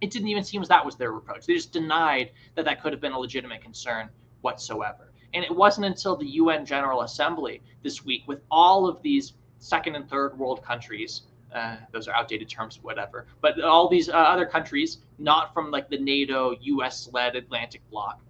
It 0.00 0.10
didn't 0.10 0.28
even 0.28 0.42
seem 0.42 0.62
as 0.62 0.68
that 0.68 0.84
was 0.84 0.96
their 0.96 1.14
approach. 1.16 1.46
They 1.46 1.54
just 1.54 1.72
denied 1.72 2.32
that 2.56 2.64
that 2.64 2.82
could 2.82 2.92
have 2.92 3.00
been 3.00 3.12
a 3.12 3.18
legitimate 3.18 3.62
concern 3.62 4.08
whatsoever. 4.40 5.12
And 5.34 5.44
it 5.44 5.54
wasn't 5.54 5.86
until 5.86 6.16
the 6.16 6.26
UN 6.26 6.66
General 6.66 7.02
Assembly 7.02 7.62
this 7.82 8.04
week, 8.04 8.24
with 8.26 8.40
all 8.50 8.88
of 8.88 9.00
these 9.02 9.34
second 9.58 9.94
and 9.94 10.08
third 10.08 10.36
world 10.38 10.62
countries 10.62 11.22
uh, 11.54 11.76
those 11.90 12.08
are 12.08 12.14
outdated 12.14 12.48
terms, 12.48 12.80
whatever. 12.82 13.26
But 13.40 13.60
all 13.60 13.88
these 13.88 14.08
uh, 14.08 14.12
other 14.12 14.46
countries, 14.46 14.98
not 15.18 15.52
from 15.52 15.70
like 15.70 15.88
the 15.90 15.98
NATO, 15.98 16.56
US 16.60 17.08
led 17.12 17.36
Atlantic 17.36 17.82
bloc, 17.90 18.20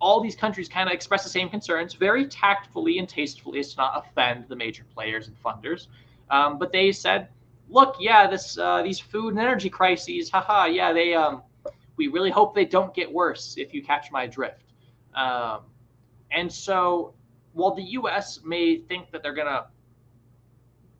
all 0.00 0.20
these 0.20 0.36
countries 0.36 0.68
kind 0.68 0.88
of 0.88 0.94
express 0.94 1.22
the 1.22 1.30
same 1.30 1.48
concerns 1.48 1.94
very 1.94 2.26
tactfully 2.26 2.98
and 2.98 3.08
tastefully 3.08 3.58
as 3.60 3.74
to 3.74 3.76
not 3.78 4.04
offend 4.06 4.46
the 4.48 4.56
major 4.56 4.84
players 4.94 5.28
and 5.28 5.36
funders. 5.42 5.88
Um, 6.30 6.58
but 6.58 6.72
they 6.72 6.92
said, 6.92 7.28
look, 7.68 7.96
yeah, 7.98 8.26
this 8.26 8.58
uh, 8.58 8.82
these 8.82 8.98
food 8.98 9.30
and 9.30 9.38
energy 9.38 9.70
crises, 9.70 10.30
haha, 10.30 10.66
yeah, 10.66 10.92
they 10.92 11.14
um, 11.14 11.42
we 11.96 12.08
really 12.08 12.30
hope 12.30 12.54
they 12.54 12.64
don't 12.64 12.94
get 12.94 13.12
worse 13.12 13.54
if 13.56 13.72
you 13.72 13.82
catch 13.82 14.10
my 14.10 14.26
drift. 14.26 14.72
Um, 15.14 15.60
and 16.30 16.52
so 16.52 17.14
while 17.52 17.74
the 17.74 17.82
U.S. 17.82 18.40
may 18.44 18.78
think 18.78 19.10
that 19.12 19.22
they're 19.22 19.34
gonna 19.34 19.66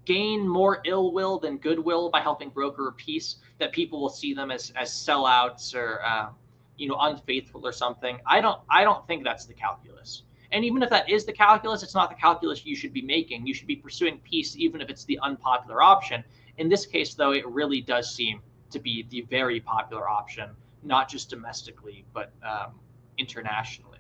gain 0.05 0.47
more 0.47 0.81
ill 0.85 1.13
will 1.13 1.39
than 1.39 1.59
goodwill 1.59 2.11
by 2.11 2.21
helping 2.21 2.51
broker 2.51 2.89
a 2.89 2.93
peace 2.93 3.37
that 3.59 3.73
people 3.73 4.01
will 4.01 4.09
see 4.09 4.35
them 4.35 4.51
as 4.51 4.73
as 4.77 4.91
sellouts 4.91 5.75
or 5.75 6.01
uh, 6.05 6.29
you 6.77 6.89
know 6.89 6.97
unfaithful 7.01 7.67
or 7.67 7.73
something 7.73 8.19
i 8.27 8.41
don't 8.41 8.61
i 8.69 8.85
don't 8.85 9.07
think 9.07 9.25
that's 9.25 9.47
the 9.47 9.55
calculus 9.55 10.25
and 10.53 10.65
even 10.65 10.83
if 10.83 10.91
that 10.91 11.09
is 11.09 11.25
the 11.25 11.33
calculus 11.33 11.83
it's 11.83 11.95
not 11.95 12.11
the 12.11 12.17
calculus 12.17 12.67
you 12.67 12.77
should 12.77 12.93
be 12.93 13.03
making 13.03 13.47
you 13.47 13.55
should 13.55 13.67
be 13.67 13.77
pursuing 13.77 14.19
peace 14.19 14.57
even 14.57 14.81
if 14.81 14.91
it's 14.91 15.05
the 15.05 15.19
unpopular 15.23 15.83
option 15.83 16.23
in 16.59 16.69
this 16.69 16.87
case 16.87 17.15
though 17.15 17.33
it 17.33 17.47
really 17.49 17.81
does 17.81 18.15
seem 18.15 18.41
to 18.71 18.79
be 18.79 19.07
the 19.11 19.23
very 19.23 19.61
popular 19.61 20.09
option 20.09 20.51
not 20.83 21.09
just 21.09 21.31
domestically 21.31 22.05
but 22.13 22.33
um, 22.43 22.73
internationally 23.19 23.91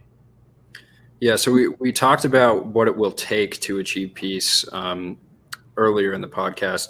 yeah, 1.20 1.36
so 1.36 1.52
we, 1.52 1.68
we 1.68 1.90
talked 1.90 2.26
about 2.26 2.66
what 2.66 2.86
it 2.86 2.94
will 2.94 3.12
take 3.12 3.58
to 3.60 3.78
achieve 3.78 4.12
peace. 4.12 4.66
Um, 4.72 5.16
earlier 5.76 6.12
in 6.12 6.20
the 6.20 6.28
podcast. 6.28 6.88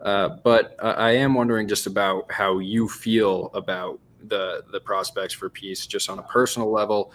Uh, 0.00 0.36
but 0.44 0.76
I 0.82 1.12
am 1.12 1.34
wondering 1.34 1.68
just 1.68 1.86
about 1.86 2.30
how 2.30 2.58
you 2.58 2.88
feel 2.88 3.50
about 3.54 3.98
the 4.28 4.64
the 4.72 4.80
prospects 4.80 5.34
for 5.34 5.48
peace, 5.48 5.86
just 5.86 6.10
on 6.10 6.18
a 6.18 6.22
personal 6.22 6.70
level, 6.70 7.12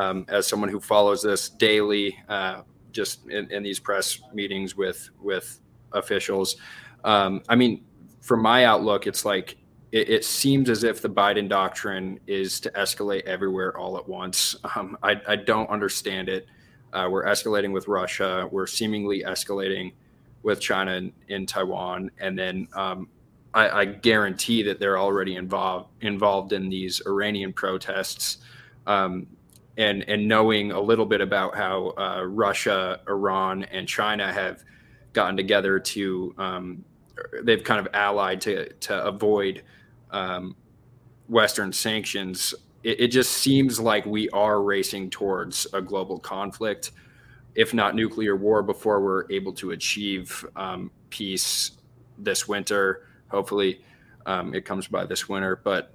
um, 0.00 0.24
as 0.28 0.46
someone 0.46 0.68
who 0.68 0.80
follows 0.80 1.22
this 1.22 1.48
daily, 1.48 2.16
uh, 2.28 2.62
just 2.92 3.26
in, 3.28 3.50
in, 3.50 3.62
these 3.62 3.78
press 3.78 4.20
meetings 4.32 4.76
with 4.76 5.10
with 5.20 5.60
officials. 5.92 6.56
Um, 7.04 7.42
I 7.48 7.56
mean, 7.56 7.84
from 8.20 8.42
my 8.42 8.64
outlook, 8.64 9.06
it's 9.06 9.24
like 9.24 9.56
it, 9.92 10.08
it, 10.08 10.24
seems 10.24 10.70
as 10.70 10.84
if 10.84 11.02
the 11.02 11.08
Biden 11.08 11.48
doctrine 11.48 12.20
is 12.26 12.60
to 12.60 12.70
escalate 12.70 13.22
everywhere 13.22 13.76
all 13.76 13.96
at 13.96 14.08
once. 14.08 14.56
Um, 14.76 14.96
I, 15.02 15.20
I, 15.26 15.36
don't 15.36 15.68
understand 15.68 16.28
it. 16.28 16.46
Uh, 16.92 17.08
we're 17.10 17.24
escalating 17.24 17.72
with 17.72 17.88
Russia. 17.88 18.48
We're 18.50 18.66
seemingly 18.66 19.22
escalating 19.22 19.92
with 20.42 20.60
China 20.60 20.92
in, 20.92 21.12
in 21.28 21.46
Taiwan, 21.46 22.10
and 22.18 22.38
then 22.38 22.68
um, 22.74 23.08
I, 23.52 23.68
I, 23.70 23.84
guarantee 23.84 24.62
that 24.62 24.78
they're 24.78 24.98
already 24.98 25.36
involved 25.36 25.90
involved 26.02 26.52
in 26.52 26.68
these 26.68 27.02
Iranian 27.06 27.52
protests. 27.52 28.38
Um, 28.86 29.26
and 29.76 30.08
and 30.08 30.26
knowing 30.26 30.72
a 30.72 30.80
little 30.80 31.06
bit 31.06 31.20
about 31.20 31.56
how 31.56 31.94
uh, 31.96 32.22
Russia, 32.24 33.00
Iran, 33.08 33.64
and 33.64 33.88
China 33.88 34.32
have 34.32 34.62
gotten 35.12 35.36
together 35.36 35.78
to 35.78 36.34
um, 36.38 36.84
they've 37.42 37.62
kind 37.62 37.84
of 37.84 37.92
allied 37.94 38.40
to 38.42 38.72
to 38.72 39.04
avoid 39.04 39.62
um, 40.10 40.56
Western 41.28 41.72
sanctions. 41.72 42.54
It, 42.82 43.00
it, 43.00 43.08
just 43.08 43.32
seems 43.32 43.78
like 43.78 44.06
we 44.06 44.30
are 44.30 44.62
racing 44.62 45.10
towards 45.10 45.66
a 45.74 45.82
global 45.82 46.18
conflict 46.18 46.92
if 47.54 47.74
not 47.74 47.94
nuclear 47.94 48.36
war, 48.36 48.62
before 48.62 49.00
we're 49.00 49.30
able 49.30 49.52
to 49.52 49.72
achieve 49.72 50.44
um, 50.56 50.90
peace 51.10 51.72
this 52.18 52.46
winter. 52.46 53.06
Hopefully, 53.28 53.82
um, 54.26 54.54
it 54.54 54.64
comes 54.64 54.86
by 54.86 55.04
this 55.04 55.28
winter. 55.28 55.60
But 55.62 55.94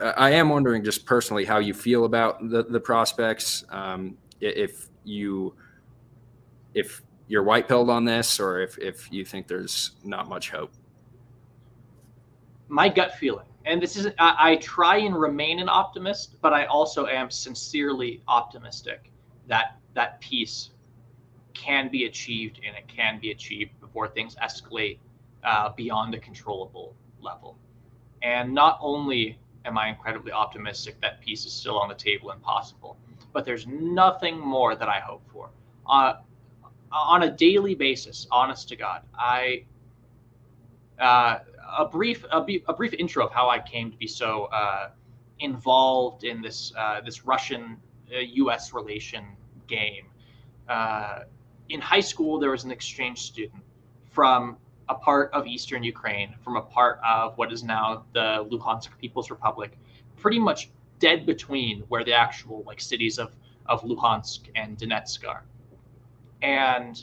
I 0.00 0.30
am 0.30 0.48
wondering, 0.48 0.84
just 0.84 1.06
personally, 1.06 1.44
how 1.44 1.58
you 1.58 1.74
feel 1.74 2.04
about 2.04 2.48
the 2.48 2.64
the 2.64 2.80
prospects. 2.80 3.64
Um, 3.70 4.16
if 4.40 4.88
you 5.04 5.54
if 6.74 7.02
you're 7.32 7.42
white 7.42 7.66
pilled 7.66 7.88
on 7.88 8.04
this, 8.04 8.38
or 8.38 8.60
if 8.60 8.76
if 8.76 9.10
you 9.10 9.24
think 9.24 9.48
there's 9.48 9.92
not 10.04 10.28
much 10.28 10.50
hope. 10.50 10.70
My 12.68 12.90
gut 12.90 13.14
feeling, 13.14 13.46
and 13.64 13.80
this 13.80 13.96
is 13.96 14.08
I, 14.18 14.50
I 14.50 14.56
try 14.56 14.98
and 14.98 15.18
remain 15.18 15.58
an 15.58 15.70
optimist, 15.70 16.36
but 16.42 16.52
I 16.52 16.66
also 16.66 17.06
am 17.06 17.30
sincerely 17.30 18.22
optimistic 18.28 19.10
that 19.48 19.78
that 19.94 20.20
peace 20.20 20.72
can 21.54 21.88
be 21.88 22.04
achieved 22.04 22.60
and 22.66 22.76
it 22.76 22.86
can 22.86 23.18
be 23.18 23.30
achieved 23.30 23.80
before 23.80 24.08
things 24.08 24.36
escalate 24.36 24.98
uh, 25.42 25.70
beyond 25.74 26.12
the 26.12 26.18
controllable 26.18 26.94
level. 27.18 27.56
And 28.20 28.52
not 28.52 28.78
only 28.82 29.38
am 29.64 29.78
I 29.78 29.88
incredibly 29.88 30.32
optimistic 30.32 31.00
that 31.00 31.22
peace 31.22 31.46
is 31.46 31.52
still 31.54 31.78
on 31.78 31.88
the 31.88 31.94
table 31.94 32.30
and 32.32 32.42
possible, 32.42 32.98
but 33.32 33.46
there's 33.46 33.66
nothing 33.66 34.38
more 34.38 34.76
that 34.76 34.90
I 34.90 35.00
hope 35.00 35.22
for. 35.32 35.48
Uh, 35.86 36.14
on 36.92 37.22
a 37.24 37.30
daily 37.30 37.74
basis, 37.74 38.26
honest 38.30 38.68
to 38.68 38.76
God, 38.76 39.02
I 39.14 39.64
uh, 41.00 41.38
a 41.78 41.86
brief 41.86 42.24
a, 42.30 42.44
a, 42.68 42.74
brief 42.74 42.92
intro 42.94 43.26
of 43.26 43.32
how 43.32 43.48
I 43.48 43.58
came 43.58 43.90
to 43.90 43.96
be 43.96 44.06
so 44.06 44.44
uh, 44.46 44.90
involved 45.40 46.24
in 46.24 46.42
this 46.42 46.72
uh, 46.76 47.00
this 47.00 47.24
Russian 47.24 47.76
U.S. 48.10 48.72
Uh, 48.72 48.78
relation 48.78 49.24
game. 49.66 50.06
Uh, 50.68 51.20
in 51.68 51.80
high 51.80 52.00
school, 52.00 52.38
there 52.38 52.50
was 52.50 52.64
an 52.64 52.70
exchange 52.70 53.22
student 53.22 53.62
from 54.10 54.58
a 54.88 54.94
part 54.94 55.32
of 55.32 55.46
eastern 55.46 55.82
Ukraine, 55.82 56.34
from 56.42 56.56
a 56.56 56.62
part 56.62 57.00
of 57.04 57.36
what 57.38 57.52
is 57.52 57.62
now 57.62 58.04
the 58.12 58.46
Luhansk 58.50 58.90
People's 58.98 59.30
Republic, 59.30 59.78
pretty 60.16 60.38
much 60.38 60.70
dead 60.98 61.24
between 61.24 61.80
where 61.88 62.04
the 62.04 62.12
actual 62.12 62.62
like 62.66 62.80
cities 62.80 63.18
of 63.18 63.34
of 63.66 63.82
Luhansk 63.82 64.40
and 64.54 64.76
Donetsk 64.76 65.26
are. 65.26 65.44
And 66.42 67.02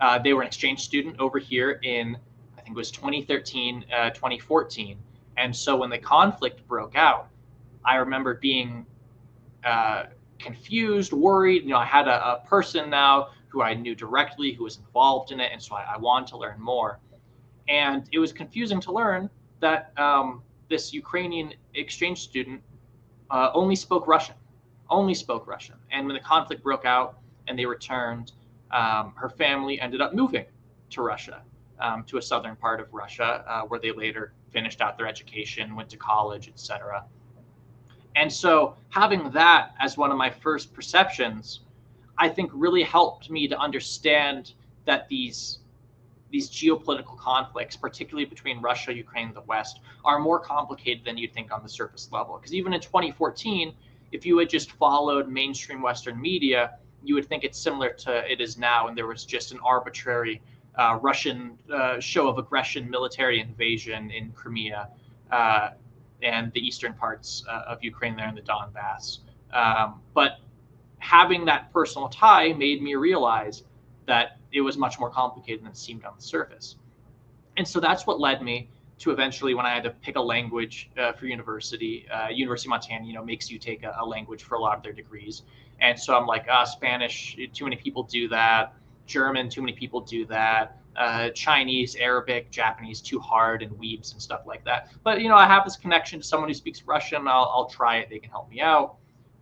uh, 0.00 0.18
they 0.18 0.32
were 0.32 0.42
an 0.42 0.46
exchange 0.46 0.80
student 0.80 1.18
over 1.18 1.38
here 1.38 1.80
in 1.82 2.16
I 2.56 2.62
think 2.62 2.76
it 2.76 2.78
was 2.78 2.90
2013, 2.90 3.84
uh, 3.94 4.10
2014. 4.10 4.98
And 5.36 5.54
so 5.54 5.76
when 5.76 5.90
the 5.90 5.98
conflict 5.98 6.66
broke 6.68 6.96
out, 6.96 7.28
I 7.84 7.96
remember 7.96 8.34
being 8.34 8.84
uh, 9.64 10.04
confused, 10.38 11.12
worried. 11.12 11.62
You 11.62 11.70
know, 11.70 11.78
I 11.78 11.86
had 11.86 12.08
a, 12.08 12.32
a 12.32 12.44
person 12.46 12.90
now 12.90 13.28
who 13.48 13.62
I 13.62 13.74
knew 13.74 13.94
directly, 13.94 14.52
who 14.52 14.64
was 14.64 14.78
involved 14.78 15.32
in 15.32 15.40
it, 15.40 15.50
and 15.52 15.62
so 15.62 15.74
I, 15.74 15.94
I 15.94 15.98
wanted 15.98 16.28
to 16.28 16.36
learn 16.36 16.60
more. 16.60 16.98
And 17.68 18.08
it 18.12 18.18
was 18.18 18.32
confusing 18.32 18.80
to 18.82 18.92
learn 18.92 19.30
that 19.60 19.92
um, 19.98 20.42
this 20.68 20.92
Ukrainian 20.92 21.52
exchange 21.74 22.22
student 22.22 22.62
uh, 23.30 23.50
only 23.54 23.76
spoke 23.76 24.06
Russian, 24.06 24.34
only 24.88 25.14
spoke 25.14 25.46
Russian. 25.46 25.76
And 25.90 26.06
when 26.06 26.14
the 26.14 26.22
conflict 26.22 26.62
broke 26.62 26.84
out 26.84 27.18
and 27.48 27.58
they 27.58 27.66
returned, 27.66 28.32
um, 28.72 29.12
her 29.16 29.28
family 29.28 29.80
ended 29.80 30.00
up 30.00 30.14
moving 30.14 30.44
to 30.90 31.02
Russia, 31.02 31.42
um, 31.80 32.04
to 32.04 32.18
a 32.18 32.22
southern 32.22 32.56
part 32.56 32.80
of 32.80 32.92
Russia, 32.92 33.44
uh, 33.46 33.62
where 33.62 33.80
they 33.80 33.92
later 33.92 34.32
finished 34.50 34.80
out 34.80 34.96
their 34.96 35.06
education, 35.06 35.74
went 35.76 35.88
to 35.88 35.96
college, 35.96 36.48
etc. 36.48 37.04
And 38.16 38.32
so 38.32 38.76
having 38.88 39.30
that 39.30 39.72
as 39.80 39.96
one 39.96 40.10
of 40.10 40.18
my 40.18 40.30
first 40.30 40.72
perceptions 40.72 41.60
I 42.20 42.28
think 42.28 42.50
really 42.52 42.82
helped 42.82 43.30
me 43.30 43.48
to 43.48 43.58
understand 43.58 44.52
that 44.84 45.08
these 45.08 45.58
these 46.30 46.48
geopolitical 46.48 47.18
conflicts, 47.18 47.76
particularly 47.76 48.24
between 48.24 48.60
Russia, 48.60 48.94
Ukraine, 48.94 49.32
the 49.34 49.40
West, 49.40 49.80
are 50.04 50.20
more 50.20 50.38
complicated 50.38 51.04
than 51.04 51.16
you'd 51.16 51.34
think 51.34 51.50
on 51.50 51.60
the 51.64 51.68
surface 51.68 52.08
level. 52.12 52.36
Because 52.36 52.54
even 52.54 52.72
in 52.72 52.80
2014, 52.80 53.74
if 54.12 54.24
you 54.24 54.38
had 54.38 54.48
just 54.48 54.70
followed 54.72 55.28
mainstream 55.28 55.82
Western 55.82 56.20
media, 56.20 56.78
you 57.02 57.14
would 57.14 57.26
think 57.26 57.44
it's 57.44 57.58
similar 57.58 57.90
to 57.90 58.30
it 58.30 58.40
is 58.40 58.58
now, 58.58 58.88
and 58.88 58.96
there 58.96 59.06
was 59.06 59.24
just 59.24 59.52
an 59.52 59.60
arbitrary 59.64 60.40
uh, 60.76 60.98
Russian 61.02 61.58
uh, 61.72 61.98
show 62.00 62.28
of 62.28 62.38
aggression, 62.38 62.88
military 62.88 63.40
invasion 63.40 64.10
in 64.10 64.32
Crimea 64.32 64.88
uh, 65.30 65.70
and 66.22 66.52
the 66.52 66.60
eastern 66.60 66.94
parts 66.94 67.44
uh, 67.48 67.62
of 67.66 67.82
Ukraine 67.82 68.16
there 68.16 68.28
in 68.28 68.34
the 68.34 68.42
Donbass. 68.42 69.18
Um, 69.52 70.00
but 70.14 70.38
having 70.98 71.44
that 71.46 71.72
personal 71.72 72.08
tie 72.08 72.52
made 72.52 72.82
me 72.82 72.94
realize 72.94 73.64
that 74.06 74.38
it 74.52 74.60
was 74.60 74.76
much 74.76 74.98
more 74.98 75.10
complicated 75.10 75.64
than 75.64 75.70
it 75.70 75.76
seemed 75.76 76.04
on 76.04 76.14
the 76.16 76.22
surface. 76.22 76.76
And 77.56 77.66
so 77.66 77.80
that's 77.80 78.06
what 78.06 78.20
led 78.20 78.42
me 78.42 78.68
to 79.00 79.10
eventually 79.10 79.54
when 79.54 79.64
I 79.64 79.70
had 79.74 79.82
to 79.84 79.90
pick 79.90 80.16
a 80.16 80.20
language 80.20 80.90
uh, 80.98 81.12
for 81.12 81.26
university, 81.26 82.06
uh, 82.10 82.28
University 82.28 82.68
of 82.68 82.70
Montana, 82.70 83.06
you 83.06 83.14
know, 83.14 83.24
makes 83.24 83.50
you 83.50 83.58
take 83.58 83.82
a, 83.82 83.96
a, 83.98 84.04
language 84.04 84.42
for 84.44 84.56
a 84.56 84.60
lot 84.60 84.76
of 84.76 84.82
their 84.82 84.92
degrees. 84.92 85.42
And 85.80 85.98
so 85.98 86.16
I'm 86.16 86.26
like, 86.26 86.46
ah, 86.50 86.64
Spanish, 86.64 87.36
too 87.52 87.64
many 87.64 87.76
people 87.76 88.02
do 88.02 88.28
that. 88.28 88.74
German, 89.06 89.48
too 89.48 89.62
many 89.62 89.72
people 89.72 90.00
do 90.00 90.26
that. 90.26 90.78
Uh, 90.96 91.30
Chinese, 91.30 91.96
Arabic, 91.96 92.50
Japanese, 92.50 93.00
too 93.00 93.18
hard, 93.18 93.62
and 93.62 93.72
weebs 93.72 94.12
and 94.12 94.20
stuff 94.20 94.42
like 94.46 94.64
that. 94.64 94.92
But 95.02 95.20
you 95.20 95.28
know, 95.28 95.36
I 95.36 95.46
have 95.46 95.64
this 95.64 95.76
connection 95.76 96.20
to 96.20 96.26
someone 96.26 96.48
who 96.48 96.54
speaks 96.54 96.82
Russian. 96.82 97.26
I'll, 97.26 97.50
I'll 97.54 97.68
try 97.68 97.98
it. 97.98 98.10
They 98.10 98.18
can 98.18 98.30
help 98.30 98.50
me 98.50 98.60
out. 98.60 98.96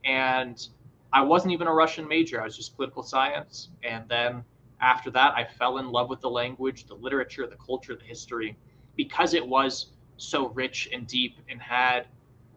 And 0.05 0.67
I 1.13 1.23
wasn't 1.23 1.53
even 1.53 1.67
a 1.67 1.73
Russian 1.73 2.07
major. 2.07 2.41
I 2.41 2.45
was 2.45 2.57
just 2.57 2.77
political 2.77 3.03
science. 3.03 3.71
And 3.83 4.09
then 4.09 4.45
after 4.81 5.11
that, 5.11 5.35
I 5.35 5.45
fell 5.45 5.79
in 5.79 5.91
love 5.91 6.09
with 6.09 6.21
the 6.21 6.31
language, 6.31 6.87
the 6.87 6.95
literature, 6.95 7.47
the 7.47 7.57
culture, 7.57 7.97
the 7.97 8.05
history 8.05 8.57
because 8.99 9.33
it 9.33 9.47
was 9.47 9.93
so 10.19 10.49
rich 10.49 10.91
and 10.93 11.07
deep 11.07 11.39
and 11.49 11.63
had 11.63 12.09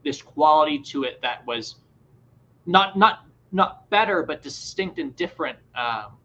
this 0.03 0.21
quality 0.21 0.79
to 0.79 1.03
it 1.03 1.21
that 1.21 1.45
was 1.45 1.75
not 2.65 2.97
not 2.97 3.25
not 3.51 3.89
better 3.89 4.23
but 4.23 4.41
distinct 4.41 4.99
and 4.99 5.15
different 5.15 5.57
um, 5.75 6.17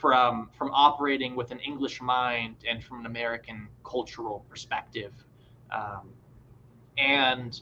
from 0.00 0.48
from 0.56 0.70
operating 0.72 1.36
with 1.36 1.50
an 1.50 1.58
English 1.60 2.00
mind 2.00 2.56
and 2.68 2.82
from 2.82 3.00
an 3.00 3.06
American 3.06 3.68
cultural 3.84 4.44
perspective. 4.48 5.12
Um, 5.70 6.10
and 6.98 7.60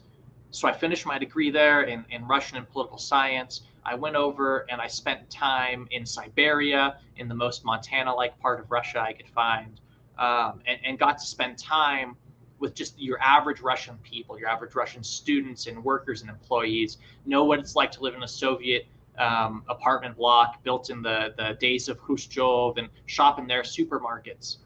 so 0.51 0.66
I 0.66 0.73
finished 0.73 1.05
my 1.05 1.19
degree 1.19 1.51
there 1.51 1.83
in, 1.83 2.05
in 2.11 2.27
Russian 2.27 2.57
and 2.57 2.69
political 2.69 2.99
science. 2.99 3.62
I 3.85 3.95
went 3.95 4.16
over 4.16 4.66
and 4.70 4.81
I 4.81 4.87
spent 4.87 5.29
time 5.31 5.87
in 5.91 6.07
Siberia, 6.07 6.99
in 7.16 7.29
the 7.29 7.35
most 7.35 7.65
Montana 7.65 8.15
like 8.15 8.39
part 8.41 8.61
of 8.61 8.70
Russia 8.70 9.01
I 9.01 9.12
could 9.12 9.29
find 9.29 9.81
um, 10.19 10.61
and, 10.66 10.79
and 10.85 10.99
got 10.99 11.19
to 11.19 11.27
spend 11.27 11.59
time 11.59 12.16
with 12.59 12.74
just 12.74 12.98
your 12.98 13.20
average 13.20 13.60
Russian 13.60 13.98
people, 14.02 14.39
your 14.39 14.48
average 14.48 14.74
Russian 14.74 15.02
students 15.02 15.66
and 15.66 15.82
workers 15.82 16.22
and 16.22 16.30
employees, 16.30 16.98
know 17.26 17.44
what 17.44 17.59
it's 17.59 17.76
like 17.76 17.90
to 17.93 18.01
live 18.01 18.14
in 18.14 18.22
a 18.22 18.28
Soviet 18.28 18.86
um, 19.18 19.64
apartment 19.68 20.16
block 20.16 20.62
built 20.62 20.90
in 20.90 21.02
the, 21.02 21.35
the 21.36 21.56
days 21.60 21.89
of 21.89 21.98
Khrushchev 21.98 22.78
and 22.78 22.89
shop 23.06 23.39
in 23.39 23.47
their 23.47 23.62
supermarkets. 23.62 24.59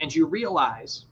And 0.00 0.14
you 0.14 0.26
realize 0.26 1.06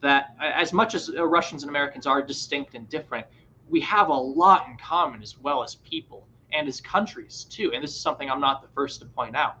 that 0.00 0.34
as 0.40 0.72
much 0.72 0.94
as 0.94 1.10
Russians 1.16 1.62
and 1.62 1.70
Americans 1.70 2.06
are 2.06 2.22
distinct 2.22 2.74
and 2.74 2.88
different, 2.88 3.26
we 3.68 3.80
have 3.80 4.08
a 4.08 4.14
lot 4.14 4.66
in 4.68 4.76
common 4.76 5.22
as 5.22 5.38
well 5.38 5.62
as 5.62 5.76
people 5.76 6.26
and 6.52 6.66
as 6.66 6.80
countries 6.80 7.44
too. 7.44 7.72
And 7.72 7.82
this 7.82 7.90
is 7.90 8.00
something 8.00 8.28
I'm 8.30 8.40
not 8.40 8.62
the 8.62 8.68
first 8.74 9.00
to 9.00 9.06
point 9.06 9.36
out. 9.36 9.58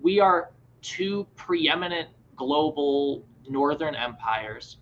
We 0.00 0.20
are 0.20 0.50
two 0.82 1.26
preeminent 1.36 2.08
global 2.36 3.24
northern 3.48 3.94
empires. 3.94 4.78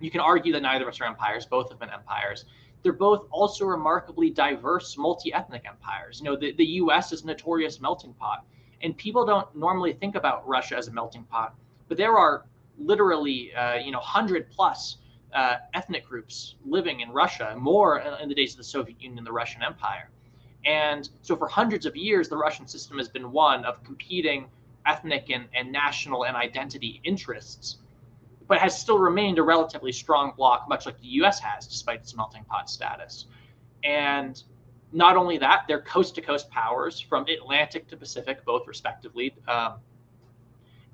You 0.00 0.10
can 0.10 0.20
argue 0.20 0.52
that 0.52 0.62
neither 0.62 0.84
of 0.84 0.88
us 0.88 1.00
are 1.00 1.04
empires, 1.04 1.46
both 1.46 1.70
have 1.70 1.78
been 1.78 1.90
empires. 1.90 2.44
They're 2.82 2.92
both 2.92 3.26
also 3.30 3.64
remarkably 3.64 4.30
diverse, 4.30 4.96
multi 4.96 5.32
ethnic 5.32 5.64
empires. 5.66 6.20
You 6.20 6.26
know, 6.26 6.36
the, 6.36 6.52
the 6.52 6.66
US 6.82 7.12
is 7.12 7.22
a 7.22 7.26
notorious 7.26 7.80
melting 7.80 8.14
pot, 8.14 8.44
and 8.82 8.96
people 8.96 9.24
don't 9.24 9.54
normally 9.56 9.92
think 9.92 10.14
about 10.14 10.46
Russia 10.46 10.76
as 10.76 10.88
a 10.88 10.92
melting 10.92 11.24
pot, 11.24 11.54
but 11.88 11.96
there 11.96 12.16
are 12.16 12.44
literally, 12.78 13.54
uh, 13.54 13.74
you 13.76 13.90
know, 13.90 13.98
100 13.98 14.50
plus 14.50 14.98
uh, 15.34 15.56
ethnic 15.74 16.06
groups 16.06 16.56
living 16.64 17.00
in 17.00 17.10
Russia, 17.10 17.54
more 17.58 17.98
in 17.98 18.28
the 18.28 18.34
days 18.34 18.52
of 18.52 18.58
the 18.58 18.64
Soviet 18.64 19.00
Union 19.00 19.18
and 19.18 19.26
the 19.26 19.32
Russian 19.32 19.62
Empire. 19.62 20.10
And 20.64 21.08
so, 21.22 21.36
for 21.36 21.46
hundreds 21.46 21.86
of 21.86 21.94
years, 21.94 22.28
the 22.28 22.36
Russian 22.36 22.66
system 22.66 22.98
has 22.98 23.08
been 23.08 23.30
one 23.30 23.64
of 23.64 23.82
competing 23.84 24.48
ethnic 24.84 25.30
and, 25.30 25.46
and 25.54 25.70
national 25.70 26.24
and 26.24 26.36
identity 26.36 27.00
interests, 27.04 27.78
but 28.48 28.58
has 28.58 28.78
still 28.78 28.98
remained 28.98 29.38
a 29.38 29.42
relatively 29.42 29.92
strong 29.92 30.32
bloc, 30.36 30.68
much 30.68 30.86
like 30.86 31.00
the 31.00 31.08
US 31.22 31.40
has, 31.40 31.66
despite 31.66 32.00
its 32.00 32.14
melting 32.16 32.44
pot 32.44 32.70
status. 32.70 33.26
And 33.84 34.42
not 34.92 35.16
only 35.16 35.38
that, 35.38 35.64
they're 35.66 35.82
coast 35.82 36.14
to 36.14 36.22
coast 36.22 36.48
powers 36.50 37.00
from 37.00 37.26
Atlantic 37.28 37.88
to 37.88 37.96
Pacific, 37.96 38.44
both 38.44 38.66
respectively. 38.66 39.34
Um, 39.48 39.74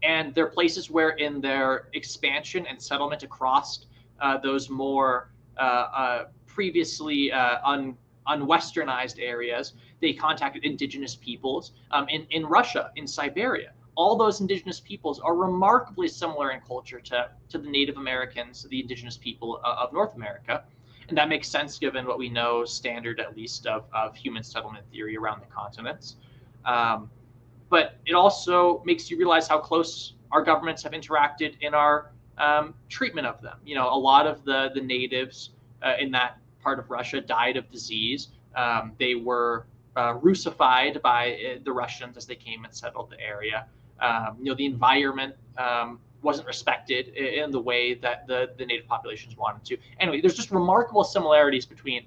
and 0.03 0.35
they're 0.35 0.49
places 0.49 0.91
where, 0.91 1.11
in 1.11 1.41
their 1.41 1.89
expansion 1.93 2.67
and 2.67 2.81
settlement 2.81 3.23
across 3.23 3.87
uh, 4.21 4.39
those 4.39 4.69
more 4.71 5.31
uh, 5.59 5.61
uh, 5.61 6.25
previously 6.47 7.31
uh, 7.31 7.59
un, 7.65 7.97
unwesternized 8.27 9.21
areas, 9.21 9.75
they 10.01 10.13
contacted 10.13 10.65
indigenous 10.65 11.15
peoples 11.15 11.73
um, 11.93 12.09
in, 12.09 12.27
in 12.31 12.45
Russia, 12.47 12.91
in 12.97 13.07
Siberia 13.07 13.73
all 13.95 14.17
those 14.17 14.41
indigenous 14.41 14.81
peoples 14.81 15.21
are 15.21 15.35
remarkably 15.35 16.09
similar 16.09 16.53
in 16.53 16.61
culture 16.61 17.01
to, 17.01 17.31
to 17.51 17.59
the 17.59 17.69
Native 17.69 17.97
Americans, 17.97 18.67
the 18.71 18.81
indigenous 18.81 19.17
people 19.17 19.61
uh, 19.65 19.77
of 19.79 19.93
North 19.93 20.15
America. 20.15 20.65
And 21.09 21.19
that 21.19 21.29
makes 21.29 21.49
sense 21.49 21.79
given 21.79 22.07
what 22.07 22.19
we 22.19 22.29
know, 22.29 22.65
standard 22.65 23.21
at 23.21 23.37
least, 23.37 23.67
of, 23.67 23.85
of 23.93 24.17
human 24.17 24.43
settlement 24.43 24.85
theory 24.91 25.17
around 25.17 25.41
the 25.41 25.47
continents. 25.47 26.17
Um, 26.65 27.11
but 27.69 27.97
it 28.07 28.15
also 28.15 28.83
makes 28.87 29.11
you 29.11 29.19
realize 29.19 29.47
how 29.47 29.59
close 29.59 30.15
our 30.31 30.43
governments 30.43 30.83
have 30.85 30.93
interacted 30.93 31.57
in 31.61 31.75
our 31.75 32.13
um, 32.39 32.75
treatment 32.89 33.27
of 33.27 33.43
them. 33.43 33.59
You 33.65 33.75
know, 33.75 33.93
a 33.93 33.99
lot 33.99 34.27
of 34.27 34.45
the, 34.45 34.71
the 34.75 34.81
natives 34.81 35.51
uh, 35.83 35.95
in 35.99 36.11
that 36.13 36.39
part 36.63 36.79
of 36.79 36.91
Russia 36.91 37.21
died 37.21 37.57
of 37.57 37.71
disease. 37.71 38.29
Um, 38.57 38.93
they 38.99 39.17
were 39.17 39.67
uh, 39.97 40.15
Russified 40.15 41.03
by 41.03 41.35
uh, 41.35 41.59
the 41.65 41.73
Russians 41.73 42.17
as 42.17 42.25
they 42.25 42.37
came 42.37 42.65
and 42.65 42.75
settled 42.75 43.11
the 43.11 43.21
area 43.21 43.67
um, 44.03 44.37
you 44.39 44.47
know 44.47 44.55
the 44.55 44.67
environment 44.67 45.35
um, 45.57 45.99
wasn't 46.23 46.47
respected 46.47 47.09
in 47.09 47.51
the 47.51 47.61
way 47.61 47.95
that 47.95 48.27
the, 48.27 48.51
the 48.59 48.67
native 48.67 48.87
populations 48.87 49.37
wanted 49.37 49.65
to. 49.65 49.77
Anyway, 50.01 50.21
there's 50.21 50.37
just 50.37 50.51
remarkable 50.51 51.05
similarities 51.05 51.67
between 51.67 52.07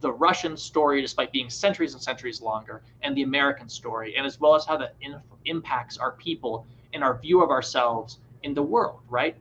the 0.00 0.12
Russian 0.12 0.56
story, 0.56 1.00
despite 1.00 1.32
being 1.32 1.48
centuries 1.48 1.94
and 1.94 2.02
centuries 2.02 2.42
longer, 2.42 2.82
and 3.02 3.16
the 3.16 3.22
American 3.22 3.68
story, 3.68 4.16
and 4.16 4.26
as 4.26 4.40
well 4.40 4.54
as 4.54 4.64
how 4.66 4.76
that 4.76 4.94
in, 5.00 5.16
impacts 5.46 5.96
our 5.98 6.12
people 6.12 6.66
and 6.92 7.02
our 7.02 7.18
view 7.18 7.42
of 7.42 7.50
ourselves 7.50 8.18
in 8.42 8.54
the 8.54 8.62
world, 8.62 9.00
right? 9.08 9.36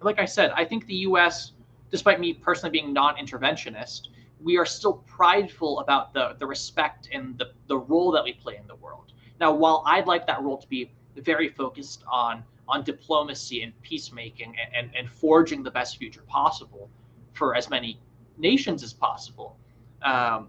Like 0.00 0.18
I 0.18 0.24
said, 0.24 0.52
I 0.56 0.64
think 0.64 0.86
the 0.86 0.94
US, 1.08 1.52
despite 1.90 2.20
me 2.20 2.32
personally 2.32 2.70
being 2.70 2.92
non 2.92 3.16
interventionist, 3.16 4.08
we 4.42 4.56
are 4.56 4.64
still 4.64 5.04
prideful 5.06 5.80
about 5.80 6.14
the, 6.14 6.34
the 6.38 6.46
respect 6.46 7.08
and 7.12 7.36
the, 7.36 7.52
the 7.66 7.76
role 7.76 8.10
that 8.12 8.24
we 8.24 8.32
play 8.32 8.56
in 8.56 8.66
the 8.66 8.76
world. 8.76 9.12
Now, 9.38 9.52
while 9.52 9.82
I'd 9.86 10.06
like 10.06 10.26
that 10.26 10.42
role 10.42 10.56
to 10.56 10.68
be 10.68 10.90
very 11.16 11.48
focused 11.48 12.04
on 12.10 12.44
on 12.70 12.84
diplomacy 12.84 13.62
and 13.62 13.72
peacemaking 13.82 14.54
and, 14.60 14.74
and, 14.86 14.96
and 14.96 15.10
forging 15.10 15.62
the 15.62 15.70
best 15.70 15.96
future 15.96 16.22
possible 16.28 16.88
for 17.32 17.56
as 17.56 17.68
many 17.68 18.00
nations 18.38 18.82
as 18.82 18.92
possible. 18.92 19.56
Um, 20.02 20.48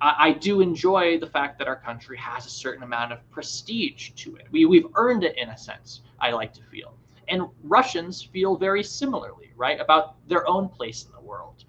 I, 0.00 0.14
I, 0.18 0.32
do 0.32 0.60
enjoy 0.60 1.18
the 1.18 1.26
fact 1.26 1.58
that 1.58 1.68
our 1.68 1.76
country 1.76 2.16
has 2.16 2.46
a 2.46 2.50
certain 2.50 2.82
amount 2.82 3.12
of 3.12 3.30
prestige 3.30 4.10
to 4.16 4.36
it. 4.36 4.46
We, 4.50 4.64
we've 4.64 4.86
earned 4.94 5.24
it 5.24 5.36
in 5.36 5.50
a 5.50 5.58
sense, 5.58 6.00
I 6.18 6.30
like 6.32 6.52
to 6.54 6.62
feel. 6.62 6.94
And 7.28 7.42
Russians 7.62 8.22
feel 8.22 8.56
very 8.56 8.82
similarly, 8.82 9.52
right, 9.56 9.78
about 9.78 10.16
their 10.26 10.48
own 10.48 10.68
place 10.68 11.04
in 11.04 11.12
the 11.12 11.20
world. 11.20 11.64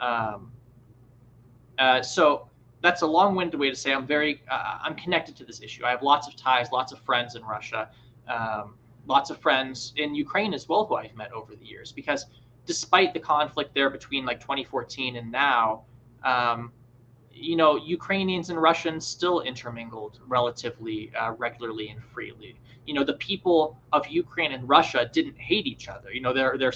Um, 0.00 0.50
uh, 1.78 2.02
so 2.02 2.48
that's 2.82 3.02
a 3.02 3.06
long-winded 3.06 3.58
way 3.58 3.70
to 3.70 3.76
say 3.76 3.92
I'm 3.94 4.06
very 4.06 4.42
uh, 4.50 4.78
I'm 4.82 4.94
connected 4.94 5.36
to 5.36 5.44
this 5.44 5.62
issue. 5.62 5.84
I 5.84 5.90
have 5.90 6.02
lots 6.02 6.26
of 6.26 6.36
ties, 6.36 6.72
lots 6.72 6.92
of 6.92 6.98
friends 7.00 7.36
in 7.36 7.42
Russia, 7.44 7.88
um, 8.28 8.74
lots 9.06 9.30
of 9.30 9.38
friends 9.38 9.92
in 9.96 10.14
Ukraine 10.14 10.52
as 10.52 10.68
well 10.68 10.84
who 10.84 10.96
I've 10.96 11.14
met 11.14 11.32
over 11.32 11.54
the 11.54 11.64
years. 11.64 11.92
Because 11.92 12.26
despite 12.66 13.14
the 13.14 13.20
conflict 13.20 13.74
there 13.74 13.88
between 13.88 14.24
like 14.24 14.40
2014 14.40 15.16
and 15.16 15.30
now, 15.30 15.84
um, 16.24 16.72
you 17.32 17.56
know, 17.56 17.76
Ukrainians 17.76 18.50
and 18.50 18.60
Russians 18.60 19.06
still 19.06 19.40
intermingled 19.40 20.20
relatively 20.26 21.12
uh, 21.14 21.32
regularly 21.32 21.88
and 21.88 22.02
freely. 22.02 22.56
You 22.86 22.94
know, 22.94 23.04
the 23.04 23.14
people 23.14 23.78
of 23.92 24.06
Ukraine 24.08 24.52
and 24.52 24.68
Russia 24.68 25.08
didn't 25.12 25.38
hate 25.38 25.66
each 25.66 25.88
other. 25.88 26.12
You 26.12 26.20
know, 26.20 26.32
they're 26.32 26.58
they're 26.58 26.74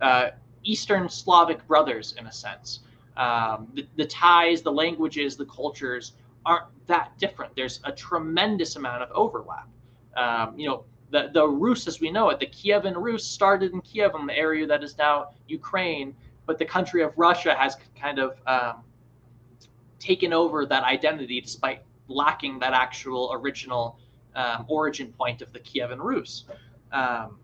uh, 0.00 0.30
Eastern 0.62 1.08
Slavic 1.08 1.66
brothers 1.66 2.14
in 2.18 2.26
a 2.26 2.32
sense 2.32 2.80
um, 3.16 3.68
the, 3.74 3.86
the 3.96 4.06
ties, 4.06 4.62
the 4.62 4.72
languages, 4.72 5.36
the 5.36 5.46
cultures 5.46 6.12
aren't 6.44 6.66
that 6.86 7.16
different. 7.18 7.54
There's 7.56 7.80
a 7.84 7.92
tremendous 7.92 8.76
amount 8.76 9.02
of 9.02 9.10
overlap. 9.12 9.68
Um, 10.16 10.58
you 10.58 10.68
know, 10.68 10.84
the, 11.10 11.30
the 11.32 11.46
Rus, 11.46 11.86
as 11.86 12.00
we 12.00 12.10
know 12.10 12.30
it, 12.30 12.40
the 12.40 12.46
Kievan 12.46 12.94
Rus 12.96 13.24
started 13.24 13.72
in 13.72 13.80
Kiev, 13.82 14.12
in 14.18 14.26
the 14.26 14.36
area 14.36 14.66
that 14.66 14.82
is 14.82 14.98
now 14.98 15.30
Ukraine, 15.46 16.14
but 16.46 16.58
the 16.58 16.64
country 16.64 17.02
of 17.02 17.16
Russia 17.16 17.54
has 17.54 17.76
kind 17.98 18.18
of 18.18 18.36
um, 18.46 18.82
taken 19.98 20.32
over 20.32 20.66
that 20.66 20.82
identity 20.82 21.40
despite 21.40 21.82
lacking 22.08 22.58
that 22.58 22.72
actual 22.72 23.30
original 23.32 23.98
um, 24.34 24.66
origin 24.68 25.12
point 25.12 25.40
of 25.40 25.52
the 25.52 25.60
Kievan 25.60 25.98
Rus. 25.98 26.44
Um, 26.92 27.38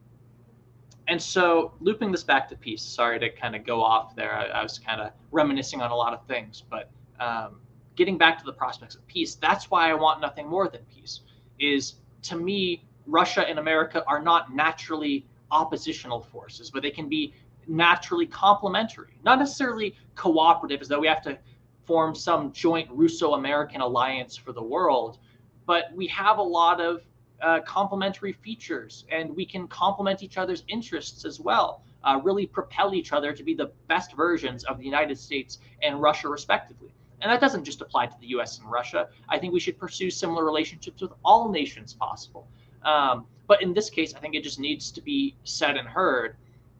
and 1.10 1.20
so 1.20 1.74
looping 1.80 2.10
this 2.10 2.24
back 2.24 2.48
to 2.48 2.56
peace 2.56 2.82
sorry 2.82 3.18
to 3.18 3.28
kind 3.28 3.54
of 3.54 3.64
go 3.64 3.82
off 3.82 4.16
there 4.16 4.34
i, 4.34 4.46
I 4.46 4.62
was 4.62 4.78
kind 4.78 5.00
of 5.00 5.12
reminiscing 5.30 5.82
on 5.82 5.90
a 5.90 5.96
lot 5.96 6.14
of 6.14 6.26
things 6.26 6.62
but 6.70 6.90
um, 7.20 7.60
getting 7.96 8.16
back 8.16 8.38
to 8.38 8.44
the 8.46 8.52
prospects 8.54 8.94
of 8.94 9.06
peace 9.06 9.34
that's 9.34 9.70
why 9.70 9.90
i 9.90 9.94
want 9.94 10.22
nothing 10.22 10.48
more 10.48 10.68
than 10.68 10.80
peace 10.94 11.20
is 11.58 11.96
to 12.22 12.36
me 12.36 12.84
russia 13.06 13.46
and 13.46 13.58
america 13.58 14.02
are 14.06 14.22
not 14.22 14.54
naturally 14.54 15.26
oppositional 15.50 16.20
forces, 16.20 16.70
but 16.70 16.82
they 16.82 16.90
can 16.90 17.08
be 17.08 17.34
naturally 17.66 18.26
complementary, 18.26 19.14
not 19.24 19.38
necessarily 19.38 19.94
cooperative, 20.14 20.80
as 20.80 20.88
though 20.88 21.00
we 21.00 21.06
have 21.06 21.22
to 21.22 21.38
form 21.84 22.14
some 22.14 22.52
joint 22.52 22.88
Russo 22.90 23.34
American 23.34 23.80
alliance 23.80 24.36
for 24.36 24.52
the 24.52 24.62
world. 24.62 25.18
But 25.66 25.92
we 25.94 26.06
have 26.08 26.38
a 26.38 26.42
lot 26.42 26.80
of 26.80 27.02
uh, 27.42 27.60
complementary 27.60 28.32
features 28.32 29.04
and 29.10 29.34
we 29.34 29.44
can 29.44 29.66
complement 29.68 30.22
each 30.22 30.38
other's 30.38 30.64
interests 30.68 31.24
as 31.24 31.40
well, 31.40 31.82
uh, 32.04 32.20
really 32.22 32.46
propel 32.46 32.94
each 32.94 33.12
other 33.12 33.32
to 33.32 33.42
be 33.42 33.54
the 33.54 33.70
best 33.88 34.14
versions 34.14 34.64
of 34.64 34.78
the 34.78 34.84
United 34.84 35.18
States 35.18 35.58
and 35.82 36.00
Russia, 36.00 36.28
respectively. 36.28 36.92
And 37.20 37.30
that 37.30 37.40
doesn't 37.40 37.64
just 37.64 37.80
apply 37.80 38.06
to 38.06 38.14
the 38.20 38.28
US 38.28 38.58
and 38.58 38.70
Russia. 38.70 39.08
I 39.28 39.38
think 39.38 39.52
we 39.52 39.60
should 39.60 39.78
pursue 39.78 40.10
similar 40.10 40.44
relationships 40.44 41.02
with 41.02 41.12
all 41.24 41.50
nations 41.50 41.92
possible. 41.92 42.48
Um, 42.82 43.26
but 43.46 43.62
in 43.62 43.74
this 43.74 43.90
case, 43.90 44.14
I 44.14 44.20
think 44.20 44.34
it 44.34 44.42
just 44.42 44.58
needs 44.58 44.90
to 44.92 45.02
be 45.02 45.34
said 45.44 45.76
and 45.76 45.86
heard 45.86 46.36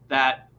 that 0.07 0.49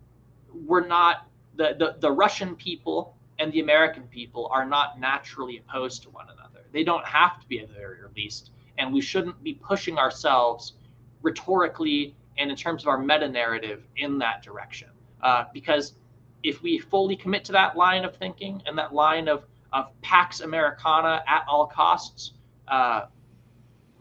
we're 0.67 0.87
not, 0.87 1.27
the, 1.57 1.75
the, 1.79 1.97
the 1.99 2.11
Russian 2.11 2.55
people 2.55 3.17
and 3.39 3.53
the 3.53 3.61
American 3.61 4.05
people 4.05 4.49
are 4.53 4.65
not 4.65 5.01
naturally 5.01 5.59
opposed 5.59 6.03
to 6.03 6.11
one 6.11 6.27
another. 6.27 6.65
They 6.73 6.85
don't 6.85 7.05
have 7.05 7.41
to 7.41 7.47
be 7.49 7.61
at 7.61 7.69
the 7.69 7.75
very 7.75 7.99
least. 8.15 8.51
And 8.79 8.93
we 8.93 9.01
shouldn't 9.01 9.43
be 9.43 9.55
pushing 9.55 9.99
ourselves 9.99 10.75
rhetorically 11.23 12.15
and 12.39 12.51
in 12.51 12.57
terms 12.57 12.83
of 12.83 12.89
our 12.89 12.99
meta 12.99 13.29
narrative 13.29 13.85
in 13.97 14.19
that 14.19 14.43
direction. 14.43 14.89
Uh, 15.23 15.45
because 15.53 15.95
if 16.43 16.63
we 16.63 16.79
fully 16.79 17.17
commit 17.17 17.45
to 17.45 17.53
that 17.53 17.77
line 17.77 18.05
of 18.05 18.17
thinking 18.17 18.63
and 18.67 18.77
that 18.79 18.93
line 18.95 19.29
of 19.29 19.45
of 19.73 19.89
Pax 20.03 20.41
Americana 20.41 21.23
at 21.27 21.45
all 21.49 21.67
costs, 21.67 22.33
uh, 22.69 23.07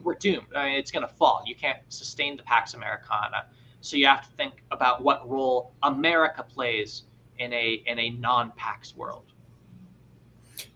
we're 0.04 0.16
doomed. 0.16 0.48
I 0.54 0.66
mean, 0.66 0.80
it's 0.80 0.92
going 0.92 1.08
to 1.08 1.14
fall. 1.14 1.44
You 1.46 1.56
can't 1.56 1.80
sustain 1.88 2.36
the 2.36 2.44
Pax 2.44 2.74
Americana. 2.74 3.46
So 3.80 3.96
you 3.96 4.06
have 4.06 4.28
to 4.28 4.36
think 4.36 4.64
about 4.72 5.02
what 5.02 5.30
role 5.30 5.74
America 5.84 6.44
plays 6.44 7.04
in 7.40 7.54
a 7.54 7.84
in 7.86 8.00
a 8.00 8.10
non-Pax 8.12 8.96
world. 8.96 9.32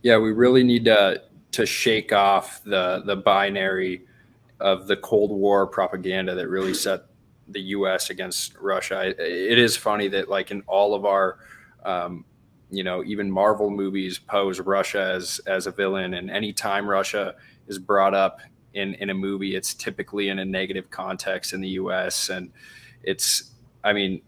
Yeah, 0.01 0.17
we 0.17 0.31
really 0.31 0.63
need 0.63 0.85
to 0.85 1.21
to 1.55 1.65
shake 1.65 2.13
off 2.13 2.63
the 2.63 3.01
the 3.05 3.15
binary 3.15 4.05
of 4.59 4.87
the 4.87 4.95
Cold 4.97 5.31
War 5.31 5.67
propaganda 5.67 6.35
that 6.35 6.47
really 6.47 6.73
set 6.73 7.03
the 7.47 7.61
U.S. 7.61 8.09
against 8.09 8.55
Russia. 8.57 9.07
It 9.07 9.57
is 9.57 9.75
funny 9.77 10.07
that 10.09 10.29
like 10.29 10.51
in 10.51 10.63
all 10.67 10.95
of 10.95 11.05
our 11.05 11.39
um, 11.83 12.25
you 12.71 12.83
know 12.83 13.03
even 13.03 13.29
marvel 13.31 13.69
movies 13.69 14.17
pose 14.17 14.59
russia 14.59 15.13
as 15.15 15.39
as 15.45 15.67
a 15.67 15.71
villain 15.71 16.15
and 16.15 16.29
anytime 16.29 16.89
russia 16.89 17.35
is 17.67 17.77
brought 17.77 18.13
up 18.13 18.41
in 18.73 18.95
in 18.95 19.11
a 19.11 19.13
movie 19.13 19.55
it's 19.55 19.73
typically 19.73 20.29
in 20.29 20.39
a 20.39 20.45
negative 20.45 20.89
context 20.89 21.53
in 21.53 21.61
the 21.61 21.69
us 21.69 22.29
and 22.29 22.51
it's 23.03 23.51
i 23.83 23.93
mean 23.93 24.21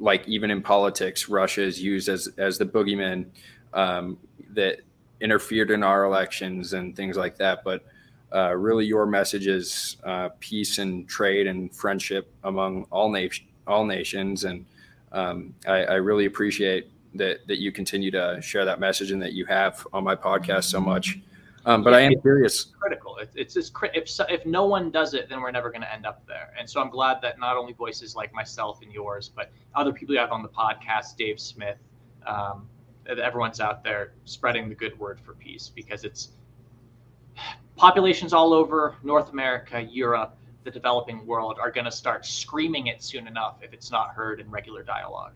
like 0.00 0.26
even 0.26 0.50
in 0.50 0.60
politics 0.60 1.28
russia 1.28 1.62
is 1.62 1.80
used 1.80 2.08
as 2.08 2.28
as 2.36 2.58
the 2.58 2.66
boogeyman 2.66 3.26
um, 3.72 4.18
that 4.50 4.80
interfered 5.20 5.70
in 5.70 5.82
our 5.82 6.04
elections 6.04 6.72
and 6.72 6.96
things 6.96 7.16
like 7.16 7.36
that 7.36 7.62
but 7.64 7.84
uh, 8.34 8.52
really 8.52 8.84
your 8.84 9.06
message 9.06 9.46
is 9.46 9.96
uh, 10.04 10.28
peace 10.40 10.78
and 10.78 11.08
trade 11.08 11.46
and 11.46 11.74
friendship 11.74 12.32
among 12.44 12.84
all 12.90 13.10
nation 13.10 13.46
all 13.66 13.84
nations 13.84 14.44
and 14.44 14.64
um, 15.12 15.54
I, 15.66 15.84
I 15.84 15.94
really 15.94 16.26
appreciate 16.26 16.90
that 17.14 17.46
that 17.46 17.60
you 17.60 17.72
continue 17.72 18.10
to 18.10 18.40
share 18.42 18.64
that 18.64 18.80
message 18.80 19.12
and 19.12 19.22
that 19.22 19.32
you 19.32 19.46
have 19.46 19.86
on 19.92 20.04
my 20.04 20.16
podcast 20.16 20.64
so 20.64 20.80
much. 20.80 21.20
Um, 21.66 21.82
but 21.82 21.90
yeah, 21.90 21.96
I 21.96 22.00
am 22.02 22.20
curious. 22.20 22.64
Critical. 22.78 23.16
It, 23.16 23.30
it's 23.34 23.54
just 23.54 23.72
if 23.94 24.10
if 24.28 24.44
no 24.44 24.66
one 24.66 24.90
does 24.90 25.14
it, 25.14 25.28
then 25.28 25.40
we're 25.40 25.52
never 25.52 25.70
going 25.70 25.80
to 25.80 25.92
end 25.92 26.04
up 26.04 26.26
there. 26.26 26.52
And 26.58 26.68
so 26.68 26.80
I'm 26.80 26.90
glad 26.90 27.22
that 27.22 27.38
not 27.38 27.56
only 27.56 27.72
voices 27.72 28.14
like 28.14 28.34
myself 28.34 28.82
and 28.82 28.92
yours, 28.92 29.30
but 29.34 29.50
other 29.74 29.92
people 29.92 30.14
you 30.14 30.20
have 30.20 30.32
on 30.32 30.42
the 30.42 30.48
podcast, 30.48 31.16
Dave 31.16 31.40
Smith, 31.40 31.78
um, 32.26 32.66
everyone's 33.06 33.60
out 33.60 33.84
there 33.84 34.12
spreading 34.24 34.68
the 34.68 34.74
good 34.74 34.98
word 34.98 35.20
for 35.20 35.34
peace 35.34 35.70
because 35.74 36.04
it's 36.04 36.30
populations 37.76 38.32
all 38.32 38.52
over 38.52 38.96
North 39.02 39.30
America, 39.32 39.82
Europe, 39.82 40.36
the 40.64 40.70
developing 40.70 41.26
world 41.26 41.58
are 41.60 41.70
going 41.70 41.84
to 41.84 41.92
start 41.92 42.24
screaming 42.24 42.86
it 42.86 43.02
soon 43.02 43.26
enough 43.26 43.56
if 43.62 43.72
it's 43.72 43.90
not 43.90 44.10
heard 44.10 44.40
in 44.40 44.50
regular 44.50 44.82
dialogue. 44.82 45.34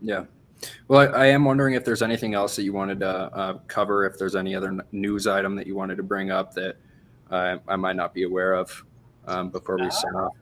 Yeah, 0.00 0.24
well, 0.88 1.00
I, 1.14 1.24
I, 1.24 1.26
am 1.26 1.44
wondering 1.44 1.74
if 1.74 1.84
there's 1.84 2.02
anything 2.02 2.34
else 2.34 2.56
that 2.56 2.62
you 2.62 2.72
wanted 2.72 3.00
to 3.00 3.08
uh, 3.08 3.58
cover, 3.66 4.04
if 4.06 4.18
there's 4.18 4.36
any 4.36 4.54
other 4.54 4.78
news 4.92 5.26
item 5.26 5.56
that 5.56 5.66
you 5.66 5.74
wanted 5.74 5.96
to 5.96 6.02
bring 6.02 6.30
up 6.30 6.54
that 6.54 6.76
uh, 7.30 7.56
I 7.66 7.76
might 7.76 7.96
not 7.96 8.14
be 8.14 8.24
aware 8.24 8.54
of 8.54 8.84
um, 9.26 9.50
before 9.50 9.76
we 9.78 9.90
sign 9.90 10.14
off. 10.14 10.32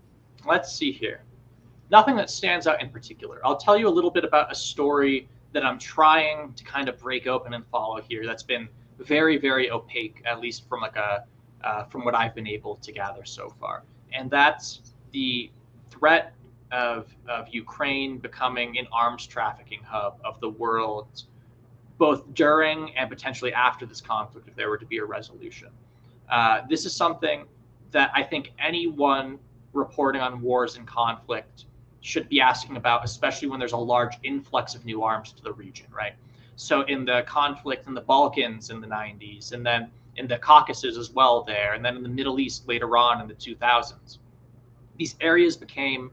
Let's 0.47 0.73
see 0.74 0.93
here. 0.93 1.23
Nothing 1.91 2.16
that 2.16 2.31
stands 2.31 2.66
out 2.66 2.83
in 2.83 2.89
particular. 2.89 3.41
I'll 3.45 3.57
tell 3.57 3.77
you 3.77 3.89
a 3.89 3.91
little 3.91 4.11
bit 4.11 4.24
about 4.24 4.51
a 4.51 4.55
story 4.55 5.29
that 5.53 5.65
I'm 5.65 5.79
trying 5.79 6.53
to 6.55 6.65
kind 6.65 6.89
of 6.89 6.99
break 6.99 7.27
open 7.27 7.55
and 7.55 7.65
follow 7.66 8.01
here. 8.01 8.27
That's 8.27 8.43
been 8.43 8.69
very, 8.99 9.39
very 9.39 9.70
opaque, 9.70 10.23
at 10.24 10.41
least 10.41 10.69
from 10.69 10.81
like 10.81 10.97
a 10.97 11.24
uh, 11.65 11.85
from 11.85 12.05
what 12.05 12.15
I've 12.15 12.35
been 12.35 12.49
able 12.49 12.77
to 12.77 12.93
gather 12.93 13.24
so 13.24 13.49
far, 13.61 13.85
and 14.12 14.29
that's 14.31 14.93
the 15.12 15.51
threat 15.91 16.35
of, 16.73 17.15
of 17.29 17.47
Ukraine 17.51 18.19
becoming 18.19 18.79
an 18.79 18.87
arms 18.93 19.27
trafficking 19.27 19.81
hub 19.85 20.19
of 20.24 20.41
the 20.41 20.49
world, 20.49 21.24
both 21.99 22.24
during 22.35 22.97
and 22.97 23.09
potentially 23.09 23.53
after 23.53 23.87
this 23.87 24.01
conflict, 24.01 24.49
if 24.49 24.57
there 24.57 24.70
were 24.70 24.79
to 24.79 24.87
be 24.87 24.99
a 24.99 25.05
resolution. 25.05 25.69
Uh, 26.31 26.62
this 26.69 26.85
is 26.87 26.95
something 26.95 27.45
that 27.91 28.11
I 28.15 28.23
think 28.23 28.53
anyone 28.59 29.39
reporting 29.74 30.23
on 30.23 30.41
wars 30.41 30.77
and 30.77 30.87
conflict 30.87 31.66
should 32.03 32.29
be 32.29 32.41
asking 32.41 32.77
about, 32.77 33.05
especially 33.05 33.49
when 33.49 33.59
there's 33.59 33.73
a 33.73 33.77
large 33.77 34.19
influx 34.24 34.74
of 34.74 34.85
new 34.85 35.03
arms 35.03 35.33
to 35.33 35.43
the 35.43 35.53
region, 35.53 35.87
right? 35.95 36.15
So, 36.57 36.83
in 36.83 37.07
the 37.07 37.23
conflict 37.27 37.87
in 37.87 37.95
the 37.95 38.01
Balkans 38.01 38.70
in 38.70 38.81
the 38.81 38.87
90s, 38.87 39.53
and 39.53 39.65
then 39.65 39.91
in 40.16 40.27
the 40.29 40.37
Caucasus 40.39 40.99
as 40.99 41.11
well, 41.11 41.43
there, 41.43 41.73
and 41.73 41.85
then 41.85 41.97
in 41.97 42.03
the 42.03 42.09
Middle 42.09 42.39
East 42.39 42.69
later 42.69 42.97
on 42.97 43.20
in 43.20 43.29
the 43.29 43.35
2000s, 43.35 44.19
these 44.99 45.16
areas 45.20 45.57
became 45.57 46.11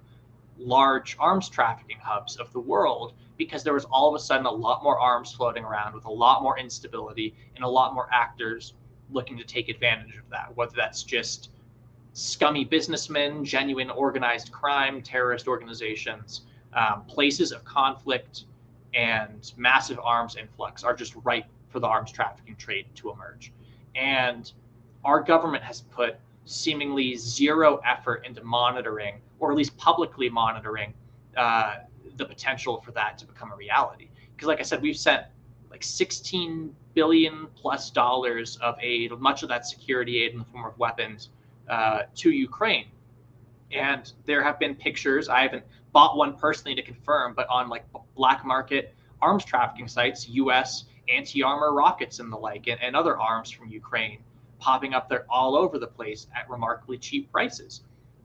large 0.57 1.17
arms 1.19 1.49
trafficking 1.49 1.97
hubs 2.01 2.37
of 2.37 2.51
the 2.53 2.59
world 2.59 3.13
because 3.37 3.63
there 3.63 3.73
was 3.73 3.85
all 3.85 4.09
of 4.09 4.15
a 4.15 4.23
sudden 4.23 4.45
a 4.45 4.51
lot 4.51 4.83
more 4.83 4.99
arms 4.99 5.33
floating 5.33 5.63
around 5.63 5.93
with 5.93 6.05
a 6.05 6.11
lot 6.11 6.43
more 6.43 6.59
instability 6.59 7.33
and 7.55 7.63
a 7.63 7.67
lot 7.67 7.93
more 7.93 8.07
actors 8.11 8.73
looking 9.11 9.37
to 9.37 9.43
take 9.43 9.69
advantage 9.69 10.17
of 10.17 10.29
that, 10.29 10.55
whether 10.55 10.73
that's 10.75 11.03
just 11.03 11.49
scummy 12.19 12.65
businessmen, 12.65 13.45
genuine 13.45 13.89
organized 13.89 14.51
crime, 14.51 15.01
terrorist 15.01 15.47
organizations, 15.47 16.41
um, 16.73 17.03
places 17.05 17.51
of 17.51 17.63
conflict, 17.63 18.45
and 18.93 19.53
massive 19.57 19.99
arms 20.03 20.35
influx 20.35 20.83
are 20.83 20.93
just 20.93 21.15
ripe 21.23 21.45
for 21.69 21.79
the 21.79 21.87
arms 21.87 22.11
trafficking 22.11 22.55
trade 22.55 22.85
to 22.95 23.11
emerge. 23.11 23.53
And 23.95 24.51
our 25.05 25.21
government 25.21 25.63
has 25.63 25.81
put 25.81 26.17
seemingly 26.45 27.15
zero 27.15 27.79
effort 27.85 28.25
into 28.25 28.43
monitoring, 28.43 29.21
or 29.39 29.51
at 29.51 29.57
least 29.57 29.77
publicly 29.77 30.29
monitoring, 30.29 30.93
uh, 31.37 31.75
the 32.17 32.25
potential 32.25 32.81
for 32.81 32.91
that 32.91 33.17
to 33.19 33.25
become 33.25 33.51
a 33.51 33.55
reality. 33.55 34.09
Because, 34.35 34.47
like 34.47 34.59
I 34.59 34.63
said, 34.63 34.81
we've 34.81 34.97
sent 34.97 35.23
like 35.69 35.83
16 35.83 36.75
billion 36.95 37.47
plus 37.55 37.91
dollars 37.91 38.57
of 38.57 38.75
aid, 38.81 39.11
much 39.19 39.43
of 39.43 39.49
that 39.49 39.65
security 39.65 40.23
aid 40.23 40.33
in 40.33 40.39
the 40.39 40.45
form 40.45 40.65
of 40.65 40.77
weapons, 40.79 41.29
uh, 41.69 42.03
to 42.15 42.31
Ukraine. 42.31 42.87
And 43.71 44.11
there 44.25 44.43
have 44.43 44.59
been 44.59 44.75
pictures. 44.75 45.29
I 45.29 45.41
haven't 45.41 45.63
bought 45.91 46.17
one 46.17 46.35
personally 46.35 46.75
to 46.75 46.81
confirm, 46.81 47.33
but 47.35 47.47
on 47.49 47.69
like 47.69 47.85
black 48.15 48.45
market 48.45 48.95
arms 49.21 49.45
trafficking 49.45 49.87
sites, 49.87 50.27
U.S. 50.29 50.85
anti-armor 51.07 51.73
rockets 51.73 52.19
and 52.19 52.31
the 52.31 52.37
like, 52.37 52.67
and, 52.67 52.81
and 52.81 52.95
other 52.95 53.19
arms 53.19 53.51
from 53.51 53.69
Ukraine 53.69 54.19
popping 54.59 54.93
up 54.93 55.09
there 55.09 55.25
all 55.29 55.55
over 55.55 55.79
the 55.79 55.87
place 55.87 56.27
at 56.35 56.49
remarkably 56.49 56.97
cheap 56.97 57.31
prices. 57.31 57.81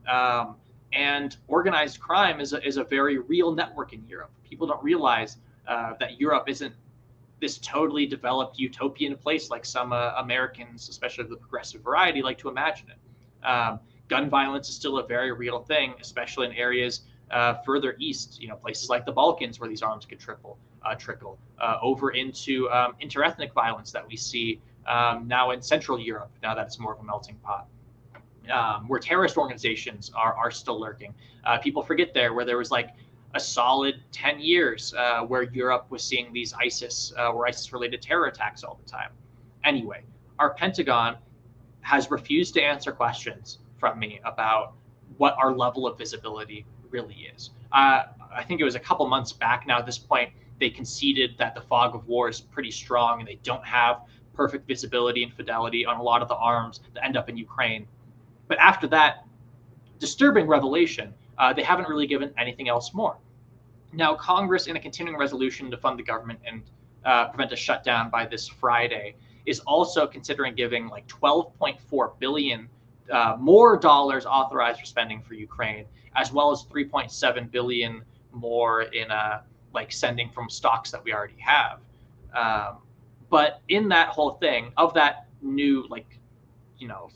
Um, 0.07 0.55
and 0.93 1.35
organized 1.47 1.99
crime 1.99 2.39
is 2.39 2.53
a, 2.53 2.65
is 2.65 2.77
a 2.77 2.83
very 2.83 3.17
real 3.17 3.53
network 3.53 3.93
in 3.93 4.05
Europe. 4.07 4.31
People 4.43 4.67
don't 4.67 4.83
realize 4.83 5.37
uh, 5.67 5.93
that 5.99 6.19
Europe 6.19 6.47
isn't 6.47 6.73
this 7.41 7.57
totally 7.57 8.05
developed 8.05 8.57
utopian 8.57 9.17
place 9.17 9.49
like 9.49 9.65
some 9.65 9.91
uh, 9.91 10.13
Americans, 10.17 10.87
especially 10.89 11.25
the 11.25 11.35
progressive 11.35 11.81
variety, 11.81 12.21
like 12.21 12.37
to 12.37 12.49
imagine 12.49 12.89
it. 12.89 12.97
Um, 13.45 13.79
gun 14.07 14.29
violence 14.29 14.69
is 14.69 14.75
still 14.75 14.99
a 14.99 15.07
very 15.07 15.31
real 15.31 15.59
thing, 15.59 15.93
especially 16.01 16.47
in 16.47 16.53
areas 16.53 17.01
uh, 17.31 17.55
further 17.65 17.95
east, 17.99 18.41
you 18.41 18.47
know, 18.47 18.55
places 18.55 18.89
like 18.89 19.05
the 19.05 19.11
Balkans 19.11 19.59
where 19.59 19.69
these 19.69 19.81
arms 19.81 20.05
could 20.05 20.19
triple, 20.19 20.57
uh, 20.83 20.95
trickle 20.95 21.37
uh, 21.59 21.77
over 21.81 22.11
into 22.11 22.69
um, 22.69 22.95
interethnic 23.01 23.53
violence 23.53 23.91
that 23.91 24.07
we 24.07 24.15
see 24.15 24.61
um, 24.87 25.27
now 25.27 25.51
in 25.51 25.61
Central 25.61 25.99
Europe, 25.99 26.31
now 26.43 26.53
that 26.53 26.67
it's 26.67 26.79
more 26.79 26.93
of 26.93 26.99
a 26.99 27.03
melting 27.03 27.35
pot. 27.37 27.67
Um, 28.51 28.87
where 28.87 28.99
terrorist 28.99 29.37
organizations 29.37 30.11
are, 30.13 30.35
are 30.35 30.51
still 30.51 30.79
lurking. 30.79 31.15
Uh, 31.45 31.57
people 31.57 31.81
forget 31.81 32.13
there 32.13 32.35
where 32.35 32.45
there 32.45 32.59
was 32.59 32.69
like 32.69 32.91
a 33.33 33.39
solid 33.39 33.95
10 34.11 34.39
years 34.39 34.93
uh, 34.93 35.21
where 35.21 35.43
Europe 35.43 35.87
was 35.89 36.03
seeing 36.03 36.31
these 36.31 36.53
ISIS 36.53 37.11
uh, 37.17 37.31
or 37.31 37.47
ISIS 37.47 37.73
related 37.73 38.03
terror 38.03 38.27
attacks 38.27 38.63
all 38.63 38.79
the 38.83 38.87
time. 38.87 39.09
Anyway, 39.63 40.03
our 40.37 40.53
Pentagon 40.53 41.17
has 41.85 42.09
refused 42.09 42.55
to 42.55 42.61
answer 42.61 42.91
questions 42.91 43.59
from 43.77 43.99
me 43.99 44.19
about 44.25 44.73
what 45.17 45.35
our 45.37 45.55
level 45.55 45.85
of 45.85 45.95
visibility 45.99 46.65
really 46.89 47.29
is. 47.35 47.51
Uh, 47.71 48.05
I 48.33 48.43
think 48.43 48.59
it 48.59 48.63
was 48.63 48.73
a 48.73 48.79
couple 48.79 49.07
months 49.07 49.31
back 49.31 49.67
now. 49.67 49.77
At 49.77 49.85
this 49.85 49.99
point, 49.99 50.31
they 50.59 50.71
conceded 50.71 51.37
that 51.37 51.53
the 51.53 51.61
fog 51.61 51.93
of 51.93 52.07
war 52.07 52.27
is 52.27 52.41
pretty 52.41 52.71
strong, 52.71 53.19
and 53.19 53.27
they 53.27 53.37
don't 53.43 53.63
have 53.63 54.01
perfect 54.33 54.67
visibility 54.67 55.21
and 55.21 55.31
fidelity 55.31 55.85
on 55.85 55.97
a 55.97 56.01
lot 56.01 56.23
of 56.23 56.27
the 56.27 56.35
arms 56.35 56.81
that 56.95 57.05
end 57.05 57.17
up 57.17 57.29
in 57.29 57.37
Ukraine. 57.37 57.85
But 58.47 58.57
after 58.57 58.87
that 58.87 59.27
disturbing 59.99 60.47
revelation, 60.47 61.13
uh, 61.37 61.53
they 61.53 61.61
haven't 61.63 61.87
really 61.87 62.07
given 62.07 62.33
anything 62.35 62.67
else 62.67 62.95
more. 62.95 63.15
Now, 63.93 64.15
Congress, 64.15 64.65
in 64.65 64.75
a 64.75 64.79
continuing 64.79 65.19
resolution 65.19 65.69
to 65.69 65.77
fund 65.77 65.99
the 65.99 66.03
government 66.03 66.39
and 66.47 66.63
uh, 67.05 67.27
prevent 67.27 67.51
a 67.51 67.55
shutdown 67.55 68.09
by 68.09 68.25
this 68.25 68.47
Friday, 68.47 69.15
is 69.45 69.59
also 69.61 70.07
considering 70.07 70.55
giving 70.55 70.87
like 70.87 71.07
12.4 71.07 72.19
billion 72.19 72.67
uh, 73.11 73.35
more 73.39 73.77
dollars 73.77 74.25
authorized 74.25 74.79
for 74.79 74.85
spending 74.85 75.21
for 75.21 75.35
Ukraine, 75.35 75.85
as 76.15 76.31
well 76.31 76.51
as 76.51 76.63
3.7 76.63 77.51
billion 77.51 78.01
more 78.31 78.83
in 78.83 79.11
uh, 79.11 79.41
like 79.73 79.91
sending 79.91 80.29
from 80.29 80.49
stocks 80.49 80.91
that 80.91 81.03
we 81.03 81.13
already 81.13 81.39
have. 81.39 81.79
Um, 82.35 82.77
but 83.29 83.61
in 83.69 83.87
that 83.89 84.09
whole 84.09 84.31
thing, 84.31 84.71
of 84.77 84.93
that 84.93 85.27
new 85.41 85.85
like, 85.89 86.19
you 86.77 86.87
know, 86.87 87.09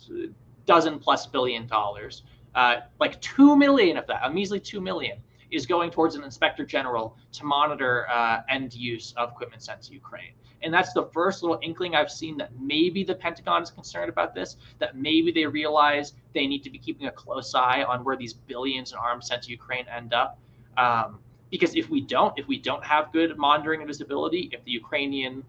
dozen 0.66 1.00
plus 1.00 1.26
billion 1.26 1.66
dollars, 1.68 2.24
uh, 2.56 2.78
like 3.00 3.20
two 3.22 3.56
million 3.56 3.98
of 3.98 4.08
that, 4.08 4.22
a 4.24 4.30
measly 4.32 4.60
two 4.60 4.82
million, 4.82 5.18
is 5.52 5.66
going 5.66 5.92
towards 5.92 6.16
an 6.16 6.24
inspector 6.24 6.66
general 6.66 7.18
to 7.34 7.46
monitor 7.46 8.08
uh, 8.10 8.42
end 8.50 8.74
use 8.74 9.14
of 9.18 9.30
equipment 9.32 9.62
sent 9.62 9.82
to 9.84 9.94
Ukraine. 9.94 10.34
And 10.62 10.74
that's 10.74 10.94
the 10.94 11.06
first 11.14 11.42
little 11.42 11.60
inkling 11.62 11.96
I've 11.96 12.12
seen 12.12 12.38
that 12.38 12.52
maybe 12.60 13.04
the 13.04 13.16
Pentagon 13.16 13.64
is 13.64 13.72
concerned 13.72 14.10
about 14.10 14.36
this, 14.36 14.58
that 14.80 14.98
maybe 14.98 15.32
they 15.32 15.46
realize 15.46 16.14
they 16.34 16.48
need 16.48 16.64
to 16.64 16.70
be 16.70 16.78
keeping 16.78 17.08
a 17.08 17.12
close 17.12 17.56
eye 17.56 17.84
on 17.84 18.04
where 18.04 18.18
these 18.18 18.34
billions 18.34 18.92
in 18.92 18.98
arms 18.98 19.28
sent 19.28 19.44
to 19.44 19.52
Ukraine 19.52 19.86
end 19.88 20.14
up. 20.14 20.38
Um, 20.78 21.20
because 21.50 21.76
if 21.76 21.90
we 21.90 22.02
don't, 22.02 22.38
if 22.38 22.48
we 22.48 22.60
don't 22.60 22.84
have 22.84 23.12
good 23.12 23.38
monitoring 23.38 23.82
and 23.82 23.88
visibility, 23.88 24.50
if 24.52 24.64
the 24.66 24.72
Ukrainian 24.72 25.44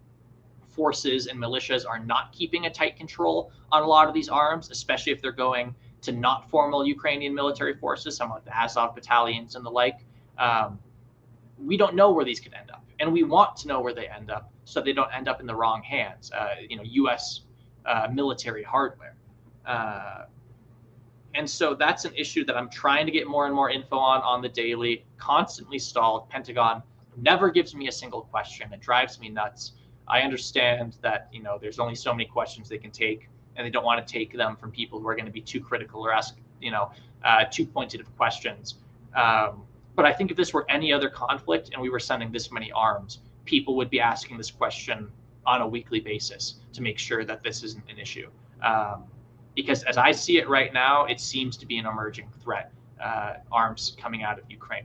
forces 0.68 1.26
and 1.26 1.38
militias 1.38 1.84
are 1.86 1.98
not 1.98 2.32
keeping 2.32 2.66
a 2.66 2.70
tight 2.70 2.96
control 2.96 3.52
on 3.72 3.82
a 3.82 3.86
lot 3.86 4.08
of 4.08 4.14
these 4.14 4.28
arms, 4.28 4.70
especially 4.70 5.12
if 5.12 5.20
they're 5.20 5.32
going 5.32 5.74
to 6.02 6.12
not 6.12 6.48
formal 6.50 6.86
Ukrainian 6.86 7.34
military 7.34 7.74
forces, 7.74 8.16
some 8.16 8.30
like 8.30 8.44
the 8.44 8.56
Azov 8.56 8.94
battalions 8.94 9.54
and 9.54 9.64
the 9.64 9.70
like, 9.70 9.98
um, 10.38 10.78
we 11.58 11.76
don't 11.76 11.94
know 11.94 12.10
where 12.10 12.24
these 12.24 12.40
could 12.40 12.54
end 12.54 12.70
up, 12.70 12.84
and 13.00 13.12
we 13.12 13.22
want 13.22 13.56
to 13.58 13.68
know 13.68 13.80
where 13.80 13.94
they 13.94 14.08
end 14.08 14.30
up 14.30 14.50
so 14.64 14.80
they 14.80 14.92
don't 14.92 15.12
end 15.12 15.28
up 15.28 15.40
in 15.40 15.46
the 15.46 15.54
wrong 15.54 15.82
hands. 15.82 16.30
Uh, 16.32 16.54
you 16.68 16.76
know, 16.76 16.82
U.S. 16.84 17.42
Uh, 17.84 18.08
military 18.12 18.62
hardware. 18.62 19.16
Uh, 19.66 20.24
and 21.34 21.48
so 21.48 21.74
that's 21.74 22.04
an 22.04 22.14
issue 22.14 22.44
that 22.44 22.56
I'm 22.56 22.68
trying 22.70 23.06
to 23.06 23.12
get 23.12 23.26
more 23.26 23.46
and 23.46 23.54
more 23.54 23.70
info 23.70 23.96
on 23.96 24.20
on 24.22 24.42
the 24.42 24.48
daily. 24.48 25.04
Constantly 25.18 25.78
stalled. 25.78 26.28
Pentagon 26.28 26.82
never 27.16 27.50
gives 27.50 27.74
me 27.74 27.88
a 27.88 27.92
single 27.92 28.22
question. 28.22 28.72
It 28.72 28.80
drives 28.80 29.20
me 29.20 29.28
nuts. 29.28 29.72
I 30.08 30.22
understand 30.22 30.96
that 31.02 31.28
you 31.32 31.42
know 31.42 31.58
there's 31.60 31.78
only 31.78 31.94
so 31.94 32.12
many 32.12 32.24
questions 32.24 32.68
they 32.68 32.78
can 32.78 32.90
take, 32.90 33.28
and 33.56 33.66
they 33.66 33.70
don't 33.70 33.84
want 33.84 34.06
to 34.06 34.12
take 34.12 34.36
them 34.36 34.56
from 34.56 34.70
people 34.70 35.00
who 35.00 35.08
are 35.08 35.14
going 35.14 35.26
to 35.26 35.32
be 35.32 35.40
too 35.40 35.60
critical 35.60 36.00
or 36.04 36.12
ask 36.12 36.36
you 36.60 36.70
know 36.70 36.90
uh, 37.24 37.44
too 37.50 37.66
pointed 37.66 38.00
of 38.00 38.16
questions. 38.16 38.76
Um, 39.14 39.62
but 39.96 40.04
I 40.04 40.12
think 40.12 40.30
if 40.30 40.36
this 40.36 40.54
were 40.54 40.64
any 40.70 40.92
other 40.92 41.10
conflict 41.10 41.70
and 41.72 41.82
we 41.82 41.90
were 41.90 42.00
sending 42.00 42.32
this 42.32 42.50
many 42.50 42.70
arms, 42.72 43.20
people 43.44 43.76
would 43.76 43.90
be 43.90 44.00
asking 44.00 44.38
this 44.38 44.50
question 44.50 45.10
on 45.46 45.60
a 45.62 45.66
weekly 45.66 46.00
basis 46.00 46.56
to 46.72 46.82
make 46.82 46.98
sure 46.98 47.24
that 47.24 47.42
this 47.42 47.62
isn't 47.62 47.84
an 47.90 47.98
issue. 47.98 48.30
Um, 48.62 49.04
because 49.54 49.82
as 49.84 49.96
I 49.96 50.12
see 50.12 50.38
it 50.38 50.48
right 50.48 50.72
now, 50.72 51.06
it 51.06 51.20
seems 51.20 51.56
to 51.58 51.66
be 51.66 51.78
an 51.78 51.86
emerging 51.86 52.28
threat, 52.42 52.72
uh, 53.02 53.34
arms 53.50 53.96
coming 54.00 54.22
out 54.22 54.38
of 54.38 54.44
Ukraine. 54.48 54.84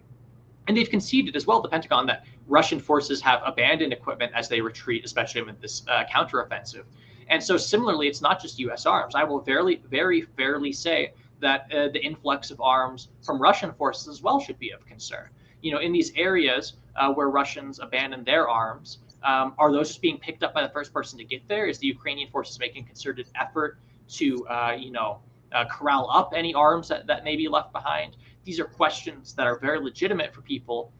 And 0.68 0.76
they've 0.76 0.90
conceded 0.90 1.36
as 1.36 1.46
well, 1.46 1.62
the 1.62 1.70
Pentagon, 1.70 2.08
that 2.08 2.26
Russian 2.48 2.80
forces 2.80 3.22
have 3.22 3.42
abandoned 3.46 3.94
equipment 3.94 4.32
as 4.36 4.50
they 4.50 4.62
retreat, 4.62 5.06
especially 5.06 5.44
with 5.44 5.62
this 5.62 5.84
uh, 5.88 6.04
counteroffensive. 6.12 6.86
And 7.27 7.43
so, 7.43 7.57
similarly, 7.57 8.07
it's 8.07 8.22
not 8.22 8.41
just 8.41 8.60
U.S. 8.60 8.85
arms. 8.85 9.15
I 9.15 9.23
will 9.23 9.41
very, 9.41 9.81
very 9.89 10.22
fairly 10.22 10.72
say 10.72 11.14
that 11.39 11.72
uh, 11.73 11.89
the 11.89 12.03
influx 12.03 12.52
of 12.52 12.61
arms 12.61 13.10
from 13.23 13.41
Russian 13.41 13.73
forces 13.73 14.07
as 14.07 14.22
well 14.22 14.39
should 14.39 14.60
be 14.60 14.72
of 14.72 14.85
concern. 14.85 15.30
You 15.61 15.72
know, 15.72 15.80
in 15.80 15.91
these 15.91 16.11
areas 16.15 16.73
uh, 16.95 17.11
where 17.11 17.30
Russians 17.30 17.80
abandon 17.80 18.23
their 18.23 18.47
arms, 18.47 18.99
um, 19.23 19.56
are 19.57 19.72
those 19.72 19.89
just 19.89 20.02
being 20.02 20.19
picked 20.19 20.43
up 20.43 20.53
by 20.53 20.61
the 20.61 20.69
first 20.69 20.93
person 20.93 21.18
to 21.18 21.26
get 21.26 21.47
there? 21.47 21.65
Is 21.65 21.80
the 21.80 21.88
Ukrainian 21.88 22.30
forces 22.30 22.60
making 22.60 22.85
concerted 22.85 23.27
effort 23.35 23.80
to, 24.10 24.47
uh, 24.47 24.76
you 24.77 24.91
know, 24.91 25.19
uh, 25.52 25.65
corral 25.65 26.10
up 26.11 26.34
any 26.35 26.53
arms 26.53 26.88
that, 26.89 27.07
that 27.07 27.23
may 27.23 27.35
be 27.35 27.47
left 27.47 27.73
behind? 27.73 28.18
These 28.43 28.60
are 28.60 28.65
questions 28.65 29.34
that 29.34 29.47
are 29.47 29.57
very 29.57 29.80
legitimate 29.80 30.34
for 30.34 30.41
people 30.41 30.91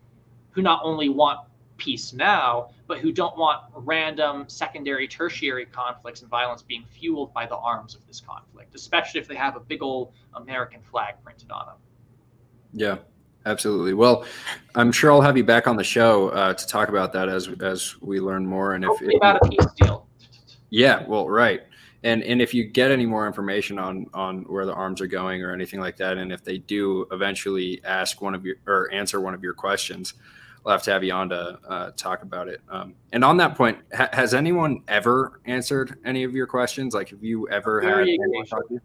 who 0.50 0.64
not 0.64 0.82
only 0.84 1.10
want 1.10 1.42
peace 1.78 2.14
now, 2.14 2.70
but 2.88 3.00
who 3.00 3.12
don't 3.12 3.38
want 3.38 3.62
random 3.74 4.46
secondary, 4.48 5.08
tertiary 5.08 5.66
conflicts 5.66 6.22
and 6.22 6.30
violence 6.30 6.62
being 6.62 6.86
fueled 6.86 7.34
by 7.34 7.46
the 7.46 7.58
arms 7.58 7.96
of 7.96 8.06
this 8.08 8.22
conflict, 8.22 8.76
especially 8.76 9.20
if 9.20 9.28
they 9.28 9.36
have 9.36 9.56
a 9.56 9.60
big 9.60 9.82
old 9.82 10.12
American 10.36 10.82
flag 10.82 11.16
printed 11.24 11.52
on 11.52 11.66
them. 11.68 11.76
Yeah, 12.74 12.98
absolutely. 13.46 13.94
Well, 13.94 14.26
I'm 14.76 14.92
sure 14.92 15.12
I'll 15.12 15.22
have 15.22 15.38
you 15.38 15.44
back 15.44 15.68
on 15.68 15.76
the 15.76 15.84
show 15.84 16.30
uh, 16.30 16.54
to 16.54 16.68
talk 16.68 16.90
about 16.90 17.14
that 17.14 17.30
as 17.30 17.50
as 17.62 17.96
we 18.02 18.20
learn 18.20 18.46
more. 18.46 18.74
And 18.74 18.84
if, 18.84 19.02
if 19.02 19.16
about 19.16 19.46
a 19.46 19.50
peace 19.50 19.66
deal. 19.78 20.08
Yeah, 20.70 21.06
well, 21.08 21.30
right. 21.30 21.62
And 22.04 22.22
and 22.24 22.42
if 22.42 22.54
you 22.54 22.66
get 22.66 22.92
any 22.92 23.06
more 23.06 23.26
information 23.26 23.80
on 23.80 24.08
on 24.14 24.42
where 24.44 24.66
the 24.66 24.74
arms 24.74 25.02
are 25.02 25.08
going 25.08 25.42
or 25.42 25.54
anything 25.54 25.80
like 25.80 25.98
that, 25.98 26.18
and 26.18 26.32
if 26.32 26.44
they 26.44 26.60
do 26.60 27.08
eventually 27.12 27.82
ask 27.84 28.22
one 28.22 28.36
of 28.36 28.46
your 28.46 28.58
or 28.68 28.92
answer 28.94 29.20
one 29.22 29.34
of 29.34 29.42
your 29.42 29.54
questions, 29.54 30.14
we'll 30.66 30.74
have 30.74 30.84
to 30.84 30.92
have 30.92 31.04
you 31.04 31.14
on 31.14 31.30
to 31.30 31.60
uh, 31.68 31.92
talk 31.92 32.24
about 32.24 32.48
it. 32.48 32.60
Um, 32.70 32.96
and 33.14 33.24
on 33.24 33.38
that 33.38 33.56
point, 33.56 33.78
ha- 33.94 34.10
has 34.12 34.34
anyone 34.34 34.82
ever 34.88 35.40
answered 35.46 36.00
any 36.04 36.24
of 36.24 36.34
your 36.34 36.48
questions? 36.48 36.94
Like, 36.94 37.10
have 37.10 37.24
you 37.24 37.48
ever 37.50 37.82
Very 37.82 38.18
had? 38.42 38.82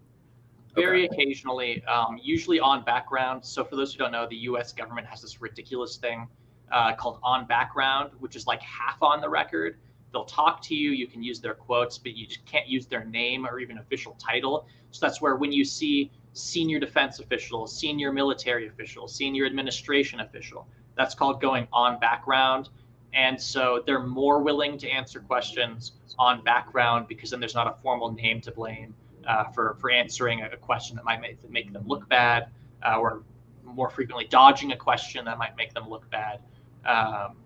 Very 0.77 1.09
okay. 1.09 1.17
occasionally, 1.17 1.83
um, 1.87 2.21
usually 2.23 2.61
on 2.61 2.85
background. 2.85 3.45
So, 3.45 3.65
for 3.65 3.75
those 3.75 3.93
who 3.93 3.99
don't 3.99 4.13
know, 4.13 4.29
the 4.29 4.37
U.S. 4.37 4.73
government 4.73 5.07
has 5.09 5.21
this 5.21 5.41
ridiculous 5.41 5.97
thing 5.97 6.29
uh, 6.71 6.95
called 6.95 7.19
on 7.25 7.47
background, 7.47 8.13
which 8.21 8.37
is 8.37 8.47
like 8.47 8.63
half 8.63 9.03
on 9.03 9.21
the 9.21 9.29
record. 9.29 9.79
They'll 10.13 10.25
talk 10.25 10.63
to 10.63 10.77
you. 10.77 10.91
You 10.91 11.09
can 11.09 11.23
use 11.23 11.41
their 11.41 11.55
quotes, 11.55 11.99
but 11.99 12.17
you 12.17 12.27
just 12.27 12.45
can't 12.45 12.69
use 12.69 12.87
their 12.87 13.05
name 13.05 13.47
or 13.47 13.59
even 13.59 13.79
official 13.79 14.17
title. 14.19 14.67
So 14.91 15.05
that's 15.05 15.21
where 15.21 15.37
when 15.37 15.51
you 15.51 15.65
see 15.65 16.11
senior 16.35 16.79
defense 16.79 17.19
official, 17.19 17.67
senior 17.67 18.13
military 18.13 18.69
official, 18.69 19.09
senior 19.09 19.47
administration 19.47 20.21
official, 20.21 20.69
that's 21.01 21.15
called 21.15 21.41
going 21.41 21.67
on 21.73 21.99
background. 21.99 22.69
And 23.15 23.41
so 23.41 23.83
they're 23.87 24.03
more 24.03 24.43
willing 24.43 24.77
to 24.79 24.89
answer 24.89 25.19
questions 25.19 25.93
on 26.19 26.45
background 26.45 27.09
because 27.09 27.31
then 27.31 27.41
there's 27.41 27.55
not 27.55 27.67
a 27.67 27.75
formal 27.83 28.13
name 28.13 28.43
to 28.43 28.53
blame 28.53 28.95
uh, 29.27 29.45
for, 29.45 29.79
for 29.81 29.91
answering 29.91 30.43
a 30.43 30.57
question 30.59 30.95
that 30.97 31.05
might 31.07 31.21
make, 31.23 31.51
make 31.51 31.73
them 31.73 31.85
look 31.87 32.07
bad 32.11 32.49
uh, 32.87 32.99
or 32.99 33.23
more 33.65 33.89
frequently 33.89 34.27
dodging 34.27 34.73
a 34.73 34.77
question 34.77 35.25
that 35.25 35.39
might 35.39 35.57
make 35.57 35.73
them 35.73 35.89
look 35.89 36.09
bad. 36.11 36.41
Um, 36.85 37.37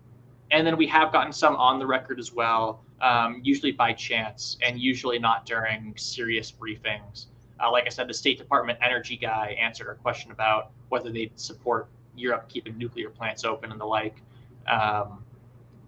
and 0.51 0.67
then 0.67 0.75
we 0.75 0.87
have 0.87 1.13
gotten 1.13 1.31
some 1.31 1.55
on 1.55 1.79
the 1.79 1.87
record 1.87 2.19
as 2.19 2.33
well, 2.33 2.83
um, 3.01 3.39
usually 3.41 3.71
by 3.71 3.93
chance 3.93 4.57
and 4.61 4.79
usually 4.79 5.17
not 5.17 5.45
during 5.45 5.93
serious 5.95 6.51
briefings. 6.51 7.27
Uh, 7.63 7.71
like 7.71 7.85
I 7.85 7.89
said, 7.89 8.09
the 8.09 8.13
State 8.13 8.37
Department 8.37 8.77
energy 8.81 9.15
guy 9.15 9.57
answered 9.59 9.87
our 9.87 9.95
question 9.95 10.31
about 10.31 10.71
whether 10.89 11.09
they'd 11.09 11.39
support 11.39 11.87
Europe 12.17 12.47
keeping 12.49 12.77
nuclear 12.77 13.09
plants 13.09 13.43
open 13.43 13.71
and 13.71 13.79
the 13.79 13.85
like. 13.85 14.21
Um, 14.67 15.23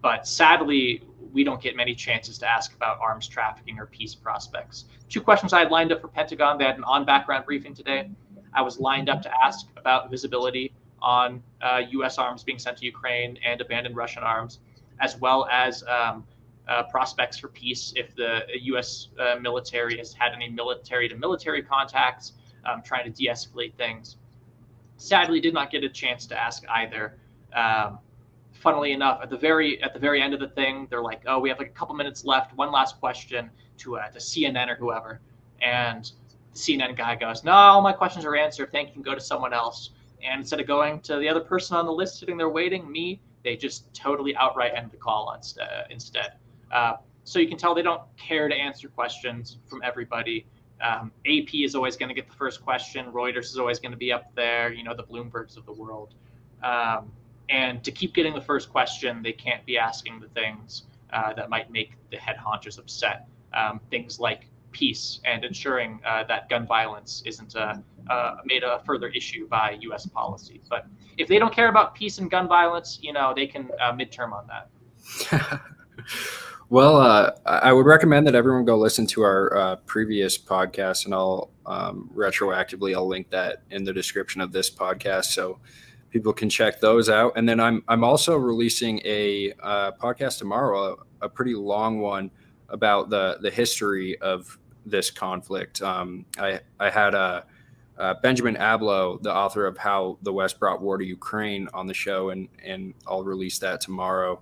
but 0.00 0.26
sadly, 0.26 1.02
we 1.32 1.44
don't 1.44 1.60
get 1.60 1.76
many 1.76 1.94
chances 1.94 2.38
to 2.38 2.48
ask 2.48 2.74
about 2.74 2.98
arms 3.00 3.28
trafficking 3.28 3.78
or 3.78 3.86
peace 3.86 4.14
prospects. 4.14 4.84
Two 5.08 5.20
questions 5.20 5.52
I 5.52 5.60
had 5.60 5.70
lined 5.70 5.92
up 5.92 6.00
for 6.00 6.08
Pentagon. 6.08 6.58
They 6.58 6.64
had 6.64 6.76
an 6.76 6.84
on 6.84 7.04
background 7.04 7.44
briefing 7.44 7.74
today. 7.74 8.10
I 8.54 8.62
was 8.62 8.78
lined 8.80 9.08
up 9.08 9.22
to 9.22 9.30
ask 9.42 9.66
about 9.76 10.10
visibility 10.10 10.72
on 11.00 11.42
uh, 11.60 11.82
U.S. 11.90 12.18
arms 12.18 12.42
being 12.42 12.58
sent 12.58 12.78
to 12.78 12.84
Ukraine 12.84 13.38
and 13.44 13.60
abandoned 13.60 13.96
Russian 13.96 14.22
arms, 14.22 14.60
as 15.00 15.18
well 15.18 15.46
as 15.50 15.84
um, 15.84 16.24
uh, 16.66 16.84
prospects 16.84 17.38
for 17.38 17.48
peace 17.48 17.92
if 17.96 18.14
the 18.14 18.42
U.S. 18.62 19.08
Uh, 19.18 19.36
military 19.40 19.98
has 19.98 20.12
had 20.12 20.32
any 20.32 20.48
military 20.48 21.08
to 21.08 21.16
military 21.16 21.62
contacts, 21.62 22.32
um, 22.64 22.82
trying 22.82 23.04
to 23.04 23.10
de 23.10 23.28
escalate 23.28 23.74
things 23.74 24.16
sadly 24.98 25.40
did 25.40 25.54
not 25.54 25.70
get 25.70 25.82
a 25.82 25.88
chance 25.88 26.26
to 26.26 26.38
ask 26.38 26.62
either. 26.68 27.18
Um, 27.54 27.98
funnily 28.52 28.92
enough, 28.92 29.20
at 29.22 29.30
the 29.30 29.38
very 29.38 29.82
at 29.82 29.94
the 29.94 30.00
very 30.00 30.20
end 30.20 30.34
of 30.34 30.40
the 30.40 30.48
thing, 30.48 30.86
they're 30.90 31.02
like, 31.02 31.22
"Oh, 31.26 31.38
we 31.38 31.48
have 31.48 31.58
like 31.58 31.68
a 31.68 31.72
couple 31.72 31.94
minutes 31.94 32.24
left. 32.24 32.54
One 32.54 32.70
last 32.70 33.00
question 33.00 33.50
to 33.78 33.96
uh, 33.96 34.10
to 34.10 34.18
CNN 34.18 34.68
or 34.68 34.74
whoever." 34.74 35.20
And 35.62 36.10
the 36.52 36.58
CNN 36.58 36.96
guy 36.96 37.16
goes, 37.16 37.44
"No, 37.44 37.52
all 37.52 37.80
my 37.80 37.92
questions 37.92 38.24
are 38.24 38.36
answered. 38.36 38.70
Thank 38.70 38.94
you. 38.94 39.02
Go 39.02 39.14
to 39.14 39.20
someone 39.20 39.54
else." 39.54 39.90
And 40.22 40.40
instead 40.40 40.60
of 40.60 40.66
going 40.66 41.00
to 41.02 41.16
the 41.16 41.28
other 41.28 41.40
person 41.40 41.76
on 41.76 41.86
the 41.86 41.92
list 41.92 42.18
sitting 42.18 42.36
there 42.36 42.48
waiting, 42.48 42.90
me, 42.90 43.20
they 43.44 43.56
just 43.56 43.92
totally 43.94 44.34
outright 44.36 44.72
end 44.74 44.90
the 44.90 44.96
call 44.96 45.34
instead. 45.90 46.32
Uh, 46.72 46.94
so 47.22 47.38
you 47.38 47.46
can 47.46 47.56
tell 47.56 47.74
they 47.74 47.82
don't 47.82 48.02
care 48.16 48.48
to 48.48 48.54
answer 48.54 48.88
questions 48.88 49.58
from 49.66 49.80
everybody. 49.84 50.46
Um, 50.80 51.10
AP 51.26 51.54
is 51.54 51.74
always 51.74 51.96
going 51.96 52.08
to 52.08 52.14
get 52.14 52.28
the 52.28 52.36
first 52.36 52.62
question. 52.62 53.12
Reuters 53.12 53.46
is 53.46 53.58
always 53.58 53.78
going 53.78 53.92
to 53.92 53.98
be 53.98 54.12
up 54.12 54.34
there. 54.34 54.72
You 54.72 54.84
know, 54.84 54.94
the 54.94 55.04
Bloombergs 55.04 55.56
of 55.56 55.66
the 55.66 55.72
world. 55.72 56.14
Um, 56.62 57.10
and 57.48 57.82
to 57.84 57.90
keep 57.90 58.14
getting 58.14 58.34
the 58.34 58.40
first 58.40 58.70
question, 58.70 59.22
they 59.22 59.32
can't 59.32 59.64
be 59.64 59.78
asking 59.78 60.20
the 60.20 60.28
things 60.28 60.84
uh, 61.12 61.32
that 61.34 61.48
might 61.48 61.70
make 61.70 61.92
the 62.10 62.16
head 62.16 62.36
honchos 62.36 62.78
upset. 62.78 63.26
Um, 63.54 63.80
things 63.90 64.20
like 64.20 64.46
peace 64.72 65.20
and 65.24 65.44
ensuring 65.44 66.00
uh, 66.06 66.24
that 66.24 66.50
gun 66.50 66.66
violence 66.66 67.22
isn't 67.24 67.56
uh, 67.56 67.74
uh 68.10 68.36
made 68.44 68.62
a 68.62 68.82
further 68.84 69.08
issue 69.08 69.48
by 69.48 69.78
U.S. 69.80 70.06
policy. 70.06 70.60
But 70.68 70.86
if 71.16 71.26
they 71.26 71.38
don't 71.38 71.54
care 71.54 71.68
about 71.68 71.94
peace 71.94 72.18
and 72.18 72.30
gun 72.30 72.46
violence, 72.46 72.98
you 73.00 73.12
know, 73.12 73.32
they 73.34 73.46
can 73.46 73.70
uh, 73.80 73.92
midterm 73.92 74.32
on 74.32 74.46
that. 74.48 75.60
well, 76.68 76.96
uh, 76.96 77.32
I 77.46 77.72
would 77.72 77.86
recommend 77.86 78.26
that 78.26 78.34
everyone 78.34 78.64
go 78.64 78.76
listen 78.76 79.06
to 79.08 79.22
our 79.22 79.76
previous 79.86 80.36
podcast, 80.36 81.04
and 81.04 81.14
I'll 81.14 81.50
um, 81.66 82.10
retroactively 82.14 82.94
I'll 82.94 83.06
link 83.06 83.30
that 83.30 83.62
in 83.70 83.84
the 83.84 83.92
description 83.92 84.40
of 84.40 84.52
this 84.52 84.70
podcast. 84.70 85.26
So 85.26 85.58
people 86.10 86.32
can 86.32 86.48
check 86.48 86.80
those 86.80 87.08
out. 87.08 87.32
And 87.36 87.48
then 87.48 87.60
I'm 87.60 87.82
I'm 87.88 88.04
also 88.04 88.36
releasing 88.36 89.00
a 89.04 89.52
uh, 89.60 89.92
podcast 89.92 90.38
tomorrow, 90.38 91.04
a, 91.20 91.26
a, 91.26 91.28
pretty 91.28 91.54
long 91.54 92.00
one 92.00 92.30
about 92.68 93.10
the 93.10 93.38
the 93.40 93.50
history 93.50 94.18
of 94.20 94.58
this 94.86 95.10
conflict. 95.10 95.82
Um, 95.82 96.24
I 96.38 96.60
I 96.80 96.90
had 96.90 97.14
a 97.14 97.44
uh, 97.98 98.14
Benjamin 98.22 98.54
Ablow, 98.56 99.20
the 99.22 99.34
author 99.34 99.66
of 99.66 99.76
How 99.76 100.18
the 100.22 100.32
West 100.32 100.60
Brought 100.60 100.80
War 100.80 100.98
to 100.98 101.04
Ukraine, 101.04 101.68
on 101.74 101.86
the 101.86 101.94
show, 101.94 102.30
and 102.30 102.48
and 102.64 102.94
I'll 103.06 103.24
release 103.24 103.58
that 103.58 103.80
tomorrow. 103.80 104.40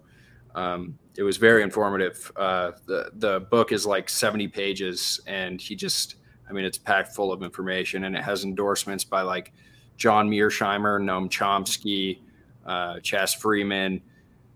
Um, 0.55 0.99
it 1.17 1.23
was 1.23 1.37
very 1.37 1.63
informative. 1.63 2.31
Uh, 2.37 2.73
the 2.87 3.11
the 3.15 3.41
book 3.41 3.73
is 3.73 3.87
like 3.87 4.09
70 4.09 4.49
pages, 4.49 5.21
and 5.27 5.61
he 5.61 5.75
just, 5.75 6.17
I 6.49 6.53
mean, 6.53 6.65
it's 6.65 6.79
packed 6.79 7.15
full 7.15 7.33
of 7.33 7.43
information, 7.43 8.05
and 8.05 8.17
it 8.17 8.23
has 8.23 8.45
endorsements 8.45 9.05
by 9.05 9.23
like 9.23 9.53
John 9.97 10.29
Mearsheimer, 10.29 11.01
Noam 11.01 11.29
Chomsky, 11.31 12.19
uh, 12.67 13.01
Chas 13.01 13.35
Freeman, 13.35 14.01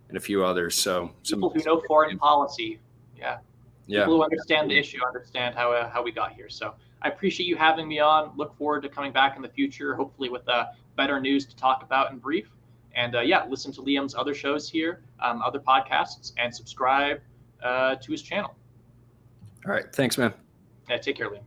and 0.08 0.16
a 0.16 0.20
few 0.20 0.44
others. 0.44 0.74
So 0.74 1.10
people 1.24 1.50
who 1.50 1.62
know 1.64 1.82
foreign 1.86 2.18
policy, 2.18 2.78
yeah, 3.16 3.38
yeah, 3.86 4.00
people 4.00 4.16
who 4.16 4.24
understand 4.24 4.70
the 4.70 4.78
issue, 4.78 4.98
understand 5.06 5.54
how 5.54 5.72
uh, 5.72 5.88
how 5.88 6.02
we 6.02 6.12
got 6.12 6.32
here. 6.32 6.50
So 6.50 6.74
I 7.02 7.08
appreciate 7.08 7.46
you 7.46 7.56
having 7.56 7.88
me 7.88 8.00
on. 8.00 8.32
Look 8.36 8.56
forward 8.58 8.82
to 8.82 8.88
coming 8.88 9.12
back 9.12 9.36
in 9.36 9.42
the 9.42 9.48
future, 9.48 9.94
hopefully 9.94 10.28
with 10.28 10.46
uh, 10.48 10.66
better 10.96 11.20
news 11.20 11.46
to 11.46 11.56
talk 11.56 11.82
about 11.82 12.12
in 12.12 12.18
brief. 12.18 12.50
And 12.94 13.14
uh, 13.14 13.20
yeah, 13.20 13.46
listen 13.46 13.72
to 13.72 13.82
Liam's 13.82 14.14
other 14.14 14.34
shows 14.34 14.68
here, 14.68 15.02
um, 15.22 15.42
other 15.42 15.60
podcasts, 15.60 16.32
and 16.38 16.54
subscribe 16.54 17.20
uh, 17.62 17.96
to 17.96 18.12
his 18.12 18.22
channel. 18.22 18.54
All 19.66 19.72
right, 19.72 19.92
thanks, 19.94 20.16
man. 20.16 20.32
Yeah, 20.88 20.98
take 20.98 21.16
care, 21.16 21.28
Liam. 21.28 21.42